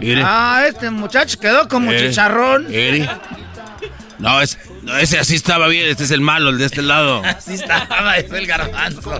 Mire. 0.00 0.22
Ah, 0.24 0.64
este 0.68 0.90
muchacho 0.90 1.38
quedó 1.40 1.68
como 1.68 1.92
chicharrón. 1.92 2.68
Mire. 2.68 3.08
No, 4.18 4.40
es, 4.40 4.58
no, 4.82 4.96
ese 4.96 5.18
así 5.18 5.34
estaba 5.34 5.68
bien, 5.68 5.88
este 5.88 6.04
es 6.04 6.10
el 6.10 6.20
malo, 6.20 6.50
el 6.50 6.58
de 6.58 6.66
este 6.66 6.82
lado. 6.82 7.22
Así 7.24 7.54
estaba, 7.54 8.16
es 8.16 8.30
el 8.32 8.46
garbanzo. 8.46 9.12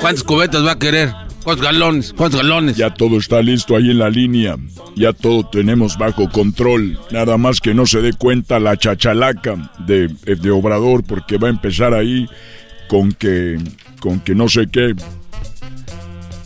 ¿Cuántas 0.00 0.24
cubetas 0.24 0.64
va 0.64 0.72
a 0.72 0.78
querer? 0.78 1.12
¿Cuántos 1.44 1.64
galones? 1.64 2.14
¿Cuántos 2.16 2.40
galones? 2.40 2.76
Ya 2.76 2.90
todo 2.90 3.18
está 3.18 3.42
listo 3.42 3.76
ahí 3.76 3.90
en 3.90 3.98
la 3.98 4.08
línea. 4.08 4.56
Ya 4.96 5.12
todo 5.12 5.46
tenemos 5.46 5.98
bajo 5.98 6.30
control. 6.30 6.98
Nada 7.10 7.36
más 7.36 7.60
que 7.60 7.74
no 7.74 7.84
se 7.84 8.00
dé 8.00 8.14
cuenta 8.14 8.58
la 8.58 8.78
chachalaca 8.78 9.70
de, 9.86 10.08
de 10.08 10.50
Obrador 10.50 11.04
porque 11.04 11.36
va 11.36 11.48
a 11.48 11.50
empezar 11.50 11.92
ahí 11.92 12.26
con 12.88 13.12
que, 13.12 13.58
con 14.00 14.20
que 14.20 14.34
no 14.34 14.48
sé 14.48 14.68
qué. 14.72 14.94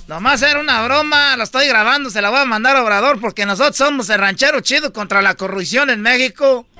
Nomás 0.08 0.40
era 0.40 0.58
una 0.58 0.80
broma, 0.80 1.36
lo 1.36 1.44
estoy 1.44 1.68
grabando, 1.68 2.08
se 2.08 2.22
la 2.22 2.30
voy 2.30 2.38
a 2.38 2.46
mandar 2.46 2.74
a 2.76 2.82
Obrador 2.82 3.20
porque 3.20 3.44
nosotros 3.44 3.76
somos 3.76 4.08
el 4.08 4.18
ranchero 4.18 4.60
chido 4.62 4.90
contra 4.90 5.20
la 5.20 5.34
corrupción 5.34 5.90
en 5.90 6.00
México. 6.00 6.66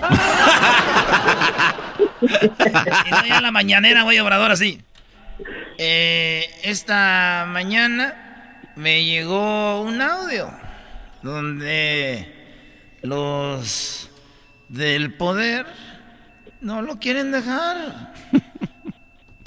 y 2.22 2.26
no 3.10 3.26
ya 3.26 3.36
en 3.36 3.42
la 3.42 3.50
mañanera 3.50 4.04
voy 4.04 4.16
a 4.16 4.24
Obrador 4.24 4.50
así. 4.50 4.82
Eh, 5.76 6.48
esta 6.62 7.44
mañana 7.46 8.62
me 8.76 9.04
llegó 9.04 9.82
un 9.82 10.00
audio 10.00 10.50
donde 11.20 12.34
los 13.02 14.08
del 14.70 15.12
poder 15.12 15.66
no 16.62 16.80
lo 16.80 16.98
quieren 16.98 17.30
dejar. 17.30 18.14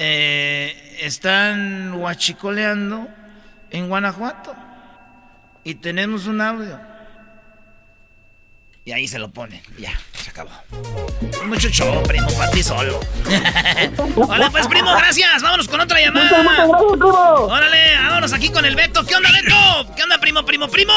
Eh, 0.04 0.98
están 1.02 1.94
huachicoleando 1.94 3.08
en 3.72 3.90
Guanajuato. 3.90 4.54
Y 5.64 5.76
tenemos 5.76 6.28
un 6.28 6.42
audio. 6.42 6.80
Y 8.84 8.94
ahí 8.94 9.08
se 9.08 9.20
lo 9.20 9.30
pone. 9.30 9.62
Ya, 9.78 9.92
se 10.24 10.32
acabó. 10.32 10.50
Mucho 11.46 11.70
show, 11.70 12.02
primo, 12.04 12.28
para 12.36 12.50
ti 12.50 12.64
solo. 12.64 13.00
Hola, 14.16 14.50
pues, 14.50 14.68
primo, 14.68 14.92
gracias. 14.96 15.44
Vámonos 15.44 15.68
con 15.68 15.82
otra 15.82 16.00
llamada. 16.00 16.66
Órale, 16.66 17.96
vámonos 17.96 18.34
aquí 18.34 18.50
con 18.50 18.66
el 18.66 18.76
Beto. 18.76 19.06
¿Qué 19.06 19.16
onda, 19.16 19.30
Beto? 19.32 19.94
¿Qué 19.96 20.02
onda, 20.02 20.20
primo, 20.20 20.44
primo, 20.44 20.68
primo? 20.68 20.94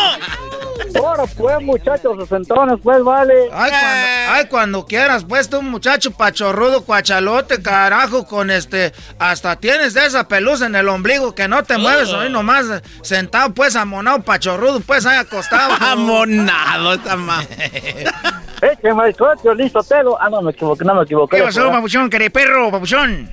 Ahora, 0.97 1.25
pues, 1.37 1.61
muchachos, 1.63 2.17
sesentones, 2.21 2.79
pues, 2.83 3.03
vale. 3.03 3.35
Ay, 3.53 3.71
cuando, 3.71 4.33
ay, 4.33 4.45
cuando 4.49 4.87
quieras, 4.87 5.25
pues, 5.29 5.51
tú, 5.51 5.61
muchacho 5.61 6.11
pachorrudo, 6.13 6.85
cuachalote, 6.85 7.63
carajo, 7.63 8.27
con 8.27 8.51
este... 8.51 8.93
Hasta 9.19 9.57
tienes 9.57 9.95
de 9.95 10.07
esa 10.07 10.27
pelusa 10.27 10.67
en 10.67 10.77
el 10.77 10.89
ombligo 10.89 11.35
que 11.35 11.49
no 11.49 11.63
te 11.65 11.79
mueves, 11.79 12.13
ahí 12.13 12.31
nomás 12.31 12.67
sentado, 13.03 13.53
pues, 13.53 13.77
amonado, 13.77 14.23
pachorrudo, 14.23 14.81
pues, 14.81 15.05
ahí 15.05 15.19
acostado. 15.19 15.75
amonado, 15.81 16.95
esta 16.95 17.17
más. 17.17 17.47
Eh, 17.75 18.77
que 18.81 18.95
me 18.95 19.09
listo, 19.57 19.83
Telo. 19.83 20.17
Ah, 20.21 20.31
no, 20.31 20.41
me 20.41 20.53
equivoqué, 20.53 20.85
no 20.85 20.95
me 20.95 21.03
equivoqué. 21.03 21.37
¿Qué 21.39 21.43
pasó, 21.43 21.71
papuchón? 21.71 22.09
¿Querés 22.09 22.31
perro, 22.31 22.71
papuchón? 22.71 23.31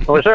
Papuchón. 0.00 0.34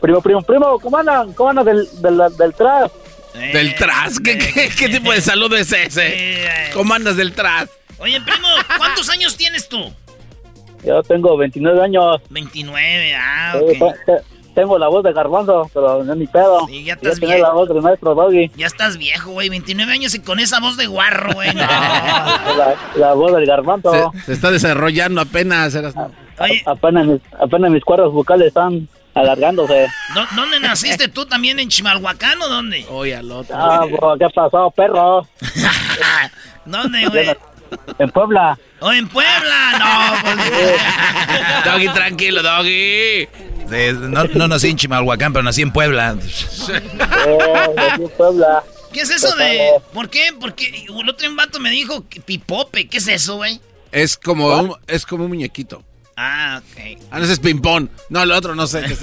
primo, 0.00 0.20
primo, 0.22 0.42
primo, 0.42 0.78
¿cómo 0.78 0.96
andan? 0.96 1.32
¿Cómo 1.32 1.50
andan 1.50 1.64
del, 1.64 1.88
del, 2.00 2.18
del 2.36 2.54
tras? 2.54 2.90
¿Del 3.34 3.74
tras? 3.74 4.20
¿Qué, 4.20 4.38
qué, 4.38 4.70
qué 4.70 4.88
tipo 4.88 5.12
de 5.12 5.20
saludo 5.20 5.56
es 5.56 5.72
ese? 5.72 6.70
¿Cómo 6.74 6.94
andas 6.94 7.16
del 7.16 7.32
tras? 7.32 7.68
Oye, 7.98 8.20
primo, 8.20 8.48
¿cuántos 8.78 9.08
años 9.10 9.36
tienes 9.36 9.68
tú? 9.68 9.92
Yo 10.84 11.02
tengo 11.02 11.36
29 11.36 11.82
años. 11.82 12.20
29, 12.30 13.14
ah, 13.16 13.54
ok. 13.56 14.22
Tengo 14.56 14.78
la 14.78 14.88
voz 14.88 15.04
de 15.04 15.12
garbanzo, 15.12 15.70
pero 15.74 16.02
no 16.02 16.12
es 16.14 16.18
mi 16.18 16.26
pedo. 16.26 16.66
Sí, 16.66 16.82
ya 16.82 16.94
estás 16.94 17.20
viejo. 17.20 17.42
la 17.42 17.52
voz 17.52 17.68
del 17.68 17.82
maestro 17.82 18.14
Doggy. 18.14 18.50
Ya 18.56 18.66
estás 18.66 18.96
viejo, 18.96 19.32
güey. 19.32 19.50
29 19.50 19.92
años 19.92 20.14
y 20.14 20.20
con 20.20 20.40
esa 20.40 20.60
voz 20.60 20.78
de 20.78 20.86
guarro, 20.86 21.34
güey. 21.34 21.52
No. 21.54 21.60
la, 21.60 22.74
la, 22.96 23.12
voz 23.12 23.34
del 23.34 23.44
garbanzo. 23.44 24.12
Se, 24.14 24.20
se 24.22 24.32
está 24.32 24.50
desarrollando 24.50 25.20
apenas. 25.20 25.74
Eras... 25.74 25.94
Oye. 26.38 26.62
Apenas, 26.64 27.06
mis, 27.06 27.20
apenas 27.38 27.70
mis 27.70 27.84
cuerdas 27.84 28.10
vocales 28.10 28.48
están 28.48 28.88
alargándose. 29.12 29.88
¿Dónde 30.34 30.58
naciste 30.58 31.08
tú 31.08 31.26
también? 31.26 31.60
¿En 31.60 31.68
Chimalhuacán 31.68 32.40
o 32.40 32.48
dónde? 32.48 32.86
Oye, 32.88 33.14
al 33.14 33.30
otro. 33.30 33.54
Ah, 33.54 33.84
bro, 33.84 34.16
¿qué 34.16 34.24
ha 34.24 34.30
pasado, 34.30 34.70
perro? 34.70 35.28
¿Dónde, 36.64 37.06
güey? 37.08 37.36
En 37.98 38.08
Puebla. 38.08 38.58
¿O 38.80 38.90
en 38.90 39.06
Puebla? 39.06 39.78
No, 39.78 40.30
pues... 40.48 41.64
Doggy, 41.64 41.88
tranquilo, 41.88 42.42
Doggy. 42.42 43.28
No, 43.68 44.24
no 44.24 44.48
nací 44.48 44.68
en 44.68 44.76
Chimalhuacán, 44.76 45.32
pero 45.32 45.42
nací 45.42 45.62
en 45.62 45.72
Puebla. 45.72 46.16
Eh, 46.68 47.72
nací 47.74 48.02
en 48.02 48.10
Puebla. 48.10 48.62
¿Qué 48.92 49.00
es 49.02 49.10
eso 49.10 49.34
de...? 49.36 49.72
¿Por 49.92 50.08
qué? 50.08 50.32
Porque 50.40 50.86
el 50.88 51.08
otro 51.08 51.28
vato 51.34 51.60
me 51.60 51.70
dijo 51.70 52.08
que 52.08 52.20
pipope. 52.20 52.88
¿Qué 52.88 52.98
es 52.98 53.08
eso, 53.08 53.36
güey? 53.36 53.60
Es 53.92 54.16
como 54.16 54.48
un, 54.56 54.74
es 54.86 55.04
como 55.04 55.24
un 55.24 55.30
muñequito. 55.30 55.82
Ah, 56.16 56.62
ok. 56.62 56.98
Ah, 57.10 57.18
no, 57.18 57.24
ese 57.24 57.34
es 57.34 57.40
ping-pong. 57.40 57.88
No, 58.08 58.22
el 58.22 58.32
otro 58.32 58.54
no 58.54 58.66
sé 58.66 58.82
qué 58.82 58.94
es. 58.94 59.00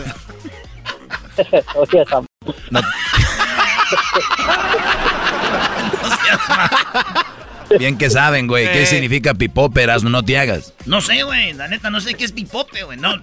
o 1.76 1.86
sea, 1.86 2.06
Sam. 2.06 2.26
No. 2.72 2.82
Bien 7.80 7.98
que 7.98 8.10
saben, 8.10 8.48
güey. 8.48 8.72
¿Qué 8.72 8.86
significa 8.86 9.34
pipóperas? 9.34 10.04
No 10.04 10.24
te 10.24 10.38
hagas. 10.38 10.74
No 10.86 11.02
sé, 11.02 11.24
güey. 11.24 11.54
La 11.54 11.68
neta, 11.68 11.90
no 11.90 12.02
sé 12.02 12.14
qué 12.14 12.26
es 12.26 12.32
pipope, 12.32 12.84
güey. 12.84 12.98
No. 12.98 13.20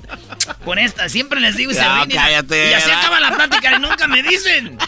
Con 0.64 0.78
esta, 0.78 1.09
siempre 1.09 1.40
les 1.40 1.56
digo 1.56 1.72
y 1.72 1.74
se 1.74 1.82
No, 1.82 1.97
ríen 1.97 2.10
y- 2.10 2.14
cállate, 2.14 2.70
Y 2.70 2.74
así 2.74 2.90
acaba 2.90 3.20
la 3.20 3.31
plática 3.32 3.77
y 3.77 3.81
nunca 3.81 4.06
me 4.09 4.22
dicen. 4.22 4.78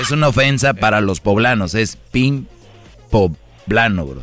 Es 0.00 0.10
una 0.10 0.28
ofensa 0.28 0.74
para 0.74 1.00
los 1.00 1.20
poblanos. 1.20 1.74
Es 1.74 1.96
pin 2.12 2.48
poblano, 3.10 4.06
bro. 4.06 4.22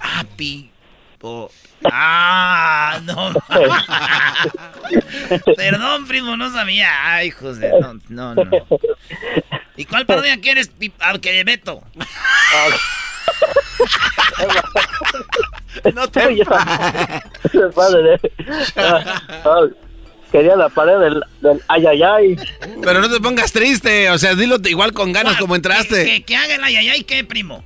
Ah, 0.00 0.24
pipo. 0.36 1.50
Ah, 1.90 3.00
no. 3.04 3.32
Perdón, 5.56 6.06
primo, 6.06 6.36
no 6.36 6.50
sabía. 6.52 6.88
Ay, 7.14 7.28
hijos 7.28 7.58
de. 7.58 7.70
No, 7.80 7.94
no, 8.08 8.34
no. 8.34 8.50
¿Y 9.76 9.84
cuál 9.86 10.06
parodia 10.06 10.40
quieres, 10.40 10.70
Pip- 10.70 10.92
ah, 11.00 11.18
que 11.18 11.42
Beto? 11.44 11.82
No 15.94 16.06
te 16.08 16.20
Padre, 17.74 18.20
ah, 18.76 19.22
ah, 19.44 19.60
Quería 20.32 20.56
la 20.56 20.68
pared 20.68 20.98
del, 20.98 21.22
del 21.40 21.60
ay, 21.68 21.86
ay, 21.86 22.02
ay. 22.02 22.36
Pero 22.82 23.00
no 23.00 23.08
te 23.10 23.20
pongas 23.20 23.52
triste. 23.52 24.10
O 24.10 24.18
sea, 24.18 24.34
dilo 24.34 24.56
igual 24.64 24.92
con 24.92 25.12
ganas 25.12 25.36
como 25.38 25.56
entraste. 25.56 26.04
Que, 26.04 26.22
que 26.24 26.36
haga 26.36 26.54
el 26.54 26.62
ayayay, 26.62 27.02
¿qué, 27.02 27.24
primo? 27.24 27.64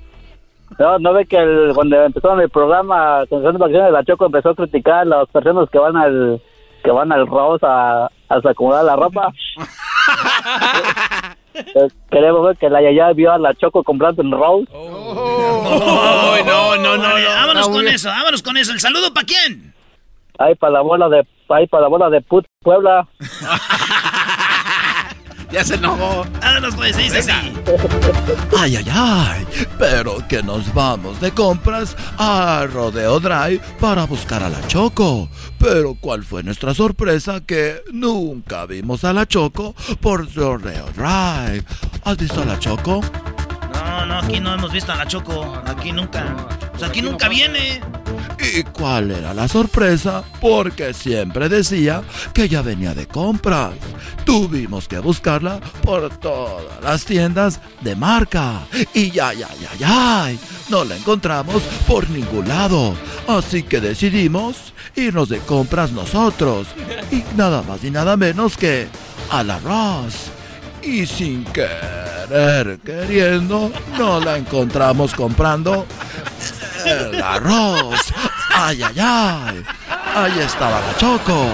No, 0.79 0.99
no 0.99 1.13
ve 1.13 1.27
que 1.27 1.37
el- 1.37 1.73
cuando 1.75 2.03
empezaron 2.05 2.41
el 2.41 2.49
programa, 2.49 3.25
Canción 3.29 3.53
de 3.53 3.59
Vacaciones 3.59 3.87
de 3.87 3.93
la 3.93 4.05
Choco 4.05 4.27
empezó 4.27 4.51
a 4.51 4.55
criticar 4.55 5.01
a 5.01 5.05
las 5.05 5.29
personas 5.29 5.69
que 5.71 5.79
van 5.79 5.97
al 5.97 6.41
que 6.83 6.91
van 6.91 7.13
al 7.13 7.27
Rose 7.27 7.65
a, 7.67 8.07
a 8.07 8.11
acomodar 8.51 8.85
la 8.85 8.97
ropa. 8.97 9.31
Eh, 11.55 11.89
Queremos 12.11 12.45
ver 12.45 12.57
que 12.57 12.69
la 12.69 12.83
Yaya 12.83 13.13
vio 13.13 13.33
a 13.33 13.39
la 13.39 13.55
Choco 13.55 13.83
comprando 13.83 14.23
en 14.23 14.33
Rose. 14.33 14.67
Oh, 14.73 16.37
no, 16.45 16.77
no, 16.77 16.97
no, 16.97 16.97
no. 16.97 17.15
Vámonos 17.15 17.69
no, 17.69 17.75
con 17.75 17.89
eso, 17.89 18.09
vámonos 18.09 18.43
con 18.43 18.57
eso. 18.57 18.73
¿El 18.73 18.81
saludo 18.81 19.15
para 19.15 19.27
quién? 19.27 19.73
Ahí 20.39 20.55
para 20.57 20.73
la 20.75 20.81
bola 20.81 21.09
de 21.09 21.27
ahí 21.49 21.67
para 21.67 21.83
la 21.83 21.89
bola 21.89 22.11
de 22.11 22.21
put 22.21 22.45
Puebla. 22.61 23.07
Ya 25.55 25.63
se 25.63 25.77
enojó. 25.77 26.27
Vámonos, 26.41 26.75
pues, 26.75 26.97
dice 26.97 27.19
así. 27.19 27.31
Ay, 28.59 28.75
ay, 28.75 28.87
ay. 28.91 29.47
Pero 29.79 30.27
que 30.27 30.43
nos 30.43 30.75
vamos 30.75 31.21
de 31.21 31.31
compras 31.31 31.97
a 32.19 32.67
Rodeo 32.73 33.21
Drive 33.21 33.61
para 33.79 34.03
buscar 34.05 34.43
a 34.43 34.49
la 34.49 34.67
Choco. 34.67 35.29
Pero 35.61 35.95
¿cuál 35.95 36.25
fue 36.25 36.43
nuestra 36.43 36.75
sorpresa? 36.75 37.41
Que 37.41 37.83
nunca 37.93 38.67
vimos 38.67 39.05
a 39.05 39.13
la 39.13 39.29
Choco 39.29 39.77
por 40.01 40.29
Rodeo 40.35 40.87
Drive. 40.97 41.65
¿Has 42.03 42.17
visto 42.17 42.43
a 42.43 42.47
la 42.47 42.59
Choco? 42.59 43.01
No, 43.75 44.07
no, 44.07 44.19
aquí 44.19 44.41
no 44.41 44.55
hemos 44.55 44.73
visto 44.73 44.91
a 44.91 44.97
la 44.97 45.07
Choco. 45.07 45.63
Aquí 45.67 45.93
nunca. 45.93 46.49
Pues 46.73 46.83
aquí 46.83 47.01
nunca 47.01 47.29
viene. 47.29 47.81
¿Y 48.53 48.63
cuál 48.63 49.11
era 49.11 49.33
la 49.33 49.49
sorpresa? 49.49 50.23
Porque 50.41 50.93
siempre 50.93 51.49
decía 51.49 52.03
que 52.33 52.49
ya 52.49 52.63
venía 52.63 52.95
de 52.95 53.07
compras. 53.07 53.73
Tuvimos 54.25 54.87
que 54.87 54.99
buscarla 54.99 55.61
por 55.83 56.09
todas 56.19 56.83
las 56.83 57.05
tiendas 57.05 57.61
de 57.81 57.97
marca. 57.97 58.67
Y 58.93 59.11
ya, 59.11 59.33
ya, 59.33 59.49
ya, 59.61 59.75
ya. 59.79 60.33
No 60.69 60.85
la 60.85 60.97
encontramos 60.97 61.63
por 61.87 62.09
ningún 62.11 62.49
lado. 62.49 62.95
Así 63.27 63.63
que 63.63 63.81
decidimos 63.81 64.73
irnos 64.95 65.29
de 65.29 65.39
compras 65.39 65.93
nosotros. 65.93 66.69
Y 67.11 67.25
nada 67.37 67.63
más 67.63 67.83
y 67.83 67.91
nada 67.91 68.17
menos 68.17 68.57
que 68.57 68.89
a 69.31 69.43
la 69.43 69.59
Ross. 69.61 70.31
Y 70.83 71.07
sin 71.07 71.45
querer, 71.45 72.79
queriendo, 72.85 73.73
no 73.99 74.21
la 74.21 74.37
encontramos 74.37 75.15
comprando 75.15 75.87
el 76.85 77.23
arroz. 77.23 78.13
¡Ay, 78.55 78.83
ay, 78.83 79.01
ay! 79.01 79.65
Ahí 80.15 80.39
estaba 80.41 80.81
la 80.81 80.97
Choco. 80.99 81.49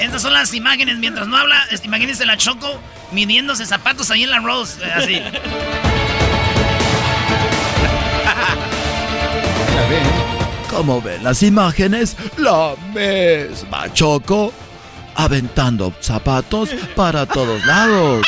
Estas 0.00 0.22
son 0.22 0.32
las 0.32 0.52
imágenes. 0.54 0.98
Mientras 0.98 1.26
no 1.28 1.36
habla, 1.36 1.56
este, 1.70 1.86
imagínense 1.86 2.24
la 2.26 2.36
Choco 2.36 2.80
midiéndose 3.12 3.66
zapatos 3.66 4.10
ahí 4.10 4.22
en 4.24 4.30
la 4.30 4.38
Rose. 4.38 4.80
eh, 4.84 4.92
Así. 4.94 5.22
Como 10.70 11.00
ven 11.00 11.24
las 11.24 11.42
imágenes, 11.42 12.16
la 12.36 12.74
misma 12.94 13.92
Choco 13.92 14.52
aventando 15.18 15.92
zapatos 16.00 16.70
para 16.94 17.26
todos 17.26 17.66
lados. 17.66 18.24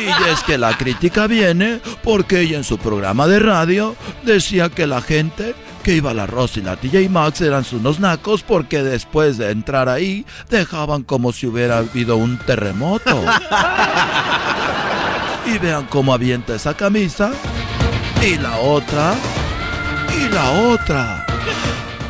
Y 0.00 0.30
es 0.30 0.42
que 0.44 0.56
la 0.56 0.76
crítica 0.78 1.26
viene 1.26 1.80
porque 2.02 2.40
ella 2.40 2.56
en 2.58 2.64
su 2.64 2.78
programa 2.78 3.26
de 3.26 3.40
radio 3.40 3.96
decía 4.22 4.68
que 4.68 4.86
la 4.86 5.02
gente 5.02 5.54
que 5.82 5.94
iba 5.94 6.12
a 6.12 6.14
la 6.14 6.26
Ross 6.26 6.56
y 6.56 6.62
la 6.62 6.76
TJ 6.76 7.08
Maxx 7.08 7.40
eran 7.40 7.64
unos 7.72 7.98
nacos 8.00 8.42
porque 8.42 8.82
después 8.82 9.36
de 9.36 9.50
entrar 9.50 9.88
ahí 9.88 10.24
dejaban 10.48 11.02
como 11.02 11.32
si 11.32 11.46
hubiera 11.46 11.78
habido 11.78 12.16
un 12.16 12.38
terremoto. 12.38 13.22
Y 15.46 15.58
vean 15.58 15.86
cómo 15.86 16.12
avienta 16.12 16.56
esa 16.56 16.74
camisa. 16.74 17.30
Y 18.20 18.36
la 18.36 18.56
otra. 18.58 19.14
Y 20.18 20.28
la 20.32 20.50
otra. 20.72 21.25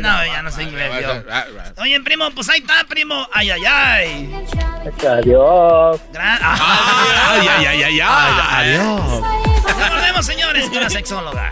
No, 0.00 0.16
no, 0.16 0.24
ya 0.24 0.42
no 0.42 0.50
sé 0.50 0.62
inglés 0.64 0.90
yo. 1.02 1.82
Oye, 1.82 2.00
primo, 2.00 2.30
pues 2.32 2.48
ahí 2.48 2.60
está, 2.60 2.84
primo. 2.84 3.28
Ay, 3.32 3.50
ay, 3.50 3.64
ay. 3.66 4.46
Adiós. 5.08 6.00
Ay, 6.14 7.46
ay, 7.48 7.66
ay, 7.66 7.82
ay, 7.82 8.00
ay. 8.00 8.78
Adiós. 8.80 9.22
Ya 9.78 9.90
volvemos, 9.90 10.26
señores, 10.26 10.68
con 10.68 10.80
la 10.80 10.90
sexóloga. 10.90 11.50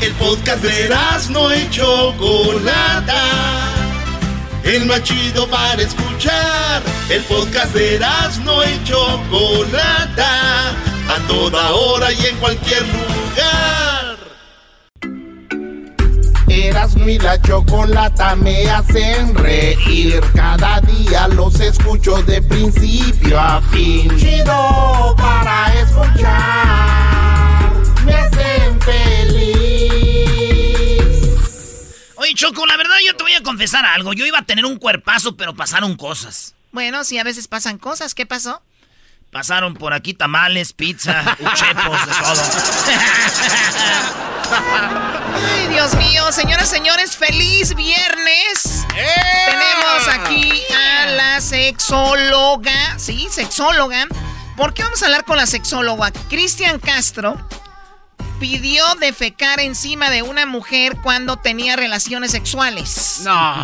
El 0.00 0.12
podcast 0.14 0.62
de 0.64 0.88
no 1.30 1.54
y 1.54 1.70
Chocolata. 1.70 3.22
El 4.64 4.86
más 4.86 5.02
chido 5.04 5.48
para 5.48 5.80
escuchar. 5.80 6.82
El 7.08 7.22
podcast 7.24 7.72
de 7.74 8.00
no 8.44 8.64
y 8.64 8.84
Chocolata. 8.84 10.70
A 11.08 11.18
toda 11.28 11.70
hora 11.70 12.12
y 12.12 12.26
en 12.26 12.36
cualquier 12.38 12.82
lugar. 12.82 14.01
Erasmo 16.52 17.08
y 17.08 17.18
la 17.18 17.40
chocolata 17.40 18.36
me 18.36 18.68
hacen 18.68 19.34
reír. 19.34 20.20
Cada 20.34 20.80
día 20.82 21.26
los 21.28 21.58
escucho 21.60 22.22
de 22.22 22.42
principio 22.42 23.40
a 23.40 23.62
fin. 23.62 24.14
Chido 24.18 25.14
para 25.16 25.72
escuchar. 25.80 27.72
Me 28.04 28.14
hacen 28.14 28.80
feliz. 28.80 29.42
Oye, 32.16 32.34
Choco, 32.34 32.66
la 32.66 32.76
verdad 32.76 32.96
yo 33.04 33.16
te 33.16 33.22
voy 33.22 33.32
a 33.34 33.42
confesar 33.42 33.86
algo. 33.86 34.12
Yo 34.12 34.26
iba 34.26 34.40
a 34.40 34.44
tener 34.44 34.66
un 34.66 34.78
cuerpazo, 34.78 35.36
pero 35.36 35.54
pasaron 35.54 35.96
cosas. 35.96 36.54
Bueno, 36.70 37.04
sí, 37.04 37.18
a 37.18 37.24
veces 37.24 37.48
pasan 37.48 37.78
cosas. 37.78 38.14
¿Qué 38.14 38.26
pasó? 38.26 38.62
Pasaron 39.30 39.72
por 39.74 39.94
aquí 39.94 40.12
tamales, 40.12 40.74
pizza, 40.74 41.36
uchepos, 41.40 42.06
de 42.06 42.12
todo. 42.12 42.42
Ay, 44.54 45.68
Dios 45.68 45.94
mío, 45.96 46.30
señoras, 46.30 46.68
señores, 46.68 47.16
feliz 47.16 47.74
viernes. 47.74 48.86
Tenemos 48.88 50.08
aquí 50.08 50.62
a 50.74 51.06
la 51.06 51.40
sexóloga, 51.40 52.98
sí, 52.98 53.28
sexóloga. 53.30 54.06
¿Por 54.56 54.74
qué 54.74 54.82
vamos 54.82 55.02
a 55.02 55.06
hablar 55.06 55.24
con 55.24 55.38
la 55.38 55.46
sexóloga? 55.46 56.12
Cristian 56.28 56.78
Castro 56.78 57.36
pidió 58.38 58.84
defecar 58.96 59.60
encima 59.60 60.10
de 60.10 60.22
una 60.22 60.44
mujer 60.46 60.96
cuando 61.02 61.36
tenía 61.36 61.76
relaciones 61.76 62.32
sexuales. 62.32 63.20
No. 63.22 63.54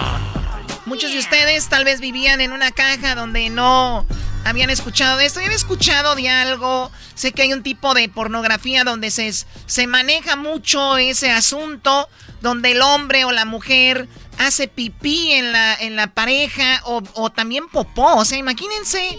Muchos 0.87 1.13
de 1.13 1.19
ustedes 1.19 1.69
tal 1.69 1.85
vez 1.85 2.01
vivían 2.01 2.41
en 2.41 2.53
una 2.53 2.71
caja 2.71 3.15
donde 3.15 3.51
no 3.51 4.07
habían 4.49 4.71
escuchado 4.71 5.17
de 5.19 5.27
esto. 5.27 5.41
Yo 5.41 5.47
había 5.47 5.57
escuchado 5.57 6.15
de 6.15 6.29
algo. 6.29 6.91
Sé 7.15 7.33
que 7.33 7.43
hay 7.43 7.53
un 7.53 7.63
tipo 7.63 7.95
de 7.95 8.09
pornografía 8.09 8.85
donde 8.85 9.11
se, 9.11 9.33
se 9.67 9.87
maneja 9.87 10.37
mucho 10.37 10.97
ese 10.97 11.31
asunto, 11.31 12.09
donde 12.41 12.73
el 12.73 12.83
hombre 12.83 13.25
o 13.25 13.33
la 13.33 13.45
mujer 13.45 14.09
hace 14.39 14.69
pipí 14.69 15.33
en 15.33 15.53
la, 15.53 15.75
en 15.75 15.97
la 15.97 16.15
pareja 16.15 16.81
o, 16.85 17.03
o 17.15 17.31
también 17.31 17.69
popó. 17.69 18.15
O 18.17 18.25
sea, 18.25 18.39
imagínense, 18.39 19.17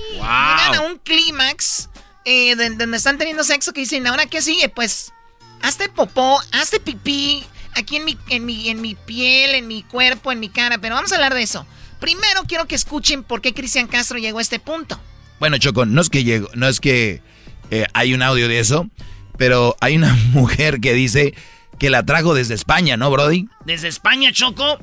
llegan 0.62 0.76
a 0.76 0.82
un 0.82 0.98
clímax 0.98 1.90
eh, 2.26 2.56
de- 2.56 2.70
donde 2.72 2.98
están 2.98 3.18
teniendo 3.18 3.44
sexo 3.44 3.74
que 3.74 3.82
dicen, 3.82 4.08
¿ahora 4.08 4.26
qué 4.28 4.42
sigue? 4.42 4.70
Pues 4.70 5.12
hazte 5.62 5.90
popó, 5.90 6.42
hazte 6.54 6.80
pipí 6.80 7.46
aquí 7.76 7.98
en 7.98 8.06
mi, 8.06 8.18
en 8.30 8.46
mi, 8.46 8.70
en 8.70 8.82
mi 8.82 8.96
piel, 8.96 9.56
en 9.56 9.68
mi 9.68 9.84
cuerpo, 9.84 10.32
en 10.32 10.40
mi 10.40 10.50
cara. 10.50 10.78
Pero 10.78 10.96
vamos 10.96 11.12
a 11.12 11.16
hablar 11.16 11.34
de 11.34 11.44
eso. 11.44 11.66
Primero 12.00 12.44
quiero 12.48 12.66
que 12.66 12.76
escuchen 12.76 13.24
por 13.24 13.42
qué 13.42 13.54
Cristian 13.54 13.88
Castro 13.88 14.18
llegó 14.20 14.40
a 14.40 14.42
este 14.42 14.60
punto. 14.60 14.98
Bueno, 15.40 15.58
Choco, 15.58 15.86
no 15.86 16.02
es 16.02 16.10
que 16.10 16.24
llego, 16.24 16.50
no 16.56 16.68
es 16.68 16.80
que 16.80 17.22
eh, 17.72 17.86
hay 17.94 18.14
un 18.14 18.22
audio 18.22 18.48
de 18.48 18.60
eso, 18.60 18.90
pero 19.38 19.76
hay 19.82 19.96
una 19.96 20.14
mujer 20.34 20.80
que 20.82 20.94
dice 20.94 21.34
que 21.78 21.90
la 21.90 22.04
trajo 22.06 22.34
desde 22.34 22.54
España, 22.56 22.98
¿no, 22.98 23.10
Brody? 23.10 23.48
Desde 23.66 23.88
España, 23.88 24.32
Choco. 24.34 24.80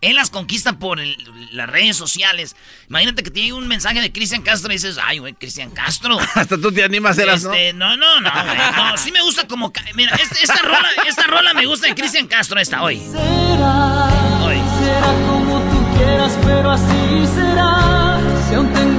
Él 0.00 0.14
las 0.14 0.30
conquista 0.30 0.78
por 0.78 1.00
el- 1.00 1.16
las 1.50 1.68
redes 1.68 1.96
sociales. 1.96 2.54
Imagínate 2.88 3.24
que 3.24 3.30
llega 3.30 3.56
un 3.56 3.66
mensaje 3.66 4.00
de 4.00 4.12
Cristian 4.12 4.42
Castro 4.42 4.70
y 4.70 4.76
dices, 4.76 4.96
ay, 5.02 5.18
güey, 5.18 5.34
Cristian 5.34 5.70
Castro. 5.72 6.16
Hasta 6.36 6.56
tú 6.56 6.70
te 6.70 6.84
animas, 6.84 7.18
eras, 7.18 7.42
¿no? 7.42 7.52
Este, 7.52 7.72
no, 7.72 7.96
no, 7.96 8.20
no, 8.20 8.30
güey. 8.30 8.56
No, 8.76 8.96
sí 8.96 9.10
me 9.10 9.20
gusta 9.22 9.48
como. 9.48 9.72
Mira, 9.96 10.14
esta, 10.40 10.62
rola, 10.62 10.88
esta 11.08 11.24
rola 11.24 11.52
me 11.52 11.66
gusta 11.66 11.88
de 11.88 11.96
Cristian 11.96 12.28
Castro, 12.28 12.60
esta 12.60 12.80
hoy. 12.82 12.98
Hoy. 12.98 14.56
Será 14.78 15.12
como 15.28 15.60
tú 15.68 15.96
quieras, 15.98 16.38
pero 16.44 16.70
así 16.70 17.26
será. 17.34 18.20
Si 18.48 18.54
aún 18.54 18.72
tengo 18.72 18.97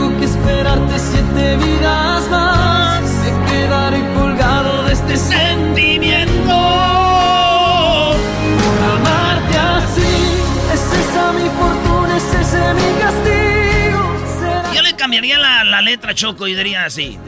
yo 14.74 14.82
le 14.82 14.96
cambiaría 14.96 15.38
la, 15.38 15.64
la, 15.64 15.82
letra 15.82 16.14
Choco 16.14 16.48
y 16.48 16.56
diría 16.56 16.86
así. 16.86 17.18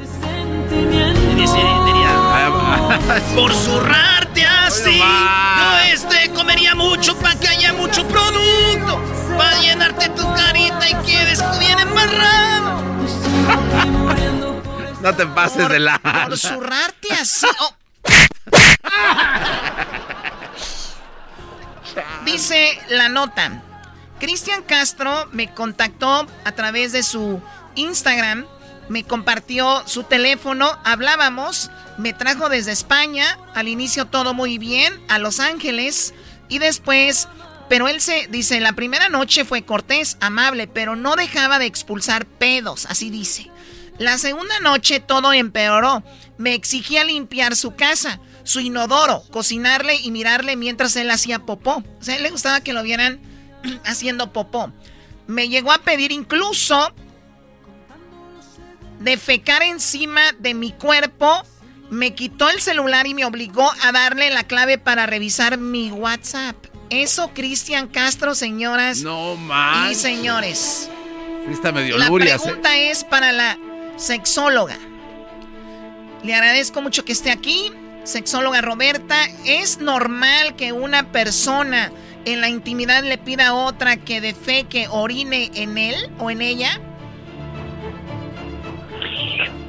Por 3.35 3.53
así, 4.71 4.97
yo 4.97 5.79
este 5.93 6.31
comería 6.33 6.75
mucho 6.75 7.15
para 7.17 7.39
que 7.39 7.47
haya 7.47 7.73
mucho 7.73 8.07
producto, 8.07 9.01
para 9.37 9.59
llenarte 9.59 10.09
tu 10.09 10.23
carita 10.33 10.89
y 10.89 10.95
quedes 11.05 11.43
bien 11.59 11.79
embarrado. 11.79 12.81
No 15.01 15.15
te 15.15 15.25
pases 15.25 15.67
de 15.67 15.79
la. 15.79 15.97
Por 15.97 16.37
zurrarte 16.37 17.11
así. 17.19 17.47
Oh. 17.59 17.73
Dice 22.25 22.79
la 22.89 23.09
nota. 23.09 23.63
Cristian 24.19 24.61
Castro 24.61 25.27
me 25.31 25.51
contactó 25.51 26.27
a 26.45 26.51
través 26.51 26.91
de 26.91 27.01
su 27.01 27.41
Instagram, 27.73 28.45
me 28.91 29.05
compartió 29.05 29.83
su 29.87 30.03
teléfono, 30.03 30.69
hablábamos, 30.83 31.71
me 31.97 32.11
trajo 32.11 32.49
desde 32.49 32.73
España, 32.73 33.39
al 33.55 33.69
inicio 33.69 34.07
todo 34.07 34.33
muy 34.33 34.57
bien, 34.57 35.01
a 35.07 35.17
Los 35.17 35.39
Ángeles, 35.39 36.13
y 36.49 36.59
después, 36.59 37.29
pero 37.69 37.87
él 37.87 38.01
se 38.01 38.27
dice, 38.27 38.59
la 38.59 38.73
primera 38.73 39.07
noche 39.07 39.45
fue 39.45 39.63
cortés, 39.63 40.17
amable, 40.19 40.67
pero 40.67 40.97
no 40.97 41.15
dejaba 41.15 41.57
de 41.57 41.67
expulsar 41.67 42.25
pedos, 42.25 42.85
así 42.85 43.09
dice. 43.09 43.49
La 43.97 44.17
segunda 44.17 44.59
noche 44.59 44.99
todo 44.99 45.31
empeoró, 45.31 46.03
me 46.37 46.53
exigía 46.53 47.05
limpiar 47.05 47.55
su 47.55 47.75
casa, 47.75 48.19
su 48.43 48.59
inodoro, 48.59 49.23
cocinarle 49.31 49.95
y 49.95 50.11
mirarle 50.11 50.57
mientras 50.57 50.97
él 50.97 51.09
hacía 51.11 51.39
popó. 51.39 51.81
O 51.99 52.03
sea, 52.03 52.17
él 52.17 52.23
le 52.23 52.31
gustaba 52.31 52.59
que 52.59 52.73
lo 52.73 52.83
vieran 52.83 53.21
haciendo 53.85 54.33
popó. 54.33 54.73
Me 55.27 55.47
llegó 55.47 55.71
a 55.71 55.77
pedir 55.77 56.11
incluso 56.11 56.93
de 59.01 59.17
fecar 59.17 59.63
encima 59.63 60.21
de 60.39 60.53
mi 60.53 60.71
cuerpo. 60.71 61.43
Me 61.89 62.13
quitó 62.15 62.49
el 62.49 62.61
celular 62.61 63.05
y 63.07 63.13
me 63.13 63.25
obligó 63.25 63.69
a 63.83 63.91
darle 63.91 64.29
la 64.29 64.43
clave 64.43 64.77
para 64.77 65.05
revisar 65.05 65.57
mi 65.57 65.91
WhatsApp. 65.91 66.55
Eso, 66.89 67.31
Cristian 67.33 67.87
Castro, 67.87 68.35
señoras 68.35 69.01
no 69.01 69.37
y 69.89 69.95
señores. 69.95 70.89
Está 71.49 71.71
medio 71.71 71.97
la 71.97 72.07
¿eh? 72.07 72.11
pregunta 72.11 72.77
es 72.77 73.03
para 73.03 73.31
la 73.31 73.57
sexóloga. 73.97 74.77
Le 76.23 76.33
agradezco 76.33 76.81
mucho 76.81 77.03
que 77.03 77.11
esté 77.11 77.31
aquí. 77.31 77.71
Sexóloga 78.03 78.61
Roberta, 78.61 79.17
¿es 79.45 79.79
normal 79.79 80.55
que 80.55 80.71
una 80.71 81.11
persona 81.11 81.91
en 82.25 82.41
la 82.41 82.49
intimidad 82.49 83.03
le 83.03 83.17
pida 83.17 83.49
a 83.49 83.53
otra 83.53 83.97
que 83.97 84.21
de 84.21 84.33
fe 84.33 84.65
que 84.65 84.87
orine 84.87 85.51
en 85.53 85.77
él 85.77 85.95
o 86.19 86.31
en 86.31 86.41
ella? 86.41 86.79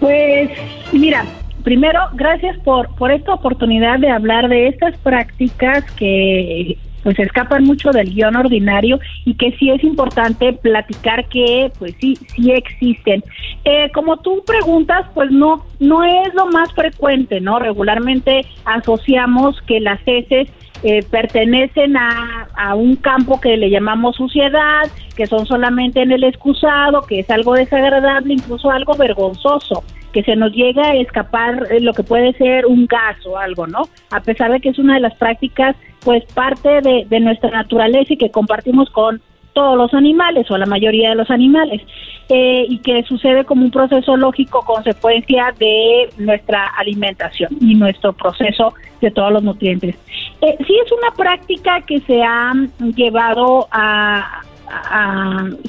Pues 0.00 0.50
mira, 0.92 1.24
primero, 1.62 2.00
gracias 2.14 2.58
por, 2.58 2.94
por 2.96 3.12
esta 3.12 3.34
oportunidad 3.34 3.98
de 3.98 4.10
hablar 4.10 4.48
de 4.48 4.68
estas 4.68 4.96
prácticas 4.98 5.84
que 5.92 6.76
pues 7.02 7.18
escapan 7.18 7.64
mucho 7.64 7.90
del 7.90 8.14
guion 8.14 8.36
ordinario 8.36 9.00
y 9.24 9.34
que 9.34 9.52
sí 9.58 9.70
es 9.70 9.82
importante 9.82 10.52
platicar 10.52 11.28
que 11.28 11.70
pues 11.78 11.94
sí, 12.00 12.16
sí 12.34 12.52
existen. 12.52 13.24
Eh, 13.64 13.90
como 13.92 14.18
tú 14.18 14.42
preguntas, 14.46 15.06
pues 15.14 15.30
no, 15.30 15.64
no 15.80 16.04
es 16.04 16.32
lo 16.34 16.46
más 16.46 16.72
frecuente, 16.72 17.40
¿no? 17.40 17.58
Regularmente 17.58 18.42
asociamos 18.64 19.60
que 19.62 19.80
las 19.80 20.00
heces 20.06 20.48
eh, 20.82 21.04
pertenecen 21.08 21.96
a, 21.96 22.48
a, 22.56 22.74
un 22.74 22.96
campo 22.96 23.40
que 23.40 23.56
le 23.56 23.70
llamamos 23.70 24.16
suciedad, 24.16 24.82
que 25.16 25.26
son 25.26 25.46
solamente 25.46 26.02
en 26.02 26.12
el 26.12 26.24
excusado, 26.24 27.02
que 27.02 27.20
es 27.20 27.30
algo 27.30 27.54
desagradable, 27.54 28.34
incluso 28.34 28.70
algo 28.70 28.94
vergonzoso, 28.94 29.84
que 30.12 30.22
se 30.22 30.36
nos 30.36 30.52
llega 30.52 30.82
a 30.82 30.96
escapar 30.96 31.68
eh, 31.70 31.80
lo 31.80 31.92
que 31.92 32.02
puede 32.02 32.32
ser 32.34 32.66
un 32.66 32.86
gas 32.86 33.24
o 33.26 33.38
algo, 33.38 33.66
¿no? 33.66 33.82
A 34.10 34.20
pesar 34.20 34.50
de 34.50 34.60
que 34.60 34.70
es 34.70 34.78
una 34.78 34.94
de 34.94 35.00
las 35.00 35.14
prácticas, 35.14 35.76
pues 36.04 36.24
parte 36.34 36.80
de, 36.80 37.06
de 37.08 37.20
nuestra 37.20 37.50
naturaleza 37.50 38.14
y 38.14 38.18
que 38.18 38.30
compartimos 38.30 38.90
con 38.90 39.20
todos 39.52 39.76
los 39.76 39.92
animales 39.94 40.50
o 40.50 40.58
la 40.58 40.66
mayoría 40.66 41.10
de 41.10 41.14
los 41.14 41.30
animales 41.30 41.82
eh, 42.28 42.64
y 42.68 42.78
que 42.78 43.02
sucede 43.02 43.44
como 43.44 43.64
un 43.64 43.70
proceso 43.70 44.16
lógico 44.16 44.62
consecuencia 44.64 45.52
de 45.58 46.08
nuestra 46.18 46.66
alimentación 46.78 47.50
y 47.60 47.74
nuestro 47.74 48.12
proceso 48.12 48.74
de 49.00 49.10
todos 49.10 49.32
los 49.32 49.42
nutrientes. 49.42 49.96
Eh, 50.40 50.56
sí 50.66 50.74
es 50.84 50.92
una 50.92 51.10
práctica 51.14 51.82
que 51.82 52.00
se 52.00 52.22
ha 52.22 52.52
llevado 52.94 53.68
a, 53.70 54.42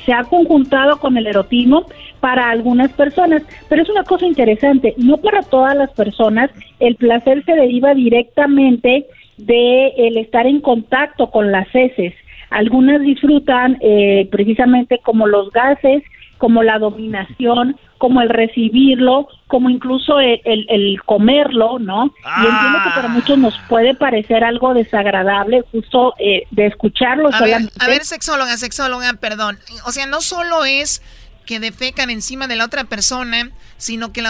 se 0.06 0.14
ha 0.14 0.24
conjuntado 0.24 0.98
con 0.98 1.18
el 1.18 1.28
erotismo 1.28 1.86
para 2.22 2.50
algunas 2.50 2.92
personas, 2.94 3.44
pero 3.68 3.82
es 3.82 3.90
una 3.90 4.04
cosa 4.04 4.26
interesante, 4.26 4.94
no 4.98 5.18
para 5.18 5.42
todas 5.42 5.76
las 5.76 5.92
personas 5.92 6.50
el 6.80 6.96
placer 6.96 7.44
se 7.44 7.54
deriva 7.54 7.94
directamente 7.94 9.06
de 9.38 9.88
el 9.98 10.18
estar 10.18 10.48
en 10.48 10.62
contacto 10.62 11.30
con 11.32 11.52
las 11.52 11.68
heces 11.74 12.14
algunas 12.54 13.02
disfrutan 13.02 13.78
eh, 13.82 14.28
precisamente 14.32 15.00
como 15.04 15.28
los 15.28 15.52
gases, 15.52 16.04
como 16.38 16.62
la 16.62 16.78
dominación, 16.78 17.80
como 17.98 18.22
el 18.22 18.30
recibirlo, 18.30 19.28
como 19.48 19.70
incluso 19.70 20.20
el, 20.20 21.02
comerlo, 21.06 21.80
¿no? 21.80 22.06
Y 22.06 22.46
entiendo 22.46 22.80
que 22.84 22.90
para 22.96 23.08
muchos 23.08 23.38
nos 23.38 23.58
puede 23.70 23.96
parecer 23.96 24.44
algo 24.44 24.74
desagradable 24.74 25.64
justo 25.72 26.14
eh, 26.20 26.44
de 26.52 26.68
escucharlo 26.68 27.30
a 27.34 27.42
Ver, 27.42 27.70
a 27.80 27.88
ver, 27.88 28.04
sexóloga, 28.04 28.58
sexóloga, 28.58 29.14
perdón. 29.20 29.58
O 29.86 29.92
sea, 29.92 30.06
no 30.06 30.22
solo 30.22 30.66
es 30.66 31.02
que 31.46 31.60
defecan 31.60 32.10
encima 32.10 32.48
de 32.48 32.56
la 32.56 32.66
otra 32.66 32.84
persona, 32.84 33.50
sino 33.78 34.12
que 34.12 34.24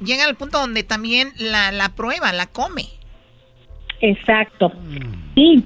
llega 0.00 0.24
al 0.24 0.36
punto 0.36 0.58
donde 0.58 0.82
también 0.82 1.32
la, 1.38 1.70
la 1.70 1.90
prueba, 1.90 2.32
la 2.32 2.46
come. 2.46 2.86
Exacto. 4.00 4.72
Sí, 5.34 5.64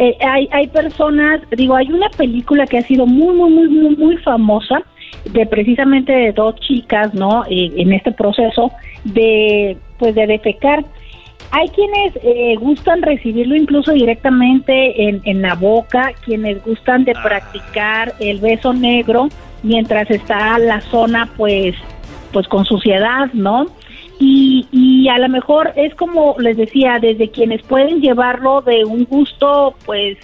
eh, 0.00 0.16
hay, 0.22 0.48
hay 0.50 0.66
personas, 0.68 1.42
digo, 1.50 1.76
hay 1.76 1.92
una 1.92 2.08
película 2.08 2.66
que 2.66 2.78
ha 2.78 2.82
sido 2.82 3.04
muy, 3.04 3.36
muy, 3.36 3.50
muy, 3.50 3.68
muy, 3.68 3.96
muy 3.96 4.16
famosa 4.16 4.82
de 5.26 5.44
precisamente 5.44 6.10
de 6.10 6.32
dos 6.32 6.54
chicas, 6.56 7.12
¿no? 7.12 7.44
Eh, 7.50 7.70
en 7.76 7.92
este 7.92 8.10
proceso 8.10 8.72
de, 9.04 9.76
pues, 9.98 10.14
de 10.14 10.26
defecar. 10.26 10.86
Hay 11.50 11.68
quienes 11.68 12.16
eh, 12.22 12.56
gustan 12.58 13.02
recibirlo 13.02 13.54
incluso 13.54 13.92
directamente 13.92 15.06
en, 15.06 15.20
en 15.24 15.42
la 15.42 15.54
boca, 15.54 16.12
quienes 16.24 16.64
gustan 16.64 17.04
de 17.04 17.12
practicar 17.22 18.14
el 18.20 18.40
beso 18.40 18.72
negro 18.72 19.28
mientras 19.62 20.10
está 20.10 20.58
la 20.58 20.80
zona, 20.80 21.28
pues, 21.36 21.74
pues 22.32 22.48
con 22.48 22.64
suciedad, 22.64 23.30
¿no? 23.34 23.66
Y, 24.20 24.68
y 24.70 25.08
a 25.08 25.18
lo 25.18 25.28
mejor 25.28 25.72
es 25.76 25.94
como 25.94 26.36
les 26.38 26.56
decía, 26.56 26.98
desde 27.00 27.30
quienes 27.30 27.62
pueden 27.62 28.00
llevarlo 28.00 28.60
de 28.60 28.84
un 28.84 29.04
gusto, 29.04 29.74
pues 29.84 30.18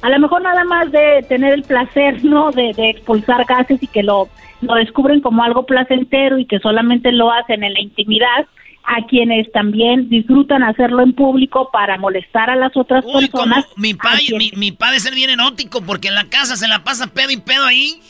a 0.00 0.08
lo 0.08 0.18
mejor 0.18 0.42
nada 0.42 0.64
más 0.64 0.90
de 0.90 1.24
tener 1.28 1.52
el 1.52 1.62
placer, 1.62 2.24
¿no? 2.24 2.50
De, 2.50 2.72
de 2.72 2.90
expulsar 2.90 3.44
gases 3.44 3.82
y 3.82 3.86
que 3.86 4.02
lo, 4.02 4.28
lo 4.62 4.74
descubren 4.74 5.20
como 5.20 5.42
algo 5.42 5.66
placentero 5.66 6.38
y 6.38 6.46
que 6.46 6.58
solamente 6.58 7.12
lo 7.12 7.30
hacen 7.30 7.62
en 7.62 7.74
la 7.74 7.80
intimidad, 7.80 8.46
a 8.86 9.06
quienes 9.06 9.50
también 9.52 10.08
disfrutan 10.08 10.62
hacerlo 10.62 11.02
en 11.02 11.14
público 11.14 11.70
para 11.72 11.96
molestar 11.96 12.50
a 12.50 12.56
las 12.56 12.76
otras 12.76 13.04
personas. 13.04 13.64
mi 13.76 13.94
padre, 13.94 14.52
mi, 14.56 14.72
padre 14.72 14.98
es 14.98 15.02
ser 15.02 15.14
bien 15.14 15.30
erótico 15.30 15.80
porque 15.82 16.08
en 16.08 16.14
la 16.14 16.24
casa 16.24 16.56
se 16.56 16.68
la 16.68 16.84
pasa 16.84 17.06
pedo 17.06 17.30
y 17.30 17.38
pedo 17.38 17.64
ahí. 17.64 18.00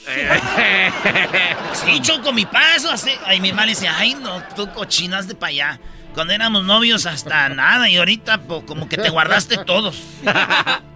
sí, 1.72 2.00
choco, 2.02 2.32
mi 2.32 2.44
paso 2.44 2.90
hace. 2.90 3.12
Ay, 3.24 3.40
mi 3.40 3.50
mamá 3.50 3.66
le 3.66 3.70
dice, 3.72 3.88
ay, 3.88 4.16
no, 4.20 4.42
tú 4.56 4.68
cochinas 4.72 5.28
de 5.28 5.34
para 5.34 5.50
allá. 5.50 5.80
Cuando 6.12 6.32
éramos 6.32 6.64
novios 6.64 7.06
hasta 7.06 7.48
nada 7.48 7.88
y 7.88 7.96
ahorita 7.96 8.40
como 8.66 8.88
que 8.88 8.96
te 8.96 9.10
guardaste 9.10 9.58
todos. 9.64 10.02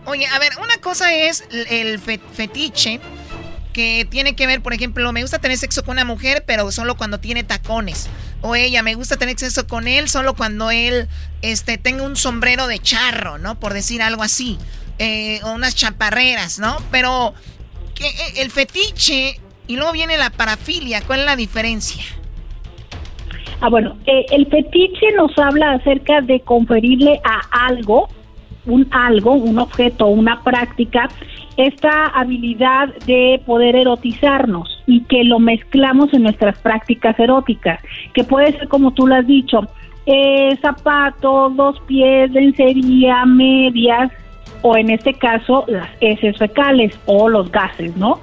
Oye, 0.06 0.26
a 0.26 0.38
ver, 0.38 0.52
una 0.62 0.76
cosa 0.80 1.12
es 1.12 1.46
el 1.50 1.98
fetiche 1.98 3.00
que 3.78 4.08
tiene 4.10 4.34
que 4.34 4.48
ver, 4.48 4.60
por 4.60 4.72
ejemplo, 4.72 5.12
me 5.12 5.22
gusta 5.22 5.38
tener 5.38 5.56
sexo 5.56 5.84
con 5.84 5.92
una 5.92 6.04
mujer, 6.04 6.42
pero 6.44 6.68
solo 6.72 6.96
cuando 6.96 7.20
tiene 7.20 7.44
tacones. 7.44 8.08
O 8.40 8.54
ella, 8.54 8.82
me 8.82 8.94
gusta 8.94 9.16
tener 9.16 9.38
sexo 9.38 9.66
con 9.66 9.88
él 9.88 10.08
solo 10.08 10.34
cuando 10.34 10.70
él 10.70 11.08
este, 11.42 11.78
tenga 11.78 12.04
un 12.04 12.16
sombrero 12.16 12.66
de 12.66 12.78
charro, 12.78 13.38
¿no? 13.38 13.58
Por 13.58 13.74
decir 13.74 14.02
algo 14.02 14.22
así. 14.22 14.58
Eh, 14.98 15.40
o 15.44 15.52
unas 15.52 15.74
chaparreras, 15.74 16.58
¿no? 16.58 16.76
Pero 16.90 17.34
que, 17.94 18.06
eh, 18.06 18.32
el 18.38 18.50
fetiche 18.50 19.40
y 19.68 19.76
luego 19.76 19.92
viene 19.92 20.16
la 20.16 20.30
parafilia, 20.30 21.02
¿cuál 21.02 21.20
es 21.20 21.26
la 21.26 21.36
diferencia? 21.36 22.02
Ah, 23.60 23.68
bueno, 23.68 23.96
eh, 24.06 24.24
el 24.30 24.46
fetiche 24.46 25.12
nos 25.16 25.36
habla 25.38 25.72
acerca 25.72 26.20
de 26.20 26.40
conferirle 26.40 27.20
a 27.24 27.66
algo, 27.66 28.08
un 28.68 28.86
algo, 28.90 29.32
un 29.32 29.58
objeto, 29.58 30.06
una 30.06 30.42
práctica, 30.42 31.08
esta 31.56 32.06
habilidad 32.06 32.94
de 33.06 33.40
poder 33.44 33.74
erotizarnos 33.74 34.82
y 34.86 35.00
que 35.02 35.24
lo 35.24 35.40
mezclamos 35.40 36.12
en 36.14 36.22
nuestras 36.22 36.58
prácticas 36.58 37.18
eróticas, 37.18 37.80
que 38.14 38.24
puede 38.24 38.52
ser 38.52 38.68
como 38.68 38.92
tú 38.92 39.06
lo 39.06 39.16
has 39.16 39.26
dicho, 39.26 39.62
eh, 40.06 40.56
zapatos, 40.62 41.56
dos 41.56 41.80
pies, 41.86 42.30
lencería, 42.30 43.24
medias 43.24 44.12
o 44.62 44.76
en 44.76 44.90
este 44.90 45.14
caso 45.14 45.64
las 45.66 45.88
heces 46.00 46.38
fecales 46.38 46.98
o 47.06 47.28
los 47.28 47.50
gases, 47.50 47.96
¿no? 47.96 48.20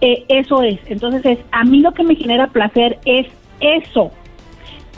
eh, 0.00 0.24
eso 0.28 0.62
es. 0.62 0.78
Entonces, 0.86 1.24
es, 1.24 1.38
a 1.52 1.64
mí 1.64 1.80
lo 1.80 1.92
que 1.92 2.04
me 2.04 2.14
genera 2.14 2.48
placer 2.48 2.98
es 3.04 3.26
eso. 3.60 4.12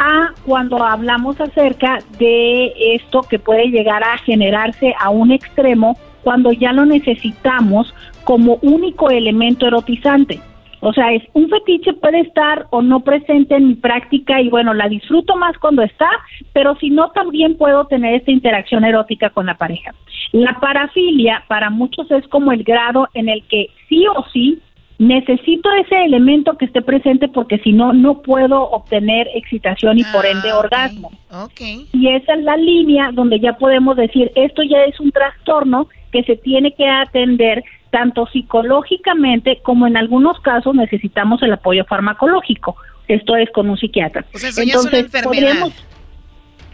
A 0.03 0.33
cuando 0.47 0.83
hablamos 0.83 1.39
acerca 1.43 1.99
de 2.19 2.73
esto 2.95 3.21
que 3.21 3.39
puede 3.39 3.67
llegar 3.67 4.03
a 4.03 4.17
generarse 4.17 4.95
a 4.99 5.11
un 5.11 5.31
extremo 5.31 5.99
cuando 6.23 6.53
ya 6.53 6.73
lo 6.73 6.87
necesitamos 6.87 7.95
como 8.25 8.59
único 8.63 9.11
elemento 9.11 9.67
erotizante. 9.67 10.41
O 10.81 10.95
sea, 10.95 11.13
es 11.13 11.23
un 11.35 11.51
fetiche 11.51 11.93
puede 11.93 12.21
estar 12.21 12.67
o 12.71 12.81
no 12.81 13.01
presente 13.01 13.55
en 13.55 13.69
mi 13.69 13.75
práctica 13.75 14.41
y 14.41 14.49
bueno, 14.49 14.73
la 14.73 14.89
disfruto 14.89 15.37
más 15.37 15.59
cuando 15.59 15.83
está, 15.83 16.09
pero 16.55 16.75
si 16.77 16.89
no 16.89 17.11
también 17.11 17.59
puedo 17.59 17.87
tener 17.87 18.15
esta 18.15 18.31
interacción 18.31 18.87
erótica 18.87 19.29
con 19.29 19.45
la 19.45 19.59
pareja. 19.59 19.95
La 20.33 20.59
parafilia 20.61 21.45
para 21.47 21.69
muchos 21.69 22.11
es 22.11 22.27
como 22.29 22.53
el 22.53 22.65
grado 22.65 23.07
en 23.13 23.29
el 23.29 23.47
que 23.49 23.67
sí 23.91 24.07
o 24.07 24.25
sí 24.33 24.63
necesito 25.01 25.71
ese 25.83 26.05
elemento 26.05 26.59
que 26.59 26.67
esté 26.67 26.83
presente 26.83 27.27
porque 27.27 27.59
si 27.61 27.73
no, 27.73 27.95
no 27.95 28.21
puedo 28.21 28.63
obtener 28.71 29.29
excitación 29.35 29.99
y 29.99 30.05
por 30.05 30.27
ende 30.27 30.51
Ah, 30.51 30.59
orgasmo. 30.59 31.11
Ok. 31.33 31.61
Y 31.95 32.09
esa 32.09 32.35
es 32.35 32.45
la 32.45 32.59
línea 32.59 33.11
donde 33.11 33.41
ya 33.41 33.55
podemos 33.55 33.97
decir, 33.97 34.31
esto 34.35 34.63
ya 34.63 34.83
es 34.85 35.01
un 35.01 35.11
trastorno 35.11 35.89
que 36.13 36.23
se 36.25 36.37
tiene 36.37 36.75
que 36.75 36.87
atender 36.87 37.65
tanto 37.91 38.27
psicológicamente 38.31 39.61
como 39.63 39.87
en 39.87 39.97
algunos 39.97 40.39
casos 40.41 40.75
necesitamos 40.75 41.43
el 41.43 41.55
apoyo 41.55 41.87
farmacológico. 41.87 42.77
Esto 43.09 43.37
es 43.37 43.51
con 43.53 43.71
un 43.71 43.79
psiquiatra. 43.79 44.27
O 44.35 44.39
sea, 44.39 44.51
eso 44.51 44.63
ya 44.63 44.75
es 44.75 44.85
una 44.85 44.99
enfermedad. 44.99 45.25
podríamos- 45.25 45.87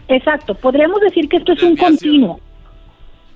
exacto, 0.09 0.53
podríamos 0.55 0.99
decir 0.99 1.29
que 1.29 1.37
esto 1.37 1.53
es 1.53 1.63
un 1.63 1.77
continuo. 1.77 2.41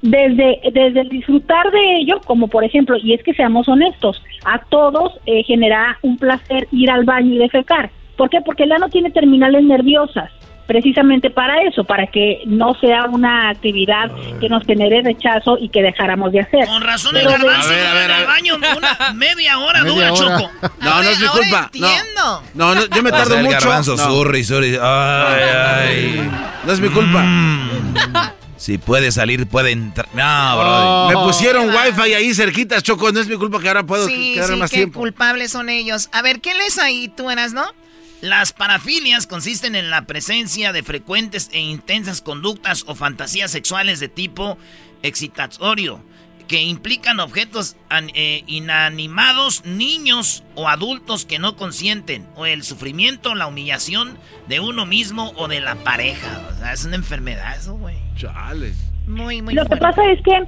Desde, 0.02 0.60
desde 0.74 1.02
el 1.02 1.10
disfrutar 1.10 1.70
de 1.72 1.98
ello, 1.98 2.20
como 2.26 2.48
por 2.48 2.64
ejemplo, 2.64 2.98
y 2.98 3.14
es 3.14 3.22
que 3.24 3.34
seamos 3.36 3.68
honestos, 3.68 4.22
a 4.46 4.60
todos 4.70 5.14
eh, 5.28 5.44
genera 5.44 5.98
un 6.02 6.18
placer 6.18 6.68
ir 6.72 6.90
al 6.90 7.04
baño 7.06 7.36
y 7.36 7.38
defecar. 7.38 7.92
¿Por 8.18 8.30
qué? 8.30 8.40
Porque 8.42 8.64
el 8.64 8.72
ano 8.72 8.90
tiene 8.90 9.12
terminales 9.12 9.64
nerviosas, 9.64 10.32
precisamente 10.66 11.30
para 11.30 11.62
eso, 11.64 11.84
para 11.84 12.08
que 12.08 12.42
no 12.48 12.74
sea 12.82 13.06
una 13.12 13.50
actividad 13.50 14.10
que 14.40 14.50
nos 14.50 14.64
genere 14.64 15.02
rechazo 15.04 15.58
y 15.60 15.70
que 15.70 15.84
dejáramos 15.84 16.32
de 16.32 16.40
hacer. 16.42 16.66
Con 16.66 16.82
razón 16.82 17.16
el 17.16 17.24
Pero 17.28 17.38
de- 17.38 17.44
garbanzo 17.46 17.70
dura 17.70 18.06
en 18.06 18.12
el 18.22 18.26
baño 18.28 18.54
una 18.78 19.14
media 19.14 19.60
hora 19.60 19.84
Media 19.84 20.10
dura, 20.10 20.14
hora. 20.14 20.38
Choco. 20.40 20.52
No, 20.82 21.04
no 21.04 21.10
es 21.10 21.20
mi 21.20 21.28
culpa. 21.28 21.70
No. 21.80 22.42
No, 22.56 22.76
no, 22.76 22.82
yo 22.96 23.04
me 23.04 23.10
O 23.10 23.14
sea, 23.14 23.24
tardo 23.24 23.36
el 23.38 23.44
mucho. 23.46 23.60
garbanzo 23.60 23.92
No. 23.98 24.04
zurri, 24.04 24.40
y 24.40 24.44
zurri. 24.44 24.78
Ay, 24.82 25.44
ay. 25.54 26.30
No 26.66 26.72
es 26.74 26.80
mi 26.80 26.90
culpa. 26.90 27.24
Si 28.62 28.78
puede 28.78 29.12
salir, 29.12 29.48
puede 29.48 29.72
entrar. 29.72 30.08
No, 30.14 31.08
Me 31.08 31.16
brother. 31.16 31.28
pusieron 31.28 31.70
wifi 31.70 32.14
ahí 32.14 32.32
cerquitas, 32.36 32.84
Choco. 32.84 33.12
No 33.12 33.20
es 33.20 33.28
mi 33.28 33.36
culpa 33.36 33.60
que 33.60 33.68
ahora 33.68 33.84
puedo 33.88 34.08
Sí, 34.08 34.34
quedar 34.36 34.50
sí, 34.50 34.56
más 34.56 34.70
qué 34.70 34.78
tiempo. 34.78 35.00
culpables 35.00 35.52
son 35.52 35.68
ellos. 35.70 36.10
A 36.12 36.22
ver, 36.22 36.42
¿qué 36.42 36.54
lees 36.54 36.78
ahí 36.78 37.08
tú, 37.08 37.32
eras, 37.32 37.54
no? 37.54 37.66
Las 38.22 38.54
parafilias 38.54 39.26
consisten 39.26 39.74
en 39.76 39.90
la 39.90 40.06
presencia 40.06 40.72
de 40.74 40.84
frecuentes 40.84 41.50
e 41.54 41.60
intensas 41.60 42.22
conductas 42.22 42.84
o 42.86 42.94
fantasías 42.94 43.50
sexuales 43.50 44.00
de 44.00 44.10
tipo 44.10 44.60
excitatorio 45.02 46.04
que 46.48 46.62
implican 46.62 47.20
objetos 47.20 47.78
an- 47.90 48.12
eh, 48.14 48.44
inanimados, 48.46 49.64
niños 49.66 50.44
o 50.56 50.68
adultos 50.68 51.26
que 51.26 51.40
no 51.40 51.56
consienten, 51.56 52.28
o 52.36 52.46
el 52.46 52.64
sufrimiento, 52.64 53.36
la 53.36 53.48
humillación 53.48 54.18
de 54.50 54.60
uno 54.60 54.86
mismo 54.86 55.32
o 55.38 55.48
de 55.48 55.62
la 55.62 55.76
pareja. 55.76 56.42
O 56.54 56.60
sea, 56.60 56.74
es 56.74 56.84
una 56.84 56.98
enfermedad 56.98 57.56
eso, 57.58 57.74
güey. 57.76 57.96
Chales. 58.22 58.92
Muy, 59.08 59.42
muy 59.42 59.56
Lo 59.56 59.66
que 59.66 59.78
pasa 59.78 60.02
es 60.12 60.22
que 60.22 60.44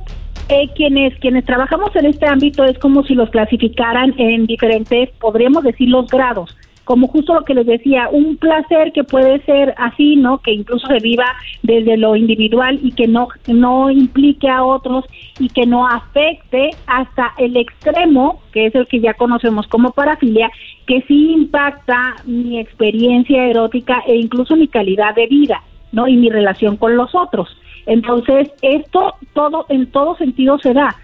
eh, 0.50 0.70
quienes 0.76 1.18
quienes 1.20 1.45
trabajamos 1.45 1.95
en 1.95 2.06
este 2.06 2.28
ámbito 2.28 2.64
es 2.66 2.78
como 2.78 3.04
si 3.04 3.16
los 3.16 3.30
clasificaran 3.32 4.14
en 4.18 4.45
diferentes, 4.45 5.10
podríamos 5.20 5.64
decir, 5.64 5.90
los 5.90 6.08
grados. 6.08 6.56
Como 6.84 7.08
justo 7.08 7.34
lo 7.34 7.45
que 7.45 7.54
les 7.54 7.66
decía, 7.66 8.10
un 8.12 8.36
placer 8.36 8.91
que 8.91 9.06
puede 9.06 9.41
ser 9.45 9.74
así, 9.78 10.18
¿no? 10.18 10.40
Que 10.40 10.52
incluso 10.52 10.86
se 10.88 11.00
viva 11.00 11.26
desde 11.62 11.95
lo 11.95 12.18
individual 12.18 12.78
y 12.84 12.91
que 12.91 13.08
no, 13.08 13.30
no 13.48 13.90
implique 13.90 14.50
a 14.50 14.64
otros 14.64 15.06
y 15.40 15.48
que 15.48 15.66
no 15.66 15.88
afecte 15.88 16.72
hasta 16.86 17.32
el 17.38 17.56
extremo, 17.56 18.41
que 18.52 18.66
es 18.66 18.76
el 18.76 18.86
que 18.88 19.00
ya 19.00 19.14
conocemos 19.14 19.66
como 19.68 19.91
parafilia, 19.91 20.52
que 20.86 21.02
sí 21.08 21.32
impacta 21.32 22.18
mi 22.26 22.60
experiencia 22.60 23.45
erótica 23.45 24.04
e 24.06 24.18
incluso 24.18 24.58
mi 24.58 24.68
calidad 24.68 25.16
de 25.16 25.28
vida, 25.28 25.64
¿no? 25.94 26.10
Y 26.10 26.18
mi 26.18 26.30
relación 26.30 26.76
con 26.76 26.98
los 26.98 27.16
otros. 27.16 27.48
Entonces, 27.85 28.51
esto 28.61 29.15
todo 29.34 29.65
en 29.69 29.91
todo 29.91 30.15
sentido 30.15 30.57
se 30.60 30.73
da. 30.73 30.95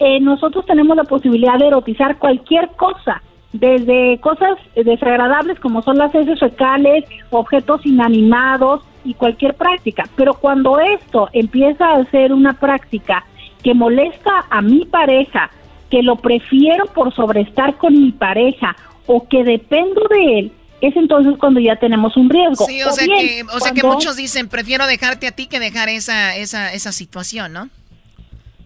Eh, 0.00 0.20
nosotros 0.20 0.66
tenemos 0.66 0.96
la 0.96 1.04
posibilidad 1.04 1.58
de 1.58 1.68
erotizar 1.68 2.18
cualquier 2.18 2.70
cosa, 2.70 3.22
desde 3.52 4.18
cosas 4.18 4.58
desagradables 4.74 5.60
como 5.60 5.80
son 5.82 5.96
las 5.96 6.12
heces 6.12 6.40
fecales, 6.40 7.04
objetos 7.30 7.86
inanimados 7.86 8.82
y 9.04 9.14
cualquier 9.14 9.54
práctica. 9.54 10.04
Pero 10.16 10.34
cuando 10.34 10.80
esto 10.80 11.28
empieza 11.32 11.92
a 11.92 12.04
ser 12.06 12.32
una 12.32 12.54
práctica 12.54 13.24
que 13.62 13.72
molesta 13.72 14.44
a 14.50 14.60
mi 14.60 14.84
pareja, 14.84 15.50
que 15.88 16.02
lo 16.02 16.16
prefiero 16.16 16.86
por 16.86 17.14
sobreestar 17.14 17.76
con 17.76 17.92
mi 17.92 18.10
pareja 18.10 18.74
o 19.06 19.28
que 19.28 19.44
dependo 19.44 20.02
de 20.10 20.38
él, 20.38 20.52
es 20.80 20.96
entonces 20.96 21.34
cuando 21.38 21.60
ya 21.60 21.76
tenemos 21.76 22.16
un 22.16 22.28
riesgo. 22.28 22.66
Sí, 22.66 22.82
o 22.82 22.90
sea, 22.90 23.06
bien, 23.06 23.18
que, 23.18 23.42
o 23.54 23.60
sea 23.60 23.72
que 23.72 23.82
muchos 23.82 24.16
dicen, 24.16 24.48
prefiero 24.48 24.86
dejarte 24.86 25.26
a 25.26 25.32
ti 25.32 25.46
que 25.46 25.60
dejar 25.60 25.88
esa, 25.88 26.36
esa, 26.36 26.72
esa 26.72 26.92
situación, 26.92 27.52
¿no? 27.52 27.68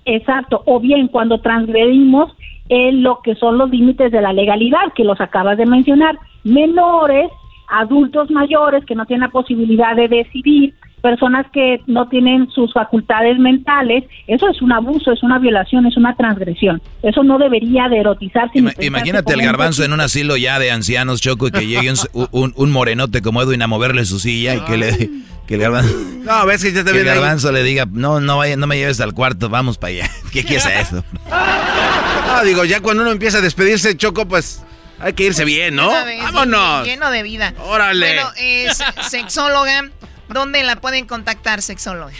Exacto, 0.05 0.63
o 0.65 0.81
bien 0.81 1.09
cuando 1.09 1.41
transgredimos 1.41 2.33
en 2.69 3.03
lo 3.03 3.21
que 3.23 3.35
son 3.35 3.59
los 3.59 3.71
límites 3.71 4.11
de 4.11 4.21
la 4.21 4.33
legalidad, 4.33 4.93
que 4.95 5.05
los 5.05 5.21
acabas 5.21 5.59
de 5.59 5.67
mencionar, 5.67 6.19
menores, 6.45 7.31
adultos 7.69 8.31
mayores 8.31 8.85
que 8.85 8.95
no 8.95 9.07
tienen 9.07 9.27
la 9.27 9.33
posibilidad 9.33 9.95
de 9.95 10.09
decidir, 10.09 10.75
personas 11.03 11.47
que 11.53 11.81
no 11.87 12.09
tienen 12.09 12.49
sus 12.51 12.73
facultades 12.73 13.39
mentales, 13.39 14.05
eso 14.27 14.49
es 14.49 14.61
un 14.63 14.73
abuso, 14.73 15.13
es 15.13 15.23
una 15.23 15.39
violación, 15.39 15.87
es 15.87 15.97
una 15.97 16.15
transgresión. 16.17 16.83
Eso 17.03 17.23
no 17.23 17.39
debería 17.39 17.89
de 17.89 17.99
erotizarse. 17.99 18.55
pensarse 18.55 18.85
Imagínate 18.87 19.33
el 19.35 19.43
garbanzo 19.43 19.85
en 19.85 19.93
un 19.93 20.01
asilo 20.01 20.37
ya 20.37 20.59
de 20.59 20.71
ancianos, 20.71 21.21
Choco, 21.21 21.49
y 21.49 21.51
que 21.53 21.67
llegue 21.67 21.91
un, 21.91 22.29
un- 22.33 22.53
un 22.57 22.71
morenote 22.73 23.23
como 23.23 23.43
Edwin 23.43 23.63
a 23.63 23.67
moverle 23.67 24.05
su 24.05 24.19
silla 24.19 24.55
y 24.57 24.61
que 24.61 24.77
le 24.77 25.11
que 25.47 25.55
el 25.55 25.61
garbanzo, 25.61 25.95
No, 26.25 26.45
ves 26.47 26.63
que 26.63 26.73
ya 26.73 26.85
te 26.85 26.93
que 26.93 27.01
el 27.01 27.09
ahí. 27.09 27.15
garbanzo 27.15 27.53
le 27.53 27.63
diga, 27.63 27.87
no, 27.91 28.21
no 28.21 28.37
vaya, 28.39 28.57
no 28.57 28.67
me 28.67 28.77
lleves 28.77 29.01
al 29.01 29.15
cuarto, 29.15 29.49
vamos 29.49 29.79
para 29.79 29.93
allá. 29.93 30.11
¿Qué, 30.33 30.45
qué 30.45 30.57
es 30.57 30.67
eso? 30.67 31.03
No, 32.27 32.45
digo, 32.45 32.65
ya 32.65 32.81
cuando 32.81 33.03
uno 33.03 33.13
empieza 33.13 33.39
a 33.39 33.41
despedirse, 33.41 33.97
Choco, 33.97 34.27
pues 34.29 34.63
hay 35.01 35.13
que 35.15 35.25
irse 35.25 35.45
bien, 35.45 35.75
¿no? 35.77 35.91
¡Vámonos! 36.23 36.85
Lleno 36.87 37.11
de 37.11 37.23
vida. 37.23 37.55
Órale. 37.65 38.07
Bueno, 38.15 38.31
es 38.39 38.83
sexóloga. 39.09 39.89
¿Dónde 40.29 40.63
la 40.63 40.77
pueden 40.77 41.07
contactar, 41.07 41.63
sexóloga? 41.63 42.13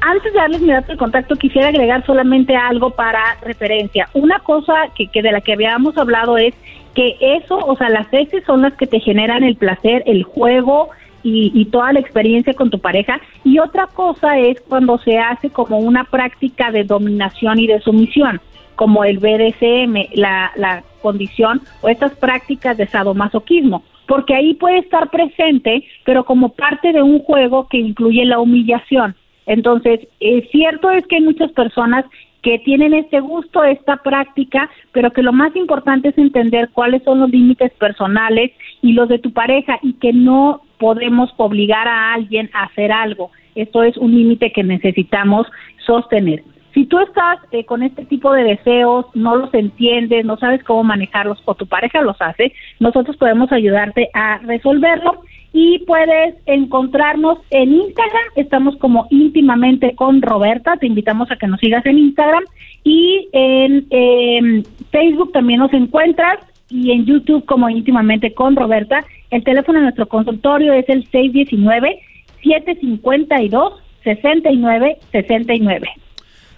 Antes 0.00 0.32
de 0.32 0.38
darles 0.38 0.60
mi 0.60 0.72
dato 0.72 0.92
de 0.92 0.98
contacto, 0.98 1.36
quisiera 1.36 1.68
agregar 1.68 2.04
solamente 2.06 2.54
algo 2.54 2.90
para 2.90 3.36
referencia. 3.42 4.08
Una 4.14 4.38
cosa 4.40 4.74
que, 4.94 5.08
que 5.08 5.22
de 5.22 5.32
la 5.32 5.40
que 5.40 5.52
habíamos 5.52 5.96
hablado 5.98 6.38
es 6.38 6.54
que 6.94 7.16
eso, 7.20 7.58
o 7.58 7.76
sea, 7.76 7.88
las 7.90 8.06
heces 8.12 8.44
son 8.44 8.62
las 8.62 8.74
que 8.74 8.86
te 8.86 9.00
generan 9.00 9.42
el 9.44 9.56
placer, 9.56 10.02
el 10.06 10.22
juego 10.22 10.90
y, 11.22 11.64
toda 11.66 11.92
la 11.92 12.00
experiencia 12.00 12.54
con 12.54 12.70
tu 12.70 12.78
pareja. 12.78 13.20
Y 13.44 13.58
otra 13.58 13.88
cosa 13.88 14.38
es 14.38 14.60
cuando 14.60 14.98
se 14.98 15.18
hace 15.18 15.50
como 15.50 15.78
una 15.78 16.04
práctica 16.04 16.70
de 16.70 16.84
dominación 16.84 17.58
y 17.58 17.66
de 17.66 17.80
sumisión, 17.80 18.40
como 18.76 19.04
el 19.04 19.18
BDSM, 19.18 20.14
la, 20.14 20.52
la 20.56 20.84
condición 21.02 21.62
o 21.80 21.88
estas 21.88 22.12
prácticas 22.14 22.76
de 22.76 22.86
sadomasoquismo 22.86 23.82
porque 24.06 24.34
ahí 24.34 24.54
puede 24.54 24.78
estar 24.78 25.10
presente, 25.10 25.84
pero 26.04 26.24
como 26.24 26.50
parte 26.50 26.92
de 26.92 27.02
un 27.02 27.20
juego 27.20 27.66
que 27.68 27.78
incluye 27.78 28.24
la 28.24 28.40
humillación. 28.40 29.14
Entonces, 29.46 30.00
eh, 30.20 30.48
cierto 30.50 30.90
es 30.90 31.06
que 31.06 31.16
hay 31.16 31.22
muchas 31.22 31.52
personas 31.52 32.04
que 32.42 32.58
tienen 32.60 32.94
este 32.94 33.20
gusto, 33.20 33.64
esta 33.64 33.96
práctica, 33.96 34.70
pero 34.92 35.10
que 35.10 35.22
lo 35.22 35.32
más 35.32 35.54
importante 35.56 36.10
es 36.10 36.18
entender 36.18 36.70
cuáles 36.72 37.02
son 37.02 37.20
los 37.20 37.30
límites 37.30 37.72
personales 37.72 38.52
y 38.82 38.92
los 38.92 39.08
de 39.08 39.18
tu 39.18 39.32
pareja 39.32 39.78
y 39.82 39.94
que 39.94 40.12
no 40.12 40.62
podemos 40.78 41.32
obligar 41.38 41.88
a 41.88 42.14
alguien 42.14 42.50
a 42.52 42.64
hacer 42.64 42.92
algo. 42.92 43.30
Esto 43.56 43.82
es 43.82 43.96
un 43.96 44.14
límite 44.14 44.52
que 44.52 44.62
necesitamos 44.62 45.46
sostener. 45.84 46.44
Si 46.76 46.84
tú 46.84 46.98
estás 46.98 47.38
eh, 47.52 47.64
con 47.64 47.82
este 47.82 48.04
tipo 48.04 48.30
de 48.34 48.44
deseos, 48.44 49.06
no 49.14 49.34
los 49.34 49.54
entiendes, 49.54 50.26
no 50.26 50.36
sabes 50.36 50.62
cómo 50.62 50.84
manejarlos 50.84 51.40
o 51.46 51.54
tu 51.54 51.66
pareja 51.66 52.02
los 52.02 52.20
hace, 52.20 52.52
nosotros 52.80 53.16
podemos 53.16 53.50
ayudarte 53.50 54.10
a 54.12 54.36
resolverlo. 54.40 55.22
Y 55.54 55.78
puedes 55.86 56.34
encontrarnos 56.44 57.38
en 57.48 57.72
Instagram, 57.72 58.24
estamos 58.34 58.76
como 58.76 59.06
íntimamente 59.08 59.94
con 59.94 60.20
Roberta, 60.20 60.76
te 60.76 60.86
invitamos 60.86 61.30
a 61.30 61.36
que 61.36 61.46
nos 61.46 61.60
sigas 61.60 61.86
en 61.86 61.96
Instagram. 61.96 62.44
Y 62.84 63.26
en 63.32 63.86
em, 63.88 64.62
Facebook 64.92 65.32
también 65.32 65.60
nos 65.60 65.72
encuentras. 65.72 66.40
Y 66.68 66.90
en 66.90 67.06
YouTube 67.06 67.46
como 67.46 67.70
íntimamente 67.70 68.34
con 68.34 68.54
Roberta. 68.54 69.02
El 69.30 69.44
teléfono 69.44 69.78
de 69.78 69.84
nuestro 69.84 70.08
consultorio 70.08 70.74
es 70.74 70.86
el 70.90 71.06
619 71.06 72.00
752 72.42 73.82
6969. 74.04 76.05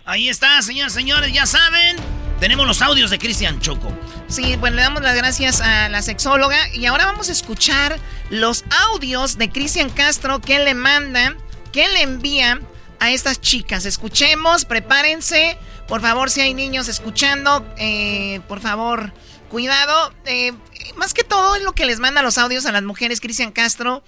Ahí 0.08 0.30
está, 0.30 0.62
señoras 0.62 0.94
y 0.94 0.94
señores, 0.94 1.32
ya 1.34 1.44
saben. 1.44 1.98
Tenemos 2.40 2.66
los 2.66 2.80
audios 2.80 3.10
de 3.10 3.18
Cristian 3.18 3.60
Choco. 3.60 3.92
Sí, 4.26 4.56
bueno, 4.56 4.76
le 4.76 4.82
damos 4.82 5.02
las 5.02 5.14
gracias 5.14 5.60
a 5.60 5.90
la 5.90 6.00
sexóloga 6.00 6.56
y 6.72 6.86
ahora 6.86 7.04
vamos 7.04 7.28
a 7.28 7.32
escuchar 7.32 7.98
los 8.30 8.64
audios 8.90 9.36
de 9.36 9.50
Cristian 9.50 9.90
Castro 9.90 10.40
que 10.40 10.60
le 10.60 10.72
manda, 10.72 11.36
que 11.72 11.86
le 11.88 12.00
envía 12.00 12.58
a 13.00 13.10
estas 13.10 13.42
chicas. 13.42 13.84
Escuchemos, 13.84 14.64
prepárense. 14.64 15.58
Por 15.86 16.00
favor, 16.00 16.30
si 16.30 16.40
hay 16.40 16.54
niños 16.54 16.88
escuchando, 16.88 17.70
eh, 17.76 18.40
por 18.48 18.60
favor, 18.60 19.12
cuidado. 19.50 20.14
Eh, 20.24 20.54
más 20.96 21.12
que 21.12 21.22
todo 21.22 21.54
es 21.54 21.62
lo 21.62 21.72
que 21.72 21.84
les 21.84 21.98
manda 21.98 22.22
los 22.22 22.38
audios 22.38 22.64
a 22.64 22.72
las 22.72 22.82
mujeres, 22.82 23.20
Cristian 23.20 23.52
Castro, 23.52 24.02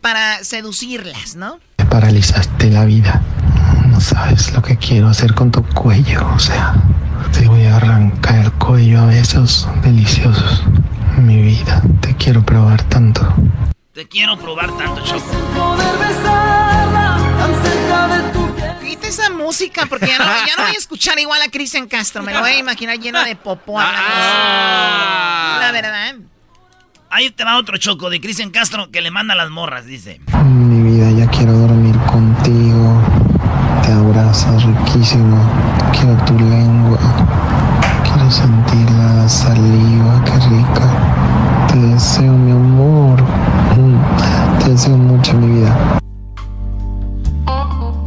para 0.00 0.44
seducirlas, 0.44 1.34
¿no? 1.34 1.58
Me 1.78 1.86
paralizaste 1.86 2.70
la 2.70 2.84
vida. 2.84 3.20
No 3.94 4.00
sabes 4.00 4.52
lo 4.52 4.60
que 4.60 4.76
quiero 4.76 5.06
hacer 5.06 5.34
con 5.34 5.52
tu 5.52 5.62
cuello, 5.68 6.28
o 6.34 6.38
sea. 6.40 6.74
Te 7.32 7.46
voy 7.46 7.64
a 7.64 7.76
arrancar 7.76 8.46
el 8.46 8.52
cuello 8.54 9.00
a 9.00 9.06
besos 9.06 9.68
deliciosos. 9.84 10.64
Mi 11.16 11.40
vida, 11.40 11.80
te 12.00 12.16
quiero 12.16 12.44
probar 12.44 12.82
tanto. 12.88 13.22
Te 13.92 14.08
quiero 14.08 14.36
probar 14.36 14.76
tanto, 14.76 15.00
Choco. 15.04 15.76
Quita 18.82 19.06
esa 19.06 19.30
música 19.30 19.86
porque 19.86 20.08
ya 20.08 20.18
no, 20.18 20.24
ya 20.24 20.56
no 20.56 20.64
voy 20.64 20.74
a 20.74 20.78
escuchar 20.78 21.16
igual 21.20 21.40
a 21.40 21.48
Cristian 21.48 21.86
Castro. 21.86 22.24
Me 22.24 22.34
lo 22.34 22.40
voy 22.40 22.50
a 22.50 22.58
imaginar 22.58 22.98
lleno 22.98 23.22
de 23.22 23.36
popó. 23.36 23.78
Ah. 23.78 25.58
La 25.60 25.70
verdad. 25.70 26.16
Ahí 27.10 27.30
te 27.30 27.44
va 27.44 27.58
otro 27.58 27.76
choco 27.78 28.10
de 28.10 28.20
Cristian 28.20 28.50
Castro 28.50 28.90
que 28.90 29.00
le 29.00 29.12
manda 29.12 29.36
las 29.36 29.50
morras, 29.50 29.86
dice. 29.86 30.20
Mi 30.44 30.90
vida, 30.90 31.12
ya 31.12 31.30
quiero 31.30 31.52
dormir 31.52 31.96
contigo. 32.10 33.13
Te 34.14 34.20
abrazas 34.20 34.62
riquísimo. 34.62 35.36
Quiero 35.90 36.16
tu 36.24 36.38
lengua. 36.38 36.96
Quiero 38.04 38.30
sentir 38.30 38.88
la 38.92 39.28
saliva, 39.28 40.22
qué 40.24 40.32
rica. 40.50 41.66
Te 41.66 41.78
deseo, 41.78 42.32
mi 42.34 42.52
amor. 42.52 43.20
Mm, 43.76 44.60
Te 44.60 44.70
deseo 44.70 44.96
mucho, 44.96 45.34
mi 45.34 45.58
vida. 45.58 45.98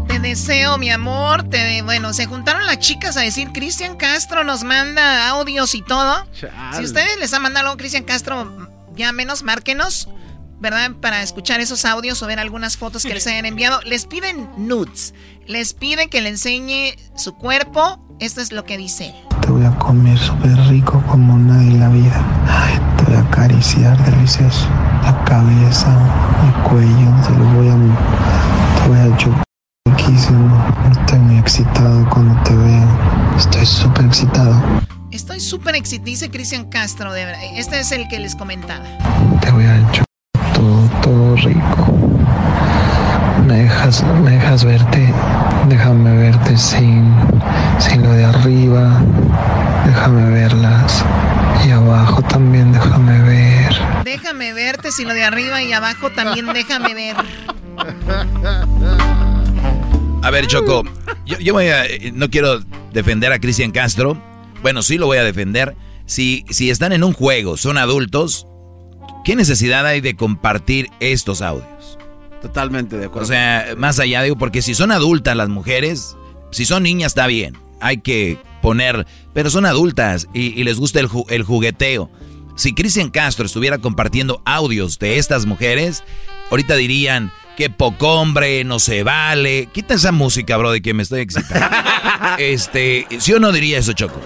Te 0.08 0.20
deseo, 0.20 0.78
mi 0.78 0.92
amor. 0.92 1.44
Te, 1.44 1.82
bueno, 1.82 2.14
se 2.14 2.26
juntaron 2.26 2.66
las 2.66 2.80
chicas 2.80 3.18
a 3.18 3.22
decir, 3.22 3.52
Cristian 3.52 3.98
Castro 3.98 4.46
nos 4.46 4.64
manda 4.64 5.28
audios 5.28 5.76
y 5.76 5.82
todo. 5.82 6.26
Si 6.72 6.86
ustedes 6.86 7.18
les 7.20 7.34
han 7.34 7.42
mandado 7.42 7.66
algo, 7.66 7.78
Cristian 7.78 8.06
Castro, 8.06 8.70
ya 8.96 9.12
menos, 9.12 9.44
márquenos, 9.44 10.08
¿verdad? 10.60 10.92
Para 11.02 11.22
escuchar 11.22 11.60
esos 11.60 11.86
audios 11.86 12.22
o 12.22 12.28
ver 12.28 12.40
algunas 12.40 12.78
fotos 12.78 13.04
que 13.04 13.14
les 13.14 13.28
hayan 13.28 13.46
enviado. 13.46 13.80
Les 13.82 14.06
piden 14.06 14.50
nudes. 14.58 15.14
Les 15.46 15.74
piden 15.74 16.10
que 16.10 16.22
le 16.22 16.30
enseñe 16.30 16.96
su 17.16 17.36
cuerpo. 17.36 18.00
Esto 18.20 18.42
es 18.42 18.52
lo 18.52 18.64
que 18.64 18.78
dice. 18.78 19.14
Te 19.42 19.50
voy 19.50 19.66
a 19.66 19.76
comer 19.78 20.18
súper 20.18 20.58
rico 20.68 21.04
como 21.08 21.38
nadie 21.38 21.70
en 21.70 21.80
la 21.80 21.90
vida. 21.90 22.26
Ay, 22.48 22.80
te 22.98 23.04
voy 23.06 23.16
a 23.16 23.20
acariciar 23.22 23.98
delicioso. 24.12 24.68
La 25.04 25.24
cabeza, 25.24 25.88
el 26.46 26.64
cuello, 26.64 27.14
te 27.26 27.34
lo 27.38 27.46
voy 27.54 27.70
a, 27.70 28.82
te 28.82 28.90
voy 28.90 29.14
a 29.14 29.18
chupar 29.18 29.44
riquísimo. 29.86 30.76
Estoy 30.92 31.20
muy 31.20 31.38
excitado 31.38 32.10
cuando 32.10 32.42
te 32.44 32.56
veo. 32.56 33.38
Estoy 33.38 33.66
súper 33.66 34.06
excitado. 34.06 34.62
Estoy 35.12 35.40
súper 35.40 35.76
excitado, 35.76 36.06
dice 36.06 36.30
Cristian 36.32 36.66
Castro. 36.66 37.14
De 37.14 37.26
verdad. 37.26 37.42
Este 37.56 37.80
es 37.80 37.92
el 37.92 38.08
que 38.08 38.20
les 38.20 38.36
comentaba. 38.36 38.86
Te 39.42 39.52
voy 39.52 39.66
a 39.66 39.80
chupar 39.92 40.07
todo, 40.58 40.90
todo 41.04 41.36
rico. 41.36 41.88
Me 43.46 43.64
dejas, 43.64 44.04
me 44.24 44.32
dejas 44.32 44.66
verte, 44.66 45.14
déjame 45.70 46.18
verte 46.18 46.58
sin, 46.58 47.14
sin 47.78 48.04
lo 48.04 48.12
de 48.12 48.26
arriba, 48.26 49.02
déjame 49.86 50.30
verlas. 50.32 51.06
Y 51.66 51.72
abajo 51.72 52.22
también 52.24 52.72
déjame 52.72 53.22
ver. 53.22 53.74
Déjame 54.04 54.54
verte 54.54 54.92
si 54.92 55.06
lo 55.06 55.14
de 55.14 55.24
arriba 55.24 55.62
y 55.62 55.72
abajo 55.74 56.10
también 56.12 56.48
déjame 56.54 56.94
ver. 56.94 57.16
A 60.24 60.32
ver, 60.32 60.48
Choco, 60.48 60.84
yo, 61.26 61.38
yo 61.40 61.54
voy 61.54 61.68
a, 61.70 61.84
no 62.14 62.30
quiero 62.30 62.60
defender 62.92 63.32
a 63.32 63.40
Cristian 63.40 63.72
Castro. 63.72 64.22
Bueno, 64.62 64.82
sí 64.82 64.98
lo 64.98 65.06
voy 65.06 65.18
a 65.20 65.24
defender. 65.24 65.76
Si, 66.06 66.46
si 66.50 66.70
están 66.70 66.94
en 66.94 67.04
un 67.04 67.14
juego, 67.14 67.58
son 67.58 67.78
adultos, 67.78 68.48
¿qué 69.28 69.36
necesidad 69.36 69.86
hay 69.86 70.00
de 70.00 70.16
compartir 70.16 70.90
estos 71.02 71.42
audios? 71.42 72.00
Totalmente 72.42 72.98
de 72.98 73.08
acuerdo. 73.08 73.26
O 73.26 73.28
sea, 73.28 73.74
más 73.78 74.00
allá 74.00 74.22
digo, 74.24 74.38
porque 74.38 74.62
si 74.62 74.74
son 74.74 74.92
adultas 74.92 75.36
las 75.36 75.50
mujeres, 75.50 76.16
si 76.52 76.66
son 76.66 76.84
niñas 76.84 77.08
está 77.12 77.28
bien, 77.28 77.58
hay 77.82 77.98
que 77.98 78.38
poner, 78.62 79.06
pero 79.34 79.50
son 79.50 79.66
adultas 79.66 80.28
y, 80.34 80.60
y 80.60 80.64
les 80.64 80.78
gusta 80.80 81.02
el, 81.02 81.10
ju- 81.10 81.26
el 81.30 81.44
jugueteo. 81.44 82.10
Si 82.56 82.74
Cristian 82.74 83.10
Castro 83.10 83.46
estuviera 83.46 83.80
compartiendo 83.80 84.42
audios 84.46 84.98
de 84.98 85.18
estas 85.18 85.46
mujeres, 85.46 86.06
ahorita 86.50 86.76
dirían 86.78 87.32
que 87.58 87.70
poco 87.70 88.14
hombre, 88.22 88.64
no 88.64 88.80
se 88.80 89.04
vale. 89.04 89.68
Quita 89.74 89.96
esa 89.96 90.14
música, 90.14 90.56
bro, 90.58 90.72
de 90.72 90.82
que 90.82 90.94
me 90.94 91.04
estoy 91.04 91.20
excitando. 91.20 91.68
este, 92.40 93.06
¿sí 93.20 93.34
o 93.34 93.40
no 93.40 93.52
diría 93.52 93.78
eso, 93.80 93.92
Choco? 93.92 94.22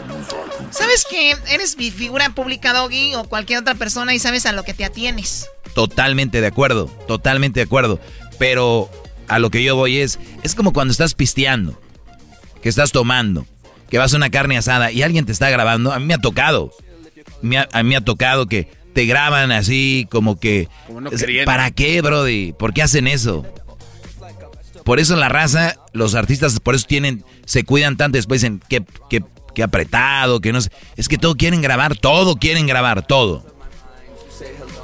¿Sabes 0.72 1.06
que 1.10 1.36
Eres 1.50 1.78
mi 1.78 1.92
figura 1.92 2.30
pública, 2.30 2.74
Doggy, 2.74 3.16
o 3.16 3.24
cualquier 3.26 3.60
otra 3.60 3.76
persona 3.76 4.14
y 4.14 4.20
sabes 4.20 4.46
a 4.46 4.52
lo 4.52 4.64
que 4.64 4.74
te 4.74 4.86
atienes. 4.86 5.48
Totalmente 5.76 6.42
de 6.42 6.48
acuerdo, 6.48 6.86
totalmente 7.08 7.60
de 7.60 7.66
acuerdo. 7.66 8.00
Pero 8.40 8.90
a 9.28 9.40
lo 9.40 9.50
que 9.50 9.64
yo 9.64 9.76
voy 9.76 9.98
es, 10.00 10.20
es 10.44 10.56
como 10.56 10.74
cuando 10.74 10.92
estás 10.92 11.14
pisteando, 11.14 11.80
que 12.62 12.70
estás 12.70 12.92
tomando, 12.92 13.46
que 13.90 13.98
vas 13.98 14.14
a 14.14 14.18
una 14.18 14.30
carne 14.30 14.58
asada 14.58 14.92
y 14.92 15.04
alguien 15.04 15.26
te 15.26 15.32
está 15.32 15.50
grabando. 15.50 15.94
A 15.94 16.00
mí 16.00 16.06
me 16.06 16.14
ha 16.14 16.18
tocado, 16.20 16.74
me 17.42 17.58
ha- 17.58 17.70
a 17.72 17.84
mí 17.84 17.90
me 17.90 17.96
ha 17.98 18.02
tocado 18.02 18.48
que 18.48 18.68
te 18.94 19.06
graban 19.06 19.52
así 19.52 20.08
como 20.12 20.40
que... 20.40 20.68
Como 20.88 21.00
no. 21.02 21.12
¿Para 21.46 21.72
qué, 21.72 22.02
Brody? 22.02 22.52
¿Por 22.54 22.74
qué 22.74 22.82
hacen 22.82 23.08
eso? 23.08 23.46
Por 24.84 25.00
eso 25.00 25.16
la 25.16 25.30
raza, 25.30 25.76
los 25.94 26.16
artistas, 26.16 26.60
por 26.60 26.76
eso 26.76 26.88
tienen, 26.88 27.24
se 27.46 27.64
cuidan 27.64 27.98
tanto 27.98 28.18
después 28.18 28.44
en 28.44 28.60
que, 28.68 28.84
que, 29.10 29.24
que 29.56 29.64
apretado, 29.64 30.40
que 30.42 30.52
no 30.52 30.62
sé. 30.62 30.70
Es 30.98 31.08
que 31.08 31.18
todo 31.18 31.36
quieren 31.36 31.62
grabar, 31.62 31.96
todo 31.98 32.36
quieren 32.36 32.68
grabar, 32.68 33.06
todo. 33.06 33.46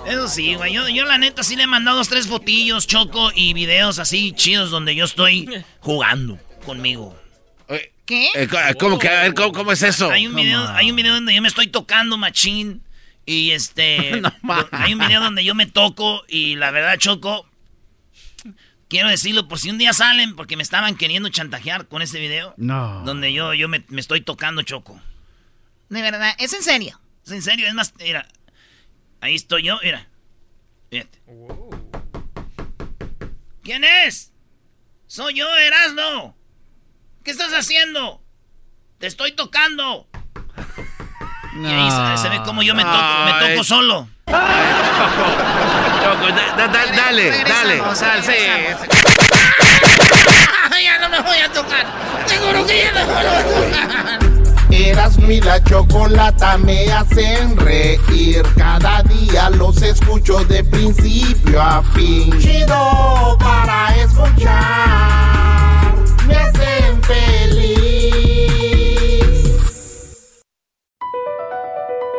Eso 0.08 0.28
sí, 0.30 0.56
güey. 0.56 0.74
Yo, 0.74 0.88
yo 0.88 1.06
la 1.06 1.18
neta 1.18 1.44
sí 1.44 1.56
le 1.56 1.64
he 1.64 1.68
mandado 1.68 1.98
dos, 1.98 2.08
tres 2.08 2.28
fotillos, 2.28 2.88
choco 2.88 3.32
y 3.36 3.54
videos 3.54 4.00
así 4.00 4.32
chidos 4.32 4.72
donde 4.72 4.96
yo 4.96 5.06
estoy 5.06 5.50
jugando 5.82 6.40
conmigo. 6.66 7.16
¿Qué? 8.06 8.30
Eh, 8.36 8.48
co- 8.48 8.58
¿Cómo 8.80 8.98
que? 9.00 9.10
A 9.10 9.24
ver, 9.24 9.34
¿cómo, 9.34 9.52
cómo 9.52 9.72
es 9.74 9.84
eso? 9.84 10.10
Hay 10.10 10.28
un, 10.28 10.34
video, 10.36 10.66
hay 10.70 10.90
un 10.90 10.96
video 10.96 11.14
donde 11.14 11.36
yo 11.36 11.42
me 11.42 11.50
estoy 11.50 11.68
tocando 11.68 12.18
machín 12.18 12.82
y 13.26 13.52
este... 13.52 14.22
hay 14.72 14.94
un 14.94 15.00
video 15.00 15.20
donde 15.20 15.44
yo 15.44 15.54
me 15.56 15.66
toco 15.66 16.24
y 16.30 16.56
la 16.56 16.72
verdad, 16.72 16.98
Choco, 16.98 17.46
quiero 18.88 19.10
decirlo 19.10 19.48
por 19.48 19.60
si 19.60 19.70
un 19.70 19.78
día 19.78 19.94
salen 19.94 20.36
porque 20.36 20.58
me 20.58 20.64
estaban 20.64 20.96
queriendo 20.96 21.30
chantajear 21.30 21.88
con 21.88 22.02
ese 22.02 22.20
video. 22.20 22.54
No. 22.58 23.02
Donde 23.04 23.34
yo, 23.34 23.54
yo 23.54 23.68
me, 23.68 23.84
me 23.90 24.02
estoy 24.02 24.22
tocando, 24.22 24.62
Choco. 24.64 25.00
De 25.90 26.02
verdad, 26.02 26.34
es 26.38 26.54
en 26.54 26.64
serio. 26.64 27.00
Es 27.26 27.32
en 27.32 27.42
serio, 27.42 27.68
es 27.68 27.74
más, 27.74 27.94
mira. 28.00 28.28
Ahí 29.22 29.36
estoy 29.36 29.64
yo, 29.64 29.78
mira. 29.84 30.08
Fíjate. 30.90 31.20
¿Quién 33.64 33.84
es? 33.84 34.32
Soy 35.08 35.36
yo, 35.36 35.48
Erasno. 35.58 36.36
¿Qué 37.24 37.32
estás 37.32 37.52
haciendo? 37.54 38.24
Te 39.00 39.08
estoy 39.08 39.34
tocando. 39.34 40.08
Y 41.60 41.66
ahí 41.66 42.18
se, 42.18 42.22
se 42.22 42.30
ve 42.30 42.44
como 42.44 42.62
yo 42.62 42.76
me 42.76 42.84
toco, 42.84 43.26
me 43.26 43.50
toco 43.50 43.64
solo. 43.64 44.08
Choco, 46.08 46.28
da- 46.32 46.56
da- 46.56 46.68
da- 46.68 46.86
dale, 46.96 47.44
dale. 47.44 47.82
Dale, 48.00 48.24
sí. 48.24 48.32
ya 50.86 50.96
no 51.02 51.10
me 51.10 51.20
voy 51.20 51.38
a 51.40 51.52
tocar. 51.52 51.86
Seguro 52.26 52.66
que 52.66 52.78
ya 52.80 52.94
no 52.94 53.06
me 53.06 53.14
voy 53.14 53.26
a 53.26 53.44
tocar. 53.44 54.20
Eras 54.72 55.18
mi 55.18 55.42
la 55.42 55.62
chocolata 55.66 56.58
me 56.60 56.90
hacen 56.94 57.58
reír. 57.58 58.42
Cada 58.56 59.04
día 59.04 59.50
los 59.50 59.82
escucho 59.82 60.46
de 60.46 60.64
principio 60.64 61.62
a 61.62 61.84
fin. 61.94 62.32
Chido 62.40 63.38
para 63.42 63.94
escuchar. 63.98 65.94
Me 66.26 66.36
hacen 66.38 66.87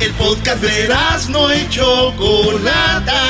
El 0.00 0.12
podcast 0.12 0.62
de 0.62 0.88
no 1.28 1.54
y 1.54 1.68
Chocolata. 1.68 3.22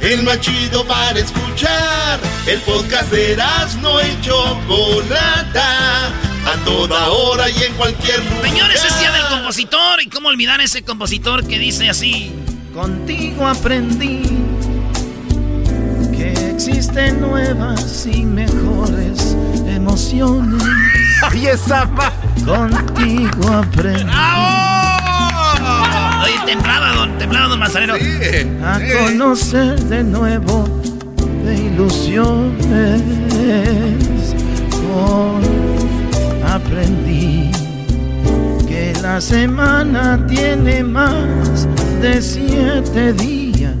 El 0.00 0.24
más 0.24 0.40
chido 0.40 0.84
para 0.84 1.16
escuchar. 1.16 2.18
El 2.44 2.58
podcast 2.62 3.12
de 3.12 3.36
no 3.80 4.00
y 4.00 4.20
Chocolata. 4.20 6.08
A 6.08 6.64
toda 6.64 7.08
hora 7.10 7.48
y 7.50 7.62
en 7.62 7.72
cualquier 7.74 8.18
lugar. 8.24 8.42
Señores, 8.42 8.84
es 8.84 8.98
día 8.98 9.12
del 9.12 9.26
compositor. 9.28 10.02
¿Y 10.02 10.08
cómo 10.08 10.28
olvidar 10.28 10.60
ese 10.60 10.82
compositor 10.82 11.46
que 11.46 11.60
dice 11.60 11.88
así? 11.88 12.32
Contigo 12.74 13.46
aprendí 13.46 14.22
que 16.16 16.32
existen 16.50 17.20
nuevas 17.20 18.06
y 18.06 18.24
mejores 18.24 19.36
emociones. 19.68 20.64
¡Ay, 21.22 21.46
esa 21.46 21.88
Contigo 22.44 23.52
aprendí. 23.52 24.67
Temblaba, 26.48 26.92
don, 26.94 27.18
temblaba, 27.18 27.48
don 27.48 27.58
Manzanero. 27.58 27.94
A 28.64 28.80
conocer 29.02 29.78
de 29.84 30.02
nuevo 30.02 30.64
de 31.44 31.54
ilusiones. 31.54 33.02
Hoy 34.94 35.44
aprendí 36.46 37.50
que 38.66 38.94
la 39.02 39.20
semana 39.20 40.26
tiene 40.26 40.82
más 40.82 41.68
de 42.00 42.22
siete 42.22 43.12
días. 43.12 43.74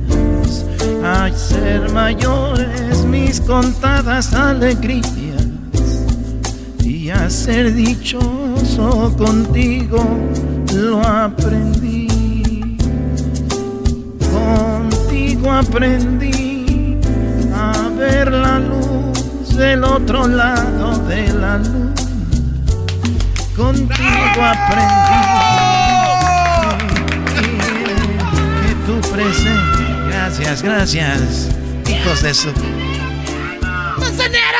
Al 1.02 1.34
ser 1.34 1.90
mayores 1.92 3.04
mis 3.06 3.40
contadas 3.40 4.34
alegrías 4.34 5.46
y 6.84 7.08
a 7.08 7.30
ser 7.30 7.72
dichoso 7.72 9.14
contigo 9.16 10.04
lo 10.74 11.00
aprendí. 11.02 12.07
Contigo 15.38 15.52
aprendí 15.52 16.98
a 17.54 17.88
ver 17.96 18.32
la 18.32 18.58
luz 18.58 19.54
del 19.56 19.84
otro 19.84 20.26
lado 20.26 20.98
de 21.06 21.32
la 21.32 21.58
luz. 21.58 21.94
Contigo 23.56 24.42
aprendí 24.42 25.14
que 28.62 28.74
tu 28.84 29.00
presencia. 29.12 30.06
Gracias, 30.08 30.62
gracias, 30.62 31.48
hijos 31.86 32.22
de 32.22 32.34
su. 32.34 32.52
¡Manzanero! 33.96 34.58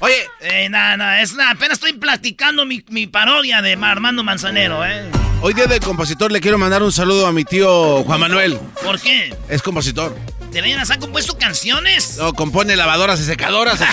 Oye, 0.00 0.28
eh, 0.40 0.68
nada, 0.68 0.96
nada, 0.96 1.22
es 1.22 1.34
nada, 1.34 1.52
apenas 1.52 1.74
estoy 1.74 1.92
platicando 1.92 2.66
mi, 2.66 2.84
mi 2.88 3.06
parodia 3.06 3.62
de 3.62 3.74
Armando 3.74 4.24
Manzanero, 4.24 4.84
¿eh? 4.84 5.08
Hoy 5.42 5.54
día 5.54 5.66
del 5.66 5.80
compositor 5.80 6.32
le 6.32 6.40
quiero 6.40 6.58
mandar 6.58 6.82
un 6.82 6.92
saludo 6.92 7.26
a 7.26 7.32
mi 7.32 7.44
tío 7.44 8.02
Juan 8.04 8.20
Manuel. 8.20 8.58
¿Por 8.82 8.98
qué? 9.00 9.34
Es 9.48 9.62
compositor. 9.62 10.16
¿Te 10.50 10.60
venían 10.60 10.80
han 10.90 11.00
compuesto 11.00 11.36
canciones? 11.38 12.16
No, 12.18 12.32
compone 12.32 12.74
lavadoras 12.76 13.20
y 13.20 13.24
secadoras. 13.24 13.78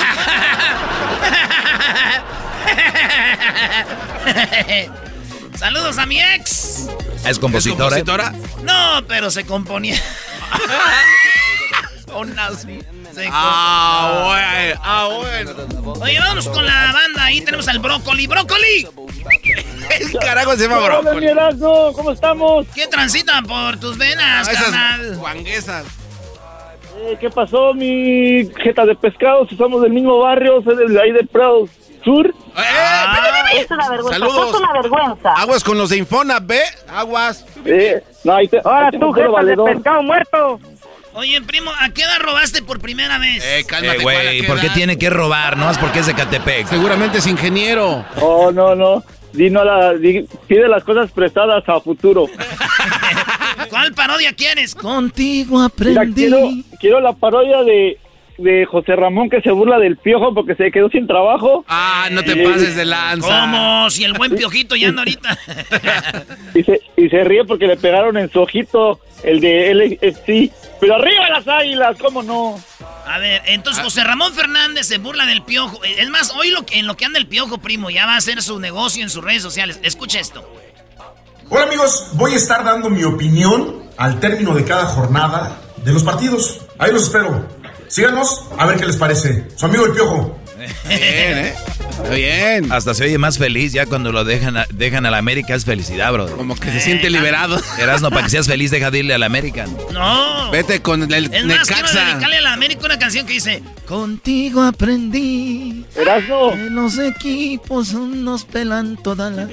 Saludos 5.58 5.98
a 5.98 6.06
mi 6.06 6.22
ex. 6.22 6.88
¿Es 7.26 7.40
compositora? 7.40 7.98
¿Es 7.98 8.04
compositora? 8.04 8.34
No, 8.64 9.06
pero 9.08 9.30
se 9.30 9.46
componía. 9.46 10.02
Un 12.16 12.36
nazi. 12.36 12.80
Se 13.14 13.28
Ah, 13.32 14.24
bueno. 14.28 14.82
Ah, 14.84 15.10
bueno. 15.12 16.02
Oye, 16.02 16.20
vamos 16.20 16.48
con 16.50 16.66
la 16.66 16.92
banda. 16.94 17.26
Ahí 17.26 17.42
tenemos 17.42 17.68
al 17.68 17.80
Brócoli. 17.80 18.28
¡Brócoli! 18.28 18.88
¿Qué 20.12 20.18
carajo 20.20 20.56
se 20.56 20.64
llama 20.68 20.80
Hola, 20.80 21.00
brócoli? 21.02 21.28
Erasmo, 21.28 21.94
¿cómo 21.94 22.12
estamos? 22.12 22.66
¿Qué 22.74 22.88
transita 22.88 23.42
por 23.44 23.80
tus 23.80 23.98
venas, 23.98 24.48
Ah, 24.48 24.52
carnal? 24.54 25.16
guanguesas. 25.18 25.86
Eh, 26.98 27.18
¿Qué 27.20 27.30
pasó, 27.30 27.74
mi 27.74 28.48
jeta 28.64 28.86
de 28.86 28.96
pescado? 28.96 29.48
Si 29.48 29.56
somos 29.58 29.82
del 29.82 29.92
mismo 29.92 30.20
barrio, 30.20 30.62
soy 30.64 30.76
de 30.88 31.02
ahí 31.02 31.12
de 31.12 31.24
Prado 31.26 31.68
Sur. 32.04 32.28
¡Eh! 32.58 33.60
Es 33.60 33.70
una 33.72 33.90
vergüenza. 33.90 34.20
Saludos. 34.20 34.50
Es 34.56 34.60
una 34.60 34.74
vergüenza. 34.74 35.30
Aguas 35.34 35.64
con 35.64 35.78
los 35.78 35.90
de 35.90 35.98
Infona, 35.98 36.40
¿ve? 36.40 36.62
Aguas. 36.88 37.46
Eh, 37.66 38.02
no, 38.24 38.36
ahí 38.36 38.48
te, 38.48 38.60
Ahora 38.64 38.92
tú, 38.92 39.12
jeta 39.12 39.44
de 39.44 39.56
pescado 39.58 40.04
muerto. 40.04 40.60
Oye, 41.16 41.40
primo, 41.42 41.72
¿a 41.80 41.90
qué 41.92 42.02
edad 42.02 42.20
robaste 42.20 42.62
por 42.64 42.80
primera 42.80 43.18
vez? 43.20 43.44
Eh, 43.46 43.64
cálmate, 43.68 43.98
Eh, 44.00 44.04
¿cuál, 44.04 44.16
a 44.16 44.24
güey, 44.24 44.44
¿por 44.48 44.60
qué 44.60 44.66
edad? 44.68 44.76
tiene 44.76 44.98
que 44.98 45.10
robar? 45.10 45.58
No 45.58 45.70
es 45.70 45.78
porque 45.78 46.00
es 46.00 46.08
de 46.08 46.16
Catepec. 46.16 46.68
Seguramente 46.68 47.20
es 47.20 47.28
ingeniero. 47.28 48.04
Oh, 48.20 48.52
no, 48.52 48.74
no. 48.76 49.04
Di 49.32 49.50
no 49.50 49.62
a 49.62 49.66
la, 49.66 49.94
di- 49.94 50.28
pide 50.48 50.68
las 50.68 50.84
cosas 50.84 51.12
prestadas 51.12 51.64
a 51.68 51.80
futuro. 51.80 52.28
¿Cuál 53.70 53.94
parodia 53.94 54.34
quieres? 54.34 54.76
Contigo 54.76 55.56
Mira, 55.58 55.66
aprendí. 56.02 56.14
quiero, 56.14 56.50
quiero 56.80 57.00
la 57.00 57.14
parodia 57.14 57.64
de, 57.64 57.98
de 58.38 58.66
José 58.66 58.96
Ramón 58.96 59.30
que 59.32 59.42
se 59.42 59.50
burla 59.52 59.80
del 59.80 59.98
piojo 59.98 60.34
porque 60.36 60.54
se 60.56 60.72
quedó 60.72 60.90
sin 60.90 61.08
trabajo. 61.08 61.66
Ah, 61.68 62.10
no 62.12 62.24
te 62.24 62.34
Eh, 62.34 62.44
pases 62.48 62.76
de 62.76 62.86
lanza. 62.86 63.28
¿Cómo? 63.42 63.90
Si 63.90 64.04
el 64.04 64.14
buen 64.14 64.36
piojito 64.36 64.76
ya 64.76 64.90
anda 64.90 65.02
ahorita. 65.02 65.38
Y 66.56 66.64
se, 66.64 66.80
y 66.98 67.10
se 67.10 67.24
ríe 67.24 67.44
porque 67.46 67.66
le 67.66 67.78
pegaron 67.78 68.16
en 68.18 68.30
su 68.32 68.40
ojito 68.40 69.00
el 69.24 69.40
de 69.40 69.74
LFC. 69.74 70.52
Pero 70.84 70.96
arriba 70.96 71.30
las 71.30 71.48
águilas, 71.48 71.96
¿cómo 71.98 72.22
no? 72.22 72.62
A 73.08 73.18
ver, 73.18 73.42
entonces 73.46 73.82
José 73.82 74.04
Ramón 74.04 74.34
Fernández 74.34 74.86
se 74.86 74.98
burla 74.98 75.26
del 75.26 75.42
piojo. 75.42 75.82
Es 75.82 76.10
más, 76.10 76.34
hoy 76.36 76.50
lo 76.50 76.66
que, 76.66 76.78
en 76.78 76.88
lo 76.88 76.98
que 76.98 77.06
anda 77.06 77.18
el 77.20 77.26
piojo, 77.26 77.58
primo, 77.60 77.90
ya 77.90 78.06
va 78.06 78.16
a 78.16 78.18
hacer 78.18 78.42
su 78.42 78.60
negocio 78.60 79.02
en 79.02 79.10
sus 79.10 79.24
redes 79.24 79.42
sociales. 79.42 79.80
Escucha 79.82 80.20
esto. 80.20 80.46
Hola 81.50 81.68
amigos, 81.68 82.10
voy 82.16 82.34
a 82.34 82.36
estar 82.36 82.66
dando 82.66 82.90
mi 82.90 83.06
opinión 83.06 83.84
al 83.96 84.20
término 84.20 84.54
de 84.54 84.66
cada 84.66 84.88
jornada 84.88 85.58
de 85.78 85.94
los 85.94 86.04
partidos. 86.04 86.60
Ahí 86.78 86.92
los 86.92 87.04
espero. 87.04 87.48
Síganos 87.88 88.44
a 88.58 88.66
ver 88.66 88.78
qué 88.78 88.86
les 88.86 88.98
parece. 88.98 89.48
Su 89.56 89.68
amigo 89.68 89.86
el 89.86 89.94
Piojo. 89.94 90.38
Bien, 90.88 91.38
¿eh? 91.38 91.54
Está 91.90 92.10
bien. 92.16 92.72
Hasta 92.72 92.94
se 92.94 93.04
oye 93.06 93.18
más 93.18 93.38
feliz 93.38 93.72
ya 93.74 93.86
cuando 93.86 94.12
lo 94.12 94.24
dejan 94.24 94.58
a, 94.58 94.66
dejan 94.72 95.06
a 95.06 95.12
la 95.12 95.18
América. 95.18 95.54
Es 95.56 95.66
felicidad, 95.66 96.12
bro. 96.12 96.28
Como 96.36 96.56
que 96.56 96.72
se 96.72 96.80
siente 96.80 97.10
liberado. 97.10 97.60
Erasno, 97.80 98.10
para 98.10 98.24
que 98.24 98.30
seas 98.32 98.48
feliz, 98.54 98.72
deja 98.72 98.90
de 98.92 99.00
irle 99.00 99.14
a 99.14 99.18
la 99.18 99.26
América. 99.28 99.66
No. 99.92 100.52
Vete 100.52 100.82
con 100.82 101.04
el 101.12 101.26
Es 101.26 101.46
más, 101.46 101.68
Necaxa. 101.70 102.06
dedicarle 102.06 102.38
a 102.38 102.42
la 102.42 102.54
América 102.54 102.82
una 102.86 103.00
canción 103.00 103.26
que 103.26 103.34
dice... 103.34 103.62
Contigo 103.86 104.62
aprendí 104.62 105.86
Erasmo. 105.96 106.52
que 106.52 106.70
los 106.70 106.98
equipos 106.98 107.94
nos 107.94 108.46
pelan 108.46 108.98
toda 109.02 109.30
la... 109.30 109.48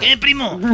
¿Qué, 0.00 0.16
primo? 0.20 0.58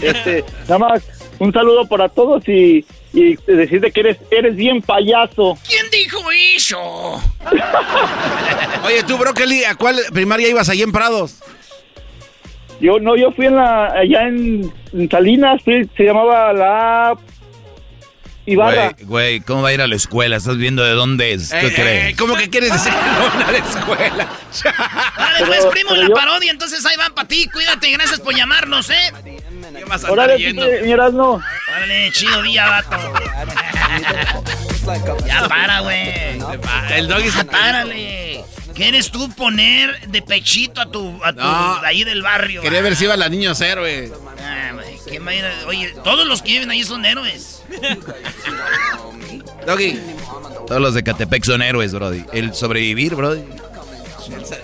Este, 0.00 0.42
nada 0.68 0.78
más, 0.78 1.02
un 1.38 1.52
saludo 1.52 1.86
para 1.86 2.08
todos 2.08 2.48
y, 2.48 2.86
y 3.12 3.36
decirte 3.46 3.90
que 3.90 4.00
eres, 4.00 4.16
eres 4.30 4.56
bien 4.56 4.80
payaso. 4.80 5.58
¿Quién 5.90 6.04
dijo 6.04 6.20
eso? 6.56 7.22
Oye, 8.84 9.02
tú, 9.04 9.18
Brócoli, 9.18 9.64
¿a 9.64 9.74
cuál 9.74 10.00
primaria 10.12 10.48
ibas 10.48 10.68
allí 10.68 10.82
en 10.82 10.92
Prados? 10.92 11.36
Yo 12.80 12.98
no, 13.00 13.16
yo 13.16 13.32
fui 13.32 13.46
en 13.46 13.56
la, 13.56 13.86
allá 13.86 14.22
en, 14.28 14.72
en 14.92 15.10
Salinas, 15.10 15.62
fui- 15.64 15.88
se 15.96 16.04
llamaba 16.04 16.52
la 16.52 17.14
Ibarra. 18.44 18.90
Güey, 18.98 19.06
güey, 19.06 19.40
¿cómo 19.40 19.62
va 19.62 19.70
a 19.70 19.72
ir 19.72 19.80
a 19.80 19.86
la 19.86 19.96
escuela? 19.96 20.36
¿Estás 20.36 20.56
viendo 20.58 20.84
de 20.84 20.92
dónde 20.92 21.32
es? 21.32 21.50
¿Qué 21.50 21.66
Eh, 21.68 21.74
crees? 21.74 22.12
eh, 22.12 22.16
¿Cómo 22.18 22.36
que 22.36 22.50
quieres 22.50 22.72
decir 22.72 22.92
que 22.92 22.98
no 23.00 23.46
a 23.46 23.52
la 23.52 23.58
escuela? 23.58 24.28
Dale, 25.18 25.46
pues, 25.46 25.66
primo, 25.66 25.94
la 25.94 26.08
parodia. 26.14 26.50
Entonces 26.52 26.84
ahí 26.86 26.96
van 26.96 27.12
para 27.14 27.26
ti. 27.26 27.48
Cuídate, 27.52 27.90
gracias 27.92 28.20
por 28.20 28.34
llamarnos, 28.34 28.90
¿eh? 28.90 29.12
¿Qué 29.74 30.10
Órale, 30.10 30.38
yendo? 30.38 30.62
Órale, 30.64 32.10
chido 32.12 32.42
día, 32.42 32.66
vato. 32.68 32.96
ya 35.26 35.48
para, 35.48 35.80
güey. 35.80 36.38
El 36.94 37.08
doggy 37.08 37.30
se 37.30 37.44
Párale. 37.44 38.44
¿Quieres 38.74 39.10
tú 39.10 39.30
poner 39.34 40.08
de 40.08 40.20
pechito 40.20 40.82
a 40.82 40.86
tu, 40.90 41.18
a 41.24 41.32
tu 41.32 41.40
No. 41.40 41.80
de 41.80 41.86
ahí 41.86 42.04
del 42.04 42.22
barrio? 42.22 42.60
Quería 42.60 42.82
ver 42.82 42.94
si 42.94 43.04
iba 43.04 43.16
la 43.16 43.28
niños 43.30 43.58
héroe. 43.62 44.12
Ah, 44.38 44.72
güey, 44.74 44.96
¿quién 45.08 45.26
va 45.26 45.30
a 45.30 45.34
ir 45.34 45.44
a- 45.46 45.66
Oye, 45.66 45.94
todos 46.04 46.26
los 46.26 46.42
que 46.42 46.52
viven 46.52 46.70
ahí 46.70 46.84
son 46.84 47.04
héroes. 47.06 47.62
Doggy. 49.66 49.98
Todos 50.66 50.80
los 50.82 50.94
de 50.94 51.02
Catepec 51.02 51.44
son 51.44 51.62
héroes, 51.62 51.94
brody. 51.94 52.24
El 52.32 52.54
sobrevivir, 52.54 53.14
brody. 53.14 53.42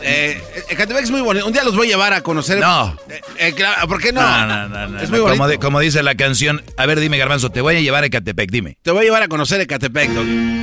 Eh, 0.02 0.42
Ecatepec 0.68 1.04
es 1.04 1.10
muy 1.10 1.20
bonito. 1.20 1.46
Un 1.46 1.52
día 1.52 1.64
los 1.64 1.76
voy 1.76 1.86
a 1.88 1.90
llevar 1.90 2.12
a 2.12 2.22
conocer. 2.22 2.58
No. 2.58 2.96
Eh, 3.08 3.20
eh, 3.38 3.52
claro, 3.54 3.86
¿Por 3.88 4.00
qué 4.00 4.12
no? 4.12 4.20
No, 4.22 4.46
no, 4.46 4.68
no, 4.68 4.88
no, 4.88 4.98
Es 5.00 5.04
no. 5.04 5.10
muy 5.10 5.20
bonito. 5.20 5.30
Como, 5.38 5.48
de- 5.48 5.58
como 5.58 5.80
dice 5.80 6.02
la 6.02 6.14
canción. 6.14 6.62
A 6.76 6.86
ver, 6.86 7.00
dime, 7.00 7.18
Garbanzo, 7.18 7.50
te 7.50 7.60
voy 7.60 7.76
a 7.76 7.80
llevar 7.80 8.04
a 8.04 8.10
Catepec, 8.10 8.50
dime. 8.50 8.78
Te 8.82 8.90
voy 8.90 9.00
a 9.00 9.04
llevar 9.04 9.22
a 9.22 9.28
conocer 9.28 9.60
Ecatepec, 9.60 10.10
Doggy. 10.10 10.32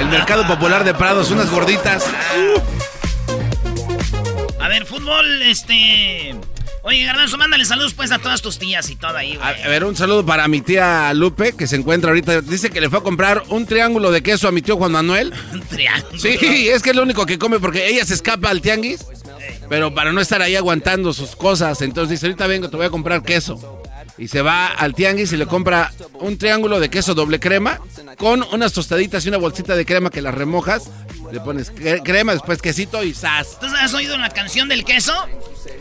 El 0.00 0.06
mercado 0.08 0.46
popular 0.46 0.84
de 0.84 0.94
Prados, 0.94 1.30
unas 1.30 1.50
gorditas. 1.50 2.04
A 4.60 4.68
ver, 4.68 4.86
fútbol, 4.86 5.42
este. 5.42 6.34
Oye, 6.82 7.04
Garbanzo, 7.04 7.36
mándale 7.36 7.64
saludos 7.64 7.94
pues 7.94 8.12
a 8.12 8.18
todas 8.18 8.40
tus 8.40 8.58
tías 8.58 8.88
y 8.90 8.96
todo 8.96 9.16
ahí, 9.16 9.36
güey. 9.36 9.62
A, 9.62 9.68
ver, 9.68 9.84
un 9.84 9.96
saludo 9.96 10.24
para 10.24 10.46
mi 10.48 10.60
tía 10.60 11.12
Lupe, 11.14 11.52
que 11.52 11.66
se 11.66 11.76
encuentra 11.76 12.10
ahorita. 12.10 12.40
Dice 12.40 12.70
que 12.70 12.80
le 12.80 12.88
fue 12.88 13.00
a 13.00 13.02
comprar 13.02 13.42
un 13.48 13.66
triángulo 13.66 14.10
de 14.10 14.22
queso 14.22 14.48
a 14.48 14.52
mi 14.52 14.62
tío 14.62 14.76
Juan 14.76 14.92
Manuel. 14.92 15.32
un 15.52 15.60
triángulo. 15.62 16.18
Sí, 16.18 16.68
es 16.68 16.82
que 16.82 16.90
es 16.90 16.96
lo 16.96 17.02
único 17.02 17.26
que 17.26 17.38
come 17.38 17.58
porque 17.58 17.88
ella 17.88 18.04
se 18.04 18.14
escapa 18.14 18.50
al 18.50 18.60
tianguis. 18.60 19.06
Pero 19.68 19.94
para 19.94 20.12
no 20.12 20.20
estar 20.20 20.40
ahí 20.40 20.56
aguantando 20.56 21.12
sus 21.12 21.36
cosas, 21.36 21.82
entonces 21.82 22.10
dice, 22.10 22.26
ahorita 22.26 22.46
vengo, 22.46 22.70
te 22.70 22.76
voy 22.76 22.86
a 22.86 22.90
comprar 22.90 23.22
queso. 23.22 23.82
Y 24.18 24.28
se 24.28 24.42
va 24.42 24.66
al 24.66 24.94
tianguis 24.94 25.32
y 25.32 25.36
le 25.36 25.46
compra 25.46 25.92
un 26.14 26.36
triángulo 26.38 26.80
de 26.80 26.90
queso 26.90 27.14
doble 27.14 27.38
crema 27.38 27.80
con 28.18 28.44
unas 28.52 28.72
tostaditas 28.72 29.24
y 29.24 29.28
una 29.28 29.38
bolsita 29.38 29.76
de 29.76 29.86
crema 29.86 30.10
que 30.10 30.20
las 30.20 30.34
remojas. 30.34 30.90
Le 31.32 31.40
pones 31.40 31.70
crema, 32.04 32.32
después 32.32 32.60
quesito 32.60 33.04
y 33.04 33.14
sas. 33.14 33.58
¿Tú 33.60 33.66
has 33.66 33.94
oído 33.94 34.16
la 34.16 34.30
canción 34.30 34.68
del 34.68 34.84
queso? 34.84 35.14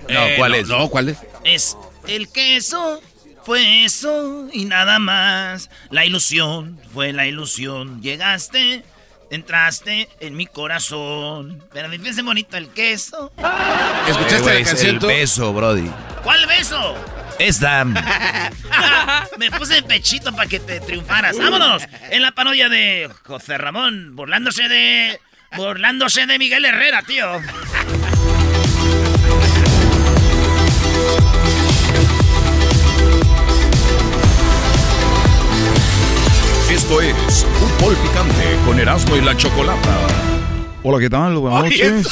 No, 0.09 0.19
¿cuál 0.38 0.55
es? 0.55 0.68
No, 0.68 0.89
¿cuál 0.89 1.09
es? 1.09 1.18
Es 1.43 1.77
el 2.07 2.30
queso 2.30 3.01
fue 3.47 3.85
eso 3.85 4.49
y 4.51 4.65
nada 4.65 4.99
más. 4.99 5.69
La 5.89 6.05
ilusión 6.05 6.77
fue 6.93 7.14
la 7.14 7.27
ilusión. 7.27 8.01
Llegaste, 8.01 8.84
entraste 9.31 10.09
en 10.19 10.35
mi 10.35 10.47
corazón. 10.47 11.64
Pero 11.72 11.88
me 11.88 11.97
parece 11.97 12.23
bonito 12.23 12.57
el 12.57 12.68
queso. 12.68 13.31
¿Escuchaste 14.05 14.53
la 14.53 14.65
canción 14.65 14.95
el 14.95 14.99
beso, 14.99 15.53
Brody. 15.53 15.89
¿Cuál 16.23 16.45
beso? 16.45 16.93
Esta. 17.39 17.85
me 19.38 19.51
puse 19.51 19.77
el 19.77 19.84
pechito 19.84 20.31
para 20.35 20.47
que 20.47 20.59
te 20.59 20.80
triunfaras. 20.80 21.38
Vámonos. 21.38 21.84
En 22.09 22.22
la 22.22 22.31
parodia 22.31 22.69
de 22.69 23.09
José 23.26 23.57
Ramón, 23.57 24.15
burlándose 24.15 24.68
de. 24.68 25.19
Burlándose 25.55 26.26
de 26.26 26.38
Miguel 26.38 26.65
Herrera, 26.65 27.01
tío. 27.03 27.26
Esto 36.69 37.01
es 37.01 37.45
Fútbol 37.59 37.95
Picante 37.95 38.57
con 38.65 38.77
Erasmo 38.80 39.15
y 39.15 39.22
la 39.22 39.35
Chocolata. 39.38 40.27
Hola, 40.89 40.99
¿qué 40.99 41.09
tal? 41.09 41.35
Buenas 41.35 41.64
noches. 41.65 42.07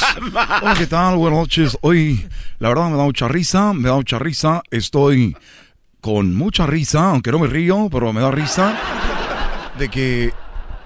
Hola, 0.62 0.76
¿qué 0.78 0.86
tal? 0.86 1.16
Buenas 1.16 1.40
noches. 1.40 1.78
Hoy, 1.80 2.28
la 2.60 2.68
verdad, 2.68 2.90
me 2.90 2.98
da 2.98 3.04
mucha 3.04 3.30
risa, 3.30 3.72
me 3.72 3.88
da 3.88 3.96
mucha 3.96 4.20
risa. 4.20 4.64
Estoy 4.70 5.34
con 6.02 6.36
mucha 6.36 6.68
risa, 6.68 7.12
aunque 7.12 7.32
no 7.32 7.40
me 7.40 7.48
río, 7.48 7.88
pero 7.90 8.12
me 8.12 8.20
da 8.20 8.32
risa, 8.32 8.78
de 9.80 9.88
que 9.88 10.34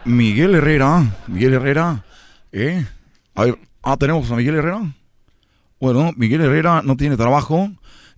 Miguel 0.06 0.54
Herrera, 0.54 1.04
Miguel 1.26 1.56
Herrera, 1.56 2.06
¿eh? 2.52 2.86
A 3.34 3.46
ver, 3.46 3.58
ah, 3.82 3.98
tenemos 3.98 4.30
a 4.30 4.36
Miguel 4.36 4.54
Herrera. 4.54 4.94
Bueno, 5.80 6.12
Miguel 6.16 6.42
Herrera 6.42 6.84
no 6.86 6.96
tiene 6.96 7.18
trabajo 7.18 7.72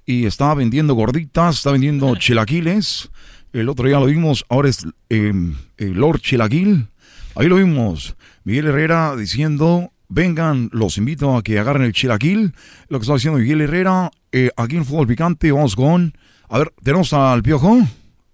y 0.06 0.26
está 0.26 0.54
vendiendo 0.54 0.96
gorditas, 0.96 1.56
está 1.56 1.72
vendiendo 1.72 2.14
chilaquiles. 2.18 3.10
El 3.54 3.70
otro 3.70 3.88
día 3.88 4.02
lo 4.02 4.08
vimos, 4.08 4.44
ahora 4.50 4.68
es 4.68 4.86
eh, 5.10 5.32
el 5.78 5.94
Lord 5.94 6.20
Chilaquil. 6.20 6.90
Ahí 7.36 7.48
lo 7.48 7.56
vimos. 7.56 8.16
Miguel 8.44 8.68
Herrera 8.68 9.16
diciendo, 9.16 9.92
vengan, 10.10 10.70
los 10.74 10.98
invito 10.98 11.38
a 11.38 11.44
que 11.44 11.60
agarren 11.60 11.84
el 11.84 11.94
chilaquil. 11.94 12.54
Lo 12.90 13.00
que 13.00 13.04
está 13.04 13.14
diciendo 13.14 13.40
Miguel 13.40 13.62
Herrera, 13.62 14.12
eh, 14.32 14.52
aquí 14.58 14.76
en 14.76 14.86
Fútbol 14.86 15.08
Picante, 15.08 15.52
vamos 15.52 15.76
con... 15.76 16.14
A 16.50 16.58
ver, 16.58 16.74
tenemos 16.84 17.14
al 17.14 17.42
Piojo. 17.42 17.80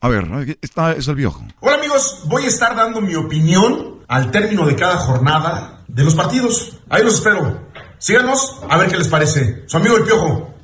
A 0.02 0.10
ver, 0.10 0.58
esta 0.62 0.94
es 0.94 1.08
el 1.08 1.16
Piojo. 1.16 1.46
Hola 1.60 1.76
amigos, 1.76 2.24
voy 2.26 2.44
a 2.44 2.48
estar 2.48 2.76
dando 2.76 3.00
mi 3.02 3.14
opinión 3.14 4.00
al 4.08 4.32
término 4.32 4.66
de 4.66 4.76
cada 4.76 4.98
jornada 4.98 5.84
de 5.88 6.04
los 6.04 6.16
partidos. 6.16 6.80
Ahí 6.90 7.04
los 7.04 7.16
espero. 7.16 7.68
Síganos, 8.00 8.60
a 8.68 8.78
ver 8.78 8.90
qué 8.90 8.98
les 8.98 9.08
parece. 9.08 9.64
Su 9.68 9.78
amigo 9.78 9.98
el 9.98 10.04
Piojo. 10.04 10.57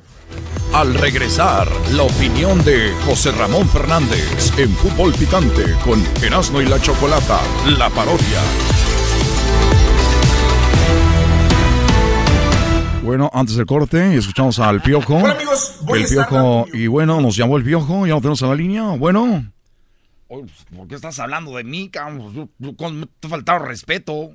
Al 0.72 0.94
regresar, 0.94 1.68
la 1.92 2.02
opinión 2.02 2.64
de 2.64 2.92
José 3.06 3.30
Ramón 3.32 3.68
Fernández 3.68 4.52
en 4.58 4.70
Fútbol 4.70 5.12
Picante 5.12 5.64
con 5.84 6.02
Erasmo 6.22 6.60
y 6.60 6.66
la 6.66 6.80
Chocolata, 6.80 7.40
la 7.78 7.88
parodia. 7.90 8.40
Bueno, 13.04 13.30
antes 13.32 13.56
del 13.56 13.66
corte, 13.66 14.16
escuchamos 14.16 14.58
al 14.58 14.80
Piojo. 14.80 15.16
Hola 15.16 15.34
amigos, 15.34 15.76
voy 15.82 15.98
el 15.98 16.04
a 16.04 16.08
estar 16.08 16.28
Piojo, 16.28 16.66
y 16.72 16.86
bueno, 16.86 17.20
nos 17.20 17.36
llamó 17.36 17.56
el 17.56 17.62
Piojo, 17.62 18.06
ya 18.06 18.14
lo 18.14 18.20
tenemos 18.20 18.42
en 18.42 18.48
la 18.48 18.54
línea. 18.54 18.82
Bueno. 18.96 19.52
¿Por 20.26 20.88
qué 20.88 20.96
estás 20.96 21.18
hablando 21.20 21.54
de 21.54 21.64
mí, 21.64 21.90
cabrón? 21.90 22.50
Te 23.20 23.26
ha 23.26 23.30
faltado 23.30 23.60
respeto. 23.60 24.32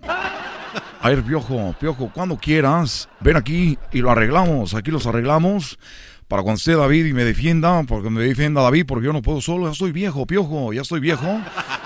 A 1.02 1.10
ver, 1.10 1.24
Piojo, 1.24 1.74
Piojo, 1.80 2.12
cuando 2.14 2.38
quieras, 2.38 3.08
ven 3.22 3.38
aquí 3.38 3.78
y 3.94 4.00
lo 4.00 4.12
arreglamos. 4.12 4.74
Aquí 4.74 4.92
los 4.92 5.08
arreglamos 5.08 5.80
para 6.28 6.44
cuando 6.44 6.58
esté 6.58 6.76
David 6.76 7.06
y 7.06 7.14
me 7.14 7.24
defienda, 7.24 7.84
porque 7.84 8.10
me 8.10 8.22
defienda 8.22 8.62
David, 8.62 8.86
porque 8.86 9.06
yo 9.06 9.14
no 9.14 9.22
puedo 9.22 9.40
solo, 9.40 9.66
ya 9.66 9.72
estoy 9.72 9.94
viejo, 9.94 10.28
Piojo, 10.28 10.74
ya 10.74 10.82
estoy 10.82 11.00
viejo. 11.00 11.42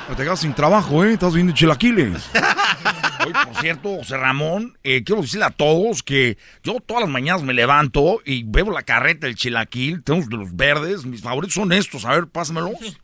Pero 0.06 0.18
te 0.18 0.23
quedas 0.23 0.40
sin 0.40 0.53
trabajo, 0.53 1.03
¿eh? 1.06 1.14
Estás 1.14 1.34
viendo 1.34 1.53
chilaquiles. 1.53 2.27
Hoy, 3.26 3.31
por 3.31 3.56
cierto, 3.61 3.98
José 3.98 4.18
Ramón, 4.18 4.77
eh, 4.84 5.03
quiero 5.03 5.22
decirle 5.22 5.45
a 5.45 5.52
todos 5.52 6.02
que 6.02 6.38
yo 6.64 6.80
todas 6.85 7.03
las 7.03 7.10
mañanas 7.10 7.44
me 7.44 7.53
levanto 7.53 8.19
y 8.26 8.44
bebo 8.44 8.72
la 8.72 8.81
carreta 8.81 9.27
del 9.27 9.35
chilaquil, 9.35 10.03
de 10.03 10.38
los 10.38 10.56
verdes, 10.56 11.06
mis 11.06 11.22
favoritos 11.22 11.53
son 11.53 11.72
estos, 11.72 12.03
a 12.03 12.10
ver, 12.14 12.27
pásamelos. 12.27 12.99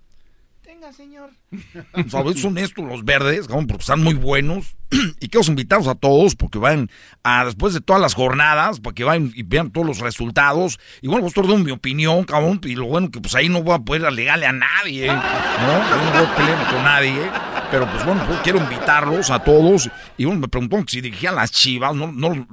Tenga, 0.79 0.93
señor. 0.93 1.31
Mis 1.95 2.09
favoritos 2.09 2.41
son 2.41 2.57
estos, 2.57 2.85
los 2.85 3.03
verdes, 3.03 3.47
porque 3.47 3.73
están 3.73 4.01
muy 4.01 4.13
buenos. 4.13 4.77
y 5.19 5.27
quiero 5.27 5.45
invitarlos 5.47 5.89
a 5.89 5.95
todos 5.95 6.35
porque 6.35 6.57
van 6.57 6.89
a, 7.21 7.43
después 7.43 7.73
de 7.73 7.81
todas 7.81 8.01
las 8.01 8.13
jornadas, 8.13 8.79
para 8.79 8.93
que 8.93 9.03
vayan 9.03 9.33
y 9.35 9.43
vean 9.43 9.71
todos 9.71 9.85
los 9.85 9.99
resultados. 9.99 10.79
Y 11.01 11.09
bueno, 11.09 11.23
pues 11.23 11.33
todo 11.33 11.57
mi 11.57 11.71
opinión, 11.71 12.23
cabrón, 12.23 12.61
y 12.63 12.75
lo 12.75 12.85
bueno 12.85 13.11
que 13.11 13.19
pues 13.19 13.35
ahí 13.35 13.49
no 13.49 13.61
voy 13.61 13.75
a 13.75 13.79
poder 13.79 14.05
alegarle 14.05 14.45
a 14.45 14.53
nadie, 14.53 15.07
¿no? 15.07 15.17
No 15.17 16.11
voy 16.13 16.49
a 16.49 16.71
con 16.71 16.83
nadie, 16.83 17.29
pero 17.71 17.91
pues 17.91 18.05
bueno, 18.05 18.23
pues, 18.25 18.39
quiero 18.39 18.59
invitarlos 18.59 19.29
a 19.31 19.43
todos. 19.43 19.89
Y 20.15 20.23
bueno, 20.23 20.39
me 20.39 20.47
preguntó 20.47 20.81
si 20.87 21.01
dirigían 21.01 21.35
las 21.35 21.51
chivas, 21.51 21.93
no, 21.93 22.09
no, 22.09 22.47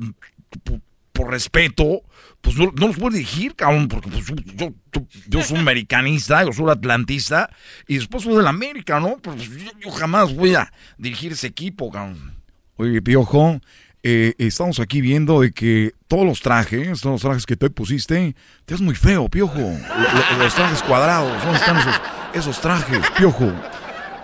por 1.12 1.30
respeto, 1.30 2.02
pues 2.46 2.56
no, 2.58 2.72
no, 2.76 2.86
los 2.86 2.96
puedo 2.96 3.10
dirigir, 3.10 3.56
cabrón, 3.56 3.88
porque 3.88 4.08
pues, 4.08 4.24
yo, 4.24 4.72
yo, 4.92 5.02
yo, 5.26 5.42
soy 5.42 5.56
un 5.56 5.62
americanista, 5.62 6.44
yo 6.44 6.52
soy 6.52 6.66
un 6.66 6.70
atlantista, 6.70 7.50
y 7.88 7.96
después 7.96 8.22
soy 8.22 8.36
del 8.36 8.46
América, 8.46 9.00
¿no? 9.00 9.16
Pues, 9.16 9.48
yo, 9.48 9.70
yo, 9.80 9.90
jamás 9.90 10.32
voy 10.32 10.54
a 10.54 10.72
dirigir 10.96 11.32
ese 11.32 11.48
equipo, 11.48 11.90
cabrón. 11.90 12.36
Oye, 12.76 13.02
Piojo, 13.02 13.60
eh, 14.04 14.34
estamos 14.38 14.78
aquí 14.78 15.00
viendo 15.00 15.40
de 15.40 15.50
que 15.50 15.92
todos 16.06 16.24
los 16.24 16.40
trajes, 16.40 17.00
todos 17.00 17.14
los 17.14 17.22
trajes 17.22 17.46
que 17.46 17.56
te 17.56 17.68
pusiste, 17.68 18.36
te 18.64 18.74
es 18.76 18.80
muy 18.80 18.94
feo, 18.94 19.28
Piojo. 19.28 19.58
Los, 19.58 20.38
los 20.38 20.54
trajes 20.54 20.84
cuadrados, 20.84 21.42
¿dónde 21.42 21.58
están 21.58 21.78
esos, 21.78 22.00
esos 22.32 22.60
trajes, 22.60 23.00
Piojo? 23.16 23.52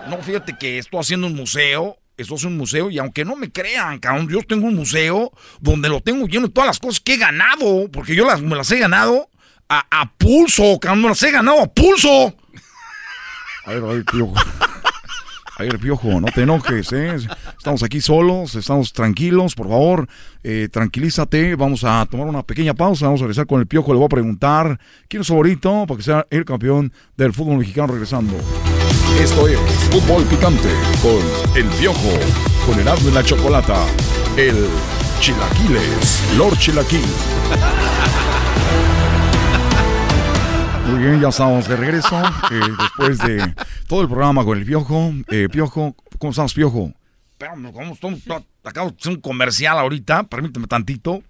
No, 0.09 0.17
fíjate 0.19 0.55
que 0.57 0.77
estoy 0.77 1.01
haciendo 1.01 1.27
un 1.27 1.35
museo 1.35 1.97
esto 2.17 2.35
es 2.35 2.43
un 2.43 2.57
museo 2.57 2.89
y 2.89 2.99
aunque 2.99 3.25
no 3.25 3.35
me 3.35 3.51
crean, 3.51 3.99
cabrón, 3.99 4.29
yo 4.29 4.41
tengo 4.43 4.67
un 4.67 4.75
museo 4.75 5.31
donde 5.59 5.89
lo 5.89 6.01
tengo 6.01 6.27
lleno 6.27 6.47
de 6.47 6.53
todas 6.53 6.67
las 6.67 6.79
cosas 6.79 6.99
que 6.99 7.15
he 7.15 7.17
ganado, 7.17 7.89
porque 7.91 8.15
yo 8.15 8.25
las, 8.25 8.41
me 8.41 8.55
las 8.55 8.71
he 8.71 8.79
ganado 8.79 9.29
a, 9.69 10.11
pulso, 10.17 10.79
cabrón, 10.79 11.01
me 11.01 11.09
las 11.09 11.23
he 11.23 11.31
ganado 11.31 11.61
a 11.61 11.67
pulso. 11.67 12.09
A 13.65 13.71
ver, 13.71 13.81
a 13.81 13.87
ver, 13.87 14.03
piojo. 14.03 14.33
A 15.57 15.63
ver, 15.63 15.79
piojo, 15.79 16.19
no 16.19 16.27
te 16.27 16.41
enojes, 16.41 16.91
¿eh? 16.91 17.15
Estamos 17.57 17.81
aquí 17.81 18.01
solos, 18.01 18.55
estamos 18.55 18.91
tranquilos, 18.91 19.55
por 19.55 19.69
favor, 19.69 20.09
eh, 20.43 20.67
tranquilízate. 20.69 21.55
Vamos 21.55 21.85
a 21.85 22.05
tomar 22.11 22.27
una 22.27 22.43
pequeña 22.43 22.73
pausa, 22.73 23.05
vamos 23.05 23.21
a 23.21 23.23
regresar 23.23 23.47
con 23.47 23.61
el 23.61 23.67
piojo. 23.67 23.93
Le 23.93 23.99
voy 23.99 24.07
a 24.07 24.09
preguntar 24.09 24.79
quién 25.07 25.21
es 25.21 25.27
favorito 25.29 25.85
para 25.87 25.97
que 25.97 26.03
sea 26.03 26.27
el 26.29 26.43
campeón 26.43 26.91
del 27.15 27.31
fútbol 27.31 27.59
mexicano 27.59 27.93
regresando. 27.93 28.33
Esto 29.19 29.47
es 29.47 29.59
Fútbol 29.91 30.23
Picante 30.25 30.69
con 31.01 31.21
El 31.55 31.67
Piojo, 31.79 32.11
con 32.65 32.79
el 32.79 32.87
y 33.07 33.11
la 33.11 33.23
Chocolata, 33.23 33.85
el 34.37 34.67
Chilaquiles, 35.19 36.35
Lord 36.37 36.57
Chilaquil. 36.57 37.05
Muy 40.89 40.99
bien, 40.99 41.21
ya 41.21 41.29
estamos 41.29 41.67
de 41.67 41.75
regreso 41.75 42.21
eh, 42.51 42.61
después 42.79 43.17
de 43.19 43.53
todo 43.87 44.01
el 44.01 44.07
programa 44.07 44.43
con 44.43 44.57
el 44.57 44.65
Piojo. 44.65 45.13
Eh, 45.29 45.47
Piojo, 45.49 45.95
¿cómo 46.17 46.31
estás, 46.31 46.53
Piojo? 46.53 46.91
¿cómo 47.73 47.93
estamos? 47.93 48.19
Acabo 48.63 48.89
de 48.89 48.95
hacer 48.99 49.13
un 49.13 49.21
comercial 49.21 49.77
ahorita, 49.77 50.23
permíteme 50.23 50.67
tantito. 50.67 51.23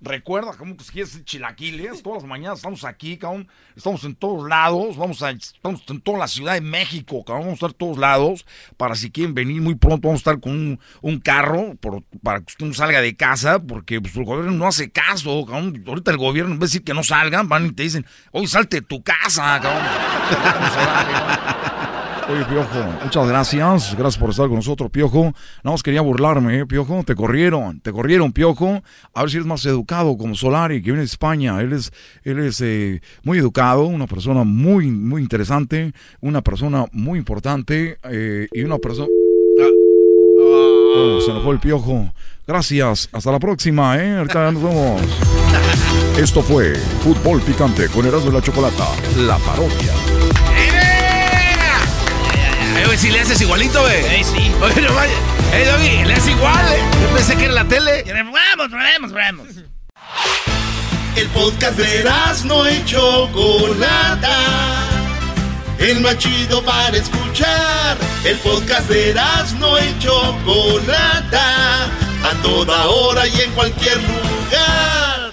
Recuerda 0.00 0.52
cómo 0.56 0.76
que 0.76 0.84
quieres 0.84 1.24
chilaquiles, 1.24 2.04
todas 2.04 2.22
las 2.22 2.28
mañanas 2.28 2.58
estamos 2.60 2.84
aquí, 2.84 3.16
cabrón. 3.16 3.48
Estamos 3.74 4.04
en 4.04 4.14
todos 4.14 4.48
lados, 4.48 4.96
vamos 4.96 5.22
a, 5.24 5.30
estamos 5.30 5.82
en 5.88 6.00
toda 6.00 6.18
la 6.18 6.28
Ciudad 6.28 6.54
de 6.54 6.60
México, 6.60 7.24
cabrón. 7.24 7.46
Vamos 7.46 7.54
a 7.62 7.66
estar 7.66 7.70
en 7.70 7.76
todos 7.78 7.98
lados 7.98 8.46
para 8.76 8.94
si 8.94 9.10
quieren 9.10 9.34
venir 9.34 9.60
muy 9.60 9.74
pronto. 9.74 10.06
Vamos 10.06 10.20
a 10.20 10.30
estar 10.30 10.40
con 10.40 10.52
un, 10.52 10.80
un 11.02 11.18
carro 11.18 11.74
por, 11.80 12.04
para 12.22 12.38
que 12.38 12.52
usted 12.52 12.66
no 12.66 12.74
salga 12.74 13.00
de 13.00 13.16
casa, 13.16 13.58
porque 13.58 14.00
pues, 14.00 14.14
el 14.14 14.24
gobierno 14.24 14.52
no 14.52 14.68
hace 14.68 14.90
caso, 14.90 15.44
cabrón. 15.44 15.82
Ahorita 15.84 16.12
el 16.12 16.18
gobierno, 16.18 16.52
en 16.52 16.60
vez 16.60 16.70
de 16.70 16.74
decir 16.74 16.84
que 16.84 16.94
no 16.94 17.02
salgan, 17.02 17.48
van 17.48 17.66
y 17.66 17.72
te 17.72 17.82
dicen, 17.82 18.06
oye, 18.30 18.46
salte 18.46 18.76
de 18.76 18.82
tu 18.82 19.02
casa, 19.02 19.60
cabrón. 19.60 19.82
Oye, 22.30 22.44
Piojo, 22.44 22.84
muchas 23.02 23.26
gracias. 23.26 23.96
Gracias 23.96 24.18
por 24.18 24.28
estar 24.30 24.46
con 24.48 24.56
nosotros, 24.56 24.90
Piojo. 24.90 25.32
Nada 25.64 25.72
más 25.72 25.82
quería 25.82 26.02
burlarme, 26.02 26.58
¿eh, 26.58 26.66
Piojo. 26.66 27.02
Te 27.02 27.14
corrieron, 27.14 27.80
te 27.80 27.90
corrieron, 27.90 28.32
Piojo. 28.32 28.82
A 29.14 29.22
ver 29.22 29.30
si 29.30 29.38
eres 29.38 29.46
más 29.46 29.64
educado 29.64 30.14
como 30.18 30.34
Solari, 30.34 30.82
que 30.82 30.90
viene 30.90 30.98
de 30.98 31.06
España. 31.06 31.58
Él 31.62 31.72
es, 31.72 31.90
él 32.24 32.40
es 32.40 32.60
eh, 32.60 33.00
muy 33.22 33.38
educado, 33.38 33.84
una 33.84 34.06
persona 34.06 34.44
muy, 34.44 34.90
muy 34.90 35.22
interesante, 35.22 35.94
una 36.20 36.42
persona 36.42 36.84
muy 36.92 37.18
importante 37.18 37.98
eh, 38.02 38.46
y 38.52 38.62
una 38.62 38.76
persona... 38.76 39.08
Oh, 40.40 41.20
se 41.24 41.32
nos 41.32 41.42
fue 41.42 41.54
el 41.54 41.60
Piojo. 41.60 42.12
Gracias. 42.46 43.08
Hasta 43.10 43.32
la 43.32 43.38
próxima, 43.38 43.96
¿eh? 43.96 44.18
Ahorita 44.18 44.52
nos 44.52 44.62
vemos. 44.62 45.02
Esto 46.18 46.42
fue 46.42 46.74
Fútbol 47.02 47.40
Picante 47.40 47.88
con 47.88 48.04
Erasmo 48.04 48.30
de 48.30 48.36
la 48.36 48.42
Chocolata, 48.42 48.86
la 49.16 49.38
parodia. 49.38 50.07
Si 52.98 53.10
le 53.12 53.20
haces 53.20 53.40
igualito, 53.40 53.80
ve. 53.84 54.20
Eh, 54.20 54.24
sí. 54.24 54.52
Oye, 54.60 54.82
no 54.82 54.92
vaya. 54.92 55.12
Eh, 55.52 55.64
Doggy, 55.66 56.04
le 56.04 56.14
haces 56.14 56.30
igual, 56.30 56.66
eh. 56.72 56.82
Yo 57.00 57.08
pensé 57.14 57.36
que 57.36 57.44
era 57.44 57.54
la 57.54 57.64
tele. 57.64 58.02
Vamos, 58.12 58.72
vamos, 58.72 59.12
vamos. 59.12 59.48
El 61.14 61.28
podcast 61.28 61.78
de 61.78 62.10
no 62.44 62.68
y 62.68 62.84
Chocolata. 62.84 64.36
El 65.78 66.00
más 66.00 66.18
chido 66.18 66.60
para 66.64 66.96
escuchar. 66.96 67.96
El 68.24 68.36
podcast 68.38 68.88
de 68.88 69.14
no 69.60 69.78
y 69.78 69.98
Chocolata. 70.00 71.84
A 71.84 72.42
toda 72.42 72.88
hora 72.88 73.28
y 73.28 73.40
en 73.42 73.52
cualquier 73.52 73.96
lugar. 73.98 75.32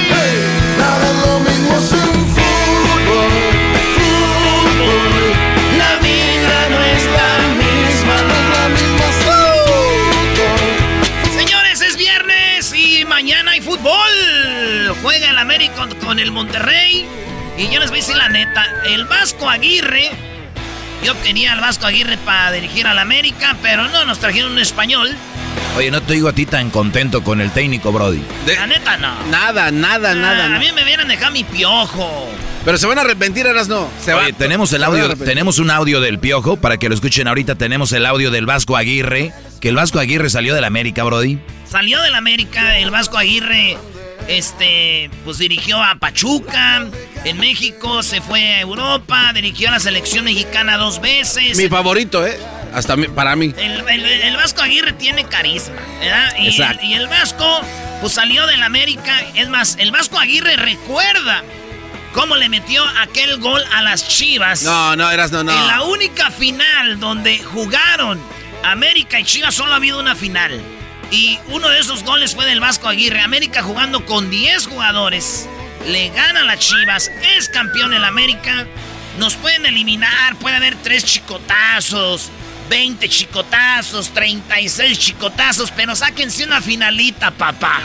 Con, 16.11 16.19
el 16.19 16.31
Monterrey. 16.31 17.05
Y 17.57 17.69
yo 17.69 17.79
les 17.79 17.89
voy 17.89 17.99
a 17.99 18.01
decir 18.01 18.17
la 18.17 18.27
neta, 18.27 18.65
el 18.85 19.05
Vasco 19.05 19.49
Aguirre. 19.49 20.09
Yo 21.05 21.19
quería 21.21 21.53
al 21.53 21.61
Vasco 21.61 21.85
Aguirre 21.87 22.17
para 22.17 22.51
dirigir 22.51 22.85
al 22.85 22.99
América, 22.99 23.55
pero 23.61 23.87
no, 23.87 24.03
nos 24.05 24.19
trajeron 24.19 24.51
un 24.51 24.59
español. 24.59 25.09
Oye, 25.77 25.89
no 25.89 26.01
te 26.01 26.13
digo 26.15 26.27
a 26.27 26.33
ti 26.33 26.45
tan 26.45 26.69
contento 26.69 27.23
con 27.23 27.39
el 27.39 27.51
técnico, 27.51 27.93
Brody. 27.93 28.21
La 28.45 28.67
neta 28.67 28.97
no. 28.97 29.13
Nada, 29.29 29.71
nada, 29.71 30.11
Ah, 30.11 30.15
nada. 30.15 30.45
A 30.57 30.59
mí 30.59 30.69
me 30.75 30.83
hubieran 30.83 31.07
dejado 31.07 31.31
mi 31.31 31.45
piojo. 31.45 32.29
Pero 32.65 32.77
se 32.77 32.85
van 32.87 32.97
a 32.97 33.01
arrepentir, 33.01 33.47
ahora 33.47 33.63
no. 33.63 33.89
Se 34.03 34.13
Oye, 34.13 34.31
va- 34.33 34.37
tenemos 34.37 34.73
el 34.73 34.83
audio, 34.83 35.15
tenemos 35.15 35.59
un 35.59 35.71
audio 35.71 36.01
del 36.01 36.19
Piojo 36.19 36.57
para 36.57 36.77
que 36.77 36.89
lo 36.89 36.95
escuchen 36.95 37.27
ahorita. 37.27 37.55
Tenemos 37.55 37.91
el 37.93 38.05
audio 38.05 38.29
del 38.31 38.45
Vasco 38.45 38.75
Aguirre, 38.77 39.33
que 39.61 39.69
el 39.69 39.75
Vasco 39.75 39.97
Aguirre 39.97 40.29
salió 40.29 40.53
del 40.53 40.65
América, 40.65 41.03
Brody. 41.03 41.39
Salió 41.67 42.01
del 42.01 42.13
América, 42.15 42.77
el 42.77 42.91
Vasco 42.91 43.17
Aguirre, 43.17 43.77
este, 44.27 45.09
pues 45.25 45.37
dirigió 45.37 45.81
a 45.83 45.95
Pachuca. 45.95 46.85
En 47.25 47.37
México 47.39 48.01
se 48.03 48.21
fue 48.21 48.41
a 48.55 48.59
Europa, 48.61 49.31
dirigió 49.33 49.67
a 49.69 49.71
la 49.71 49.79
selección 49.79 50.25
mexicana 50.25 50.77
dos 50.77 51.01
veces. 51.01 51.57
Mi 51.57 51.67
favorito, 51.69 52.25
¿eh? 52.25 52.39
Hasta 52.73 52.95
mi- 52.95 53.07
para 53.07 53.35
mí. 53.35 53.53
El, 53.57 53.87
el- 53.89 54.05
el 54.05 54.35
Vasco 54.37 54.61
Aguirre 54.61 54.93
tiene 54.93 55.25
carisma, 55.25 55.75
¿verdad? 55.99 56.33
Y 56.39 56.47
Exacto. 56.47 56.79
el, 56.83 56.87
y 56.89 56.93
el 56.93 57.07
Vasco, 57.07 57.61
pues 57.99 58.13
salió 58.13 58.47
del 58.47 58.63
América. 58.63 59.19
Es 59.35 59.49
más, 59.49 59.75
el 59.79 59.91
Vasco 59.91 60.17
Aguirre 60.17 60.55
recuerda 60.55 61.43
cómo 62.13 62.35
le 62.37 62.47
metió 62.49 62.83
aquel 63.01 63.37
gol 63.39 63.61
a 63.73 63.81
las 63.81 64.07
Chivas. 64.07 64.63
No, 64.63 64.95
no, 64.95 65.11
eras 65.11 65.31
no, 65.31 65.43
no. 65.43 65.51
En 65.51 65.67
la 65.67 65.83
única 65.83 66.31
final 66.31 66.99
donde 66.99 67.39
jugaron 67.39 68.19
América 68.63 69.19
y 69.19 69.25
Chivas, 69.25 69.53
solo 69.53 69.73
ha 69.73 69.75
habido 69.75 69.99
una 69.99 70.15
final. 70.15 70.61
Y 71.11 71.39
uno 71.49 71.67
de 71.69 71.79
esos 71.79 72.03
goles 72.03 72.33
fue 72.35 72.45
del 72.45 72.59
Vasco 72.61 72.87
Aguirre. 72.87 73.19
América 73.21 73.61
jugando 73.63 74.05
con 74.05 74.29
10 74.29 74.67
jugadores. 74.67 75.47
Le 75.87 76.09
gana 76.09 76.41
a 76.41 76.45
las 76.45 76.59
Chivas. 76.59 77.11
Es 77.37 77.49
campeón 77.49 77.93
el 77.93 78.03
América. 78.05 78.65
Nos 79.19 79.35
pueden 79.35 79.65
eliminar. 79.65 80.35
Puede 80.37 80.55
haber 80.55 80.75
3 80.77 81.03
chicotazos. 81.03 82.29
20 82.69 83.09
chicotazos, 83.09 84.11
36 84.13 84.97
chicotazos, 84.97 85.71
pero 85.71 85.93
sáquense 85.93 86.45
una 86.45 86.61
finalita, 86.61 87.29
papá. 87.31 87.81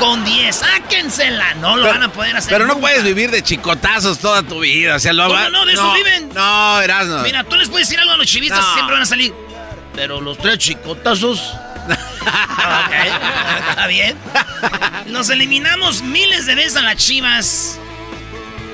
Con 0.00 0.24
10, 0.24 0.56
sáquensela. 0.56 1.54
No 1.54 1.76
lo 1.76 1.82
Pero- 1.84 1.94
van 1.94 2.02
a 2.02 2.12
poder 2.12 2.36
hacer. 2.36 2.52
Pero 2.52 2.66
no 2.66 2.80
puedes 2.80 3.04
vivir 3.04 3.30
de 3.30 3.44
chicotazos 3.44 4.18
toda 4.18 4.42
tu 4.42 4.58
vida. 4.58 4.96
O 4.96 4.98
sea, 4.98 5.12
lo 5.12 5.28
¿Cómo 5.28 5.34
va- 5.38 5.50
no? 5.50 5.64
De 5.64 5.74
eso 5.74 5.92
viven. 5.92 6.30
No, 6.34 6.80
eras 6.80 7.06
no. 7.06 7.18
Mira, 7.22 7.44
tú 7.44 7.54
les 7.54 7.68
puedes 7.68 7.86
decir 7.86 8.00
algo 8.00 8.10
a 8.12 8.16
los 8.16 8.26
chivistas 8.26 8.58
No. 8.58 8.74
siempre 8.74 8.94
van 8.94 9.02
a 9.02 9.06
salir. 9.06 9.32
Pero 9.94 10.20
los 10.20 10.36
tres 10.38 10.58
chicotazos. 10.58 11.52
Ok, 11.88 13.68
está 13.70 13.86
bien. 13.86 14.16
Nos 15.06 15.30
eliminamos 15.30 16.02
miles 16.02 16.46
de 16.46 16.54
veces 16.54 16.76
a 16.76 16.82
las 16.82 16.96
chivas. 16.96 17.78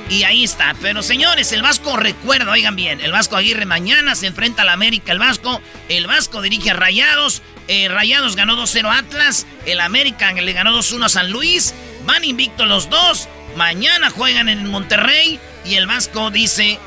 Y 0.09 0.25
ahí 0.25 0.43
está. 0.43 0.75
Pero 0.81 1.03
señores, 1.03 1.53
el 1.53 1.63
Vasco 1.63 1.97
recuerda, 1.97 2.51
oigan 2.51 2.75
bien, 2.75 3.01
el 3.01 3.13
Vasco 3.13 3.37
Aguirre 3.37 3.65
mañana 3.65 4.17
se 4.17 4.27
enfrenta 4.27 4.63
al 4.63 4.69
América, 4.69 5.13
el 5.13 5.21
Vasco. 5.21 5.61
El 5.89 6.07
Vasco 6.07 6.43
dirige 6.43 6.71
a 6.71 6.75
Rayados. 6.75 7.43
eh, 7.69 7.89
Rayados 7.89 8.35
ganó 8.35 8.57
2-0 8.57 8.87
a 8.87 8.99
Atlas. 8.99 9.47
El 9.67 9.81
América 9.81 10.33
le 10.33 10.53
ganó 10.53 10.77
2-1 10.77 11.05
a 11.05 11.09
San 11.09 11.31
Luis. 11.31 11.75
Van 12.07 12.25
invictos 12.25 12.67
los 12.67 12.91
dos. 12.91 13.29
Mañana 13.57 14.11
juegan 14.11 14.49
en 14.49 14.69
Monterrey. 14.69 15.39
Y 15.65 15.75
el 15.75 15.87
Vasco 15.87 16.31
dice, 16.31 16.81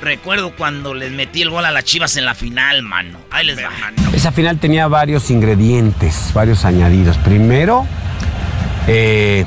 recuerdo 0.00 0.54
cuando 0.56 0.94
les 0.94 1.12
metí 1.12 1.42
el 1.42 1.50
gol 1.50 1.64
a 1.64 1.70
las 1.70 1.84
chivas 1.84 2.16
en 2.16 2.24
la 2.24 2.34
final, 2.34 2.82
mano. 2.82 3.18
Ahí 3.30 3.46
les 3.46 3.58
va. 3.58 3.70
Esa 4.12 4.32
final 4.32 4.58
tenía 4.58 4.88
varios 4.88 5.30
ingredientes, 5.30 6.32
varios 6.34 6.64
añadidos. 6.64 7.16
Primero, 7.18 7.86
eh, 8.86 9.44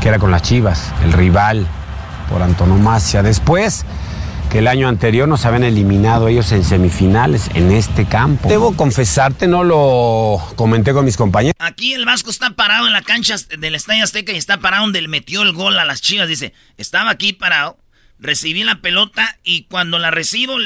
que 0.00 0.08
era 0.08 0.18
con 0.18 0.30
las 0.30 0.42
Chivas, 0.42 0.92
el 1.04 1.12
rival 1.12 1.66
por 2.28 2.42
antonomasia. 2.42 3.22
Después, 3.22 3.84
que 4.50 4.58
el 4.58 4.68
año 4.68 4.86
anterior 4.86 5.26
nos 5.26 5.46
habían 5.46 5.64
eliminado 5.64 6.28
ellos 6.28 6.52
en 6.52 6.62
semifinales 6.62 7.48
en 7.54 7.72
este 7.72 8.04
campo. 8.04 8.50
Debo 8.50 8.76
confesarte, 8.76 9.46
no 9.48 9.64
lo 9.64 10.42
comenté 10.56 10.92
con 10.92 11.06
mis 11.06 11.16
compañeros. 11.16 11.54
Aquí 11.58 11.94
el 11.94 12.04
Vasco 12.04 12.30
está 12.30 12.50
parado 12.50 12.86
en 12.86 12.92
la 12.92 13.00
cancha 13.00 13.36
del 13.58 13.74
Estadio 13.74 14.04
Azteca 14.04 14.32
y 14.32 14.36
está 14.36 14.58
parado 14.58 14.82
donde 14.82 15.00
le 15.00 15.08
metió 15.08 15.42
el 15.42 15.52
gol 15.52 15.78
a 15.78 15.86
las 15.86 16.02
chivas. 16.02 16.28
Dice, 16.28 16.52
estaba 16.76 17.10
aquí 17.10 17.32
parado, 17.32 17.78
recibí 18.22 18.64
la 18.64 18.80
pelota 18.80 19.38
y 19.44 19.64
cuando 19.64 19.98
la 19.98 20.10
recibo 20.10 20.56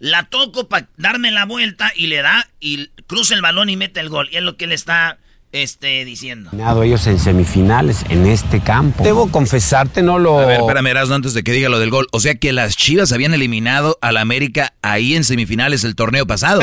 la 0.00 0.24
toco 0.24 0.68
para 0.68 0.88
darme 0.96 1.30
la 1.30 1.44
vuelta 1.44 1.92
y 1.94 2.08
le 2.08 2.22
da 2.22 2.48
y 2.60 2.88
cruza 3.06 3.34
el 3.34 3.42
balón 3.42 3.70
y 3.70 3.76
mete 3.76 4.00
el 4.00 4.08
gol. 4.08 4.28
Y 4.30 4.36
es 4.36 4.42
lo 4.42 4.56
que 4.56 4.66
él 4.66 4.72
está 4.72 5.18
este, 5.50 6.04
diciendo. 6.04 6.50
Eliminado 6.50 6.82
ellos 6.82 7.06
en 7.06 7.18
semifinales 7.18 8.04
en 8.10 8.26
este 8.26 8.60
campo. 8.60 9.02
Debo 9.02 9.30
confesarte, 9.30 10.02
no 10.02 10.18
lo... 10.18 10.40
A 10.40 10.46
ver, 10.46 10.60
espérame, 10.60 10.88
Erasmo, 10.88 11.14
antes 11.14 11.34
de 11.34 11.42
que 11.42 11.52
diga 11.52 11.68
lo 11.68 11.78
del 11.78 11.90
gol. 11.90 12.06
O 12.12 12.20
sea 12.20 12.34
que 12.34 12.52
las 12.52 12.76
Chivas 12.76 13.12
habían 13.12 13.34
eliminado 13.34 13.98
al 14.02 14.18
América 14.18 14.74
ahí 14.82 15.14
en 15.14 15.24
semifinales 15.24 15.84
el 15.84 15.94
torneo 15.94 16.26
pasado. 16.26 16.60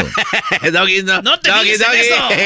Doggy, 0.71 1.03
no. 1.03 1.21
No 1.23 1.39
te 1.39 1.49
Doggy, 1.49 1.71
eso. 1.71 1.85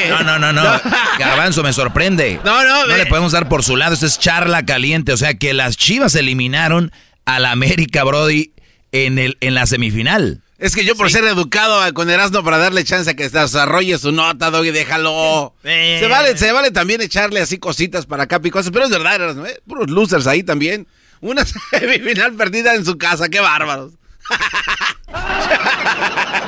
No, 0.09 0.23
no, 0.23 0.39
no, 0.39 0.53
no. 0.53 0.63
Garbanzo 1.19 1.61
me 1.61 1.73
sorprende. 1.73 2.39
No, 2.43 2.63
no, 2.63 2.87
No 2.87 2.97
le 2.97 3.05
podemos 3.05 3.33
dar 3.33 3.49
por 3.49 3.63
su 3.63 3.75
lado. 3.75 3.93
Esto 3.93 4.05
es 4.05 4.17
charla 4.17 4.65
caliente. 4.65 5.11
O 5.11 5.17
sea 5.17 5.33
que 5.33 5.53
las 5.53 5.77
Chivas 5.77 6.15
eliminaron 6.15 6.91
al 7.35 7.45
América, 7.45 8.03
Brody, 8.03 8.51
en, 8.91 9.19
el, 9.19 9.37
en 9.41 9.53
la 9.55 9.65
semifinal. 9.65 10.41
Es 10.57 10.75
que 10.75 10.83
yo 10.83 10.95
por 10.95 11.09
ser 11.09 11.23
educado 11.23 11.81
a- 11.81 11.93
con 11.93 12.09
Erasmo 12.09 12.43
para 12.43 12.57
darle 12.57 12.83
chance 12.83 13.09
a 13.09 13.13
que 13.13 13.29
desarrolle 13.29 13.97
su 13.97 14.11
nota, 14.11 14.51
Doggy, 14.51 14.71
déjalo. 14.71 15.53
Eh. 15.63 15.99
Se 16.01 16.07
vale, 16.09 16.37
se 16.37 16.51
vale 16.51 16.71
también 16.71 16.99
echarle 17.01 17.39
así 17.39 17.57
cositas 17.59 18.05
para 18.05 18.23
acá 18.23 18.41
y 18.43 18.49
cosas, 18.51 18.71
pero 18.73 18.83
es 18.85 18.91
verdad, 18.91 19.15
Erasmo, 19.15 19.45
¿eh? 19.45 19.61
Puros 19.65 19.89
losers 19.89 20.27
ahí 20.27 20.43
también. 20.43 20.85
Una 21.21 21.45
semifinal 21.71 22.33
perdida 22.33 22.75
en 22.75 22.83
su 22.83 22.97
casa, 22.97 23.29
qué 23.29 23.39
bárbaros. 23.39 23.93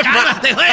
Cálmate, 0.12 0.54
güey. 0.54 0.66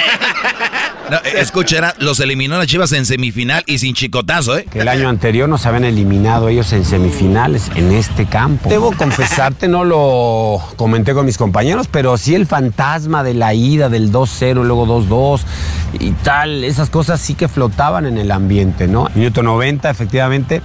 No, 1.09 1.17
eh, 1.17 1.33
escucha, 1.37 1.93
los 1.99 2.19
eliminó 2.19 2.57
las 2.57 2.67
Chivas 2.67 2.91
en 2.91 3.05
semifinal 3.05 3.63
y 3.65 3.79
sin 3.79 3.93
chicotazo, 3.93 4.57
¿eh? 4.57 4.65
Que 4.69 4.79
el 4.79 4.87
año 4.87 5.07
anterior 5.07 5.47
nos 5.47 5.65
habían 5.65 5.85
eliminado 5.85 6.49
ellos 6.49 6.73
en 6.73 6.83
semifinales 6.83 7.71
en 7.75 7.91
este 7.93 8.25
campo. 8.25 8.69
Debo 8.69 8.91
confesarte, 8.91 9.67
no 9.67 9.85
lo 9.85 10.61
comenté 10.75 11.13
con 11.13 11.25
mis 11.25 11.37
compañeros, 11.37 11.87
pero 11.89 12.17
sí 12.17 12.35
el 12.35 12.45
fantasma 12.45 13.23
de 13.23 13.33
la 13.33 13.53
ida 13.53 13.87
del 13.87 14.11
2-0, 14.11 14.63
luego 14.63 14.85
2-2 14.85 15.41
y 15.99 16.11
tal, 16.11 16.63
esas 16.65 16.89
cosas 16.89 17.21
sí 17.21 17.35
que 17.35 17.47
flotaban 17.47 18.05
en 18.05 18.17
el 18.17 18.31
ambiente, 18.31 18.87
¿no? 18.87 19.09
Minuto 19.15 19.43
90, 19.43 19.89
efectivamente 19.89 20.61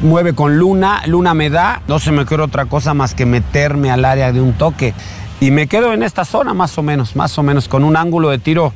mueve 0.00 0.34
con 0.34 0.58
Luna, 0.58 1.02
Luna 1.06 1.34
me 1.34 1.50
da, 1.50 1.82
no 1.88 1.98
se 1.98 2.12
me 2.12 2.22
ocurre 2.22 2.42
otra 2.42 2.66
cosa 2.66 2.94
más 2.94 3.14
que 3.14 3.26
meterme 3.26 3.90
al 3.90 4.04
área 4.04 4.32
de 4.32 4.40
un 4.40 4.52
toque. 4.52 4.94
Y 5.40 5.50
me 5.50 5.66
quedo 5.66 5.92
en 5.92 6.02
esta 6.02 6.24
zona 6.24 6.54
más 6.54 6.78
o 6.78 6.82
menos, 6.82 7.14
más 7.14 7.36
o 7.38 7.42
menos, 7.42 7.68
con 7.68 7.84
un 7.84 7.96
ángulo 7.96 8.30
de 8.30 8.38
tiro 8.38 8.72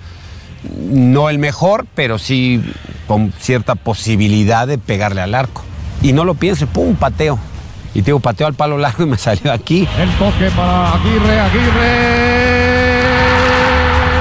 no 0.79 1.31
el 1.31 1.39
mejor, 1.39 1.87
pero 1.95 2.19
sí 2.19 2.63
con 3.07 3.33
cierta 3.39 3.75
posibilidad 3.75 4.69
de 4.69 4.79
pegarle 4.79 5.23
al 5.23 5.35
arco. 5.35 5.65
Y 6.03 6.13
no 6.13 6.25
lo 6.25 6.35
pienso, 6.35 6.67
pum, 6.67 6.97
pateo. 6.97 7.39
Y 7.95 8.03
tengo 8.03 8.21
pateo 8.21 8.47
al 8.47 8.55
palo 8.55 8.79
largo 8.79 9.05
y 9.05 9.07
me 9.07 9.19
salió 9.19 9.53
aquí. 9.53 9.89
El 9.99 10.11
toque 10.17 10.51
para 10.55 10.95
Aguirre, 10.95 11.41
Aguirre. 11.41 12.31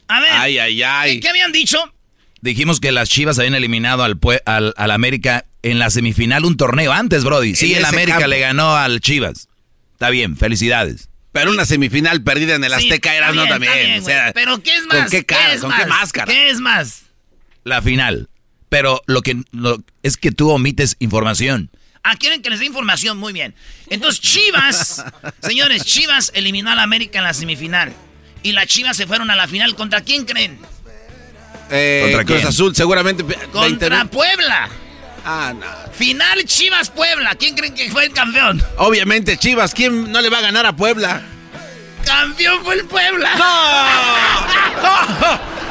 A 0.08 0.20
ver. 0.20 0.30
Ay, 0.32 0.58
ay, 0.58 0.82
ay. 0.82 1.20
¿Qué 1.20 1.28
habían 1.28 1.52
dicho? 1.52 1.78
Dijimos 2.40 2.80
que 2.80 2.92
las 2.92 3.08
Chivas 3.08 3.38
habían 3.38 3.54
eliminado 3.54 4.02
al, 4.02 4.18
al, 4.46 4.74
al 4.76 4.90
América 4.90 5.44
en 5.62 5.78
la 5.78 5.90
semifinal 5.90 6.44
un 6.44 6.56
torneo 6.56 6.92
antes, 6.92 7.24
Brody. 7.24 7.54
Sí, 7.54 7.74
el 7.74 7.84
América 7.84 8.26
le 8.26 8.40
ganó 8.40 8.76
al 8.76 9.00
Chivas. 9.00 9.48
Está 9.92 10.10
bien, 10.10 10.36
felicidades. 10.36 11.10
Pero 11.32 11.50
una 11.52 11.64
semifinal 11.64 12.22
perdida 12.22 12.54
en 12.54 12.64
el 12.64 12.72
Azteca 12.72 13.14
era 13.14 13.32
no 13.32 13.46
también. 13.46 14.02
Pero 14.34 14.62
¿qué 14.62 14.76
es 14.76 14.86
más? 14.86 14.98
¿Con 15.02 15.10
qué 15.10 15.24
cara? 15.24 15.52
es 15.52 15.60
¿Con 15.60 15.70
más? 15.70 15.80
qué 15.80 15.86
máscara? 15.86 16.32
¿Qué 16.32 16.50
es 16.50 16.60
más? 16.60 17.02
La 17.64 17.82
final. 17.82 18.28
Pero 18.68 19.02
lo 19.06 19.22
que 19.22 19.42
es 20.02 20.16
que 20.16 20.32
tú 20.32 20.50
omites 20.50 20.96
información. 21.00 21.70
Ah, 22.02 22.16
quieren 22.16 22.40
que 22.40 22.48
les 22.48 22.60
dé 22.60 22.66
información, 22.66 23.18
muy 23.18 23.32
bien. 23.32 23.54
Entonces, 23.90 24.20
Chivas, 24.22 25.04
señores, 25.42 25.84
Chivas 25.84 26.32
eliminó 26.34 26.70
al 26.70 26.78
América 26.78 27.18
en 27.18 27.24
la 27.24 27.34
semifinal. 27.34 27.92
Y 28.42 28.52
las 28.52 28.66
Chivas 28.66 28.96
se 28.96 29.06
fueron 29.06 29.30
a 29.30 29.36
la 29.36 29.46
final. 29.46 29.74
¿Contra 29.74 30.00
quién 30.00 30.24
creen? 30.24 30.58
Eh, 31.70 32.00
¿Contra 32.04 32.24
Cruz 32.24 32.38
quién? 32.38 32.48
Azul, 32.48 32.74
seguramente. 32.74 33.24
Contra 33.52 34.04
Puebla. 34.06 34.68
Ah, 35.24 35.52
no. 35.54 35.66
Final 35.92 36.44
Chivas 36.44 36.90
Puebla. 36.90 37.34
¿Quién 37.34 37.54
creen 37.54 37.74
que 37.74 37.90
fue 37.90 38.04
el 38.06 38.12
campeón? 38.12 38.62
Obviamente, 38.76 39.36
Chivas. 39.36 39.74
¿Quién 39.74 40.10
no 40.10 40.20
le 40.20 40.30
va 40.30 40.38
a 40.38 40.42
ganar 40.42 40.66
a 40.66 40.74
Puebla? 40.74 41.22
Campeón 42.04 42.64
fue 42.64 42.74
el 42.74 42.84
Puebla. 42.86 43.30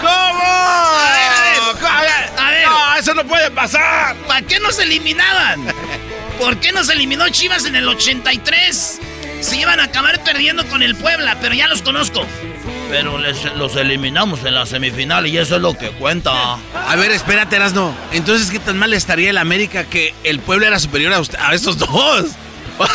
¿Cómo? 0.02 0.44
A 0.44 1.12
ver, 1.14 1.32
a 1.86 2.02
ver. 2.02 2.40
A 2.40 2.52
ver. 2.52 2.66
No, 2.68 2.96
eso 2.96 3.14
no 3.14 3.26
puede 3.26 3.52
pasar. 3.52 4.16
¿Para 4.28 4.42
qué 4.44 4.60
nos 4.60 4.80
eliminaban? 4.80 5.66
¿Por 6.40 6.58
qué 6.60 6.72
nos 6.72 6.90
eliminó 6.90 7.28
Chivas 7.30 7.66
en 7.66 7.76
el 7.76 7.88
83? 7.88 9.00
Se 9.42 9.58
iban 9.58 9.80
a 9.80 9.86
acabar 9.86 10.24
perdiendo 10.24 10.66
con 10.68 10.84
el 10.84 10.96
Puebla, 10.96 11.38
pero 11.42 11.56
ya 11.56 11.68
los 11.68 11.82
conozco. 11.82 12.26
Pero 12.90 13.18
les- 13.20 13.54
los 13.56 13.76
eliminamos 13.76 14.44
en 14.46 14.56
la 14.56 14.66
semifinal 14.66 15.28
y 15.28 15.38
eso 15.38 15.56
es 15.58 15.62
lo 15.62 15.78
que 15.78 15.90
cuenta. 15.92 16.56
A 16.56 16.96
ver, 16.96 17.12
espérate, 17.12 17.56
Erasno. 17.56 17.96
Entonces, 18.12 18.50
¿qué 18.50 18.58
tan 18.60 18.78
mal 18.78 18.92
estaría 18.94 19.30
el 19.30 19.38
América 19.38 19.84
que 19.84 20.14
el 20.24 20.40
pueblo 20.40 20.66
era 20.66 20.80
superior 20.80 21.14
a, 21.14 21.20
usted- 21.20 21.38
a 21.40 21.54
estos 21.54 21.78
dos? 21.78 22.26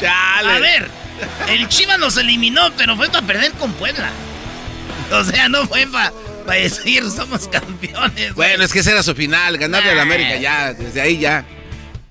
Chale. 0.00 0.50
A 0.50 0.58
ver, 0.58 0.88
el 1.48 1.68
Chivas 1.68 1.98
nos 1.98 2.16
eliminó, 2.16 2.70
pero 2.76 2.96
fue 2.96 3.08
para 3.08 3.26
perder 3.26 3.52
con 3.52 3.72
Puebla. 3.74 4.10
O 5.12 5.24
sea, 5.24 5.48
no 5.48 5.66
fue 5.66 5.86
para 5.86 6.12
decir 6.46 7.04
somos 7.10 7.48
campeones. 7.48 8.34
güey. 8.34 8.48
Bueno, 8.50 8.64
es 8.64 8.72
que 8.72 8.78
esa 8.80 8.92
era 8.92 9.02
su 9.02 9.14
final, 9.14 9.58
ganarle 9.58 9.90
al 9.90 10.00
América 10.00 10.36
ya, 10.36 10.72
desde 10.72 11.00
ahí 11.00 11.18
ya. 11.18 11.44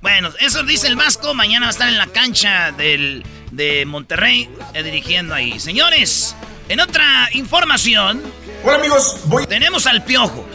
Bueno, 0.01 0.29
eso 0.39 0.63
dice 0.63 0.87
el 0.87 0.95
Vasco. 0.95 1.33
Mañana 1.33 1.65
va 1.65 1.69
a 1.69 1.71
estar 1.71 1.89
en 1.89 1.97
la 1.97 2.07
cancha 2.07 2.71
del, 2.71 3.23
de 3.51 3.85
Monterrey 3.85 4.49
eh, 4.73 4.83
dirigiendo 4.83 5.33
ahí. 5.33 5.59
Señores, 5.59 6.35
en 6.67 6.79
otra 6.79 7.29
información. 7.33 8.21
Hola 8.63 8.77
amigos, 8.77 9.21
voy. 9.25 9.47
Tenemos 9.47 9.87
al 9.87 10.03
Piojo. 10.03 10.47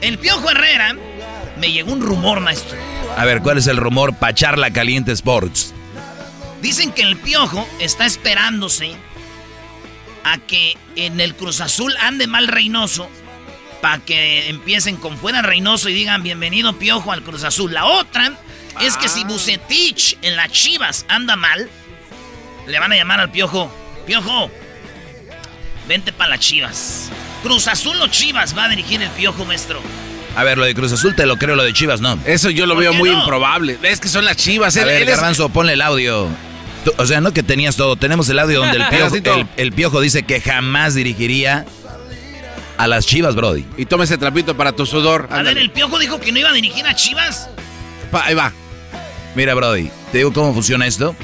El 0.00 0.18
Piojo 0.18 0.50
Herrera. 0.50 0.96
Me 1.58 1.72
llegó 1.72 1.92
un 1.92 2.02
rumor, 2.02 2.40
maestro. 2.40 2.76
A 3.16 3.24
ver, 3.24 3.40
¿cuál 3.40 3.58
es 3.58 3.66
el 3.66 3.78
rumor 3.78 4.14
para 4.16 4.34
Charla 4.34 4.70
Caliente 4.70 5.12
Sports? 5.12 5.72
Dicen 6.60 6.92
que 6.92 7.02
el 7.02 7.16
Piojo 7.16 7.66
está 7.80 8.04
esperándose 8.04 8.94
a 10.24 10.38
que 10.38 10.76
en 10.96 11.20
el 11.20 11.34
Cruz 11.34 11.60
Azul 11.60 11.94
ande 12.00 12.26
mal 12.26 12.48
Reynoso 12.48 13.08
para 13.80 13.98
que 14.04 14.48
empiecen 14.48 14.96
con 14.96 15.16
fuera 15.16 15.42
Reynoso 15.42 15.88
y 15.88 15.94
digan 15.94 16.22
bienvenido 16.22 16.78
Piojo 16.78 17.12
al 17.12 17.22
Cruz 17.22 17.44
Azul. 17.44 17.72
La 17.72 17.86
otra 17.86 18.32
es 18.80 18.96
que 18.96 19.08
si 19.08 19.24
Bucetich 19.24 20.18
en 20.22 20.36
las 20.36 20.50
Chivas 20.50 21.06
anda 21.08 21.36
mal, 21.36 21.70
le 22.66 22.78
van 22.78 22.92
a 22.92 22.96
llamar 22.96 23.20
al 23.20 23.30
Piojo, 23.30 23.70
Piojo, 24.06 24.50
vente 25.88 26.12
para 26.12 26.30
las 26.30 26.40
Chivas. 26.40 27.10
Cruz 27.42 27.68
Azul 27.68 28.00
o 28.00 28.08
Chivas 28.08 28.56
va 28.56 28.64
a 28.64 28.68
dirigir 28.68 29.00
el 29.02 29.10
Piojo, 29.10 29.44
maestro. 29.44 29.80
A 30.36 30.44
ver, 30.44 30.58
lo 30.58 30.64
de 30.64 30.74
Cruz 30.74 30.92
Azul 30.92 31.14
te 31.14 31.24
lo 31.26 31.36
creo, 31.36 31.54
lo 31.56 31.62
de 31.64 31.72
Chivas 31.72 32.00
no. 32.00 32.18
Eso 32.26 32.50
yo 32.50 32.66
lo 32.66 32.74
¿Por 32.74 32.82
veo 32.82 32.92
muy 32.94 33.10
no? 33.10 33.20
improbable. 33.20 33.78
Es 33.82 34.00
que 34.00 34.08
son 34.08 34.24
las 34.24 34.36
chivas. 34.36 34.76
A 34.76 34.80
él- 34.80 34.86
ver, 34.86 35.02
él 35.02 35.08
es- 35.08 35.14
Garbanzo, 35.16 35.48
ponle 35.48 35.72
el 35.74 35.80
audio. 35.82 36.28
Tú- 36.84 36.92
o 36.98 37.06
sea, 37.06 37.20
no 37.20 37.32
que 37.32 37.42
tenías 37.42 37.76
todo. 37.76 37.96
Tenemos 37.96 38.28
el 38.28 38.38
audio 38.38 38.58
donde 38.60 38.76
el 38.76 38.86
piojo, 38.90 39.14
el, 39.16 39.46
el 39.56 39.72
piojo 39.72 40.00
dice 40.00 40.24
que 40.24 40.40
jamás 40.40 40.94
dirigiría 40.94 41.64
a 42.76 42.86
las 42.86 43.06
Chivas, 43.06 43.34
Brody. 43.34 43.64
Y 43.78 43.86
toma 43.86 44.04
ese 44.04 44.18
trapito 44.18 44.56
para 44.56 44.72
tu 44.72 44.84
sudor. 44.84 45.28
A 45.30 45.40
ver, 45.42 45.56
el 45.56 45.70
Piojo 45.70 45.98
dijo 45.98 46.20
que 46.20 46.30
no 46.30 46.38
iba 46.40 46.50
a 46.50 46.52
dirigir 46.52 46.86
a 46.86 46.94
Chivas. 46.94 47.48
Pa- 48.10 48.26
ahí 48.26 48.34
va. 48.34 48.52
Mira, 49.34 49.54
Brody, 49.54 49.90
te 50.12 50.18
digo 50.18 50.30
cómo 50.34 50.52
funciona 50.52 50.86
esto. 50.86 51.16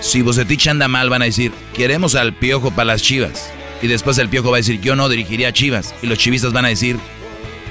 Si 0.00 0.22
Bucetich 0.22 0.66
anda 0.68 0.88
mal, 0.88 1.10
van 1.10 1.22
a 1.22 1.26
decir, 1.26 1.52
queremos 1.74 2.14
al 2.14 2.32
piojo 2.32 2.70
para 2.70 2.86
las 2.86 3.02
Chivas. 3.02 3.50
Y 3.82 3.86
después 3.86 4.18
el 4.18 4.28
piojo 4.28 4.50
va 4.50 4.56
a 4.56 4.60
decir, 4.60 4.80
yo 4.80 4.96
no 4.96 5.08
dirigiría 5.08 5.48
a 5.48 5.52
Chivas. 5.52 5.94
Y 6.02 6.06
los 6.06 6.18
chivistas 6.18 6.52
van 6.52 6.64
a 6.64 6.68
decir, 6.68 6.98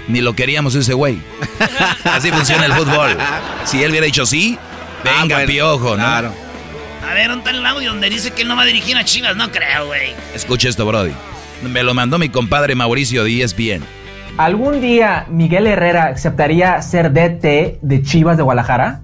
ni 0.08 0.22
lo 0.22 0.34
queríamos 0.34 0.76
ese 0.76 0.94
güey. 0.94 1.20
Así 2.04 2.32
funciona 2.32 2.66
el 2.66 2.74
fútbol. 2.74 3.16
Si 3.66 3.84
él 3.84 3.92
hubiera 3.92 4.06
dicho 4.06 4.26
sí, 4.26 4.58
venga, 5.04 5.18
Ah, 5.22 5.26
bueno, 5.40 5.48
piojo, 5.48 5.90
¿no? 5.92 5.96
claro. 6.04 6.34
A 7.08 7.14
ver, 7.14 7.28
¿dónde 7.30 7.50
está 7.50 7.58
el 7.58 7.66
audio 7.66 7.92
donde 7.92 8.10
dice 8.10 8.32
que 8.32 8.44
él 8.44 8.48
no 8.48 8.56
va 8.56 8.64
a 8.64 8.66
dirigir 8.66 8.96
a 8.98 9.04
Chivas? 9.06 9.36
No 9.36 9.52
creo, 9.52 9.88
güey. 9.88 10.14
Escucha 10.34 10.70
esto, 10.70 10.86
Brody. 10.86 11.12
Me 11.64 11.84
lo 11.84 11.94
mandó 11.94 12.18
mi 12.20 12.30
compadre 12.30 12.76
Mauricio 12.76 13.24
Díaz 13.24 13.56
bien. 13.56 13.84
¿Algún 14.38 14.80
día 14.82 15.26
Miguel 15.30 15.68
Herrera 15.68 16.08
aceptaría 16.16 16.82
ser 16.82 17.12
DT 17.12 17.80
de 17.82 18.02
Chivas 18.04 18.38
de 18.38 18.44
Guadalajara? 18.44 19.02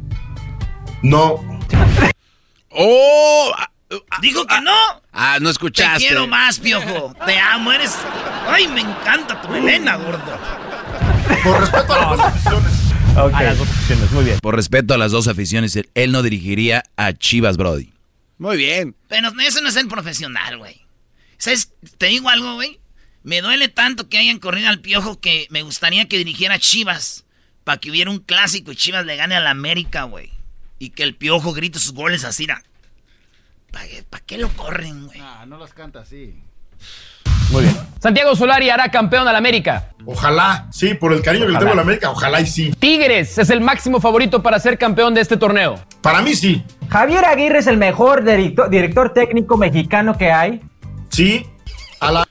No. 1.01 1.54
¡Oh! 2.75 3.53
Dijo 4.21 4.45
que 4.45 4.59
no. 4.61 4.75
Ah, 5.13 5.37
no 5.39 5.45
Te 5.49 5.51
escuchaste. 5.51 5.99
quiero 6.07 6.27
más, 6.27 6.59
piojo. 6.59 7.13
Te 7.25 7.37
amo, 7.39 7.71
eres. 7.71 7.95
Ay, 8.47 8.67
me 8.67 8.81
encanta 8.81 9.41
tu 9.41 9.49
melena, 9.49 9.95
gordo. 9.95 10.39
Por 11.43 11.59
respeto 11.61 11.93
a 11.93 11.99
las 11.99 12.17
dos 12.17 12.25
aficiones. 12.25 12.73
A 13.15 13.43
las 13.43 13.57
dos 13.57 13.69
opciones, 13.69 14.11
muy 14.11 14.23
bien. 14.25 14.39
Por 14.41 14.55
respeto 14.55 14.93
a 14.93 14.97
las 14.97 15.11
dos 15.11 15.27
aficiones, 15.27 15.75
él- 15.93 16.11
no 16.11 16.21
dirigiría 16.23 16.83
a 16.97 17.13
Chivas, 17.13 17.57
Brody. 17.57 17.93
Muy 18.37 18.57
bien. 18.57 18.95
Pero 19.07 19.29
ese 19.39 19.61
no 19.61 19.69
es 19.69 19.75
el 19.77 19.87
profesional, 19.87 20.57
güey. 20.57 20.81
¿Sabes? 21.37 21.71
Te 21.97 22.07
digo 22.07 22.27
algo, 22.29 22.55
güey. 22.55 22.79
Me 23.23 23.41
duele 23.41 23.69
tanto 23.69 24.09
que 24.09 24.17
hayan 24.17 24.39
corrido 24.39 24.69
al 24.69 24.81
piojo 24.81 25.19
que 25.19 25.47
me 25.49 25.61
gustaría 25.61 26.07
que 26.07 26.17
dirigiera 26.17 26.55
a 26.55 26.59
Chivas. 26.59 27.23
Para 27.63 27.79
que 27.79 27.89
hubiera 27.89 28.11
un 28.11 28.19
clásico 28.19 28.71
y 28.71 28.75
Chivas 28.75 29.05
le 29.05 29.15
gane 29.15 29.35
a 29.35 29.39
la 29.39 29.51
América, 29.51 30.03
güey. 30.03 30.31
Y 30.79 30.89
que 30.89 31.03
el 31.03 31.15
piojo 31.15 31.53
grite 31.53 31.79
sus 31.79 31.93
goles 31.93 32.23
así. 32.25 32.47
¿Para 32.47 34.23
qué 34.25 34.37
lo 34.37 34.49
corren, 34.49 35.07
güey? 35.07 35.19
Ah, 35.21 35.45
no 35.47 35.57
las 35.57 35.73
canta 35.73 35.99
así. 35.99 36.41
Muy 37.51 37.63
bien. 37.63 37.77
Santiago 37.99 38.35
Solari 38.35 38.69
hará 38.69 38.89
campeón 38.89 39.27
al 39.27 39.35
América. 39.35 39.89
Ojalá, 40.05 40.67
sí, 40.71 40.93
por 40.93 41.13
el 41.13 41.21
cariño 41.21 41.45
que 41.45 41.53
le 41.53 41.59
tengo 41.59 41.71
a 41.71 41.75
la 41.75 41.81
América, 41.81 42.11
ojalá 42.11 42.41
y 42.41 42.45
sí. 42.45 42.73
Tigres 42.77 43.37
es 43.37 43.49
el 43.49 43.61
máximo 43.61 43.99
favorito 43.99 44.41
para 44.43 44.59
ser 44.59 44.77
campeón 44.77 45.13
de 45.13 45.21
este 45.21 45.37
torneo. 45.37 45.79
Para 46.01 46.21
mí 46.21 46.35
sí. 46.35 46.63
Javier 46.89 47.25
Aguirre 47.25 47.59
es 47.59 47.67
el 47.67 47.77
mejor 47.77 48.23
director, 48.23 48.69
director 48.69 49.13
técnico 49.13 49.57
mexicano 49.57 50.17
que 50.17 50.31
hay. 50.31 50.61
Sí. 51.09 51.45
A 51.99 52.11
la... 52.11 52.27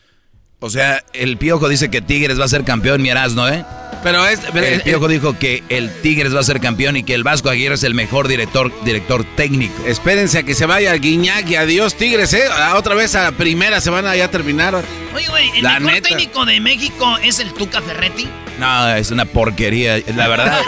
O 0.65 0.71
sea, 0.71 1.05
el 1.13 1.37
Piojo 1.37 1.69
dice 1.69 1.91
que 1.91 2.01
Tigres 2.01 2.41
va 2.41 2.47
a 2.47 2.49
ser 2.49 2.65
campeón, 2.65 3.03
mi 3.03 3.11
Erasmo, 3.11 3.47
¿eh? 3.49 3.63
Pero 4.03 4.27
es. 4.27 4.41
pero 4.51 4.65
El 4.67 4.75
es- 4.75 4.83
Piojo 4.83 5.09
dijo 5.09 5.39
que 5.39 5.63
el 5.69 5.91
Tigres 6.01 6.35
va 6.35 6.41
a 6.41 6.43
ser 6.43 6.59
campeón 6.59 6.97
y 6.97 7.03
que 7.05 7.13
el 7.15 7.23
Vasco 7.23 7.51
Aguirre 7.51 7.75
es 7.75 7.83
el 7.85 7.93
mejor 7.93 8.29
director, 8.29 8.73
director 8.83 9.25
técnico. 9.37 9.75
Espérense 9.87 10.39
a 10.39 10.43
que 10.43 10.55
se 10.55 10.65
vaya 10.65 10.95
Guiñac 10.95 11.47
y 11.51 11.57
adiós 11.57 11.97
Tigres, 11.97 12.33
¿eh? 12.33 12.45
A- 12.51 12.77
Otra 12.77 12.95
vez 12.95 13.15
a 13.15 13.33
primera 13.33 13.83
se 13.83 13.91
van 13.91 14.07
a 14.07 14.17
ya 14.17 14.31
terminar. 14.31 14.83
Oye, 15.15 15.29
güey, 15.29 15.51
el 15.57 15.63
La 15.65 15.81
mejor 15.81 15.93
neta. 15.97 16.09
técnico 16.09 16.47
de 16.47 16.61
México 16.61 17.19
es 17.23 17.41
el 17.41 17.53
Tuca 17.53 17.83
Ferretti. 17.83 18.27
No, 18.59 18.89
es 18.95 19.11
una 19.11 19.27
porquería, 19.27 20.01
la 20.17 20.29
verdad. 20.29 20.61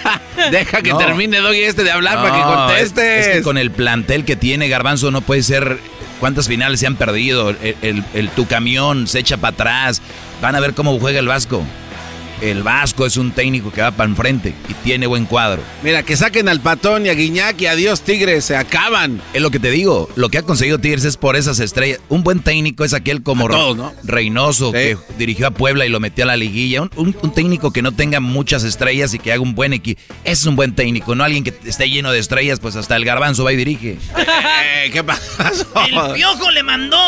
Deja 0.50 0.82
que 0.82 0.92
termine 0.94 1.38
Doggy 1.38 1.62
este 1.62 1.84
de 1.84 1.90
hablar 1.92 2.16
para 2.16 2.34
que 2.36 2.42
contestes. 2.42 3.26
Es, 3.28 3.32
que 3.36 3.42
con 3.42 3.56
el 3.58 3.70
plantel 3.70 4.24
que 4.24 4.34
tiene 4.34 4.68
Garbanzo 4.68 5.10
no 5.12 5.20
puede 5.20 5.42
ser 5.44 5.78
cuántas 6.20 6.48
finales 6.48 6.80
se 6.80 6.86
han 6.86 6.96
perdido. 6.96 7.50
el, 7.50 8.30
tu 8.34 8.46
camión 8.46 9.06
se 9.06 9.20
echa 9.20 9.36
para 9.36 9.54
atrás. 9.54 10.02
Van 10.40 10.54
a 10.54 10.60
ver 10.60 10.74
cómo 10.74 10.98
juega 10.98 11.20
el 11.20 11.28
Vasco. 11.28 11.64
El 12.44 12.62
Vasco 12.62 13.06
es 13.06 13.16
un 13.16 13.32
técnico 13.32 13.72
que 13.72 13.80
va 13.80 13.90
para 13.90 14.06
enfrente 14.06 14.54
y 14.68 14.74
tiene 14.74 15.06
buen 15.06 15.24
cuadro. 15.24 15.62
Mira, 15.82 16.02
que 16.02 16.14
saquen 16.14 16.46
al 16.50 16.60
Patón 16.60 17.06
y 17.06 17.08
a 17.08 17.14
Guiñac 17.14 17.58
y 17.58 17.66
adiós 17.66 18.02
Tigres, 18.02 18.44
se 18.44 18.54
acaban. 18.54 19.22
Es 19.32 19.40
lo 19.40 19.50
que 19.50 19.58
te 19.58 19.70
digo, 19.70 20.10
lo 20.14 20.28
que 20.28 20.36
ha 20.36 20.42
conseguido 20.42 20.78
Tigres 20.78 21.06
es 21.06 21.16
por 21.16 21.36
esas 21.36 21.58
estrellas. 21.58 22.00
Un 22.10 22.22
buen 22.22 22.40
técnico 22.40 22.84
es 22.84 22.92
aquel 22.92 23.22
como 23.22 23.48
Reynoso, 24.02 24.72
que 24.72 24.98
dirigió 25.16 25.46
a 25.46 25.52
Puebla 25.52 25.86
y 25.86 25.88
lo 25.88 26.00
metió 26.00 26.24
a 26.24 26.26
la 26.26 26.36
liguilla. 26.36 26.82
Un, 26.82 27.14
técnico 27.34 27.72
que 27.72 27.80
no 27.80 27.92
tenga 27.92 28.20
muchas 28.20 28.62
estrellas 28.62 29.14
y 29.14 29.18
que 29.18 29.32
haga 29.32 29.40
un 29.40 29.54
buen 29.54 29.72
equipo. 29.72 30.02
Es 30.24 30.44
un 30.44 30.54
buen 30.54 30.74
técnico, 30.74 31.14
no 31.14 31.24
alguien 31.24 31.44
que 31.44 31.54
esté 31.64 31.88
lleno 31.88 32.12
de 32.12 32.18
estrellas, 32.18 32.60
pues 32.60 32.76
hasta 32.76 32.94
el 32.96 33.06
garbanzo 33.06 33.44
va 33.44 33.54
y 33.54 33.56
dirige. 33.56 33.96
Eh, 34.66 34.90
¿Qué 34.92 35.02
pasó? 35.02 35.26
El 35.88 36.12
Piojo 36.14 36.50
le 36.50 36.62
mandó 36.62 36.98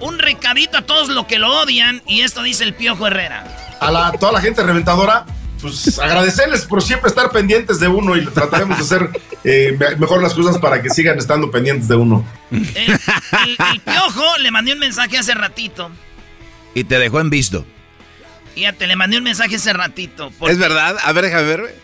un 0.00 0.18
recadito 0.18 0.78
a 0.78 0.82
todos 0.82 1.10
los 1.10 1.26
que 1.26 1.38
lo 1.38 1.60
odian 1.60 2.02
y 2.06 2.22
esto 2.22 2.42
dice 2.42 2.64
el 2.64 2.72
Piojo 2.72 3.06
Herrera 3.06 3.67
a 3.80 4.12
toda 4.12 4.32
la 4.32 4.40
gente 4.40 4.62
reventadora, 4.62 5.26
pues 5.60 5.98
agradecerles 5.98 6.64
por 6.64 6.82
siempre 6.82 7.08
estar 7.08 7.30
pendientes 7.30 7.80
de 7.80 7.88
uno 7.88 8.16
y 8.16 8.24
trataremos 8.26 8.78
de 8.78 8.84
hacer 8.84 9.10
eh, 9.44 9.76
mejor 9.98 10.22
las 10.22 10.34
cosas 10.34 10.58
para 10.58 10.82
que 10.82 10.90
sigan 10.90 11.18
estando 11.18 11.50
pendientes 11.50 11.88
de 11.88 11.96
uno. 11.96 12.24
El, 12.50 13.80
piojo 13.84 14.38
le 14.38 14.50
mandé 14.50 14.72
un 14.72 14.78
mensaje 14.78 15.18
hace 15.18 15.34
ratito. 15.34 15.90
Y 16.74 16.84
te 16.84 16.98
dejó 16.98 17.20
en 17.20 17.30
visto. 17.30 17.64
Fíjate, 18.54 18.86
le 18.86 18.96
mandé 18.96 19.18
un 19.18 19.24
mensaje 19.24 19.56
hace 19.56 19.72
ratito. 19.72 20.32
¿Es 20.48 20.58
verdad? 20.58 20.96
A 21.02 21.12
ver, 21.12 21.24
déjame 21.24 21.42
ver. 21.44 21.74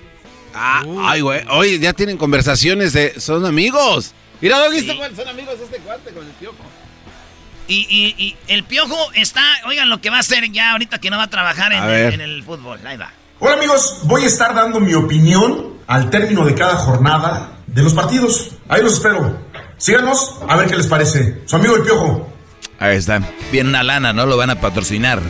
Ah, 0.55 0.85
ay, 1.03 1.21
güey. 1.21 1.43
Oye, 1.51 1.79
ya 1.79 1.93
tienen 1.93 2.17
conversaciones 2.17 2.93
de... 2.93 3.19
Son 3.21 3.45
amigos. 3.45 4.15
Mira, 4.41 4.59
¿dónde 4.59 4.81
sí. 4.81 4.87
son 4.87 5.29
amigos 5.29 5.57
este 5.63 5.79
cuate 5.79 6.11
con 6.11 6.25
el 6.25 6.33
piojo. 6.33 6.57
Y, 7.67 8.37
el 8.49 8.65
piojo 8.65 8.97
está, 9.15 9.43
oigan 9.67 9.89
lo 9.89 10.01
que 10.01 10.11
va 10.11 10.19
a 10.19 10.21
hacer 10.21 10.51
ya 10.53 10.73
ahorita 10.73 10.99
que 10.99 11.11
no 11.11 11.17
va 11.17 11.25
a 11.25 11.31
trabajar 11.31 11.73
en, 11.73 12.21
el, 12.21 12.43
fútbol. 12.43 12.79
Ahí 12.87 12.97
va. 12.97 13.11
Hola 13.39 13.57
amigos, 13.57 14.01
voy 14.05 14.25
a 14.25 14.27
estar 14.27 14.55
dando 14.55 14.81
mi 14.81 14.95
opinión 14.95 15.75
al 15.87 16.11
término 16.11 16.45
de 16.45 16.55
cada 16.55 16.77
jornada 16.77 17.59
de 17.67 17.83
los 17.83 17.95
partidos. 17.95 18.51
Ahí 18.69 18.83
los 18.83 18.95
espero. 18.95 19.39
Síganos 19.77 20.37
a 20.49 20.57
ver 20.57 20.69
qué 20.69 20.77
les 20.77 20.87
parece. 20.87 21.43
Su 21.47 21.57
amigo 21.57 21.77
el 21.77 21.83
piojo. 21.83 22.33
Ahí 22.79 22.97
está. 22.97 23.21
Bien 23.51 23.67
una 23.69 23.83
lana, 23.83 24.13
¿no? 24.13 24.27
Lo 24.27 24.37
van 24.37 24.51
a 24.51 24.61
patrocinar. 24.61 25.21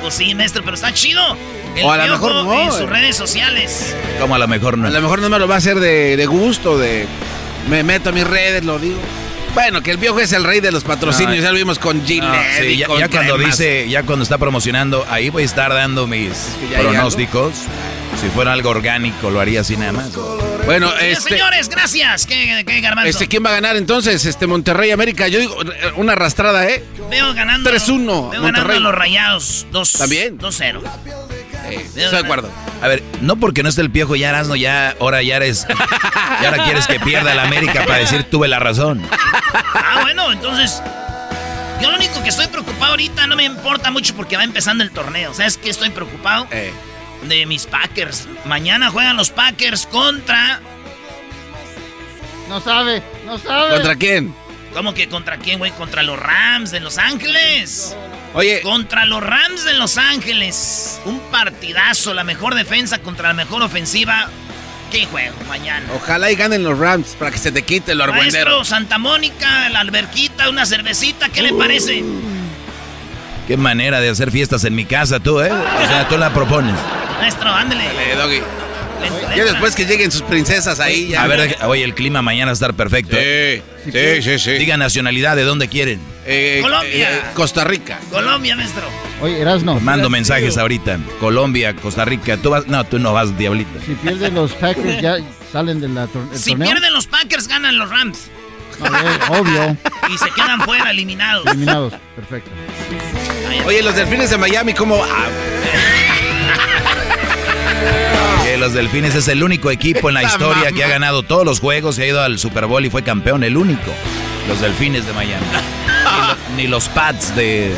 Pues 0.00 0.14
sí, 0.14 0.34
maestro, 0.34 0.62
pero 0.62 0.74
está 0.74 0.94
chido. 0.94 1.20
o 1.82 1.90
a 1.90 2.06
lo 2.06 2.12
mejor 2.12 2.32
no. 2.44 2.62
En 2.62 2.72
sus 2.72 2.88
redes 2.88 3.16
sociales. 3.16 3.94
Como 4.20 4.34
a 4.34 4.38
lo 4.38 4.48
mejor 4.48 4.78
no. 4.78 4.86
A 4.86 4.90
lo 4.90 5.00
mejor 5.00 5.20
no 5.20 5.28
me 5.28 5.38
lo 5.38 5.46
va 5.46 5.56
a 5.56 5.58
hacer 5.58 5.78
de, 5.80 6.16
de 6.16 6.26
gusto, 6.26 6.78
de... 6.78 7.06
Me 7.68 7.82
meto 7.82 8.08
a 8.08 8.12
mis 8.12 8.26
redes, 8.26 8.64
lo 8.64 8.78
digo. 8.78 8.98
Bueno, 9.54 9.82
que 9.82 9.90
el 9.90 9.96
viejo 9.96 10.20
es 10.20 10.32
el 10.32 10.44
rey 10.44 10.60
de 10.60 10.70
los 10.72 10.84
patrocinios, 10.84 11.42
ya 11.42 11.50
lo 11.50 11.56
vimos 11.56 11.78
con 11.78 12.04
Gillette. 12.06 12.76
ya, 12.76 13.08
cuando 13.08 13.38
dice, 13.38 13.88
ya 13.88 14.02
cuando 14.04 14.22
está 14.22 14.38
promocionando, 14.38 15.04
ahí 15.08 15.28
voy 15.30 15.42
a 15.42 15.46
estar 15.46 15.72
dando 15.72 16.06
mis 16.06 16.32
pronósticos. 16.78 17.54
Si 18.20 18.28
fuera 18.28 18.52
algo 18.52 18.70
orgánico, 18.70 19.30
lo 19.30 19.40
haría 19.40 19.60
así 19.60 19.76
nada 19.76 19.92
más. 19.92 20.10
Bueno, 20.66 20.92
este, 21.00 21.30
señores, 21.30 21.68
gracias. 21.68 22.26
¿Qué, 22.26 22.64
qué 22.66 22.82
Este, 23.06 23.28
¿quién 23.28 23.44
va 23.44 23.50
a 23.50 23.54
ganar 23.54 23.76
entonces? 23.76 24.24
Este 24.24 24.46
Monterrey 24.46 24.90
América. 24.90 25.28
Yo 25.28 25.38
digo, 25.38 25.56
una 25.96 26.12
arrastrada, 26.12 26.68
¿eh? 26.68 26.84
Veo 27.10 27.32
ganando. 27.34 27.70
3-1. 27.70 28.30
Veo 28.30 28.42
ganando 28.42 28.72
a 28.72 28.80
los 28.80 28.94
rayados. 28.94 29.66
2 29.70 29.92
¿También? 29.92 30.38
2-0. 30.38 30.82
Estoy 31.68 32.10
de 32.10 32.18
acuerdo. 32.18 32.50
A 32.82 32.88
ver, 32.88 33.02
no 33.20 33.36
porque 33.36 33.62
no 33.62 33.68
esté 33.68 33.82
el 33.82 33.90
piojo 33.90 34.16
ya 34.16 34.42
no 34.42 34.56
ya 34.56 34.94
ahora 35.00 35.22
ya 35.22 35.36
eres. 35.36 35.66
y 36.42 36.44
ahora 36.44 36.64
quieres 36.64 36.86
que 36.86 36.98
pierda 37.00 37.32
el 37.32 37.38
América 37.38 37.84
para 37.86 37.98
decir 37.98 38.24
tuve 38.24 38.48
la 38.48 38.58
razón. 38.58 39.02
Ah, 39.74 40.00
bueno, 40.02 40.32
entonces. 40.32 40.82
Yo 41.80 41.90
lo 41.90 41.96
único 41.96 42.22
que 42.22 42.28
estoy 42.28 42.46
preocupado 42.48 42.92
ahorita 42.92 43.26
no 43.26 43.36
me 43.36 43.44
importa 43.44 43.90
mucho 43.90 44.14
porque 44.14 44.36
va 44.36 44.44
empezando 44.44 44.84
el 44.84 44.90
torneo. 44.90 45.32
¿Sabes 45.32 45.56
qué 45.56 45.70
estoy 45.70 45.90
preocupado? 45.90 46.46
Eh. 46.50 46.72
De 47.22 47.46
mis 47.46 47.66
Packers. 47.66 48.28
Mañana 48.44 48.90
juegan 48.90 49.16
los 49.16 49.30
Packers 49.30 49.86
contra. 49.86 50.60
No 52.48 52.60
sabe, 52.60 53.02
no 53.24 53.38
sabe. 53.38 53.70
¿Contra 53.74 53.96
quién? 53.96 54.34
¿Cómo 54.74 54.94
que 54.94 55.08
contra 55.08 55.38
quién, 55.38 55.58
güey? 55.58 55.72
Contra 55.72 56.02
los 56.02 56.18
Rams 56.18 56.70
de 56.70 56.80
Los 56.80 56.98
Ángeles. 56.98 57.96
Oye. 58.34 58.60
Contra 58.62 59.04
los 59.06 59.22
Rams 59.22 59.64
de 59.64 59.74
Los 59.74 59.98
Ángeles. 59.98 61.00
Un 61.04 61.18
partidazo, 61.30 62.14
la 62.14 62.24
mejor 62.24 62.54
defensa 62.54 62.98
contra 62.98 63.28
la 63.28 63.34
mejor 63.34 63.62
ofensiva. 63.62 64.28
¿Qué 64.90 65.06
juego 65.06 65.36
mañana? 65.48 65.86
Ojalá 65.94 66.30
y 66.30 66.34
ganen 66.34 66.64
los 66.64 66.78
Rams 66.78 67.14
para 67.18 67.30
que 67.30 67.38
se 67.38 67.52
te 67.52 67.62
quite 67.62 67.92
el 67.92 68.00
argüendero. 68.00 68.50
Maestro, 68.50 68.64
Santa 68.64 68.98
Mónica, 68.98 69.68
la 69.68 69.80
alberquita, 69.80 70.48
una 70.48 70.66
cervecita, 70.66 71.28
¿qué 71.28 71.42
le 71.42 71.52
parece? 71.52 72.02
Qué 73.46 73.56
manera 73.56 74.00
de 74.00 74.08
hacer 74.08 74.30
fiestas 74.30 74.64
en 74.64 74.74
mi 74.74 74.84
casa 74.84 75.20
tú, 75.20 75.40
¿eh? 75.40 75.50
O 75.50 75.86
sea, 75.88 76.08
tú 76.08 76.18
la 76.18 76.32
propones. 76.32 76.74
Maestro, 77.20 77.50
ándale. 77.50 77.84
Dale, 77.84 78.14
doggy. 78.16 78.42
Ya 79.36 79.44
después 79.44 79.74
que 79.74 79.84
lleguen 79.84 80.10
sus 80.10 80.22
princesas 80.22 80.80
ahí 80.80 81.08
ya. 81.08 81.22
A 81.22 81.26
ver, 81.26 81.56
oye, 81.64 81.84
el 81.84 81.94
clima 81.94 82.22
mañana 82.22 82.46
va 82.46 82.50
a 82.50 82.54
estar 82.54 82.74
perfecto. 82.74 83.16
Sí, 83.16 83.62
sí, 83.90 84.22
sí, 84.22 84.38
sí. 84.38 84.50
Diga 84.52 84.76
nacionalidad, 84.76 85.36
¿de 85.36 85.44
dónde 85.44 85.68
quieren? 85.68 86.00
Eh, 86.26 86.60
Colombia. 86.62 87.10
Eh, 87.10 87.22
Costa 87.34 87.64
Rica. 87.64 87.98
Colombia, 88.10 88.56
maestro. 88.56 88.82
Oye, 89.22 89.40
Erasno. 89.40 89.80
Mando 89.80 90.10
mensajes 90.10 90.58
ahorita. 90.58 90.98
Colombia, 91.18 91.74
Costa 91.74 92.04
Rica. 92.04 92.36
¿Tú 92.36 92.50
vas? 92.50 92.66
No, 92.66 92.84
tú 92.84 92.98
no 92.98 93.12
vas, 93.12 93.36
diablito. 93.36 93.70
Si 93.84 93.94
pierden 93.94 94.34
los 94.34 94.52
Packers, 94.52 95.00
ya 95.00 95.16
salen 95.52 95.80
de 95.80 95.88
la 95.88 96.06
torneo. 96.06 96.36
Si 96.38 96.54
pierden 96.56 96.92
los 96.92 97.06
Packers, 97.06 97.48
ganan 97.48 97.78
los 97.78 97.90
Rams. 97.90 98.30
obvio. 99.28 99.76
Y 100.12 100.18
se 100.18 100.30
quedan 100.30 100.60
fuera, 100.62 100.90
eliminados. 100.90 101.46
Eliminados, 101.46 101.94
perfecto. 102.16 102.50
Oye, 103.66 103.82
los 103.82 103.94
delfines 103.94 104.30
de 104.30 104.38
Miami, 104.38 104.72
¿cómo? 104.74 105.02
Ah. 105.04 106.09
Que 108.44 108.56
los 108.56 108.72
Delfines 108.72 109.14
es 109.14 109.28
el 109.28 109.42
único 109.42 109.70
equipo 109.70 110.08
en 110.08 110.14
la 110.14 110.22
historia 110.22 110.72
que 110.72 110.84
ha 110.84 110.88
ganado 110.88 111.22
todos 111.22 111.44
los 111.44 111.60
juegos 111.60 111.98
y 111.98 112.02
ha 112.02 112.06
ido 112.06 112.20
al 112.20 112.38
Super 112.38 112.66
Bowl 112.66 112.84
y 112.84 112.90
fue 112.90 113.02
campeón, 113.02 113.44
el 113.44 113.56
único. 113.56 113.92
Los 114.48 114.60
Delfines 114.60 115.06
de 115.06 115.12
Miami. 115.12 115.46
ni, 116.56 116.66
los 116.66 116.88
Pats 116.88 117.34
de. 117.36 117.72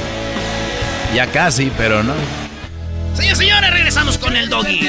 Ya 1.15 1.27
casi, 1.27 1.71
pero 1.77 2.03
no. 2.03 2.15
Señores, 3.15 3.39
señores, 3.39 3.71
regresamos 3.71 4.17
con 4.19 4.37
el 4.37 4.49
doggy. 4.49 4.89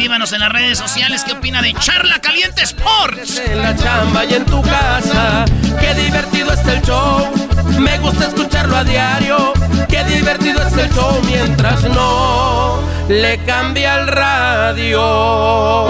Escríbanos 0.00 0.32
en 0.32 0.40
las 0.40 0.50
redes 0.50 0.78
sociales 0.78 1.24
qué 1.24 1.34
opina 1.34 1.60
de 1.60 1.74
Charla 1.74 2.22
Caliente 2.22 2.62
Sports. 2.62 3.36
En 3.36 3.58
la 3.60 3.76
chamba 3.76 4.24
y 4.24 4.32
en 4.32 4.46
tu 4.46 4.62
casa, 4.62 5.44
qué 5.78 5.92
divertido 5.92 6.50
es 6.54 6.66
el 6.66 6.80
show. 6.80 7.30
Me 7.78 7.98
gusta 7.98 8.28
escucharlo 8.28 8.76
a 8.76 8.84
diario. 8.84 9.52
Qué 9.90 10.02
divertido 10.04 10.66
es 10.66 10.72
el 10.72 10.90
show 10.94 11.20
mientras 11.26 11.82
no 11.90 12.80
le 13.10 13.44
cambia 13.44 14.00
el 14.00 14.06
radio. 14.06 15.88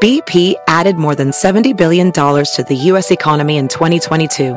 BP 0.00 0.54
added 0.68 0.94
more 0.94 1.16
than 1.16 1.32
$70 1.32 1.76
billion 1.76 2.12
to 2.12 2.64
the 2.68 2.76
U.S. 2.92 3.10
economy 3.10 3.56
in 3.56 3.66
2022. 3.66 4.56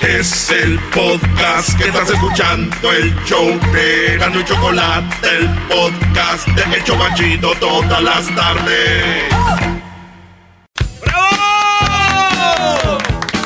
Es 0.00 0.50
el 0.50 0.78
podcast 0.94 1.76
que 1.78 1.88
estás 1.88 2.10
escuchando, 2.10 2.92
el 2.92 3.14
show 3.24 3.46
de 3.72 4.18
Gano 4.18 4.40
y 4.40 4.44
Chocolate, 4.44 5.28
el 5.38 5.48
podcast 5.68 6.46
de 6.48 6.76
Hecho 6.76 6.96
Machito 6.96 7.52
todas 7.58 8.02
las 8.02 8.34
tardes. 8.34 9.24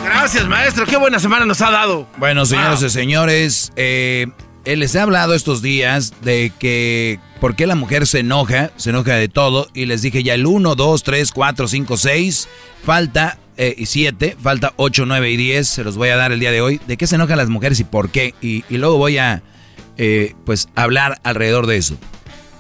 Gracias, 0.05 0.49
maestro. 0.49 0.87
Qué 0.87 0.97
buena 0.97 1.21
semana 1.21 1.47
nos 1.47 1.61
ha 1.63 1.71
dado. 1.71 2.09
Bueno, 2.17 2.45
señores 2.45 2.83
y 2.83 2.91
señores, 2.91 3.73
eh, 3.77 4.27
les 4.65 4.95
he 4.95 5.01
hablado 5.01 5.35
estos 5.35 5.63
días 5.63 6.13
de 6.23 6.53
que 6.59 7.21
por 7.41 7.55
qué 7.55 7.67
la 7.67 7.77
mujer 7.77 8.07
se 8.09 8.19
enoja, 8.19 8.71
se 8.77 8.91
enoja 8.91 9.15
de 9.15 9.29
todo, 9.29 9.69
y 9.73 9.87
les 9.87 10.03
dije 10.03 10.25
ya 10.25 10.35
el 10.35 10.47
1, 10.47 10.75
2, 10.75 11.03
3, 11.05 11.31
4, 11.33 11.69
5, 11.69 11.97
6, 11.97 12.49
falta 12.85 13.39
eh, 13.63 13.75
y 13.77 13.85
7, 13.85 14.39
falta 14.43 14.73
8, 14.77 15.05
9 15.05 15.33
y 15.33 15.37
10, 15.37 15.69
se 15.69 15.85
los 15.85 15.99
voy 15.99 16.09
a 16.09 16.17
dar 16.17 16.33
el 16.33 16.41
día 16.41 16.51
de 16.51 16.63
hoy, 16.63 16.81
de 16.87 16.97
qué 16.97 17.07
se 17.07 17.17
enojan 17.17 17.37
las 17.37 17.51
mujeres 17.51 17.79
y 17.79 17.85
por 17.85 18.09
qué, 18.09 18.35
y, 18.41 18.65
luego 18.71 18.97
voy 18.97 19.19
a, 19.19 19.43
eh, 19.99 20.35
pues, 20.47 20.71
hablar 20.77 21.21
alrededor 21.25 21.67
de 21.67 21.77
eso. 21.77 21.99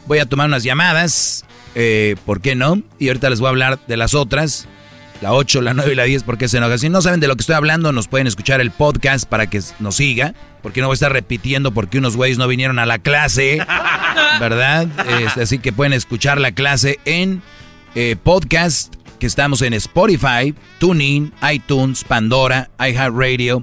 Voy 0.06 0.18
a 0.18 0.26
tomar 0.26 0.48
unas 0.48 0.62
llamadas, 0.62 1.46
eh, 1.74 2.16
¿por 2.26 2.42
qué 2.42 2.54
no? 2.54 2.82
Y 2.98 3.08
ahorita 3.08 3.30
les 3.30 3.40
voy 3.40 3.46
a 3.46 3.48
hablar 3.48 3.78
de 3.86 3.96
las 3.96 4.12
otras, 4.12 4.68
la 5.22 5.32
8, 5.32 5.62
la 5.62 5.72
9 5.72 5.90
y 5.90 5.94
la 5.94 6.04
10, 6.04 6.22
porque 6.24 6.48
se 6.48 6.58
enoja. 6.58 6.76
Si 6.76 6.90
no 6.90 7.00
saben 7.00 7.18
de 7.18 7.28
lo 7.28 7.36
que 7.36 7.40
estoy 7.40 7.56
hablando, 7.56 7.92
nos 7.92 8.06
pueden 8.06 8.26
escuchar 8.26 8.60
el 8.60 8.70
podcast 8.70 9.26
para 9.26 9.48
que 9.48 9.62
nos 9.78 9.96
siga, 9.96 10.34
porque 10.62 10.82
no 10.82 10.88
voy 10.88 10.92
a 10.92 11.00
estar 11.00 11.14
repitiendo 11.14 11.72
porque 11.72 11.96
unos 11.96 12.14
güeyes 12.14 12.36
no 12.36 12.46
vinieron 12.46 12.78
a 12.78 12.84
la 12.84 12.98
clase, 12.98 13.56
¿verdad? 14.38 14.86
Así 15.40 15.60
que 15.60 15.72
pueden 15.72 15.94
escuchar 15.94 16.38
la 16.38 16.52
clase 16.52 17.00
en 17.06 17.40
podcast, 18.22 18.94
que 19.20 19.26
estamos 19.26 19.62
en 19.62 19.74
Spotify, 19.74 20.54
TuneIn, 20.78 21.32
iTunes, 21.52 22.02
Pandora, 22.02 22.70
iHeartRadio. 22.80 23.62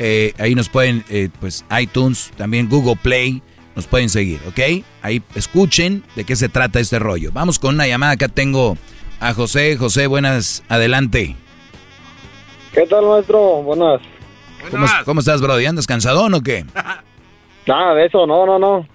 Eh, 0.00 0.32
ahí 0.38 0.56
nos 0.56 0.68
pueden, 0.68 1.04
eh, 1.10 1.28
pues 1.38 1.64
iTunes, 1.78 2.32
también 2.36 2.68
Google 2.68 2.96
Play, 2.96 3.42
nos 3.76 3.86
pueden 3.86 4.08
seguir, 4.08 4.40
¿ok? 4.48 4.84
Ahí 5.02 5.22
escuchen 5.34 6.02
de 6.16 6.24
qué 6.24 6.34
se 6.34 6.48
trata 6.48 6.80
este 6.80 6.98
rollo. 6.98 7.30
Vamos 7.32 7.58
con 7.58 7.74
una 7.74 7.86
llamada. 7.86 8.12
Acá 8.12 8.28
tengo 8.28 8.76
a 9.20 9.34
José. 9.34 9.76
José, 9.76 10.06
buenas, 10.06 10.64
adelante. 10.68 11.36
¿Qué 12.72 12.86
tal, 12.86 13.04
maestro? 13.04 13.62
Buenas. 13.62 14.00
¿Cómo, 14.70 14.86
cómo 15.04 15.20
estás, 15.20 15.40
Brody? 15.42 15.66
¿Andas 15.66 15.86
cansadón 15.86 16.34
o 16.34 16.40
qué? 16.40 16.64
Nada 17.66 17.94
de 17.94 18.06
eso, 18.06 18.26
no, 18.26 18.46
no, 18.46 18.58
no. 18.58 18.88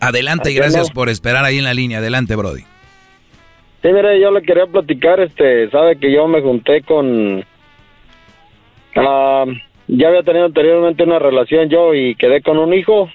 Adelante 0.00 0.52
y 0.52 0.54
gracias 0.54 0.90
por 0.90 1.08
esperar 1.08 1.44
ahí 1.44 1.58
en 1.58 1.64
la 1.64 1.74
línea. 1.74 1.98
Adelante, 1.98 2.36
Brody. 2.36 2.64
Sí, 3.82 3.88
mire, 3.92 4.20
yo 4.20 4.30
le 4.30 4.42
quería 4.42 4.66
platicar, 4.66 5.20
este, 5.20 5.70
sabe 5.70 5.98
que 5.98 6.12
yo 6.12 6.26
me 6.26 6.40
junté 6.40 6.82
con... 6.82 7.44
ah, 8.96 9.44
ya 9.86 10.08
había 10.08 10.22
tenido 10.22 10.46
anteriormente 10.46 11.04
una 11.04 11.18
relación 11.18 11.68
yo 11.68 11.94
y 11.94 12.14
quedé 12.16 12.42
con 12.42 12.58
un 12.58 12.74
hijo. 12.74 13.08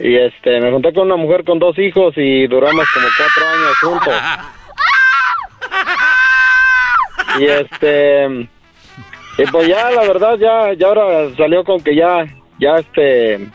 Y 0.00 0.16
este, 0.16 0.60
me 0.60 0.72
junté 0.72 0.92
con 0.92 1.06
una 1.06 1.16
mujer 1.16 1.44
con 1.44 1.60
dos 1.60 1.78
hijos 1.78 2.14
y 2.16 2.46
duramos 2.48 2.84
como 2.92 3.06
cuatro 3.16 3.48
años 3.48 3.78
juntos. 3.80 4.14
Y 7.36 7.46
este, 7.46 8.48
y 9.38 9.46
pues 9.50 9.66
ya, 9.66 9.90
la 9.90 10.02
verdad, 10.02 10.38
ya, 10.38 10.72
ya 10.74 10.86
ahora 10.86 11.34
salió 11.36 11.64
con 11.64 11.82
que 11.82 11.96
ya, 11.96 12.24
ya 12.60 12.76
este, 12.76 13.48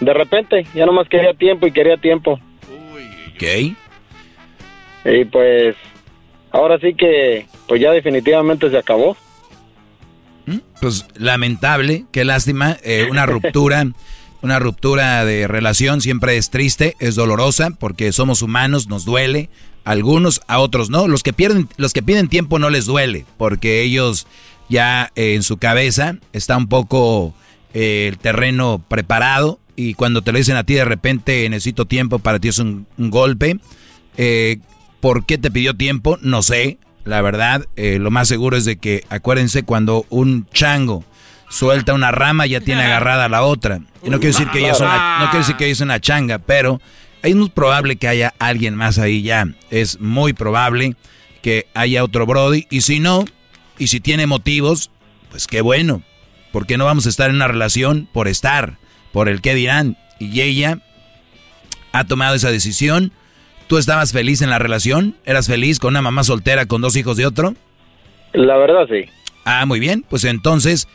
de 0.00 0.12
repente, 0.12 0.66
ya 0.74 0.84
nomás 0.84 1.08
quería 1.08 1.32
tiempo 1.32 1.66
y 1.66 1.72
quería 1.72 1.96
tiempo. 1.96 2.38
Ok. 3.34 3.74
Y 5.04 5.24
pues, 5.26 5.76
ahora 6.50 6.78
sí 6.78 6.94
que, 6.94 7.46
pues 7.68 7.80
ya 7.80 7.92
definitivamente 7.92 8.70
se 8.70 8.78
acabó. 8.78 9.16
Pues 10.80 11.06
lamentable, 11.16 12.04
qué 12.12 12.24
lástima, 12.24 12.76
eh, 12.82 13.06
una 13.10 13.26
ruptura, 13.26 13.86
una 14.42 14.58
ruptura 14.58 15.24
de 15.24 15.48
relación 15.48 16.00
siempre 16.00 16.36
es 16.36 16.50
triste, 16.50 16.96
es 16.98 17.14
dolorosa, 17.14 17.70
porque 17.70 18.12
somos 18.12 18.42
humanos, 18.42 18.88
nos 18.88 19.04
duele, 19.04 19.48
a 19.84 19.92
algunos, 19.92 20.40
a 20.46 20.58
otros 20.58 20.90
no. 20.90 21.08
Los 21.08 21.22
que 21.22 21.32
pierden, 21.32 21.68
los 21.76 21.92
que 21.92 22.02
piden 22.02 22.28
tiempo 22.28 22.58
no 22.58 22.70
les 22.70 22.86
duele, 22.86 23.24
porque 23.38 23.82
ellos 23.82 24.26
ya 24.68 25.12
eh, 25.14 25.34
en 25.34 25.42
su 25.42 25.58
cabeza 25.58 26.16
está 26.32 26.56
un 26.56 26.68
poco 26.68 27.34
eh, 27.74 28.08
el 28.08 28.18
terreno 28.18 28.82
preparado 28.88 29.58
y 29.76 29.94
cuando 29.94 30.22
te 30.22 30.32
lo 30.32 30.38
dicen 30.38 30.56
a 30.56 30.64
ti 30.64 30.74
de 30.74 30.84
repente 30.84 31.48
necesito 31.48 31.86
tiempo 31.86 32.18
para 32.18 32.38
ti 32.38 32.48
es 32.48 32.58
un, 32.58 32.86
un 32.96 33.10
golpe. 33.10 33.58
Eh, 34.16 34.58
¿Por 35.04 35.26
qué 35.26 35.36
te 35.36 35.50
pidió 35.50 35.74
tiempo? 35.74 36.18
No 36.22 36.42
sé. 36.42 36.78
La 37.04 37.20
verdad, 37.20 37.66
eh, 37.76 37.98
lo 38.00 38.10
más 38.10 38.26
seguro 38.26 38.56
es 38.56 38.64
de 38.64 38.78
que, 38.78 39.04
acuérdense, 39.10 39.62
cuando 39.62 40.06
un 40.08 40.46
chango 40.46 41.04
suelta 41.50 41.92
una 41.92 42.10
rama 42.10 42.46
ya 42.46 42.62
tiene 42.62 42.82
agarrada 42.84 43.28
la 43.28 43.42
otra. 43.42 43.82
Y 44.02 44.08
no 44.08 44.18
quiero 44.18 44.32
decir 44.32 44.48
que 44.48 44.60
ella 44.60 44.72
es 44.72 44.80
una, 44.80 45.18
no 45.18 45.26
quiero 45.26 45.40
decir 45.40 45.56
que 45.56 45.64
ella 45.66 45.72
es 45.74 45.80
una 45.82 46.00
changa, 46.00 46.38
pero 46.38 46.80
es 47.22 47.36
muy 47.36 47.50
probable 47.50 47.96
que 47.96 48.08
haya 48.08 48.32
alguien 48.38 48.76
más 48.76 48.98
ahí 48.98 49.20
ya. 49.20 49.46
Es 49.68 50.00
muy 50.00 50.32
probable 50.32 50.96
que 51.42 51.66
haya 51.74 52.02
otro 52.02 52.24
Brody. 52.24 52.66
Y 52.70 52.80
si 52.80 52.98
no, 52.98 53.26
y 53.78 53.88
si 53.88 54.00
tiene 54.00 54.26
motivos, 54.26 54.90
pues 55.28 55.46
qué 55.46 55.60
bueno. 55.60 56.02
Porque 56.50 56.78
no 56.78 56.86
vamos 56.86 57.04
a 57.04 57.10
estar 57.10 57.28
en 57.28 57.36
una 57.36 57.48
relación 57.48 58.08
por 58.10 58.26
estar, 58.26 58.78
por 59.12 59.28
el 59.28 59.42
qué 59.42 59.54
dirán. 59.54 59.98
Y 60.18 60.40
ella 60.40 60.78
ha 61.92 62.04
tomado 62.04 62.34
esa 62.36 62.50
decisión. 62.50 63.12
¿Tú 63.74 63.78
estabas 63.78 64.12
feliz 64.12 64.40
en 64.40 64.50
la 64.50 64.60
relación? 64.60 65.16
¿Eras 65.24 65.48
feliz 65.48 65.80
con 65.80 65.94
una 65.94 66.00
mamá 66.00 66.22
soltera 66.22 66.66
con 66.66 66.80
dos 66.80 66.94
hijos 66.94 67.16
de 67.16 67.26
otro? 67.26 67.56
La 68.32 68.56
verdad, 68.56 68.86
sí. 68.88 69.10
Ah, 69.44 69.66
muy 69.66 69.80
bien. 69.80 70.04
Pues 70.08 70.22
entonces 70.22 70.86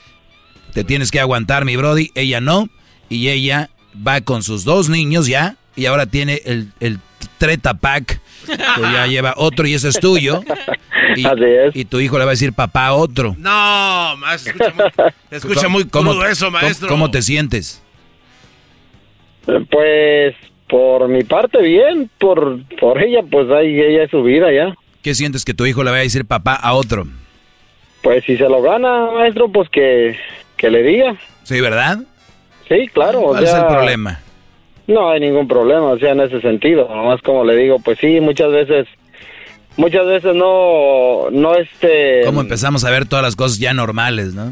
te 0.74 0.86
tienes 0.86 1.12
que 1.12 1.20
aguantar, 1.20 1.66
mi 1.66 1.76
Brody. 1.76 2.12
Ella 2.16 2.40
no. 2.40 2.70
Y 3.10 3.28
ella 3.28 3.70
va 4.08 4.22
con 4.22 4.44
sus 4.44 4.64
dos 4.64 4.88
niños 4.88 5.28
ya. 5.28 5.58
Y 5.76 5.88
ahora 5.88 6.06
tiene 6.06 6.42
el, 6.46 6.72
el 6.80 7.00
treta 7.38 7.74
pack. 7.74 8.22
Que 8.48 8.82
ya 8.82 9.08
lleva 9.08 9.34
otro 9.36 9.68
y 9.68 9.74
ese 9.74 9.90
es 9.90 10.00
tuyo. 10.00 10.42
Y, 11.18 11.26
y 11.82 11.84
tu 11.84 12.00
hijo 12.00 12.18
le 12.18 12.24
va 12.24 12.32
a 12.32 12.36
decir 12.36 12.54
papá 12.54 12.86
a 12.86 12.94
otro. 12.94 13.36
No, 13.38 14.16
maestro, 14.20 14.54
escucha 14.54 14.72
muy, 14.74 15.14
se 15.30 15.36
escucha 15.36 15.68
muy 15.68 15.84
¿Cómo- 15.90 16.24
eso, 16.24 16.46
cómo- 16.46 16.60
maestro. 16.62 16.88
¿Cómo 16.88 17.12
te 17.12 17.22
sientes? 17.24 17.84
Pues, 19.46 20.34
por 20.70 21.08
mi 21.10 21.24
parte, 21.24 21.62
bien. 21.62 22.10
Por, 22.20 22.64
por 22.80 23.02
ella, 23.02 23.22
pues 23.30 23.50
ahí 23.50 23.80
ella 23.82 24.04
es 24.04 24.12
su 24.12 24.24
vida 24.24 24.52
ya. 24.54 24.76
¿Qué 25.02 25.16
sientes 25.16 25.44
que 25.44 25.54
tu 25.54 25.66
hijo 25.66 25.84
le 25.84 25.92
va 25.92 25.98
a 25.98 26.02
decir 26.02 26.26
papá 26.26 26.54
a 26.56 26.74
otro? 26.74 27.06
Pues 28.02 28.24
si 28.24 28.38
se 28.38 28.48
lo 28.48 28.62
gana, 28.62 29.12
maestro, 29.12 29.50
pues 29.50 29.70
que, 29.70 30.18
que 30.56 30.70
le 30.70 30.84
diga. 30.84 31.16
Sí, 31.44 31.60
¿verdad? 31.60 32.00
Sí, 32.68 32.88
claro. 32.94 33.22
o 33.22 33.28
¿Cuál 33.30 33.44
es 33.44 33.54
el 33.54 33.66
problema? 33.66 34.20
No 34.88 35.10
hay 35.10 35.20
ningún 35.20 35.48
problema, 35.48 35.88
o 35.88 36.00
sea, 36.00 36.12
en 36.12 36.22
ese 36.22 36.40
sentido. 36.42 36.88
Nomás 36.88 37.22
como 37.22 37.44
le 37.44 37.56
digo, 37.56 37.80
pues 37.80 37.98
sí, 38.00 38.20
muchas 38.22 38.52
veces, 38.52 38.88
muchas 39.78 40.06
veces 40.06 40.36
no, 40.36 41.30
no 41.32 41.56
este... 41.56 42.22
¿Cómo 42.26 42.42
empezamos 42.42 42.84
a 42.86 42.92
ver 42.92 43.08
todas 43.08 43.24
las 43.24 43.36
cosas 43.36 43.60
ya 43.60 43.74
normales, 43.74 44.34
no? 44.34 44.52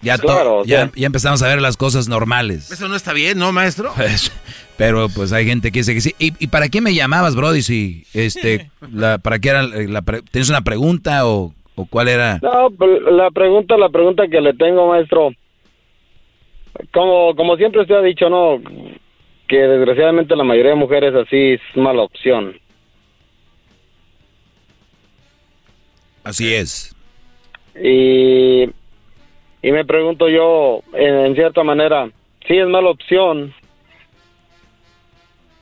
Ya, 0.00 0.16
Claro, 0.16 0.64
ya, 0.64 0.92
ya 0.94 1.06
empezamos 1.06 1.42
a 1.42 1.48
ver 1.48 1.60
las 1.60 1.76
cosas 1.76 2.08
normales. 2.08 2.70
Eso 2.70 2.86
no 2.88 2.94
está 2.94 3.12
bien, 3.12 3.36
¿no, 3.38 3.50
maestro? 3.52 3.92
Pues, 3.96 4.30
pero 4.76 5.08
pues 5.08 5.32
hay 5.32 5.44
gente 5.44 5.72
que 5.72 5.80
dice 5.80 5.92
que 5.94 6.00
sí. 6.00 6.14
¿Y, 6.20 6.32
y 6.38 6.46
para 6.46 6.68
qué 6.68 6.80
me 6.80 6.94
llamabas, 6.94 7.34
Brody? 7.34 7.62
Si, 7.62 8.04
este, 8.14 8.70
la, 8.92 9.18
¿Para 9.18 9.40
qué 9.40 9.48
era 9.48 9.62
la, 9.64 10.02
pre- 10.02 10.22
¿Tienes 10.22 10.48
una 10.50 10.62
pregunta 10.62 11.26
o, 11.26 11.52
o 11.74 11.86
cuál 11.86 12.06
era? 12.08 12.38
No, 12.42 12.68
la 13.10 13.30
pregunta, 13.32 13.76
la 13.76 13.88
pregunta 13.88 14.28
que 14.28 14.40
le 14.40 14.54
tengo, 14.54 14.86
maestro, 14.88 15.30
como, 16.92 17.34
como 17.34 17.56
siempre 17.56 17.80
usted 17.82 17.96
ha 17.96 18.02
dicho, 18.02 18.30
no, 18.30 18.60
que 19.48 19.56
desgraciadamente 19.56 20.36
la 20.36 20.44
mayoría 20.44 20.70
de 20.72 20.76
mujeres 20.76 21.12
así 21.12 21.54
es 21.54 21.60
mala 21.74 22.02
opción. 22.02 22.54
Así 26.24 26.52
es. 26.54 26.94
Y, 27.82 28.66
y 29.62 29.72
me 29.72 29.84
pregunto 29.84 30.28
yo, 30.28 30.82
en, 30.92 31.34
cierta 31.34 31.64
manera, 31.64 32.10
sí 32.46 32.56
es 32.56 32.66
mala 32.66 32.90
opción. 32.90 33.52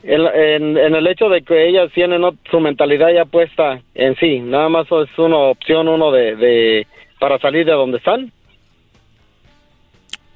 En, 0.02 0.76
el 0.76 1.06
hecho 1.08 1.28
de 1.28 1.42
que 1.42 1.68
ellas 1.68 1.90
tienen 1.92 2.22
su 2.50 2.60
mentalidad 2.60 3.08
ya 3.12 3.24
puesta 3.24 3.80
en 3.94 4.14
sí, 4.16 4.38
nada 4.38 4.68
más 4.68 4.86
es 4.86 5.18
una 5.18 5.36
opción 5.36 5.88
uno 5.88 6.12
de, 6.12 6.36
de 6.36 6.86
para 7.18 7.38
salir 7.40 7.66
de 7.66 7.72
donde 7.72 7.98
están. 7.98 8.30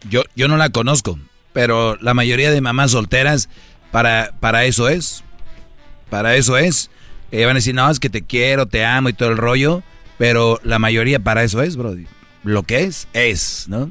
Yo, 0.09 0.23
yo 0.35 0.49
no 0.49 0.57
la 0.57 0.70
conozco, 0.70 1.19
pero 1.53 1.97
la 2.01 2.15
mayoría 2.15 2.51
de 2.51 2.61
mamás 2.61 2.93
solteras 2.93 3.49
para, 3.93 4.31
para 4.41 4.65
eso 4.65 4.89
es. 4.89 5.23
Para 6.09 6.35
eso 6.35 6.57
es. 6.57 6.91
Eh, 7.31 7.45
van 7.45 7.53
a 7.53 7.61
decir, 7.61 7.74
no, 7.74 7.89
es 7.89 8.01
que 8.01 8.11
te 8.11 8.23
quiero, 8.23 8.66
te 8.66 8.85
amo 8.85 9.09
y 9.09 9.12
todo 9.12 9.28
el 9.28 9.37
rollo, 9.37 9.82
pero 10.19 10.59
la 10.65 10.78
mayoría 10.78 11.20
para 11.20 11.45
eso 11.45 11.62
es, 11.62 11.77
Brody. 11.77 12.07
Lo 12.44 12.62
que 12.62 12.84
es, 12.84 13.08
es, 13.12 13.66
¿no? 13.68 13.90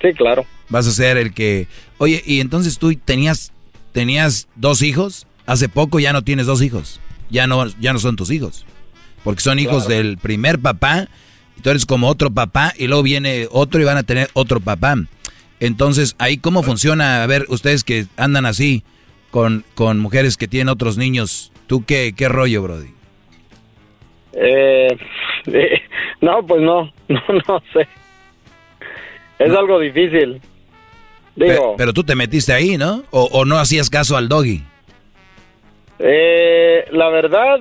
Sí, 0.00 0.12
claro. 0.14 0.46
Vas 0.68 0.86
a 0.86 0.92
ser 0.92 1.16
el 1.16 1.34
que... 1.34 1.66
Oye, 1.98 2.22
y 2.24 2.40
entonces 2.40 2.78
tú 2.78 2.94
tenías, 2.94 3.52
tenías 3.92 4.48
dos 4.54 4.82
hijos, 4.82 5.26
hace 5.46 5.68
poco 5.68 5.98
ya 6.00 6.12
no 6.12 6.22
tienes 6.22 6.46
dos 6.46 6.62
hijos, 6.62 7.00
ya 7.30 7.46
no, 7.46 7.66
ya 7.80 7.92
no 7.92 7.98
son 7.98 8.16
tus 8.16 8.30
hijos, 8.30 8.64
porque 9.24 9.40
son 9.40 9.58
hijos 9.58 9.86
Claro. 9.86 10.02
del 10.02 10.18
primer 10.18 10.58
papá, 10.60 11.08
y 11.56 11.60
tú 11.62 11.70
eres 11.70 11.84
como 11.86 12.08
otro 12.08 12.30
papá, 12.30 12.72
y 12.78 12.86
luego 12.86 13.02
viene 13.02 13.48
otro 13.50 13.80
y 13.80 13.84
van 13.84 13.96
a 13.96 14.02
tener 14.04 14.30
otro 14.34 14.60
papá. 14.60 14.94
Entonces, 15.60 16.14
ahí 16.18 16.36
cómo 16.38 16.62
funciona, 16.62 17.24
a 17.24 17.26
ver, 17.26 17.46
ustedes 17.48 17.82
que 17.82 18.06
andan 18.16 18.46
así 18.46 18.84
con, 19.32 19.64
con 19.74 19.98
mujeres 19.98 20.36
que 20.36 20.46
tienen 20.46 20.68
otros 20.68 20.96
niños, 20.96 21.50
¿tú 21.66 21.84
qué, 21.84 22.14
qué 22.16 22.28
rollo, 22.28 22.62
Brody? 22.62 22.90
Eh, 24.34 24.96
eh, 25.54 25.82
no, 26.20 26.44
pues 26.46 26.60
no, 26.62 26.92
no, 27.08 27.22
no 27.48 27.62
sé. 27.72 27.86
Es 29.38 29.50
algo 29.52 29.78
difícil. 29.80 30.40
Digo, 31.36 31.72
Pe- 31.72 31.74
pero 31.78 31.92
tú 31.92 32.02
te 32.04 32.14
metiste 32.16 32.52
ahí, 32.52 32.76
¿no? 32.76 33.04
O, 33.10 33.24
o 33.24 33.44
no 33.44 33.58
hacías 33.58 33.88
caso 33.90 34.16
al 34.16 34.28
doggy. 34.28 34.64
eh, 35.98 36.84
la 36.92 37.08
verdad, 37.08 37.60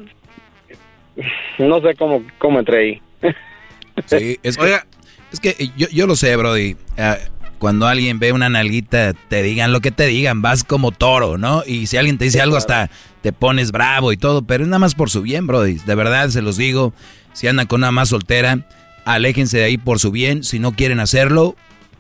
no 1.57 1.81
sé 1.81 1.95
cómo, 1.95 2.23
cómo 2.37 2.59
entré 2.59 2.77
ahí. 2.79 3.01
Sí, 4.05 4.37
es 4.43 4.57
que, 4.57 4.75
es 5.33 5.39
que 5.39 5.71
yo, 5.75 5.87
yo 5.91 6.05
lo 6.05 6.15
sé, 6.15 6.35
Brody. 6.35 6.75
Ah, 6.99 7.17
cuando 7.57 7.87
alguien 7.87 8.19
ve 8.19 8.31
una 8.31 8.47
nalguita, 8.47 9.13
te 9.27 9.41
digan 9.41 9.71
lo 9.73 9.79
que 9.81 9.89
te 9.89 10.05
digan, 10.05 10.43
vas 10.43 10.63
como 10.63 10.91
toro, 10.91 11.39
¿no? 11.39 11.63
Y 11.65 11.87
si 11.87 11.97
alguien 11.97 12.19
te 12.19 12.25
dice 12.25 12.39
algo, 12.39 12.57
hasta 12.57 12.91
te 13.23 13.33
pones 13.33 13.71
bravo 13.71 14.11
y 14.13 14.17
todo, 14.17 14.43
pero 14.43 14.63
es 14.63 14.69
nada 14.69 14.77
más 14.77 14.93
por 14.93 15.09
su 15.09 15.23
bien, 15.23 15.47
Brody. 15.47 15.79
De 15.83 15.95
verdad, 15.95 16.29
se 16.29 16.43
los 16.43 16.57
digo, 16.57 16.93
si 17.37 17.47
andan 17.47 17.67
con 17.67 17.81
una 17.81 17.91
más 17.91 18.09
soltera, 18.09 18.61
aléjense 19.05 19.59
de 19.59 19.65
ahí 19.65 19.77
por 19.77 19.99
su 19.99 20.09
bien. 20.09 20.43
Si 20.43 20.57
no 20.57 20.71
quieren 20.71 20.99
hacerlo, 20.99 21.55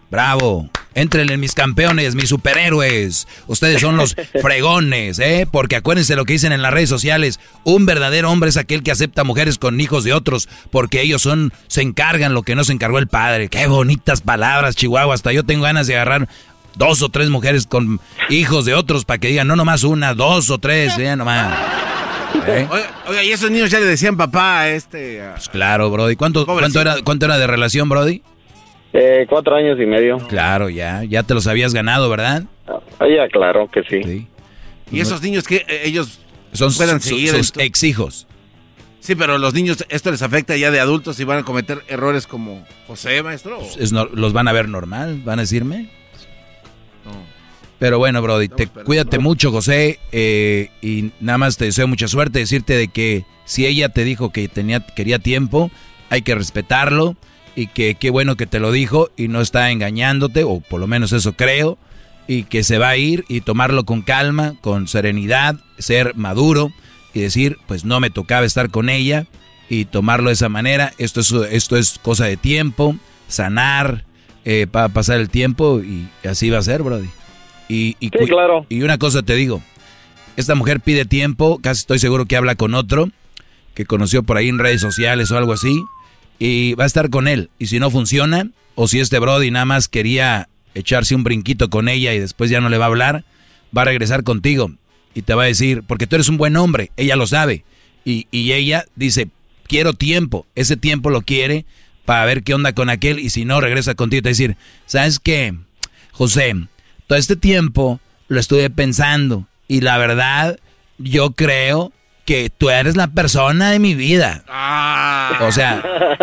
bravo. 0.09 0.67
Entren 0.95 1.29
en 1.29 1.39
mis 1.39 1.53
campeones, 1.53 2.15
mis 2.15 2.29
superhéroes. 2.29 3.27
Ustedes 3.45 3.81
son 3.81 3.97
los 3.97 4.15
fregones, 4.41 5.19
¿eh? 5.19 5.47
Porque 5.51 5.75
acuérdense 5.75 6.15
lo 6.15 6.25
que 6.25 6.33
dicen 6.33 6.53
en 6.53 6.63
las 6.63 6.73
redes 6.73 6.89
sociales. 6.89 7.39
Un 7.63 7.85
verdadero 7.85 8.31
hombre 8.31 8.49
es 8.49 8.57
aquel 8.57 8.81
que 8.81 8.89
acepta 8.89 9.23
mujeres 9.23 9.59
con 9.59 9.79
hijos 9.79 10.03
de 10.03 10.13
otros, 10.13 10.49
porque 10.71 11.03
ellos 11.03 11.21
son, 11.21 11.53
se 11.67 11.83
encargan 11.83 12.33
lo 12.33 12.41
que 12.41 12.55
no 12.55 12.63
se 12.63 12.73
encargó 12.73 12.97
el 12.97 13.07
padre. 13.07 13.47
Qué 13.47 13.67
bonitas 13.67 14.21
palabras, 14.21 14.75
Chihuahua. 14.75 15.13
Hasta 15.13 15.33
yo 15.33 15.43
tengo 15.43 15.65
ganas 15.65 15.85
de 15.85 15.93
agarrar 15.93 16.27
dos 16.73 17.03
o 17.03 17.09
tres 17.09 17.29
mujeres 17.29 17.67
con 17.67 17.99
hijos 18.29 18.65
de 18.65 18.73
otros 18.73 19.05
para 19.05 19.19
que 19.19 19.27
digan, 19.27 19.47
no 19.47 19.55
nomás 19.55 19.83
una, 19.83 20.15
dos 20.15 20.49
o 20.49 20.57
tres, 20.57 20.97
ya 20.97 21.15
nomás. 21.15 21.96
¿Eh? 22.47 22.67
Oiga, 23.07 23.23
y 23.23 23.31
esos 23.31 23.51
niños 23.51 23.69
ya 23.69 23.79
le 23.79 23.85
decían 23.85 24.17
papá 24.17 24.61
a 24.61 24.69
este. 24.69 25.21
Pues 25.33 25.49
claro, 25.49 25.89
Brody. 25.89 26.15
¿Cuánto, 26.15 26.45
cuánto, 26.45 26.81
era, 26.81 26.95
¿Cuánto 27.03 27.25
era 27.25 27.37
de 27.37 27.47
relación, 27.47 27.89
Brody? 27.89 28.21
Eh, 28.93 29.25
cuatro 29.29 29.55
años 29.55 29.77
y 29.79 29.85
medio. 29.85 30.17
Claro, 30.27 30.69
ya. 30.69 31.03
Ya 31.03 31.23
te 31.23 31.33
los 31.33 31.47
habías 31.47 31.73
ganado, 31.73 32.09
¿verdad? 32.09 32.43
Ah, 32.67 33.05
ya, 33.07 33.27
claro 33.29 33.69
que 33.71 33.83
sí. 33.83 34.27
Y 34.91 35.01
esos 35.01 35.21
niños 35.21 35.45
que 35.45 35.57
eh, 35.67 35.81
ellos 35.85 36.19
son 36.53 36.73
puedan 36.73 37.01
seguir 37.01 37.29
sus 37.31 37.53
ex 37.57 37.83
hijos. 37.83 38.27
Sí, 38.99 39.15
pero 39.15 39.37
los 39.37 39.53
niños, 39.53 39.85
esto 39.89 40.11
les 40.11 40.21
afecta 40.21 40.57
ya 40.57 40.71
de 40.71 40.79
adultos 40.79 41.19
y 41.19 41.23
van 41.23 41.39
a 41.39 41.43
cometer 41.43 41.81
errores 41.87 42.27
como 42.27 42.65
José, 42.87 43.23
maestro. 43.23 43.59
Pues 43.59 43.91
los 43.91 44.33
van 44.33 44.47
a 44.47 44.53
ver 44.53 44.67
normal, 44.67 45.21
van 45.23 45.39
a 45.39 45.43
decirme. 45.43 45.89
Pero 47.79 47.99
bueno, 47.99 48.21
Brody, 48.21 48.47
te, 48.49 48.67
cuídate 48.67 49.19
mucho, 49.19 49.51
José, 49.51 49.99
eh, 50.11 50.69
y 50.81 51.11
nada 51.19 51.37
más 51.37 51.57
te 51.57 51.65
deseo 51.65 51.87
mucha 51.87 52.07
suerte, 52.07 52.39
decirte 52.39 52.73
de 52.73 52.87
que 52.87 53.25
si 53.45 53.65
ella 53.65 53.89
te 53.89 54.03
dijo 54.03 54.31
que 54.31 54.47
tenía, 54.47 54.79
quería 54.79 55.19
tiempo, 55.19 55.69
hay 56.09 56.23
que 56.23 56.33
respetarlo, 56.33 57.15
y 57.57 57.65
que 57.65 57.95
qué 57.95 58.11
bueno 58.11 58.35
que 58.35 58.45
te 58.45 58.59
lo 58.59 58.71
dijo 58.71 59.09
y 59.17 59.29
no 59.29 59.41
está 59.41 59.71
engañándote, 59.71 60.43
o 60.43 60.59
por 60.59 60.79
lo 60.79 60.85
menos 60.85 61.11
eso 61.11 61.33
creo, 61.33 61.79
y 62.27 62.43
que 62.43 62.63
se 62.63 62.77
va 62.77 62.89
a 62.89 62.97
ir 62.97 63.25
y 63.27 63.41
tomarlo 63.41 63.83
con 63.83 64.03
calma, 64.03 64.53
con 64.61 64.87
serenidad, 64.87 65.55
ser 65.79 66.15
maduro 66.15 66.71
y 67.15 67.21
decir, 67.21 67.57
pues 67.67 67.83
no 67.83 67.99
me 67.99 68.11
tocaba 68.11 68.45
estar 68.45 68.69
con 68.69 68.89
ella 68.89 69.25
y 69.69 69.85
tomarlo 69.85 70.29
de 70.29 70.33
esa 70.33 70.49
manera, 70.49 70.93
esto 70.99 71.21
es, 71.21 71.31
esto 71.49 71.77
es 71.77 71.97
cosa 71.99 72.25
de 72.25 72.37
tiempo, 72.37 72.95
sanar, 73.27 74.05
eh, 74.45 74.67
para 74.69 74.89
pasar 74.89 75.19
el 75.19 75.29
tiempo 75.29 75.81
y 75.81 76.07
así 76.27 76.51
va 76.51 76.59
a 76.59 76.63
ser, 76.63 76.83
Brody. 76.83 77.09
Y, 77.69 77.97
y, 77.99 78.09
claro. 78.09 78.65
y 78.69 78.81
una 78.81 78.97
cosa 78.97 79.23
te 79.23 79.35
digo, 79.35 79.61
esta 80.37 80.55
mujer 80.55 80.79
pide 80.79 81.05
tiempo, 81.05 81.59
casi 81.61 81.79
estoy 81.79 81.99
seguro 81.99 82.25
que 82.25 82.37
habla 82.37 82.55
con 82.55 82.73
otro, 82.75 83.09
que 83.73 83.85
conoció 83.85 84.23
por 84.23 84.37
ahí 84.37 84.49
en 84.49 84.59
redes 84.59 84.81
sociales 84.81 85.31
o 85.31 85.37
algo 85.37 85.53
así, 85.53 85.83
y 86.39 86.75
va 86.75 86.85
a 86.85 86.87
estar 86.87 87.09
con 87.09 87.27
él. 87.27 87.49
Y 87.59 87.67
si 87.67 87.79
no 87.79 87.91
funciona, 87.91 88.49
o 88.75 88.87
si 88.87 88.99
este 88.99 89.19
Brody 89.19 89.51
nada 89.51 89.65
más 89.65 89.87
quería 89.87 90.47
echarse 90.75 91.15
un 91.15 91.23
brinquito 91.23 91.69
con 91.69 91.89
ella 91.89 92.13
y 92.13 92.19
después 92.19 92.49
ya 92.49 92.61
no 92.61 92.69
le 92.69 92.77
va 92.77 92.85
a 92.85 92.89
hablar, 92.89 93.23
va 93.75 93.81
a 93.81 93.85
regresar 93.85 94.23
contigo 94.23 94.71
y 95.13 95.23
te 95.23 95.33
va 95.33 95.43
a 95.43 95.47
decir, 95.47 95.83
porque 95.87 96.05
tú 96.05 96.15
eres 96.15 96.29
un 96.29 96.37
buen 96.37 96.55
hombre, 96.55 96.91
ella 96.95 97.15
lo 97.15 97.25
sabe. 97.25 97.63
Y, 98.05 98.27
y 98.31 98.53
ella 98.53 98.85
dice, 98.95 99.29
quiero 99.67 99.93
tiempo, 99.93 100.45
ese 100.55 100.77
tiempo 100.77 101.09
lo 101.09 101.23
quiere 101.23 101.65
para 102.05 102.23
ver 102.25 102.43
qué 102.43 102.53
onda 102.53 102.73
con 102.73 102.89
aquel 102.89 103.19
y 103.19 103.31
si 103.31 103.43
no, 103.43 103.59
regresa 103.59 103.95
contigo 103.95 104.21
te 104.21 104.27
va 104.27 104.29
a 104.29 104.37
decir, 104.37 104.57
¿sabes 104.85 105.19
qué? 105.19 105.55
José, 106.11 106.55
todo 107.07 107.17
este 107.17 107.35
tiempo 107.35 107.99
lo 108.27 108.39
estuve 108.39 108.69
pensando 108.69 109.47
y 109.67 109.81
la 109.81 109.97
verdad 109.97 110.59
yo 110.97 111.31
creo 111.31 111.91
que 112.25 112.49
tú 112.55 112.69
eres 112.69 112.97
la 112.97 113.07
persona 113.07 113.71
de 113.71 113.79
mi 113.79 113.95
vida. 113.95 114.43
Ah. 114.49 115.39
O 115.43 115.51
sea, 115.53 115.81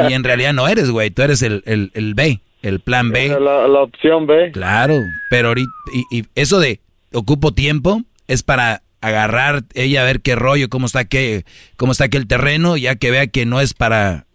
y 0.08 0.12
en 0.12 0.22
realidad 0.22 0.52
no 0.52 0.68
eres, 0.68 0.90
güey, 0.90 1.10
tú 1.10 1.22
eres 1.22 1.40
el, 1.42 1.62
el, 1.64 2.14
B, 2.14 2.40
el 2.62 2.80
plan 2.80 3.10
B. 3.10 3.28
La, 3.28 3.66
la, 3.66 3.80
opción 3.80 4.26
B. 4.26 4.50
Claro, 4.52 5.00
pero 5.30 5.48
ahorita, 5.48 5.70
y, 6.10 6.24
eso 6.34 6.60
de 6.60 6.80
ocupo 7.12 7.52
tiempo 7.52 8.02
es 8.28 8.42
para 8.42 8.82
agarrar 9.00 9.64
ella 9.74 10.02
a 10.02 10.04
ver 10.04 10.20
qué 10.20 10.34
rollo, 10.34 10.68
cómo 10.68 10.86
está 10.86 11.06
qué, 11.06 11.44
cómo 11.76 11.92
está 11.92 12.04
aquel 12.04 12.26
terreno, 12.26 12.76
ya 12.76 12.96
que 12.96 13.10
vea 13.10 13.26
que 13.26 13.46
no 13.46 13.60
es 13.60 13.72
para, 13.72 14.26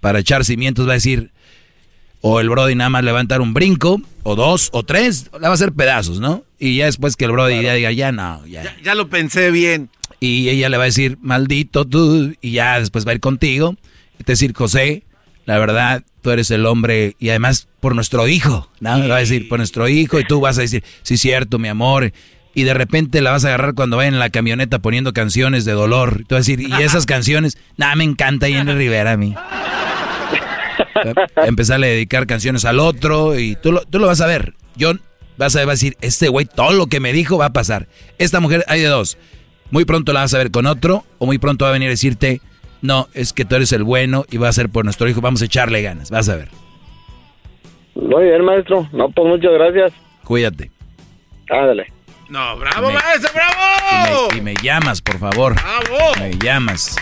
para 0.00 0.20
echar 0.20 0.44
cimientos, 0.44 0.86
va 0.86 0.92
a 0.92 0.94
decir, 0.94 1.32
o 2.20 2.40
el 2.40 2.48
Brody 2.48 2.74
nada 2.74 2.90
más 2.90 3.04
levantar 3.04 3.40
un 3.40 3.54
brinco, 3.54 4.00
o 4.22 4.34
dos, 4.34 4.68
o 4.72 4.82
tres, 4.82 5.30
la 5.32 5.48
va 5.48 5.48
a 5.48 5.54
hacer 5.54 5.72
pedazos, 5.72 6.20
¿no? 6.20 6.44
Y 6.58 6.76
ya 6.76 6.86
después 6.86 7.16
que 7.16 7.24
el 7.24 7.32
Brody 7.32 7.62
ya 7.62 7.74
diga, 7.74 7.90
ya 7.92 8.12
no, 8.12 8.46
ya. 8.46 8.76
ya. 8.82 8.94
lo 8.94 9.08
pensé 9.08 9.50
bien. 9.50 9.88
Y 10.20 10.50
ella 10.50 10.68
le 10.68 10.76
va 10.76 10.82
a 10.82 10.86
decir, 10.86 11.16
maldito 11.22 11.86
tú, 11.86 12.34
y 12.42 12.52
ya 12.52 12.78
después 12.78 13.06
va 13.06 13.12
a 13.12 13.14
ir 13.14 13.20
contigo. 13.20 13.76
Y 14.18 14.24
te 14.24 14.32
decir, 14.32 14.52
José, 14.52 15.04
la 15.46 15.58
verdad, 15.58 16.04
tú 16.20 16.30
eres 16.30 16.50
el 16.50 16.66
hombre, 16.66 17.16
y 17.18 17.30
además 17.30 17.68
por 17.80 17.94
nuestro 17.94 18.28
hijo, 18.28 18.70
¿no? 18.80 18.98
Le 18.98 19.08
va 19.08 19.16
a 19.16 19.20
decir, 19.20 19.48
por 19.48 19.58
nuestro 19.58 19.88
hijo, 19.88 20.20
y 20.20 20.24
tú 20.24 20.40
vas 20.40 20.58
a 20.58 20.60
decir, 20.60 20.84
sí, 21.02 21.16
cierto, 21.16 21.58
mi 21.58 21.68
amor. 21.68 22.12
Y 22.52 22.64
de 22.64 22.74
repente 22.74 23.22
la 23.22 23.30
vas 23.30 23.46
a 23.46 23.48
agarrar 23.48 23.74
cuando 23.74 23.96
va 23.96 24.06
en 24.06 24.18
la 24.18 24.28
camioneta 24.28 24.80
poniendo 24.80 25.14
canciones 25.14 25.64
de 25.64 25.72
dolor. 25.72 26.18
Y 26.20 26.24
tú 26.24 26.34
vas 26.34 26.46
a 26.46 26.50
decir, 26.50 26.60
y 26.60 26.82
esas 26.82 27.06
canciones, 27.06 27.56
nada, 27.78 27.94
me 27.94 28.04
encanta 28.04 28.48
Jenny 28.48 28.74
Rivera 28.74 29.12
a 29.12 29.16
mí. 29.16 29.34
Empezarle 31.36 31.86
a 31.88 31.90
dedicar 31.90 32.26
canciones 32.26 32.64
al 32.64 32.78
otro 32.78 33.38
y 33.38 33.56
tú 33.56 33.72
lo, 33.72 33.82
tú 33.82 33.98
lo 33.98 34.06
vas 34.06 34.20
a 34.20 34.26
ver. 34.26 34.54
Yo 34.76 34.92
vas 35.36 35.56
a, 35.56 35.64
decir, 35.64 35.96
este 36.00 36.28
güey, 36.28 36.46
todo 36.46 36.72
lo 36.72 36.86
que 36.86 37.00
me 37.00 37.12
dijo 37.12 37.38
va 37.38 37.46
a 37.46 37.52
pasar. 37.52 37.86
Esta 38.18 38.40
mujer 38.40 38.64
hay 38.68 38.80
de 38.80 38.88
dos. 38.88 39.16
Muy 39.70 39.84
pronto 39.84 40.12
la 40.12 40.20
vas 40.20 40.34
a 40.34 40.38
ver 40.38 40.50
con 40.50 40.66
otro 40.66 41.04
o 41.18 41.26
muy 41.26 41.38
pronto 41.38 41.64
va 41.64 41.70
a 41.70 41.72
venir 41.72 41.88
a 41.88 41.90
decirte, 41.90 42.40
no, 42.82 43.08
es 43.14 43.32
que 43.32 43.44
tú 43.44 43.56
eres 43.56 43.72
el 43.72 43.84
bueno 43.84 44.26
y 44.30 44.36
va 44.36 44.48
a 44.48 44.52
ser 44.52 44.68
por 44.68 44.84
nuestro 44.84 45.08
hijo, 45.08 45.20
vamos 45.20 45.42
a 45.42 45.46
echarle 45.46 45.82
ganas, 45.82 46.10
vas 46.10 46.28
a 46.28 46.36
ver. 46.36 46.48
Muy 47.94 48.24
bien, 48.24 48.44
maestro. 48.44 48.88
No, 48.92 49.10
pues 49.10 49.28
muchas 49.28 49.52
gracias. 49.52 49.92
Cuídate. 50.24 50.70
Ándale. 51.48 51.92
No, 52.28 52.56
bravo, 52.56 52.90
maestro, 52.92 53.30
bravo. 53.34 54.28
Y 54.36 54.40
me, 54.40 54.54
llamas, 54.62 55.02
por 55.02 55.18
favor. 55.18 55.54
Bravo. 55.54 56.12
Me 56.20 56.32
llamas. 56.38 56.96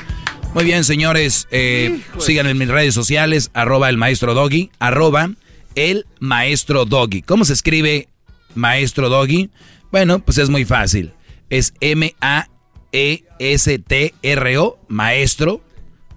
Muy 0.55 0.65
bien, 0.65 0.85
señores. 0.85 1.47
Eh, 1.51 2.01
síganme 2.19 2.51
en 2.51 2.59
mis 2.59 2.69
redes 2.69 2.95
sociales, 2.95 3.51
arroba 3.55 3.89
el 3.89 3.97
maestro 3.97 4.35
doggy, 4.35 4.71
arroba 4.79 5.31
el 5.75 6.07
maestro 6.21 6.85
doggy. 6.85 7.23
¿Cómo 7.23 7.45
se 7.45 7.53
escribe 7.53 8.09
maestro 8.55 9.09
doggy? 9.09 9.51
Bueno, 9.93 10.19
pues 10.21 10.39
es 10.39 10.51
muy 10.51 10.65
fácil. 10.65 11.13
Es 11.51 11.75
M-A-E-S-T-R-O, 11.81 12.49
maestro. 14.89 15.61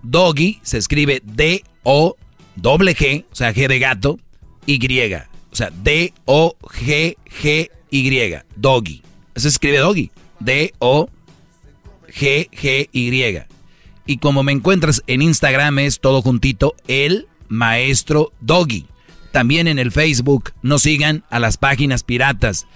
Doggy 0.03 0.59
se 0.63 0.79
escribe 0.79 1.21
D-O-G, 1.23 3.25
o 3.31 3.35
sea, 3.35 3.53
G 3.53 3.67
de 3.67 3.77
gato, 3.79 4.19
Y. 4.65 4.79
O 5.51 5.55
sea, 5.55 5.69
D-O-G-G-Y, 5.83 7.15
doggy. 8.55 9.03
Se 9.35 9.49
escribe 9.49 9.77
doggy. 9.77 10.09
D-O-G-G-Y. 10.39 11.11
Y 14.05 14.17
como 14.17 14.43
me 14.43 14.51
encuentras 14.51 15.03
en 15.07 15.21
Instagram 15.21 15.79
es 15.79 15.99
todo 15.99 16.21
juntito, 16.21 16.75
el 16.87 17.27
maestro 17.47 18.31
Doggy. 18.41 18.87
También 19.31 19.67
en 19.67 19.79
el 19.79 19.91
Facebook, 19.91 20.51
no 20.61 20.79
sigan 20.79 21.23
a 21.29 21.39
las 21.39 21.57
páginas 21.57 22.03
piratas. 22.03 22.67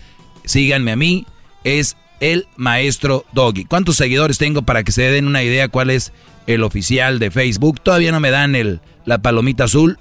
Síganme 0.46 0.92
a 0.92 0.96
mí, 0.96 1.26
es 1.64 1.98
el 2.20 2.48
maestro 2.56 3.26
Doggy. 3.34 3.66
¿Cuántos 3.66 3.98
seguidores 3.98 4.38
tengo 4.38 4.62
para 4.62 4.84
que 4.84 4.92
se 4.92 5.02
den 5.04 5.28
una 5.28 5.44
idea 5.44 5.68
cuál 5.68 5.90
es 5.90 6.14
el 6.48 6.64
oficial 6.64 7.20
de 7.20 7.32
Facebook? 7.32 7.82
Todavía 7.82 8.12
no 8.12 8.20
me 8.20 8.32
dan 8.32 8.56
el, 8.56 8.80
la 9.06 9.18
palomita 9.18 9.66
azul. 9.66 10.00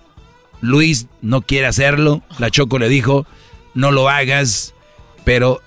Luis 0.61 1.09
no 1.23 1.43
quiere 1.43 1.67
hacerlo. 1.67 2.23
La 2.39 2.51
Choco 2.51 2.79
le 2.79 2.89
dijo, 2.89 3.27
no 3.75 3.91
lo 3.91 4.09
hagas. 4.09 4.75
Pero, 5.25 5.61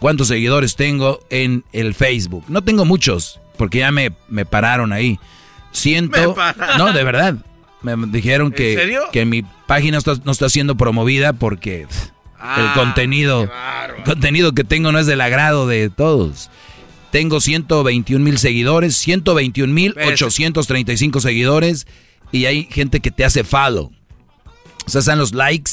¿cuántos 0.00 0.28
seguidores 0.28 0.76
tengo 0.76 1.20
en 1.30 1.64
el 1.72 1.94
Facebook? 1.94 2.44
No 2.48 2.62
tengo 2.62 2.84
muchos 2.84 3.40
porque 3.56 3.78
ya 3.78 3.92
me, 3.92 4.12
me 4.28 4.44
pararon 4.44 4.92
ahí. 4.92 5.18
Siento... 5.72 6.34
No, 6.78 6.92
de 6.92 7.04
verdad. 7.04 7.36
Me 7.82 7.94
dijeron 8.06 8.50
que, 8.50 8.98
que 9.12 9.26
mi 9.26 9.44
página 9.66 9.98
no 10.24 10.32
está 10.32 10.48
siendo 10.48 10.76
promovida 10.76 11.34
porque 11.34 11.82
el 11.82 11.88
ah, 12.38 12.72
contenido, 12.74 13.50
contenido 14.04 14.52
que 14.52 14.64
tengo 14.64 14.92
no 14.92 14.98
es 14.98 15.06
del 15.06 15.20
agrado 15.20 15.66
de 15.66 15.90
todos. 15.90 16.50
Tengo 17.10 17.40
121 17.40 18.24
mil 18.24 18.38
seguidores, 18.38 18.96
121 18.96 19.72
mil 19.72 19.94
835 19.98 21.20
seguidores 21.20 21.86
y 22.32 22.46
hay 22.46 22.64
gente 22.70 23.00
que 23.00 23.10
te 23.10 23.24
hace 23.24 23.44
follow. 23.44 23.92
O 24.86 24.90
sea, 24.90 24.98
están 24.98 25.18
los 25.18 25.32
likes 25.32 25.70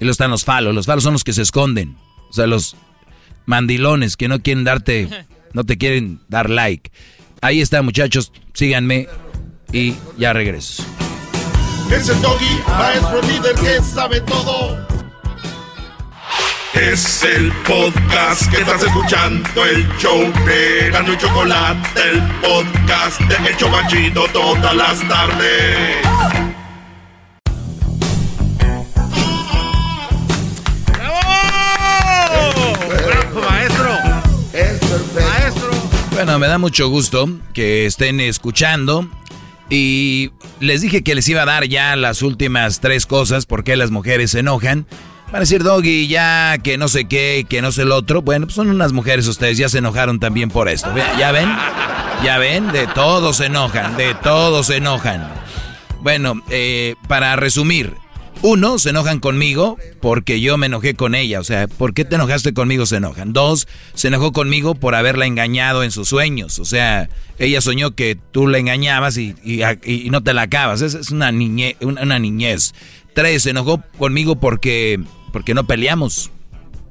y 0.00 0.04
los 0.04 0.14
están 0.14 0.30
los 0.30 0.44
follow. 0.44 0.72
Los 0.72 0.86
follow 0.86 1.00
son 1.00 1.14
los 1.14 1.24
que 1.24 1.32
se 1.32 1.42
esconden. 1.42 1.96
O 2.30 2.32
sea, 2.32 2.46
los 2.46 2.76
mandilones 3.44 4.16
que 4.16 4.28
no 4.28 4.40
quieren 4.40 4.64
darte 4.64 5.08
no 5.52 5.64
te 5.64 5.78
quieren 5.78 6.20
dar 6.28 6.50
like. 6.50 6.90
Ahí 7.40 7.60
está, 7.60 7.82
muchachos, 7.82 8.32
síganme 8.54 9.08
y 9.72 9.94
ya 10.16 10.32
regreso. 10.32 10.84
Es 11.90 12.08
el 12.08 12.20
doggy, 12.20 12.60
maestro 12.68 13.22
líder 13.22 13.54
que 13.54 13.82
sabe 13.82 14.20
todo. 14.20 14.86
Es 16.74 17.24
el 17.24 17.50
podcast 17.66 18.50
que 18.50 18.60
estás 18.60 18.82
escuchando, 18.82 19.64
el 19.64 19.88
show 19.98 20.20
de 20.44 20.90
Gano 20.90 21.12
y 21.12 21.16
Chocolate, 21.16 22.00
el 22.10 22.22
podcast 22.40 23.20
de 23.22 23.50
Hecho 23.50 23.70
Banchito 23.70 24.26
todas 24.32 24.76
las 24.76 25.08
tardes. 25.08 26.57
Bueno, 36.18 36.40
me 36.40 36.48
da 36.48 36.58
mucho 36.58 36.88
gusto 36.88 37.30
que 37.54 37.86
estén 37.86 38.18
escuchando. 38.18 39.08
Y 39.70 40.32
les 40.58 40.80
dije 40.80 41.04
que 41.04 41.14
les 41.14 41.28
iba 41.28 41.42
a 41.42 41.46
dar 41.46 41.68
ya 41.68 41.94
las 41.94 42.22
últimas 42.22 42.80
tres 42.80 43.06
cosas 43.06 43.46
porque 43.46 43.76
las 43.76 43.92
mujeres 43.92 44.32
se 44.32 44.40
enojan. 44.40 44.84
Van 45.26 45.36
a 45.36 45.40
decir, 45.40 45.62
Doggy, 45.62 46.08
ya 46.08 46.58
que 46.58 46.76
no 46.76 46.88
sé 46.88 47.04
qué, 47.04 47.46
que 47.48 47.62
no 47.62 47.70
sé 47.70 47.82
el 47.82 47.92
otro. 47.92 48.20
Bueno, 48.20 48.46
pues 48.46 48.56
son 48.56 48.68
unas 48.68 48.92
mujeres 48.92 49.28
ustedes, 49.28 49.58
ya 49.58 49.68
se 49.68 49.78
enojaron 49.78 50.18
también 50.18 50.50
por 50.50 50.68
esto. 50.68 50.92
¿Ya 51.20 51.30
ven? 51.30 51.48
¿Ya 52.24 52.38
ven? 52.38 52.72
De 52.72 52.88
todos 52.88 53.36
se 53.36 53.46
enojan, 53.46 53.96
de 53.96 54.16
todos 54.16 54.66
se 54.66 54.78
enojan. 54.78 55.24
Bueno, 56.00 56.42
eh, 56.50 56.96
para 57.06 57.36
resumir, 57.36 57.94
uno, 58.42 58.78
se 58.78 58.90
enojan 58.90 59.20
conmigo 59.20 59.78
porque 60.00 60.40
yo 60.40 60.56
me 60.56 60.66
enojé 60.66 60.94
con 60.94 61.14
ella. 61.14 61.40
O 61.40 61.44
sea, 61.44 61.66
¿por 61.68 61.94
qué 61.94 62.04
te 62.04 62.14
enojaste 62.14 62.54
conmigo? 62.54 62.86
Se 62.86 62.96
enojan. 62.96 63.32
Dos, 63.32 63.68
se 63.94 64.08
enojó 64.08 64.32
conmigo 64.32 64.74
por 64.74 64.94
haberla 64.94 65.26
engañado 65.26 65.82
en 65.82 65.90
sus 65.90 66.08
sueños. 66.08 66.58
O 66.58 66.64
sea, 66.64 67.08
ella 67.38 67.60
soñó 67.60 67.94
que 67.94 68.16
tú 68.32 68.46
la 68.46 68.58
engañabas 68.58 69.16
y, 69.16 69.34
y, 69.44 69.62
y 69.84 70.10
no 70.10 70.22
te 70.22 70.34
la 70.34 70.42
acabas. 70.42 70.80
Es, 70.80 70.94
es 70.94 71.10
una, 71.10 71.32
niñe, 71.32 71.76
una, 71.80 72.02
una 72.02 72.18
niñez. 72.18 72.74
Tres, 73.14 73.42
se 73.42 73.50
enojó 73.50 73.82
conmigo 73.98 74.36
porque 74.36 75.00
porque 75.32 75.54
no 75.54 75.66
peleamos. 75.66 76.30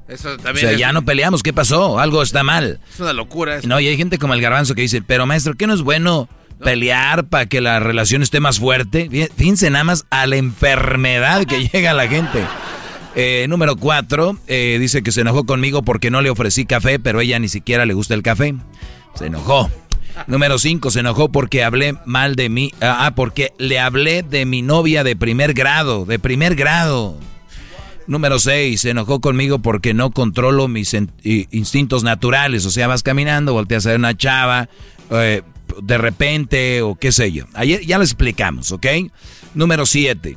Eso 0.08 0.36
también 0.38 0.56
o 0.56 0.68
sea, 0.68 0.72
es, 0.72 0.78
ya 0.78 0.92
no 0.92 1.04
peleamos. 1.04 1.42
¿Qué 1.42 1.52
pasó? 1.52 1.98
Algo 1.98 2.22
está 2.22 2.42
mal. 2.42 2.80
es 2.92 3.00
una 3.00 3.12
locura. 3.12 3.56
eso. 3.56 3.68
No, 3.68 3.78
y 3.78 3.88
hay 3.88 3.96
gente 3.96 4.18
como 4.18 4.34
el 4.34 4.40
garbanzo 4.40 4.74
que 4.74 4.82
dice, 4.82 5.02
pero 5.02 5.26
maestro, 5.26 5.54
¿qué 5.54 5.66
no 5.66 5.74
es 5.74 5.82
bueno 5.82 6.28
pelear 6.58 7.28
para 7.28 7.46
que 7.46 7.60
la 7.60 7.80
relación 7.80 8.22
esté 8.22 8.40
más 8.40 8.58
fuerte? 8.58 9.08
Fí- 9.10 9.30
Fíjense 9.36 9.70
nada 9.70 9.84
más 9.84 10.04
a 10.10 10.26
la 10.26 10.36
enfermedad 10.36 11.44
que 11.46 11.68
llega 11.68 11.92
a 11.92 11.94
la 11.94 12.08
gente. 12.08 12.44
Eh, 13.14 13.46
número 13.48 13.76
cuatro, 13.76 14.38
eh, 14.46 14.76
dice 14.80 15.02
que 15.02 15.10
se 15.12 15.22
enojó 15.22 15.44
conmigo 15.44 15.82
porque 15.82 16.10
no 16.10 16.20
le 16.20 16.30
ofrecí 16.30 16.66
café, 16.66 16.98
pero 16.98 17.20
ella 17.20 17.38
ni 17.38 17.48
siquiera 17.48 17.84
le 17.86 17.94
gusta 17.94 18.14
el 18.14 18.22
café. 18.22 18.54
Se 19.14 19.26
enojó. 19.26 19.70
Número 20.26 20.58
cinco, 20.58 20.90
se 20.90 21.00
enojó 21.00 21.30
porque 21.30 21.62
hablé 21.64 21.94
mal 22.04 22.34
de 22.36 22.48
mí. 22.48 22.72
Ah, 22.80 23.06
ah, 23.06 23.14
porque 23.14 23.52
le 23.58 23.78
hablé 23.80 24.22
de 24.22 24.46
mi 24.46 24.62
novia 24.62 25.04
de 25.04 25.16
primer 25.16 25.54
grado, 25.54 26.04
de 26.04 26.18
primer 26.18 26.54
grado. 26.56 27.16
Número 28.06 28.38
6, 28.38 28.80
se 28.80 28.90
enojó 28.90 29.20
conmigo 29.20 29.58
porque 29.58 29.92
no 29.92 30.10
controlo 30.12 30.66
mis 30.66 30.96
instintos 31.24 32.04
naturales. 32.04 32.64
O 32.64 32.70
sea, 32.70 32.86
vas 32.86 33.02
caminando, 33.02 33.52
volteas 33.52 33.84
a 33.86 33.90
ver 33.90 33.98
una 33.98 34.16
chava, 34.16 34.68
eh, 35.10 35.42
de 35.82 35.98
repente, 35.98 36.82
o 36.82 36.94
qué 36.96 37.12
sé 37.12 37.32
yo. 37.32 37.44
Ayer 37.54 37.84
ya 37.84 37.98
lo 37.98 38.04
explicamos, 38.04 38.72
¿ok? 38.72 38.86
Número 39.54 39.86
7, 39.86 40.36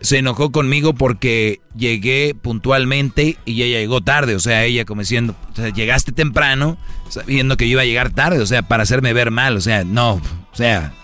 se 0.00 0.18
enojó 0.18 0.50
conmigo 0.50 0.94
porque 0.94 1.60
llegué 1.76 2.34
puntualmente 2.40 3.36
y 3.44 3.62
ella 3.62 3.78
llegó 3.78 4.00
tarde. 4.00 4.34
O 4.34 4.40
sea, 4.40 4.64
ella 4.64 4.84
como 4.84 5.02
diciendo, 5.02 5.34
o 5.52 5.56
sea, 5.56 5.68
llegaste 5.70 6.12
temprano, 6.12 6.78
sabiendo 7.08 7.56
que 7.56 7.66
yo 7.66 7.72
iba 7.72 7.82
a 7.82 7.86
llegar 7.86 8.10
tarde, 8.10 8.40
o 8.40 8.46
sea, 8.46 8.62
para 8.62 8.82
hacerme 8.82 9.12
ver 9.12 9.30
mal. 9.30 9.56
O 9.56 9.60
sea, 9.60 9.84
no, 9.84 10.14
o 10.14 10.56
sea, 10.56 10.94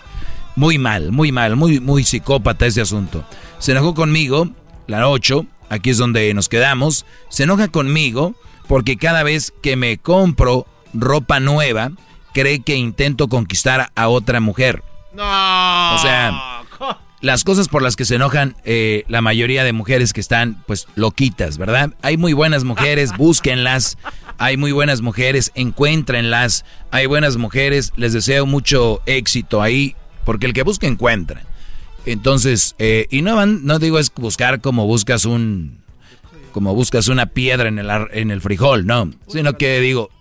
muy 0.55 0.77
mal, 0.77 1.11
muy 1.11 1.31
mal, 1.31 1.55
muy, 1.55 1.79
muy 1.79 2.03
psicópata 2.03 2.65
ese 2.65 2.81
asunto. 2.81 3.23
Se 3.59 3.71
enojó 3.71 3.93
conmigo, 3.93 4.49
la 4.87 5.07
8, 5.07 5.45
aquí 5.69 5.91
es 5.91 5.97
donde 5.97 6.33
nos 6.33 6.49
quedamos. 6.49 7.05
Se 7.29 7.43
enoja 7.43 7.67
conmigo 7.67 8.35
porque 8.67 8.97
cada 8.97 9.23
vez 9.23 9.53
que 9.61 9.75
me 9.75 9.97
compro 9.97 10.65
ropa 10.93 11.39
nueva, 11.39 11.91
cree 12.37 12.59
que 12.59 12.75
intento 12.75 13.29
conquistar 13.29 13.91
a, 13.95 14.07
otra 14.09 14.39
mujer. 14.39 14.83
No. 15.11 15.23
O 15.23 15.97
sea, 15.97 16.61
las 17.19 17.43
cosas 17.43 17.67
por 17.67 17.81
las 17.81 17.95
que 17.95 18.05
se 18.05 18.13
enojan 18.13 18.55
eh, 18.63 19.05
la 19.07 19.21
mayoría 19.21 19.63
de 19.63 19.73
mujeres 19.73 20.13
que 20.13 20.21
están, 20.21 20.63
pues, 20.67 20.87
loquitas, 20.93 21.57
¿verdad? 21.57 21.95
Hay 22.03 22.17
muy 22.17 22.33
buenas 22.33 22.63
mujeres, 22.63 23.11
búsquenlas. 23.17 23.97
Hay 24.37 24.55
muy 24.55 24.71
buenas 24.71 25.01
mujeres, 25.01 25.51
encuéntrenlas. 25.55 26.63
Hay 26.91 27.07
buenas 27.07 27.37
mujeres, 27.37 27.91
les 27.95 28.13
deseo 28.13 28.45
mucho 28.45 29.01
éxito 29.07 29.63
ahí, 29.63 29.95
porque 30.23 30.45
el 30.45 30.53
que 30.53 30.61
busca 30.61 30.85
encuentra. 30.85 31.41
Entonces, 32.05 32.75
eh, 32.77 33.07
y 33.09 33.23
no 33.23 33.35
van, 33.35 33.65
no 33.65 33.79
digo 33.79 33.97
es 33.97 34.13
buscar 34.13 34.61
como 34.61 34.85
buscas 34.85 35.25
un, 35.25 35.79
como 36.51 36.75
buscas 36.75 37.07
una 37.07 37.25
piedra 37.25 37.67
en 37.67 37.79
el, 37.79 37.89
en 38.11 38.29
el 38.29 38.41
frijol, 38.41 38.85
no, 38.85 39.11
sino 39.27 39.57
que 39.57 39.79
digo, 39.79 40.11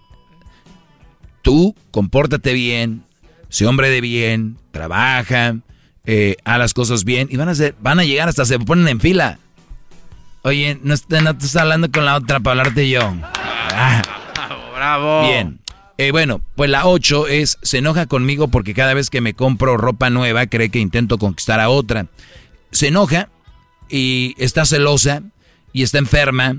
tú 1.46 1.76
compórtate 1.92 2.54
bien, 2.54 3.04
sé 3.50 3.68
hombre 3.68 3.88
de 3.88 4.00
bien, 4.00 4.58
trabaja, 4.72 5.54
eh, 6.04 6.34
haz 6.42 6.58
las 6.58 6.74
cosas 6.74 7.04
bien 7.04 7.28
y 7.30 7.36
van 7.36 7.48
a 7.48 7.54
ser, 7.54 7.76
van 7.80 8.00
a 8.00 8.04
llegar 8.04 8.28
hasta 8.28 8.44
se 8.44 8.58
ponen 8.58 8.88
en 8.88 8.98
fila. 8.98 9.38
Oye, 10.42 10.80
no, 10.82 10.92
estás 10.92 11.54
hablando 11.54 11.88
con 11.92 12.04
la 12.04 12.16
otra 12.16 12.40
para 12.40 12.62
hablarte 12.62 12.90
yo. 12.90 13.14
Ah. 13.32 14.02
Bravo. 14.74 15.28
Bien. 15.28 15.60
Eh, 15.98 16.10
bueno, 16.10 16.40
pues 16.56 16.68
la 16.68 16.84
8 16.84 17.28
es, 17.28 17.58
se 17.62 17.78
enoja 17.78 18.06
conmigo 18.06 18.48
porque 18.48 18.74
cada 18.74 18.92
vez 18.92 19.08
que 19.08 19.20
me 19.20 19.34
compro 19.34 19.76
ropa 19.76 20.10
nueva 20.10 20.48
cree 20.48 20.68
que 20.68 20.80
intento 20.80 21.16
conquistar 21.16 21.60
a 21.60 21.68
otra. 21.68 22.08
Se 22.72 22.88
enoja 22.88 23.28
y 23.88 24.34
está 24.38 24.64
celosa 24.64 25.22
y 25.72 25.84
está 25.84 25.98
enferma. 25.98 26.56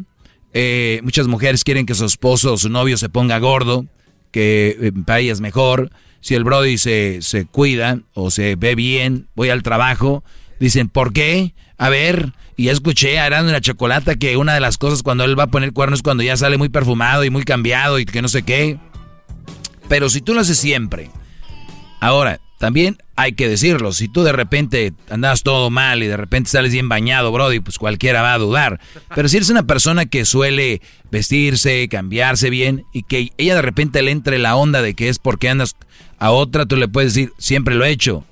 Eh, 0.54 1.02
muchas 1.04 1.28
mujeres 1.28 1.66
quieren 1.66 1.86
que 1.86 1.94
su 1.94 2.06
esposo 2.06 2.54
o 2.54 2.58
su 2.58 2.70
novio 2.70 2.96
se 2.98 3.10
ponga 3.10 3.38
gordo, 3.40 3.86
que 4.32 4.78
eh, 4.80 4.92
para 5.06 5.20
ellas 5.20 5.42
mejor. 5.42 5.92
Si 6.20 6.36
el 6.36 6.44
Brody 6.44 6.78
se, 6.78 7.20
se 7.22 7.46
cuida 7.46 8.00
o 8.14 8.32
se 8.32 8.56
ve 8.56 8.76
bien, 8.76 9.28
voy 9.36 9.50
al 9.50 9.64
trabajo, 9.64 10.24
dicen, 10.60 10.90
¿por 10.90 11.14
qué? 11.14 11.54
A 11.78 11.90
ver, 11.90 12.34
y 12.58 12.66
ya 12.66 12.72
escuché 12.72 13.20
a 13.20 13.28
y 13.28 13.30
la 13.30 13.62
Chocolata 13.62 14.16
que 14.16 14.36
una 14.36 14.56
de 14.56 14.60
las 14.60 14.80
cosas 14.80 15.04
cuando 15.04 15.24
él 15.24 15.40
va 15.40 15.44
a 15.44 15.52
poner 15.52 15.74
cuernos 15.74 16.00
es 16.00 16.04
cuando 16.04 16.24
ya 16.24 16.36
sale 16.36 16.58
muy 16.58 16.70
perfumado 16.70 17.24
y 17.24 17.30
muy 17.30 17.44
cambiado 17.44 18.00
y 18.00 18.06
que 18.06 18.22
no 18.22 18.28
sé 18.28 18.42
qué. 18.42 18.80
Pero 19.88 20.10
si 20.10 20.22
tú 20.22 20.34
lo 20.34 20.42
haces 20.42 20.58
siempre, 20.58 21.12
ahora, 22.02 22.42
también 22.58 22.98
hay 23.16 23.34
que 23.34 23.48
decirlo, 23.48 23.94
si 23.94 24.08
tú 24.08 24.24
de 24.24 24.32
repente 24.32 24.94
andas 25.10 25.44
todo 25.44 25.70
mal 25.70 26.02
y 26.02 26.08
de 26.08 26.18
repente 26.18 26.50
sales 26.50 26.72
bien 26.72 26.90
bañado, 26.90 27.32
Brody, 27.32 27.60
pues 27.60 27.78
cualquiera 27.78 28.24
va 28.24 28.34
a 28.34 28.40
dudar. 28.40 28.80
Pero 29.14 29.30
si 29.30 29.38
eres 29.38 29.50
una 29.50 29.64
persona 29.64 30.08
que 30.08 30.26
suele 30.26 30.82
vestirse, 31.12 31.88
cambiarse 31.88 32.50
bien 32.50 32.86
y 32.94 33.04
que 33.04 33.32
ella 33.38 33.56
de 33.56 33.62
repente 33.62 34.02
le 34.02 34.12
entre 34.12 34.40
la 34.40 34.56
onda 34.56 34.82
de 34.82 34.96
que 34.96 35.10
es 35.10 35.20
porque 35.20 35.50
andas 35.50 35.76
a 36.18 36.32
otra, 36.32 36.66
tú 36.66 36.78
le 36.78 36.88
puedes 36.88 37.14
decir, 37.14 37.32
siempre 37.38 37.76
lo 37.76 37.86
he 37.86 37.92
hecho. 37.92 38.24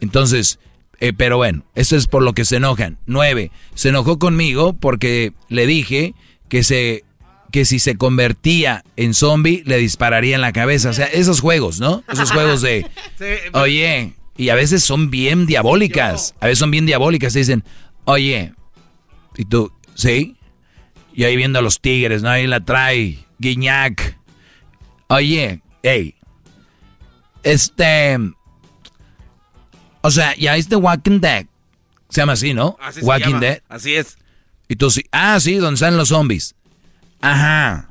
Entonces, 0.00 0.60
eh, 1.00 1.12
pero 1.12 1.36
bueno, 1.36 1.64
eso 1.74 1.96
es 1.96 2.06
por 2.06 2.22
lo 2.22 2.34
que 2.34 2.44
se 2.44 2.56
enojan. 2.56 2.98
Nueve, 3.06 3.50
se 3.74 3.88
enojó 3.88 4.18
conmigo 4.18 4.74
porque 4.74 5.32
le 5.48 5.66
dije 5.66 6.14
que 6.48 6.62
se 6.62 7.04
que 7.54 7.64
si 7.64 7.78
se 7.78 7.96
convertía 7.96 8.82
en 8.96 9.14
zombie 9.14 9.62
le 9.64 9.78
dispararía 9.78 10.34
en 10.34 10.40
la 10.40 10.52
cabeza. 10.52 10.90
O 10.90 10.92
sea, 10.92 11.06
esos 11.06 11.40
juegos, 11.40 11.78
¿no? 11.78 12.02
Esos 12.12 12.32
juegos 12.32 12.62
de, 12.62 12.84
oye, 13.52 14.12
y 14.36 14.48
a 14.48 14.56
veces 14.56 14.82
son 14.82 15.08
bien 15.08 15.46
diabólicas. 15.46 16.34
A 16.40 16.46
veces 16.46 16.58
son 16.58 16.72
bien 16.72 16.84
diabólicas. 16.84 17.32
Te 17.32 17.38
dicen, 17.38 17.62
oye, 18.06 18.54
y 19.36 19.44
tú, 19.44 19.72
¿sí? 19.94 20.34
Y 21.14 21.22
ahí 21.22 21.36
viendo 21.36 21.60
a 21.60 21.62
los 21.62 21.80
tigres, 21.80 22.22
¿no? 22.22 22.30
Ahí 22.30 22.48
la 22.48 22.58
trae 22.64 23.24
Guiñac. 23.38 24.18
Oye, 25.06 25.60
hey, 25.84 26.16
este... 27.44 28.18
O 30.00 30.10
sea, 30.10 30.34
ya 30.34 30.56
este 30.56 30.74
Walking 30.74 31.20
Dead. 31.20 31.46
Se 32.08 32.20
llama 32.20 32.32
así, 32.32 32.52
¿no? 32.52 32.76
Así 32.80 33.00
Walking. 33.00 33.38
Dead. 33.38 33.62
Así 33.68 33.94
es. 33.94 34.18
Y 34.66 34.74
tú 34.74 34.90
sí. 34.90 35.04
Ah, 35.12 35.38
sí, 35.38 35.54
donde 35.54 35.74
están 35.74 35.96
los 35.96 36.08
zombies. 36.08 36.56
Ajá. 37.24 37.88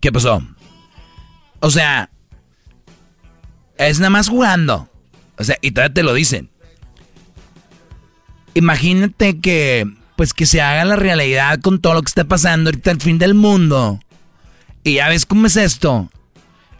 ¿Qué 0.00 0.10
pasó? 0.10 0.42
O 1.60 1.70
sea, 1.70 2.08
es 3.76 3.98
nada 3.98 4.08
más 4.08 4.30
jugando. 4.30 4.88
O 5.36 5.44
sea, 5.44 5.58
y 5.60 5.72
todavía 5.72 5.92
te 5.92 6.02
lo 6.02 6.14
dicen. 6.14 6.48
Imagínate 8.54 9.40
que, 9.40 9.86
pues 10.16 10.32
que 10.32 10.46
se 10.46 10.62
haga 10.62 10.86
la 10.86 10.96
realidad 10.96 11.60
con 11.60 11.82
todo 11.82 11.92
lo 11.92 12.00
que 12.00 12.08
está 12.08 12.24
pasando 12.24 12.70
ahorita 12.70 12.92
el 12.92 13.00
fin 13.02 13.18
del 13.18 13.34
mundo. 13.34 14.00
Y 14.84 14.94
ya 14.94 15.10
ves 15.10 15.26
cómo 15.26 15.48
es 15.48 15.56
esto. 15.58 16.10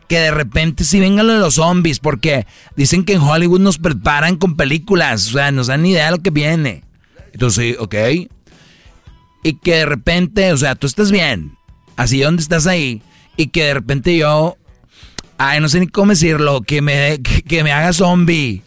Que 0.08 0.18
de 0.18 0.30
repente 0.30 0.84
si 0.84 0.98
vengan 0.98 1.26
los 1.26 1.56
zombies, 1.56 1.98
porque 1.98 2.46
dicen 2.74 3.04
que 3.04 3.12
en 3.12 3.20
Hollywood 3.20 3.60
nos 3.60 3.76
preparan 3.76 4.36
con 4.36 4.56
películas, 4.56 5.28
o 5.28 5.32
sea, 5.32 5.52
nos 5.52 5.66
dan 5.66 5.84
idea 5.84 6.06
de 6.06 6.12
lo 6.12 6.22
que 6.22 6.30
viene. 6.30 6.84
Entonces, 7.34 7.76
ok. 7.78 7.94
Y 9.42 9.52
que 9.58 9.76
de 9.76 9.84
repente, 9.86 10.54
o 10.54 10.56
sea, 10.56 10.74
tú 10.74 10.86
estás 10.86 11.10
bien, 11.10 11.58
así 12.02 12.20
donde 12.20 12.42
estás 12.42 12.66
ahí, 12.66 13.02
y 13.36 13.48
que 13.48 13.64
de 13.64 13.74
repente 13.74 14.16
yo, 14.16 14.56
ay, 15.38 15.60
no 15.60 15.68
sé 15.68 15.80
ni 15.80 15.86
cómo 15.86 16.10
decirlo, 16.10 16.62
que 16.62 16.82
me, 16.82 17.20
que, 17.22 17.42
que 17.42 17.64
me 17.64 17.72
haga 17.72 17.92
zombie. 17.92 18.62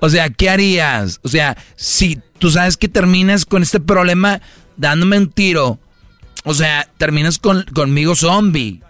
O 0.00 0.08
sea, 0.10 0.28
¿qué 0.28 0.50
harías? 0.50 1.20
O 1.22 1.28
sea, 1.28 1.56
si 1.76 2.20
tú 2.38 2.50
sabes 2.50 2.76
que 2.76 2.88
terminas 2.88 3.46
con 3.46 3.62
este 3.62 3.80
problema 3.80 4.42
dándome 4.76 5.18
un 5.18 5.30
tiro, 5.30 5.78
O 6.46 6.52
sea, 6.52 6.86
terminas 6.98 7.38
con, 7.38 7.64
conmigo 7.74 8.14
zombie. 8.14 8.82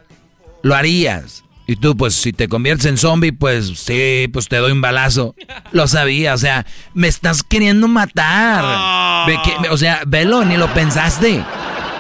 Lo 0.62 0.74
harías. 0.74 1.44
Y 1.68 1.76
tú, 1.76 1.97
pues, 1.97 2.15
si 2.15 2.33
te 2.33 2.49
conviertes 2.49 2.86
en 2.86 2.99
zombie, 2.99 3.33
pues 3.33 3.78
sí, 3.78 4.28
pues 4.33 4.49
te 4.49 4.57
doy 4.57 4.73
un 4.73 4.81
balazo. 4.81 5.36
Lo 5.70 5.86
sabía, 5.86 6.34
o 6.34 6.39
sea, 6.39 6.66
me 6.94 7.07
estás 7.07 7.44
queriendo 7.44 7.86
matar. 7.86 8.65
o 9.70 9.76
sea, 9.76 10.02
velo, 10.05 10.44
ni 10.44 10.57
lo 10.57 10.73
pensaste. 10.74 11.44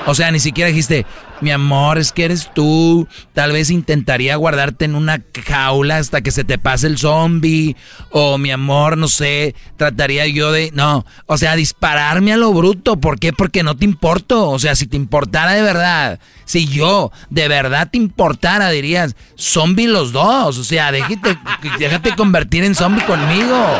O 0.06 0.14
sea, 0.14 0.30
ni 0.32 0.40
siquiera 0.40 0.68
dijiste, 0.68 1.06
mi 1.40 1.50
amor, 1.50 1.98
es 1.98 2.12
que 2.12 2.24
eres 2.24 2.50
tú. 2.54 3.08
Tal 3.32 3.52
vez 3.52 3.70
intentaría 3.70 4.36
guardarte 4.36 4.84
en 4.84 4.94
una 4.94 5.22
jaula 5.46 5.98
hasta 5.98 6.20
que 6.20 6.30
se 6.30 6.44
te 6.44 6.58
pase 6.58 6.86
el 6.86 6.98
zombie. 6.98 7.76
O 8.10 8.38
mi 8.38 8.50
amor, 8.50 8.96
no 8.96 9.08
sé, 9.08 9.54
trataría 9.76 10.26
yo 10.26 10.52
de... 10.52 10.70
No, 10.74 11.04
o 11.26 11.36
sea, 11.36 11.56
dispararme 11.56 12.32
a 12.32 12.36
lo 12.36 12.52
bruto. 12.52 13.00
¿Por 13.00 13.18
qué? 13.18 13.32
Porque 13.32 13.62
no 13.62 13.76
te 13.76 13.84
importo. 13.84 14.50
O 14.50 14.58
sea, 14.58 14.74
si 14.74 14.86
te 14.86 14.96
importara 14.96 15.52
de 15.52 15.62
verdad, 15.62 16.20
si 16.44 16.66
yo 16.66 17.10
de 17.30 17.48
verdad 17.48 17.88
te 17.90 17.98
importara, 17.98 18.70
dirías, 18.70 19.16
zombie 19.36 19.88
los 19.88 20.12
dos. 20.12 20.58
O 20.58 20.64
sea, 20.64 20.92
déjate, 20.92 21.38
déjate 21.78 22.14
convertir 22.16 22.64
en 22.64 22.74
zombie 22.74 23.04
conmigo. 23.04 23.76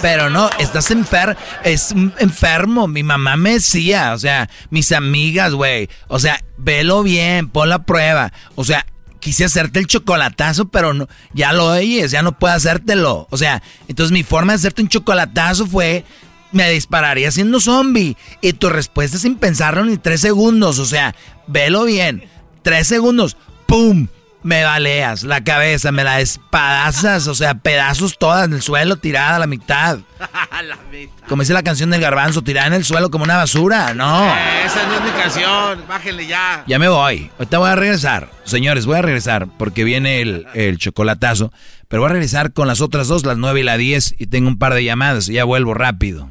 Pero 0.02 0.30
no, 0.30 0.50
estás 0.58 0.90
enfer 0.90 1.36
es 1.64 1.94
enfermo. 2.18 2.88
Mi 2.88 3.02
mamá 3.02 3.36
me 3.36 3.54
decía, 3.54 4.12
o 4.14 4.18
sea, 4.18 4.48
mis 4.70 4.92
amigas, 4.92 5.52
güey. 5.52 5.88
O 6.08 6.18
sea, 6.18 6.42
velo 6.56 7.02
bien, 7.02 7.48
pon 7.48 7.68
la 7.68 7.82
prueba. 7.84 8.32
O 8.54 8.64
sea, 8.64 8.86
quise 9.20 9.44
hacerte 9.44 9.78
el 9.78 9.86
chocolatazo, 9.86 10.68
pero 10.68 10.94
no, 10.94 11.08
ya 11.32 11.52
lo 11.52 11.66
oyes, 11.66 12.10
ya 12.10 12.22
no 12.22 12.38
puedo 12.38 12.54
hacértelo. 12.54 13.28
O 13.30 13.36
sea, 13.36 13.62
entonces 13.88 14.12
mi 14.12 14.22
forma 14.22 14.52
de 14.52 14.56
hacerte 14.56 14.82
un 14.82 14.88
chocolatazo 14.88 15.66
fue, 15.66 16.04
me 16.52 16.70
dispararía 16.70 17.30
siendo 17.30 17.60
zombie. 17.60 18.16
Y 18.40 18.54
tu 18.54 18.68
respuesta 18.70 19.18
sin 19.18 19.36
pensarlo 19.36 19.84
ni 19.84 19.98
tres 19.98 20.20
segundos. 20.20 20.78
O 20.78 20.86
sea, 20.86 21.14
velo 21.46 21.84
bien. 21.84 22.24
Tres 22.62 22.88
segundos, 22.88 23.36
¡pum! 23.66 24.08
Me 24.42 24.64
baleas 24.64 25.22
la 25.22 25.44
cabeza, 25.44 25.92
me 25.92 26.04
la 26.04 26.20
espadazas, 26.20 27.26
o 27.26 27.34
sea, 27.34 27.54
pedazos 27.54 28.18
todas 28.18 28.46
en 28.46 28.54
el 28.54 28.62
suelo, 28.62 28.96
tirada 28.96 29.36
a 29.36 29.38
la 29.38 29.46
mitad. 29.46 29.98
Como 31.28 31.42
dice 31.42 31.52
la 31.52 31.62
canción 31.62 31.90
del 31.90 32.00
garbanzo, 32.00 32.42
tirada 32.42 32.66
en 32.66 32.74
el 32.74 32.84
suelo 32.84 33.10
como 33.10 33.24
una 33.24 33.36
basura, 33.36 33.94
no. 33.94 34.26
Eh, 34.34 34.64
esa 34.66 34.86
no 34.86 34.96
es 34.96 35.02
mi 35.02 35.10
canción, 35.10 35.84
bájenle 35.88 36.26
ya. 36.26 36.64
Ya 36.66 36.78
me 36.78 36.88
voy, 36.88 37.30
ahorita 37.38 37.58
voy 37.58 37.70
a 37.70 37.76
regresar. 37.76 38.30
Señores, 38.44 38.86
voy 38.86 38.96
a 38.96 39.02
regresar 39.02 39.46
porque 39.58 39.84
viene 39.84 40.20
el, 40.20 40.46
el 40.54 40.78
chocolatazo, 40.78 41.52
pero 41.88 42.02
voy 42.02 42.10
a 42.10 42.12
regresar 42.14 42.52
con 42.52 42.66
las 42.66 42.80
otras 42.80 43.08
dos, 43.08 43.24
las 43.24 43.36
nueve 43.36 43.60
y 43.60 43.64
la 43.64 43.76
diez, 43.76 44.14
y 44.18 44.26
tengo 44.26 44.48
un 44.48 44.58
par 44.58 44.74
de 44.74 44.84
llamadas 44.84 45.28
y 45.28 45.34
ya 45.34 45.44
vuelvo 45.44 45.74
rápido. 45.74 46.30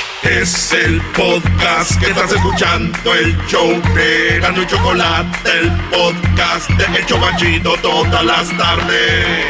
Es 0.23 0.71
el 0.71 1.01
podcast 1.15 1.99
que 1.99 2.11
estás 2.11 2.31
escuchando, 2.31 3.13
el 3.15 3.35
show 3.47 3.69
de 3.95 4.39
Gano 4.39 4.61
y 4.61 4.67
Chocolate, 4.67 5.49
el 5.49 5.71
podcast 5.89 6.69
de 6.69 6.99
El 6.99 7.05
Chocachito 7.07 7.73
todas 7.81 8.23
las 8.23 8.55
tardes. 8.55 9.47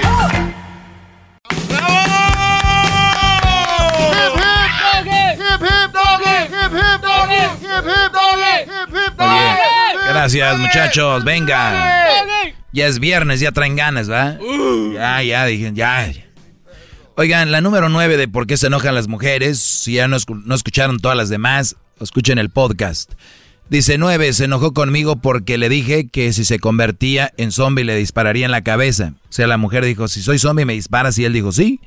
Gracias, 10.07 10.57
muchachos. 10.57 11.23
Venga. 11.25 11.73
Ya 12.71 12.87
es 12.87 12.99
viernes, 12.99 13.41
ya 13.41 13.51
traen 13.51 13.75
ganas, 13.75 14.09
¿va? 14.09 14.37
Uh. 14.39 14.93
Ya, 14.93 15.21
ya, 15.21 15.45
dije, 15.45 15.71
ya. 15.73 16.30
Oigan, 17.21 17.51
la 17.51 17.61
número 17.61 17.87
nueve 17.87 18.17
de 18.17 18.27
por 18.27 18.47
qué 18.47 18.57
se 18.57 18.65
enojan 18.65 18.95
las 18.95 19.07
mujeres. 19.07 19.59
Si 19.59 19.93
ya 19.93 20.07
no, 20.07 20.17
escucharon 20.17 20.99
todas 20.99 21.15
las 21.15 21.29
demás, 21.29 21.75
escuchen 21.99 22.39
el 22.39 22.49
podcast. 22.49 23.11
Dice 23.69 23.99
nueve, 23.99 24.33
se 24.33 24.45
enojó 24.45 24.73
conmigo 24.73 25.17
porque 25.17 25.59
le 25.59 25.69
dije 25.69 26.09
que 26.09 26.33
si 26.33 26.43
se 26.43 26.57
convertía 26.57 27.31
en 27.37 27.51
zombie 27.51 27.83
le 27.83 27.95
dispararía 27.95 28.45
en 28.45 28.51
la 28.51 28.63
cabeza. 28.63 29.13
O 29.29 29.33
sea, 29.33 29.45
la 29.45 29.57
mujer 29.57 29.85
dijo, 29.85 30.07
si 30.07 30.23
soy 30.23 30.39
zombie 30.39 30.65
me 30.65 30.73
disparas 30.73 31.19
y 31.19 31.25
él 31.25 31.33
dijo, 31.33 31.51
sí. 31.51 31.79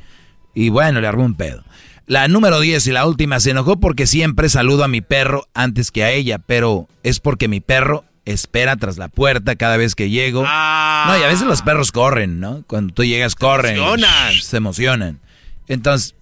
Y 0.55 0.69
bueno, 0.69 1.01
le 1.01 1.09
armó 1.09 1.25
un 1.25 1.35
pedo. 1.35 1.65
La 2.07 2.29
número 2.29 2.61
10 2.61 2.87
y 2.87 2.93
la 2.93 3.05
última 3.05 3.41
se 3.41 3.51
enojó 3.51 3.81
porque 3.81 4.07
siempre 4.07 4.49
saludo 4.49 4.85
a 4.85 4.89
mi 4.89 5.01
perro 5.01 5.49
antes 5.53 5.91
que 5.91 6.05
a 6.05 6.13
ella, 6.13 6.39
pero 6.39 6.87
es 7.03 7.19
porque 7.19 7.49
mi 7.49 7.59
perro 7.59 8.05
espera 8.25 8.77
tras 8.77 8.97
la 8.97 9.09
puerta 9.09 9.57
cada 9.57 9.77
vez 9.77 9.95
que 9.95 10.11
llego. 10.11 10.45
Ah. 10.47 11.07
No, 11.09 11.19
y 11.19 11.23
a 11.23 11.27
veces 11.27 11.47
los 11.47 11.63
perros 11.63 11.93
corren, 11.93 12.41
¿no? 12.41 12.65
Cuando 12.67 12.95
tú 12.95 13.05
llegas, 13.05 13.35
corren. 13.35 13.77
Se 13.77 13.81
emocionan. 13.81 14.35
Se 14.35 14.57
emocionan. 14.57 15.21
Entonces, 15.69 16.15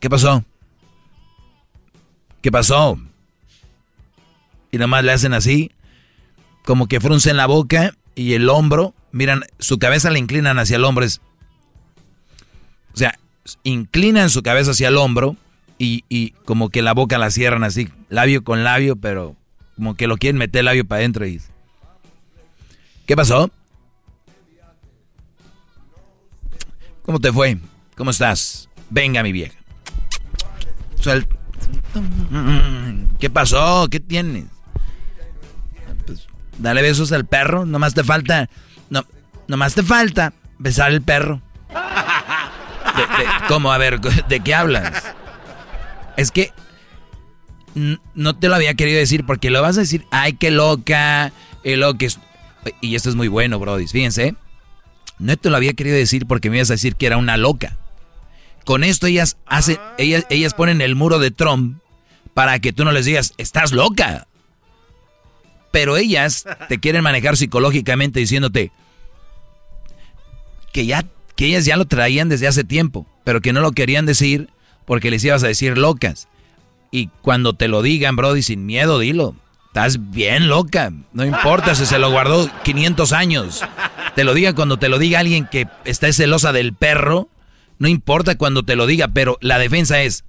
¿qué 0.00 0.10
pasó? 0.10 0.44
¿Qué 2.42 2.50
pasó? 2.50 2.98
Y 4.70 4.78
nomás 4.78 5.04
le 5.04 5.12
hacen 5.12 5.32
así, 5.32 5.70
como 6.64 6.86
que 6.86 7.00
fruncen 7.00 7.36
la 7.36 7.46
boca 7.46 7.94
y 8.14 8.34
el 8.34 8.48
hombro, 8.48 8.94
miran, 9.12 9.44
su 9.58 9.78
cabeza 9.78 10.10
la 10.10 10.18
inclinan 10.18 10.58
hacia 10.58 10.76
el 10.76 10.84
hombro. 10.84 11.06
o 11.06 11.08
sea, 12.94 13.18
inclinan 13.62 14.30
su 14.30 14.42
cabeza 14.42 14.72
hacia 14.72 14.88
el 14.88 14.96
hombro 14.96 15.36
y, 15.78 16.04
y, 16.08 16.30
como 16.44 16.70
que 16.70 16.82
la 16.82 16.94
boca 16.94 17.18
la 17.18 17.30
cierran 17.30 17.64
así, 17.64 17.88
labio 18.08 18.44
con 18.44 18.64
labio, 18.64 18.96
pero 18.96 19.36
como 19.76 19.94
que 19.94 20.06
lo 20.06 20.16
quieren 20.16 20.38
meter 20.38 20.60
el 20.60 20.64
labio 20.66 20.86
para 20.86 21.00
adentro 21.00 21.26
y... 21.26 21.40
¿Qué 23.06 23.14
pasó? 23.14 23.50
¿Cómo 27.02 27.20
te 27.20 27.32
fue? 27.32 27.58
¿Cómo 27.96 28.10
estás? 28.10 28.68
Venga, 28.90 29.22
mi 29.22 29.32
vieja. 29.32 29.56
¿Qué 33.20 33.30
pasó? 33.30 33.86
¿Qué 33.88 34.00
tienes? 34.00 34.46
Pues, 36.04 36.26
dale 36.58 36.82
besos 36.82 37.12
al 37.12 37.26
perro. 37.26 37.64
Nomás 37.64 37.94
te 37.94 38.02
falta... 38.02 38.48
No, 38.90 39.04
nomás 39.46 39.74
te 39.74 39.82
falta 39.82 40.32
besar 40.58 40.90
el 40.90 41.02
perro. 41.02 41.40
¿Cómo? 43.48 43.72
A 43.72 43.78
ver, 43.78 44.00
¿de 44.00 44.40
qué 44.40 44.54
hablas? 44.54 45.14
Es 46.16 46.30
que 46.32 46.52
no 48.14 48.36
te 48.36 48.48
lo 48.48 48.54
había 48.54 48.74
querido 48.74 48.98
decir 48.98 49.24
porque 49.26 49.50
lo 49.50 49.60
vas 49.60 49.76
a 49.76 49.80
decir, 49.80 50.06
ay, 50.10 50.32
qué 50.32 50.50
loca, 50.50 51.32
y 51.62 51.76
lo 51.76 51.94
que 51.94 52.08
Y 52.80 52.94
esto 52.94 53.10
es 53.10 53.14
muy 53.14 53.28
bueno, 53.28 53.58
Brody. 53.58 53.86
Fíjense, 53.86 54.34
no 55.18 55.36
te 55.36 55.50
lo 55.50 55.56
había 55.56 55.74
querido 55.74 55.96
decir 55.96 56.26
porque 56.26 56.48
me 56.48 56.56
ibas 56.56 56.70
a 56.70 56.74
decir 56.74 56.96
que 56.96 57.06
era 57.06 57.18
una 57.18 57.36
loca. 57.36 57.76
Con 58.64 58.82
esto 58.82 59.06
ellas 59.06 59.36
hacen, 59.46 59.78
ellas, 59.98 60.26
ellas 60.30 60.54
ponen 60.54 60.80
el 60.80 60.96
muro 60.96 61.18
de 61.18 61.30
Trump 61.30 61.78
para 62.34 62.58
que 62.58 62.72
tú 62.72 62.84
no 62.84 62.92
les 62.92 63.04
digas, 63.04 63.34
estás 63.36 63.72
loca. 63.72 64.26
Pero 65.70 65.96
ellas 65.96 66.46
te 66.68 66.78
quieren 66.80 67.02
manejar 67.02 67.36
psicológicamente 67.36 68.20
diciéndote 68.20 68.72
que 70.72 70.86
ya 70.86 71.04
que 71.36 71.46
ellas 71.46 71.66
ya 71.66 71.76
lo 71.76 71.84
traían 71.84 72.30
desde 72.30 72.46
hace 72.46 72.64
tiempo, 72.64 73.06
pero 73.22 73.42
que 73.42 73.52
no 73.52 73.60
lo 73.60 73.72
querían 73.72 74.06
decir 74.06 74.48
porque 74.86 75.10
les 75.10 75.22
ibas 75.24 75.44
a 75.44 75.48
decir 75.48 75.76
locas. 75.76 76.28
Y 76.96 77.10
cuando 77.20 77.52
te 77.52 77.68
lo 77.68 77.82
digan, 77.82 78.16
Brody, 78.16 78.40
sin 78.40 78.64
miedo, 78.64 78.98
dilo. 78.98 79.36
Estás 79.66 80.10
bien 80.12 80.48
loca. 80.48 80.90
No 81.12 81.26
importa 81.26 81.74
si 81.74 81.84
se 81.84 81.98
lo 81.98 82.10
guardó 82.10 82.50
500 82.62 83.12
años. 83.12 83.62
Te 84.14 84.24
lo 84.24 84.32
diga 84.32 84.54
cuando 84.54 84.78
te 84.78 84.88
lo 84.88 84.98
diga 84.98 85.18
alguien 85.18 85.46
que 85.46 85.68
está 85.84 86.10
celosa 86.14 86.54
del 86.54 86.72
perro. 86.72 87.28
No 87.78 87.86
importa 87.86 88.38
cuando 88.38 88.62
te 88.62 88.76
lo 88.76 88.86
diga, 88.86 89.08
pero 89.08 89.36
la 89.42 89.58
defensa 89.58 90.00
es. 90.00 90.24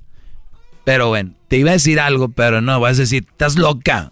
Pero 0.84 1.08
bueno, 1.08 1.36
te 1.48 1.56
iba 1.56 1.70
a 1.70 1.74
decir 1.74 2.02
algo, 2.02 2.28
pero 2.28 2.60
no, 2.60 2.82
vas 2.82 2.98
a 2.98 3.04
decir, 3.04 3.26
estás 3.32 3.56
loca. 3.56 4.12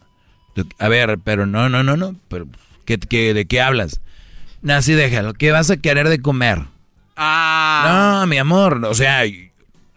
A 0.80 0.88
ver, 0.88 1.20
pero 1.22 1.46
no, 1.46 1.68
no, 1.68 1.84
no, 1.84 1.98
no. 1.98 2.16
Pero, 2.30 2.48
¿qué, 2.86 3.34
de 3.34 3.46
qué 3.48 3.60
hablas? 3.60 4.00
No, 4.62 4.80
déjalo. 4.80 5.34
¿Qué 5.34 5.52
vas 5.52 5.70
a 5.72 5.76
querer 5.76 6.08
de 6.08 6.22
comer? 6.22 6.62
Ah. 7.18 8.22
No, 8.22 8.28
mi 8.28 8.38
amor, 8.38 8.86
o 8.86 8.94
sea, 8.94 9.24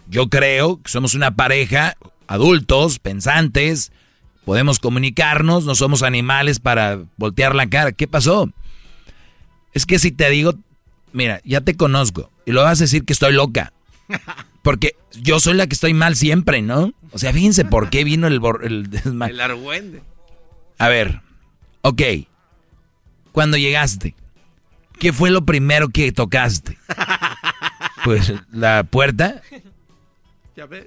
yo 0.09 0.29
creo 0.29 0.83
que 0.83 0.91
somos 0.91 1.15
una 1.15 1.37
pareja, 1.37 1.97
adultos, 2.29 2.99
pensantes, 2.99 3.93
podemos 4.45 4.79
comunicarnos, 4.79 5.65
no 5.65 5.75
somos 5.75 6.03
animales 6.03 6.61
para 6.61 7.01
voltear 7.17 7.55
la 7.55 7.69
cara. 7.69 7.93
¿Qué 7.93 8.07
pasó? 8.07 8.51
Es 9.73 9.87
que 9.87 9.99
si 9.99 10.13
te 10.13 10.31
digo, 10.31 10.55
mira, 11.13 11.41
ya 11.45 11.61
te 11.61 11.77
conozco 11.77 12.31
y 12.47 12.53
lo 12.53 12.63
vas 12.63 12.81
a 12.81 12.85
decir 12.85 13.05
que 13.05 13.13
estoy 13.13 13.33
loca. 13.33 13.73
Porque 14.63 14.97
yo 15.21 15.41
soy 15.41 15.55
la 15.55 15.67
que 15.67 15.75
estoy 15.75 15.95
mal 15.95 16.15
siempre, 16.15 16.63
¿no? 16.63 16.93
O 17.11 17.19
sea, 17.19 17.33
fíjense 17.33 17.65
por 17.65 17.91
qué 17.91 18.05
vino 18.05 18.27
el, 18.27 18.41
el 18.63 19.23
El 19.23 19.41
argüende. 19.41 20.03
A 20.79 20.89
ver, 20.89 21.23
ok. 21.83 22.03
Cuando 23.33 23.57
llegaste, 23.57 24.15
¿Qué 24.99 25.13
fue 25.13 25.31
lo 25.31 25.45
primero 25.45 25.89
que 25.89 26.13
tocaste? 26.13 26.77
Pues 28.05 28.33
la 28.53 28.85
puerta. 28.85 29.43
Ya 30.57 30.67
ves. 30.67 30.87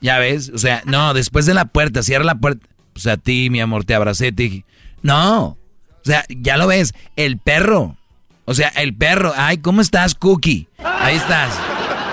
Ya 0.00 0.18
ves, 0.18 0.50
o 0.54 0.58
sea, 0.58 0.82
no, 0.84 1.12
después 1.14 1.46
de 1.46 1.54
la 1.54 1.64
puerta, 1.64 2.02
cierra 2.02 2.24
la 2.24 2.36
puerta. 2.36 2.66
Pues 2.92 3.06
a 3.06 3.16
ti, 3.16 3.48
mi 3.50 3.60
amor, 3.60 3.84
te 3.84 3.94
abracé, 3.94 4.32
te 4.32 4.44
dije, 4.44 4.64
no. 5.02 5.46
O 5.46 6.04
sea, 6.04 6.24
ya 6.28 6.56
lo 6.56 6.66
ves, 6.66 6.94
el 7.16 7.38
perro. 7.38 7.96
O 8.44 8.54
sea, 8.54 8.68
el 8.68 8.94
perro. 8.94 9.32
Ay, 9.36 9.58
¿cómo 9.58 9.80
estás, 9.80 10.14
Cookie? 10.14 10.68
Ahí 10.78 11.16
estás. 11.16 11.52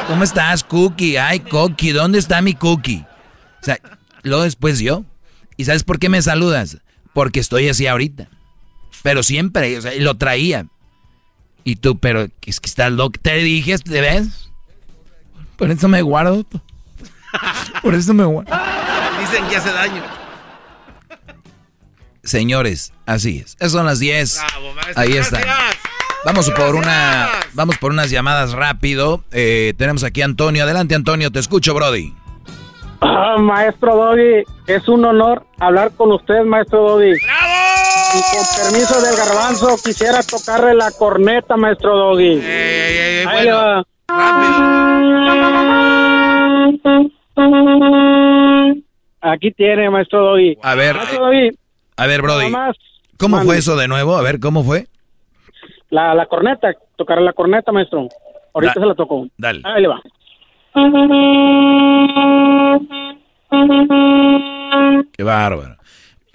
¿Cómo 0.07 0.23
estás, 0.23 0.63
Cookie? 0.63 1.17
Ay, 1.17 1.39
Cookie, 1.39 1.91
¿dónde 1.91 2.19
está 2.19 2.41
mi 2.41 2.53
Cookie? 2.53 3.05
O 3.61 3.65
sea, 3.65 3.79
luego 4.23 4.43
después 4.43 4.79
yo. 4.79 5.05
¿Y 5.57 5.65
sabes 5.65 5.83
por 5.83 5.97
qué 5.97 6.09
me 6.09 6.21
saludas? 6.21 6.77
Porque 7.13 7.39
estoy 7.39 7.69
así 7.69 7.87
ahorita. 7.87 8.27
Pero 9.01 9.23
siempre, 9.23 9.77
o 9.77 9.81
sea, 9.81 9.93
lo 9.97 10.15
traía. 10.15 10.67
Y 11.63 11.77
tú, 11.77 11.97
pero 11.97 12.27
es 12.45 12.59
que 12.59 12.67
estás 12.67 12.91
loco. 12.91 13.19
Te 13.21 13.35
dije, 13.37 13.77
¿te 13.77 14.01
ves? 14.01 14.49
Por 15.55 15.71
eso 15.71 15.87
me 15.87 16.01
guardo. 16.01 16.45
Por 17.81 17.95
eso 17.95 18.13
me 18.13 18.25
guardo. 18.25 18.51
Dicen 19.19 19.47
que 19.47 19.57
hace 19.57 19.71
daño. 19.71 20.03
Señores, 22.23 22.91
así 23.05 23.39
es. 23.39 23.55
Esas 23.59 23.71
son 23.71 23.85
las 23.85 23.99
10. 23.99 24.41
Ahí 24.95 25.13
está. 25.13 25.39
Vamos 26.25 26.49
por 26.49 26.75
una, 26.75 27.29
vamos 27.53 27.77
por 27.77 27.91
unas 27.91 28.09
llamadas 28.09 28.53
rápido. 28.53 29.23
Eh, 29.31 29.73
tenemos 29.77 30.03
aquí 30.03 30.23
a 30.23 30.25
Antonio. 30.25 30.63
Adelante, 30.63 30.95
Antonio. 30.95 31.31
Te 31.31 31.39
escucho, 31.39 31.75
Brody. 31.75 32.15
Ah, 33.01 33.35
maestro 33.37 33.95
Doggy, 33.95 34.43
es 34.65 34.87
un 34.87 35.05
honor 35.05 35.45
hablar 35.59 35.91
con 35.95 36.11
usted, 36.11 36.43
maestro 36.43 36.89
Doggy. 36.89 37.13
Y 37.13 38.21
con 38.31 38.71
permiso 38.71 39.01
del 39.01 39.15
garbanzo, 39.15 39.75
quisiera 39.83 40.23
tocarle 40.23 40.73
la 40.73 40.89
corneta, 40.91 41.55
maestro 41.57 41.95
Doggy. 41.95 42.41
Ahí 42.41 43.45
le 43.45 43.51
va. 43.51 43.83
Aquí 49.21 49.51
tiene, 49.51 49.89
maestro 49.89 50.21
Doggy. 50.31 50.57
A 50.61 50.75
ver, 50.75 50.95
Maestro 50.95 51.25
Doggy, 51.25 51.49
a 51.97 52.07
ver, 52.07 52.21
Brody. 52.21 52.49
Más. 52.49 52.75
¿Cómo 53.17 53.41
fue 53.41 53.57
eso 53.57 53.75
de 53.75 53.87
nuevo? 53.87 54.15
A 54.17 54.21
ver, 54.21 54.39
¿cómo 54.39 54.63
fue? 54.63 54.87
la, 55.89 56.13
la 56.13 56.25
corneta, 56.25 56.73
tocar 56.97 57.21
la 57.21 57.31
corneta, 57.33 57.71
maestro. 57.71 58.07
Ahorita 58.53 58.73
Da- 58.75 58.81
se 58.81 58.87
la 58.87 58.95
tocó. 58.95 59.27
Dale. 59.37 59.61
Ahí 59.63 59.81
le 59.81 59.87
va. 59.87 60.01
Qué 65.13 65.23
bárbaro. 65.23 65.75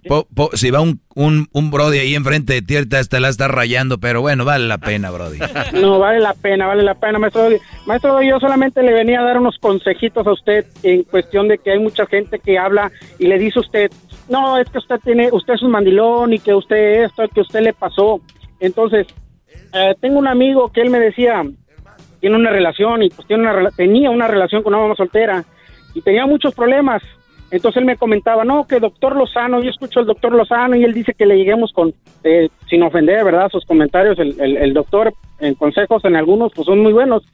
Po- 0.09 0.51
si 0.55 0.71
va 0.71 0.81
un, 0.81 1.01
un, 1.15 1.49
un 1.53 1.71
Brody 1.71 1.99
ahí 1.99 2.15
enfrente 2.15 2.55
de 2.55 2.63
ti, 2.63 2.77
ahorita 2.77 3.03
te 3.05 3.21
la 3.21 3.29
está 3.29 3.49
rayando, 3.49 3.99
pero 3.99 4.21
bueno, 4.21 4.45
vale 4.45 4.67
la 4.67 4.79
pena, 4.79 5.11
Brody. 5.11 5.39
No, 5.81 5.99
vale 5.99 6.21
la 6.21 6.35
pena, 6.35 6.67
vale 6.67 6.83
la 6.83 6.95
pena, 6.95 7.19
maestro. 7.19 7.49
Maestro, 7.87 8.23
yo 8.23 8.39
solamente 8.41 8.83
le 8.83 8.93
venía 8.93 9.21
a 9.21 9.25
dar 9.25 9.39
unos 9.39 9.59
consejitos 9.59 10.27
a 10.27 10.33
usted 10.33 10.65
en 10.83 11.03
cuestión 11.05 11.49
de 11.49 11.59
que 11.59 11.73
hay 11.73 11.79
mucha 11.79 12.07
gente 12.07 12.39
que 12.39 12.59
habla 12.59 12.91
y 13.19 13.27
le 13.27 13.39
dice 13.39 13.59
a 13.59 13.63
usted, 13.63 13.91
no, 14.29 14.59
es 14.59 14.69
que 14.71 14.79
usted 14.79 14.97
tiene, 15.05 15.29
usted 15.33 15.55
es 15.55 15.63
un 15.63 15.73
mandilón 15.73 16.33
y 16.33 16.39
que 16.39 16.55
usted 16.55 17.05
esto, 17.05 17.27
que 17.29 17.41
usted 17.41 17.61
le 17.61 17.73
pasó. 17.73 18.21
Entonces, 18.61 19.07
eh, 19.73 19.95
tengo 20.01 20.19
un 20.19 20.29
amigo 20.29 20.71
que 20.73 20.81
él 20.83 20.91
me 20.91 21.01
decía, 21.01 21.43
tiene 22.21 22.37
una 22.37 22.51
relación 22.51 23.03
y 23.03 23.09
pues 23.11 23.27
tiene 23.27 23.43
una, 23.51 23.71
tenía 23.71 24.11
una 24.11 24.29
relación 24.29 24.63
con 24.63 24.75
una 24.75 24.83
mamá 24.83 24.95
soltera 24.95 25.45
y 25.95 26.03
tenía 26.03 26.27
muchos 26.27 26.55
problemas. 26.55 27.03
Entonces 27.51 27.81
él 27.81 27.85
me 27.87 27.97
comentaba, 27.97 28.45
no, 28.45 28.67
que 28.67 28.79
doctor 28.79 29.17
Lozano, 29.17 29.61
yo 29.61 29.71
escucho 29.71 29.99
al 30.01 30.07
doctor 30.07 30.33
Lozano 30.33 30.77
y 30.77 30.85
él 30.85 30.93
dice 30.95 31.15
que 31.15 31.27
le 31.27 31.37
lleguemos 31.37 31.73
con, 31.73 31.93
eh, 32.23 32.49
sin 32.69 32.83
ofender, 32.85 33.25
¿verdad? 33.25 33.49
Sus 33.51 33.65
comentarios, 33.65 34.19
el, 34.21 34.41
el- 34.41 34.57
el 34.57 34.73
doctor 34.73 35.13
en 35.41 35.55
consejos 35.55 36.05
en 36.05 36.15
algunos 36.15 36.53
pues 36.55 36.67
son 36.67 36.79
muy 36.81 36.93
buenos. 36.93 37.25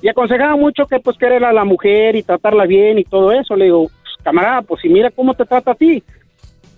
Y 0.00 0.08
aconsejaba 0.08 0.56
mucho 0.56 0.86
que 0.86 0.98
pues 1.00 1.18
querer 1.18 1.44
a 1.44 1.52
la 1.52 1.64
mujer 1.64 2.16
y 2.16 2.22
tratarla 2.22 2.64
bien 2.64 2.98
y 2.98 3.04
todo 3.04 3.32
eso. 3.32 3.54
Le 3.56 3.66
digo, 3.66 3.88
"Pues, 3.88 4.14
camarada, 4.22 4.62
pues 4.62 4.80
si 4.80 4.88
mira 4.88 5.10
cómo 5.10 5.34
te 5.34 5.44
trata 5.44 5.72
a 5.72 5.74
ti. 5.74 6.02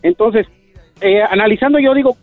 Entonces, 0.03 0.47
eh, 1.01 1.23
analizando 1.23 1.79
yo 1.79 1.95
digo, 1.95 2.17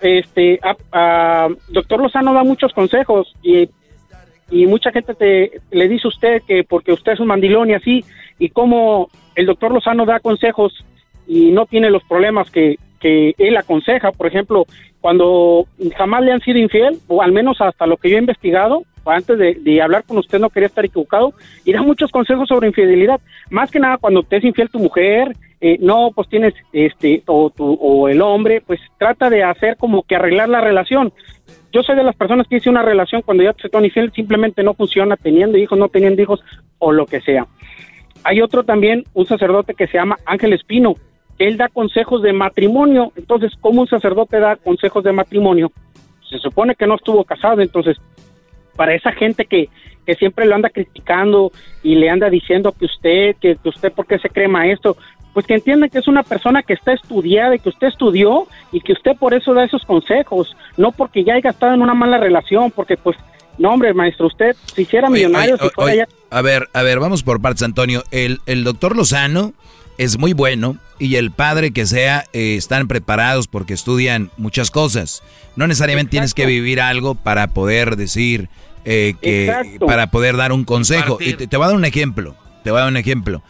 este, 0.00 0.58
a- 0.92 1.48
doctor 1.68 2.00
Lozano 2.02 2.34
da 2.34 2.44
muchos 2.44 2.72
consejos 2.72 3.32
y, 3.42 3.68
y 4.50 4.66
mucha 4.66 4.90
gente 4.90 5.14
te, 5.14 5.60
le 5.70 5.88
dice 5.88 6.08
usted 6.08 6.42
que 6.46 6.62
porque 6.64 6.92
usted 6.92 7.12
es 7.12 7.20
un 7.20 7.28
mandilón 7.28 7.70
y 7.70 7.74
así, 7.74 8.04
y 8.38 8.50
como 8.50 9.08
el 9.36 9.46
doctor 9.46 9.72
Lozano 9.72 10.06
da 10.06 10.20
consejos 10.20 10.84
y 11.26 11.50
no 11.50 11.66
tiene 11.66 11.90
los 11.90 12.02
problemas 12.04 12.50
que, 12.50 12.76
que 13.00 13.34
él 13.38 13.56
aconseja, 13.56 14.12
por 14.12 14.26
ejemplo, 14.26 14.64
cuando 15.00 15.66
jamás 15.96 16.22
le 16.22 16.32
han 16.32 16.40
sido 16.40 16.58
infiel, 16.58 16.98
o 17.08 17.20
al 17.20 17.32
menos 17.32 17.60
hasta 17.60 17.86
lo 17.86 17.98
que 17.98 18.08
yo 18.08 18.16
he 18.16 18.20
investigado, 18.20 18.84
antes 19.04 19.38
de, 19.38 19.82
hablar 19.82 20.04
con 20.04 20.16
usted 20.16 20.38
no 20.38 20.48
quería 20.48 20.68
estar 20.68 20.84
equivocado, 20.84 21.34
y 21.64 21.72
da 21.72 21.82
muchos 21.82 22.10
consejos 22.10 22.48
sobre 22.48 22.68
infidelidad, 22.68 23.20
más 23.50 23.70
que 23.70 23.78
nada 23.78 23.98
cuando 23.98 24.22
te 24.22 24.38
es 24.38 24.44
infiel 24.44 24.70
tu 24.70 24.78
mujer, 24.78 25.36
eh, 25.60 25.76
no, 25.80 26.10
pues 26.14 26.28
tienes, 26.28 26.54
este, 26.72 27.22
o, 27.26 27.50
tu, 27.50 27.74
o 27.74 28.08
el 28.08 28.22
hombre, 28.22 28.62
pues 28.66 28.80
trata 28.98 29.28
de 29.28 29.42
hacer 29.42 29.76
como 29.76 30.02
que 30.02 30.16
arreglar 30.16 30.48
la 30.48 30.62
relación. 30.62 31.12
Yo 31.72 31.82
soy 31.82 31.96
de 31.96 32.04
las 32.04 32.16
personas 32.16 32.46
que 32.48 32.56
hice 32.56 32.70
una 32.70 32.82
relación 32.82 33.22
cuando 33.22 33.42
ya 33.42 33.54
se 33.60 33.68
infiel, 33.84 34.12
simplemente 34.12 34.62
no 34.62 34.74
funciona 34.74 35.16
teniendo 35.16 35.58
hijos, 35.58 35.78
no 35.78 35.88
teniendo 35.88 36.22
hijos, 36.22 36.42
o 36.78 36.92
lo 36.92 37.04
que 37.04 37.20
sea. 37.20 37.46
Hay 38.24 38.40
otro 38.40 38.64
también, 38.64 39.04
un 39.12 39.26
sacerdote 39.26 39.74
que 39.74 39.86
se 39.86 39.98
llama 39.98 40.18
Ángel 40.24 40.54
Espino, 40.54 40.94
él 41.38 41.56
da 41.56 41.68
consejos 41.68 42.22
de 42.22 42.32
matrimonio. 42.32 43.12
Entonces, 43.16 43.52
¿cómo 43.60 43.82
un 43.82 43.88
sacerdote 43.88 44.40
da 44.40 44.56
consejos 44.56 45.04
de 45.04 45.12
matrimonio? 45.12 45.70
Se 46.28 46.38
supone 46.38 46.74
que 46.74 46.86
no 46.86 46.94
estuvo 46.94 47.22
casado, 47.24 47.60
entonces, 47.60 47.96
para 48.76 48.94
esa 48.94 49.12
gente 49.12 49.44
que, 49.44 49.68
que 50.06 50.14
siempre 50.14 50.46
lo 50.46 50.54
anda 50.54 50.70
criticando 50.70 51.52
y 51.82 51.96
le 51.96 52.08
anda 52.08 52.30
diciendo 52.30 52.72
que 52.72 52.86
usted, 52.86 53.36
que, 53.40 53.56
que 53.56 53.68
usted, 53.68 53.92
¿por 53.92 54.06
qué 54.06 54.18
se 54.18 54.30
cree 54.30 54.48
maestro? 54.48 54.96
Pues 55.32 55.46
que 55.46 55.54
entiendan 55.54 55.90
que 55.90 55.98
es 55.98 56.08
una 56.08 56.22
persona 56.22 56.62
que 56.62 56.74
está 56.74 56.92
estudiada 56.92 57.56
y 57.56 57.58
que 57.58 57.68
usted 57.68 57.88
estudió 57.88 58.46
y 58.72 58.80
que 58.80 58.92
usted 58.92 59.16
por 59.18 59.34
eso 59.34 59.52
da 59.52 59.64
esos 59.64 59.84
consejos, 59.84 60.56
no 60.76 60.92
porque 60.92 61.24
ya 61.24 61.34
haya 61.34 61.50
estado 61.50 61.74
en 61.74 61.82
una 61.82 61.94
mala 61.94 62.18
relación, 62.18 62.70
porque 62.70 62.96
pues, 62.96 63.16
no 63.58 63.70
hombre, 63.70 63.92
maestro, 63.92 64.28
usted 64.28 64.56
si 64.74 64.82
hiciera 64.82 65.08
Oye, 65.08 65.16
millonario, 65.16 65.56
oye, 65.56 65.64
si 65.64 65.70
fuera 65.70 65.92
oye, 65.92 65.98
ya 65.98 66.08
A 66.34 66.42
ver, 66.42 66.68
a 66.72 66.82
ver, 66.82 66.98
vamos 66.98 67.22
por 67.22 67.40
partes, 67.40 67.62
Antonio. 67.62 68.02
El, 68.10 68.40
el 68.46 68.64
doctor 68.64 68.96
Lozano 68.96 69.54
es 69.98 70.18
muy 70.18 70.32
bueno 70.32 70.78
y 70.98 71.14
el 71.14 71.30
padre 71.30 71.70
que 71.70 71.86
sea 71.86 72.24
eh, 72.32 72.56
están 72.56 72.88
preparados 72.88 73.46
porque 73.46 73.72
estudian 73.72 74.32
muchas 74.36 74.72
cosas. 74.72 75.22
No 75.54 75.68
necesariamente 75.68 76.10
tienes 76.10 76.34
que 76.34 76.44
vivir 76.44 76.80
algo 76.80 77.14
para 77.14 77.46
poder 77.46 77.94
decir 77.94 78.48
eh, 78.84 79.14
que 79.22 79.46
Exacto. 79.46 79.86
para 79.86 80.08
poder 80.08 80.36
dar 80.36 80.50
un 80.50 80.64
consejo. 80.64 81.18
Y 81.20 81.34
te, 81.34 81.46
te 81.46 81.56
voy 81.56 81.66
a 81.66 81.68
dar 81.68 81.76
un 81.76 81.84
ejemplo. 81.84 82.34
Te 82.64 82.72
voy 82.72 82.78
a 82.78 82.80
dar 82.82 82.90
un 82.90 82.96
ejemplo. 82.96 83.44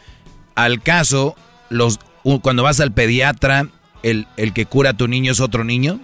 Al 0.54 0.82
caso, 0.82 1.36
los 1.70 1.98
cuando 2.42 2.62
vas 2.62 2.80
al 2.80 2.92
pediatra, 2.92 3.66
el, 4.02 4.26
el 4.36 4.52
que 4.52 4.66
cura 4.66 4.90
a 4.90 4.94
tu 4.94 5.08
niño 5.08 5.32
es 5.32 5.40
otro 5.40 5.64
niño. 5.64 6.00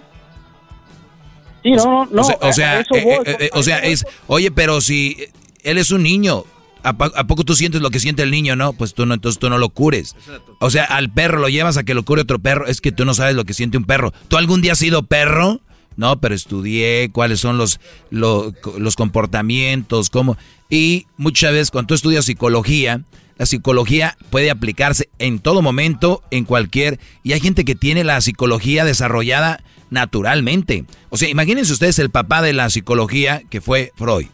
Sí, 1.61 1.73
no, 1.73 2.07
no, 2.07 2.21
O 2.21 2.23
sea, 2.23 2.37
o 2.41 2.53
sea, 2.53 2.79
eh, 2.81 2.85
eh, 3.25 3.49
o 3.53 3.61
sea, 3.61 3.77
es, 3.77 4.03
oye, 4.25 4.49
pero 4.49 4.81
si 4.81 5.27
él 5.61 5.77
es 5.77 5.91
un 5.91 6.01
niño, 6.01 6.43
¿a, 6.83 6.97
po- 6.97 7.11
a 7.15 7.27
poco 7.27 7.43
tú 7.43 7.55
sientes 7.55 7.81
lo 7.81 7.89
que 7.89 7.99
siente 7.99 8.23
el 8.23 8.31
niño? 8.31 8.55
No, 8.55 8.73
pues 8.73 8.93
tú 8.93 9.05
no, 9.05 9.13
entonces 9.13 9.39
tú 9.39 9.49
no 9.49 9.57
lo 9.57 9.69
cures. 9.69 10.15
O 10.59 10.69
sea, 10.69 10.83
al 10.85 11.09
perro 11.11 11.39
lo 11.39 11.49
llevas 11.49 11.77
a 11.77 11.83
que 11.83 11.93
lo 11.93 12.03
cure 12.03 12.21
otro 12.21 12.39
perro, 12.39 12.67
es 12.67 12.81
que 12.81 12.91
tú 12.91 13.05
no 13.05 13.13
sabes 13.13 13.35
lo 13.35 13.45
que 13.45 13.53
siente 13.53 13.77
un 13.77 13.85
perro. 13.85 14.13
¿Tú 14.27 14.37
algún 14.37 14.61
día 14.61 14.73
has 14.73 14.79
sido 14.79 15.03
perro? 15.03 15.61
No, 15.97 16.19
pero 16.21 16.33
estudié 16.35 17.09
cuáles 17.11 17.39
son 17.41 17.57
los, 17.57 17.79
lo- 18.09 18.53
los 18.77 18.95
comportamientos, 18.95 20.09
cómo. 20.09 20.37
Y 20.69 21.05
muchas 21.17 21.51
veces 21.51 21.71
cuando 21.71 21.87
tú 21.87 21.93
estudias 21.95 22.25
psicología, 22.25 23.01
la 23.37 23.45
psicología 23.45 24.17
puede 24.29 24.51
aplicarse 24.51 25.09
en 25.19 25.39
todo 25.39 25.61
momento, 25.61 26.21
en 26.31 26.45
cualquier... 26.45 26.99
Y 27.23 27.33
hay 27.33 27.39
gente 27.39 27.65
que 27.65 27.75
tiene 27.75 28.03
la 28.03 28.21
psicología 28.21 28.85
desarrollada 28.85 29.63
naturalmente. 29.89 30.85
O 31.09 31.17
sea, 31.17 31.27
imagínense 31.29 31.73
ustedes 31.73 31.99
el 31.99 32.09
papá 32.09 32.41
de 32.41 32.53
la 32.53 32.69
psicología, 32.69 33.41
que 33.49 33.61
fue 33.61 33.91
Freud. 33.95 34.27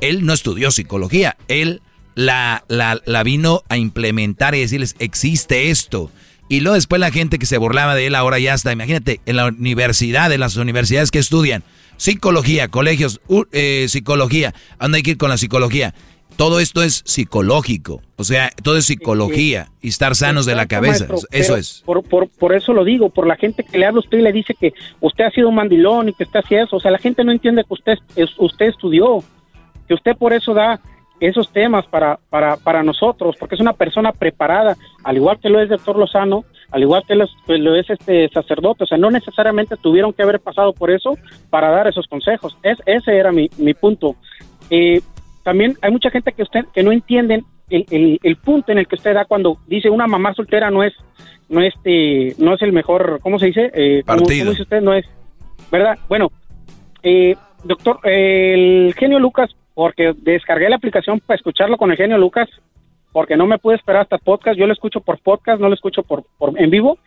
Él 0.00 0.24
no 0.24 0.32
estudió 0.32 0.70
psicología, 0.70 1.36
él 1.48 1.82
la, 2.14 2.64
la, 2.68 3.00
la 3.04 3.22
vino 3.22 3.62
a 3.68 3.76
implementar 3.76 4.54
y 4.54 4.60
decirles, 4.60 4.96
existe 4.98 5.70
esto. 5.70 6.10
Y 6.48 6.60
luego 6.60 6.74
después 6.74 7.00
la 7.00 7.12
gente 7.12 7.38
que 7.38 7.46
se 7.46 7.58
burlaba 7.58 7.94
de 7.94 8.08
él 8.08 8.14
ahora 8.14 8.38
ya 8.38 8.54
está, 8.54 8.72
imagínate, 8.72 9.20
en 9.26 9.36
la 9.36 9.46
universidad, 9.46 10.32
en 10.32 10.40
las 10.40 10.56
universidades 10.56 11.10
que 11.10 11.20
estudian, 11.20 11.62
psicología, 11.96 12.68
colegios, 12.68 13.20
uh, 13.28 13.44
eh, 13.52 13.86
psicología, 13.88 14.52
¿a 14.78 14.84
dónde 14.84 14.96
hay 14.96 15.02
que 15.02 15.12
ir 15.12 15.16
con 15.16 15.30
la 15.30 15.38
psicología? 15.38 15.94
Todo 16.36 16.58
esto 16.58 16.82
es 16.82 17.02
psicológico, 17.04 18.02
o 18.16 18.24
sea, 18.24 18.50
todo 18.62 18.78
es 18.78 18.86
psicología 18.86 19.68
y 19.82 19.88
estar 19.88 20.16
sanos 20.16 20.46
de 20.46 20.54
la 20.54 20.66
cabeza, 20.66 21.06
maestro, 21.06 21.28
eso 21.30 21.56
es. 21.56 21.82
Por, 21.84 22.02
por, 22.02 22.28
por 22.30 22.54
eso 22.54 22.72
lo 22.72 22.84
digo, 22.84 23.10
por 23.10 23.26
la 23.26 23.36
gente 23.36 23.62
que 23.62 23.76
le 23.76 23.84
habla 23.84 23.98
a 23.98 24.00
usted 24.00 24.18
y 24.18 24.22
le 24.22 24.32
dice 24.32 24.54
que 24.58 24.72
usted 25.00 25.24
ha 25.24 25.30
sido 25.30 25.50
un 25.50 25.56
mandilón 25.56 26.08
y 26.08 26.14
que 26.14 26.24
usted 26.24 26.40
hacía 26.42 26.62
eso. 26.62 26.76
O 26.76 26.80
sea, 26.80 26.90
la 26.90 26.98
gente 26.98 27.24
no 27.24 27.32
entiende 27.32 27.62
que 27.62 27.74
usted, 27.74 27.98
usted 28.38 28.66
estudió, 28.66 29.22
que 29.86 29.92
usted 29.92 30.16
por 30.16 30.32
eso 30.32 30.54
da 30.54 30.80
esos 31.20 31.52
temas 31.52 31.86
para, 31.86 32.18
para, 32.30 32.56
para 32.56 32.82
nosotros, 32.82 33.36
porque 33.38 33.54
es 33.54 33.60
una 33.60 33.74
persona 33.74 34.12
preparada, 34.12 34.76
al 35.04 35.16
igual 35.16 35.38
que 35.40 35.48
lo 35.50 35.60
es 35.60 35.68
doctor 35.68 35.96
Lozano, 35.98 36.44
al 36.70 36.82
igual 36.82 37.02
que 37.06 37.14
lo 37.14 37.24
es, 37.24 37.30
que 37.46 37.58
lo 37.58 37.74
es 37.76 37.88
este 37.90 38.28
sacerdote. 38.30 38.84
O 38.84 38.86
sea, 38.86 38.96
no 38.98 39.10
necesariamente 39.10 39.76
tuvieron 39.76 40.12
que 40.12 40.22
haber 40.22 40.40
pasado 40.40 40.72
por 40.72 40.90
eso 40.90 41.16
para 41.50 41.70
dar 41.70 41.86
esos 41.88 42.06
consejos. 42.06 42.56
Es, 42.62 42.78
ese 42.86 43.16
era 43.18 43.32
mi, 43.32 43.48
mi 43.58 43.74
punto. 43.74 44.16
Eh, 44.70 45.00
también 45.42 45.76
hay 45.82 45.90
mucha 45.90 46.10
gente 46.10 46.32
que 46.32 46.42
usted 46.42 46.64
que 46.72 46.82
no 46.82 46.92
entienden 46.92 47.44
el, 47.70 47.84
el, 47.90 48.18
el 48.22 48.36
punto 48.36 48.72
en 48.72 48.78
el 48.78 48.86
que 48.86 48.96
usted 48.96 49.14
da 49.14 49.24
cuando 49.24 49.58
dice 49.66 49.90
una 49.90 50.06
mamá 50.06 50.34
soltera 50.34 50.70
no 50.70 50.82
es 50.82 50.92
no 51.48 51.60
este 51.62 52.34
no 52.38 52.54
es 52.54 52.62
el 52.62 52.72
mejor 52.72 53.20
cómo 53.22 53.38
se 53.38 53.46
dice 53.46 53.70
eh, 53.74 54.02
¿cómo- 54.06 54.18
Partido. 54.18 54.40
cómo 54.44 54.50
dice 54.50 54.62
usted 54.62 54.80
no 54.82 54.92
es 54.92 55.06
verdad 55.72 55.96
bueno 56.08 56.30
eh, 57.02 57.34
doctor 57.64 57.98
el 58.04 58.92
genio 58.98 59.18
Lucas 59.18 59.50
porque 59.80 60.12
descargué 60.18 60.68
la 60.68 60.76
aplicación 60.76 61.20
para 61.20 61.36
escucharlo 61.36 61.78
con 61.78 61.90
el 61.90 61.96
genio 61.96 62.18
Lucas 62.18 62.48
porque 63.12 63.34
no 63.34 63.46
me 63.46 63.58
pude 63.58 63.76
esperar 63.76 64.02
hasta 64.02 64.18
podcast 64.18 64.58
yo 64.58 64.66
lo 64.66 64.74
escucho 64.74 65.00
por 65.00 65.18
podcast 65.20 65.58
no 65.58 65.68
lo 65.68 65.74
escucho 65.74 66.02
por, 66.02 66.24
en 66.56 66.68
vivo 66.68 66.98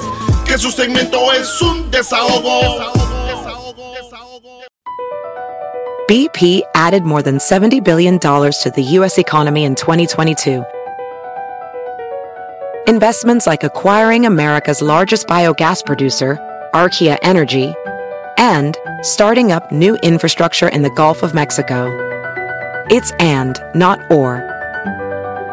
Que 0.45 0.57
su 0.57 0.71
segmento 0.71 1.31
es 1.33 1.61
un 1.61 1.91
desahogo. 1.91 2.59
BP 6.07 6.63
added 6.73 7.03
more 7.03 7.21
than 7.21 7.37
$70 7.37 7.83
billion 7.83 8.17
to 8.17 8.71
the 8.75 8.81
U.S. 8.97 9.19
economy 9.19 9.63
in 9.63 9.75
2022. 9.75 10.63
Investments 12.87 13.45
like 13.45 13.63
acquiring 13.63 14.25
America's 14.25 14.81
largest 14.81 15.27
biogas 15.27 15.85
producer, 15.85 16.39
Archaea 16.73 17.19
Energy, 17.21 17.75
and 18.39 18.75
starting 19.03 19.51
up 19.51 19.71
new 19.71 19.97
infrastructure 19.97 20.69
in 20.69 20.81
the 20.81 20.89
Gulf 20.89 21.21
of 21.21 21.35
Mexico. 21.35 21.95
It's 22.89 23.11
and, 23.19 23.61
not 23.75 23.99
or. 24.11 24.58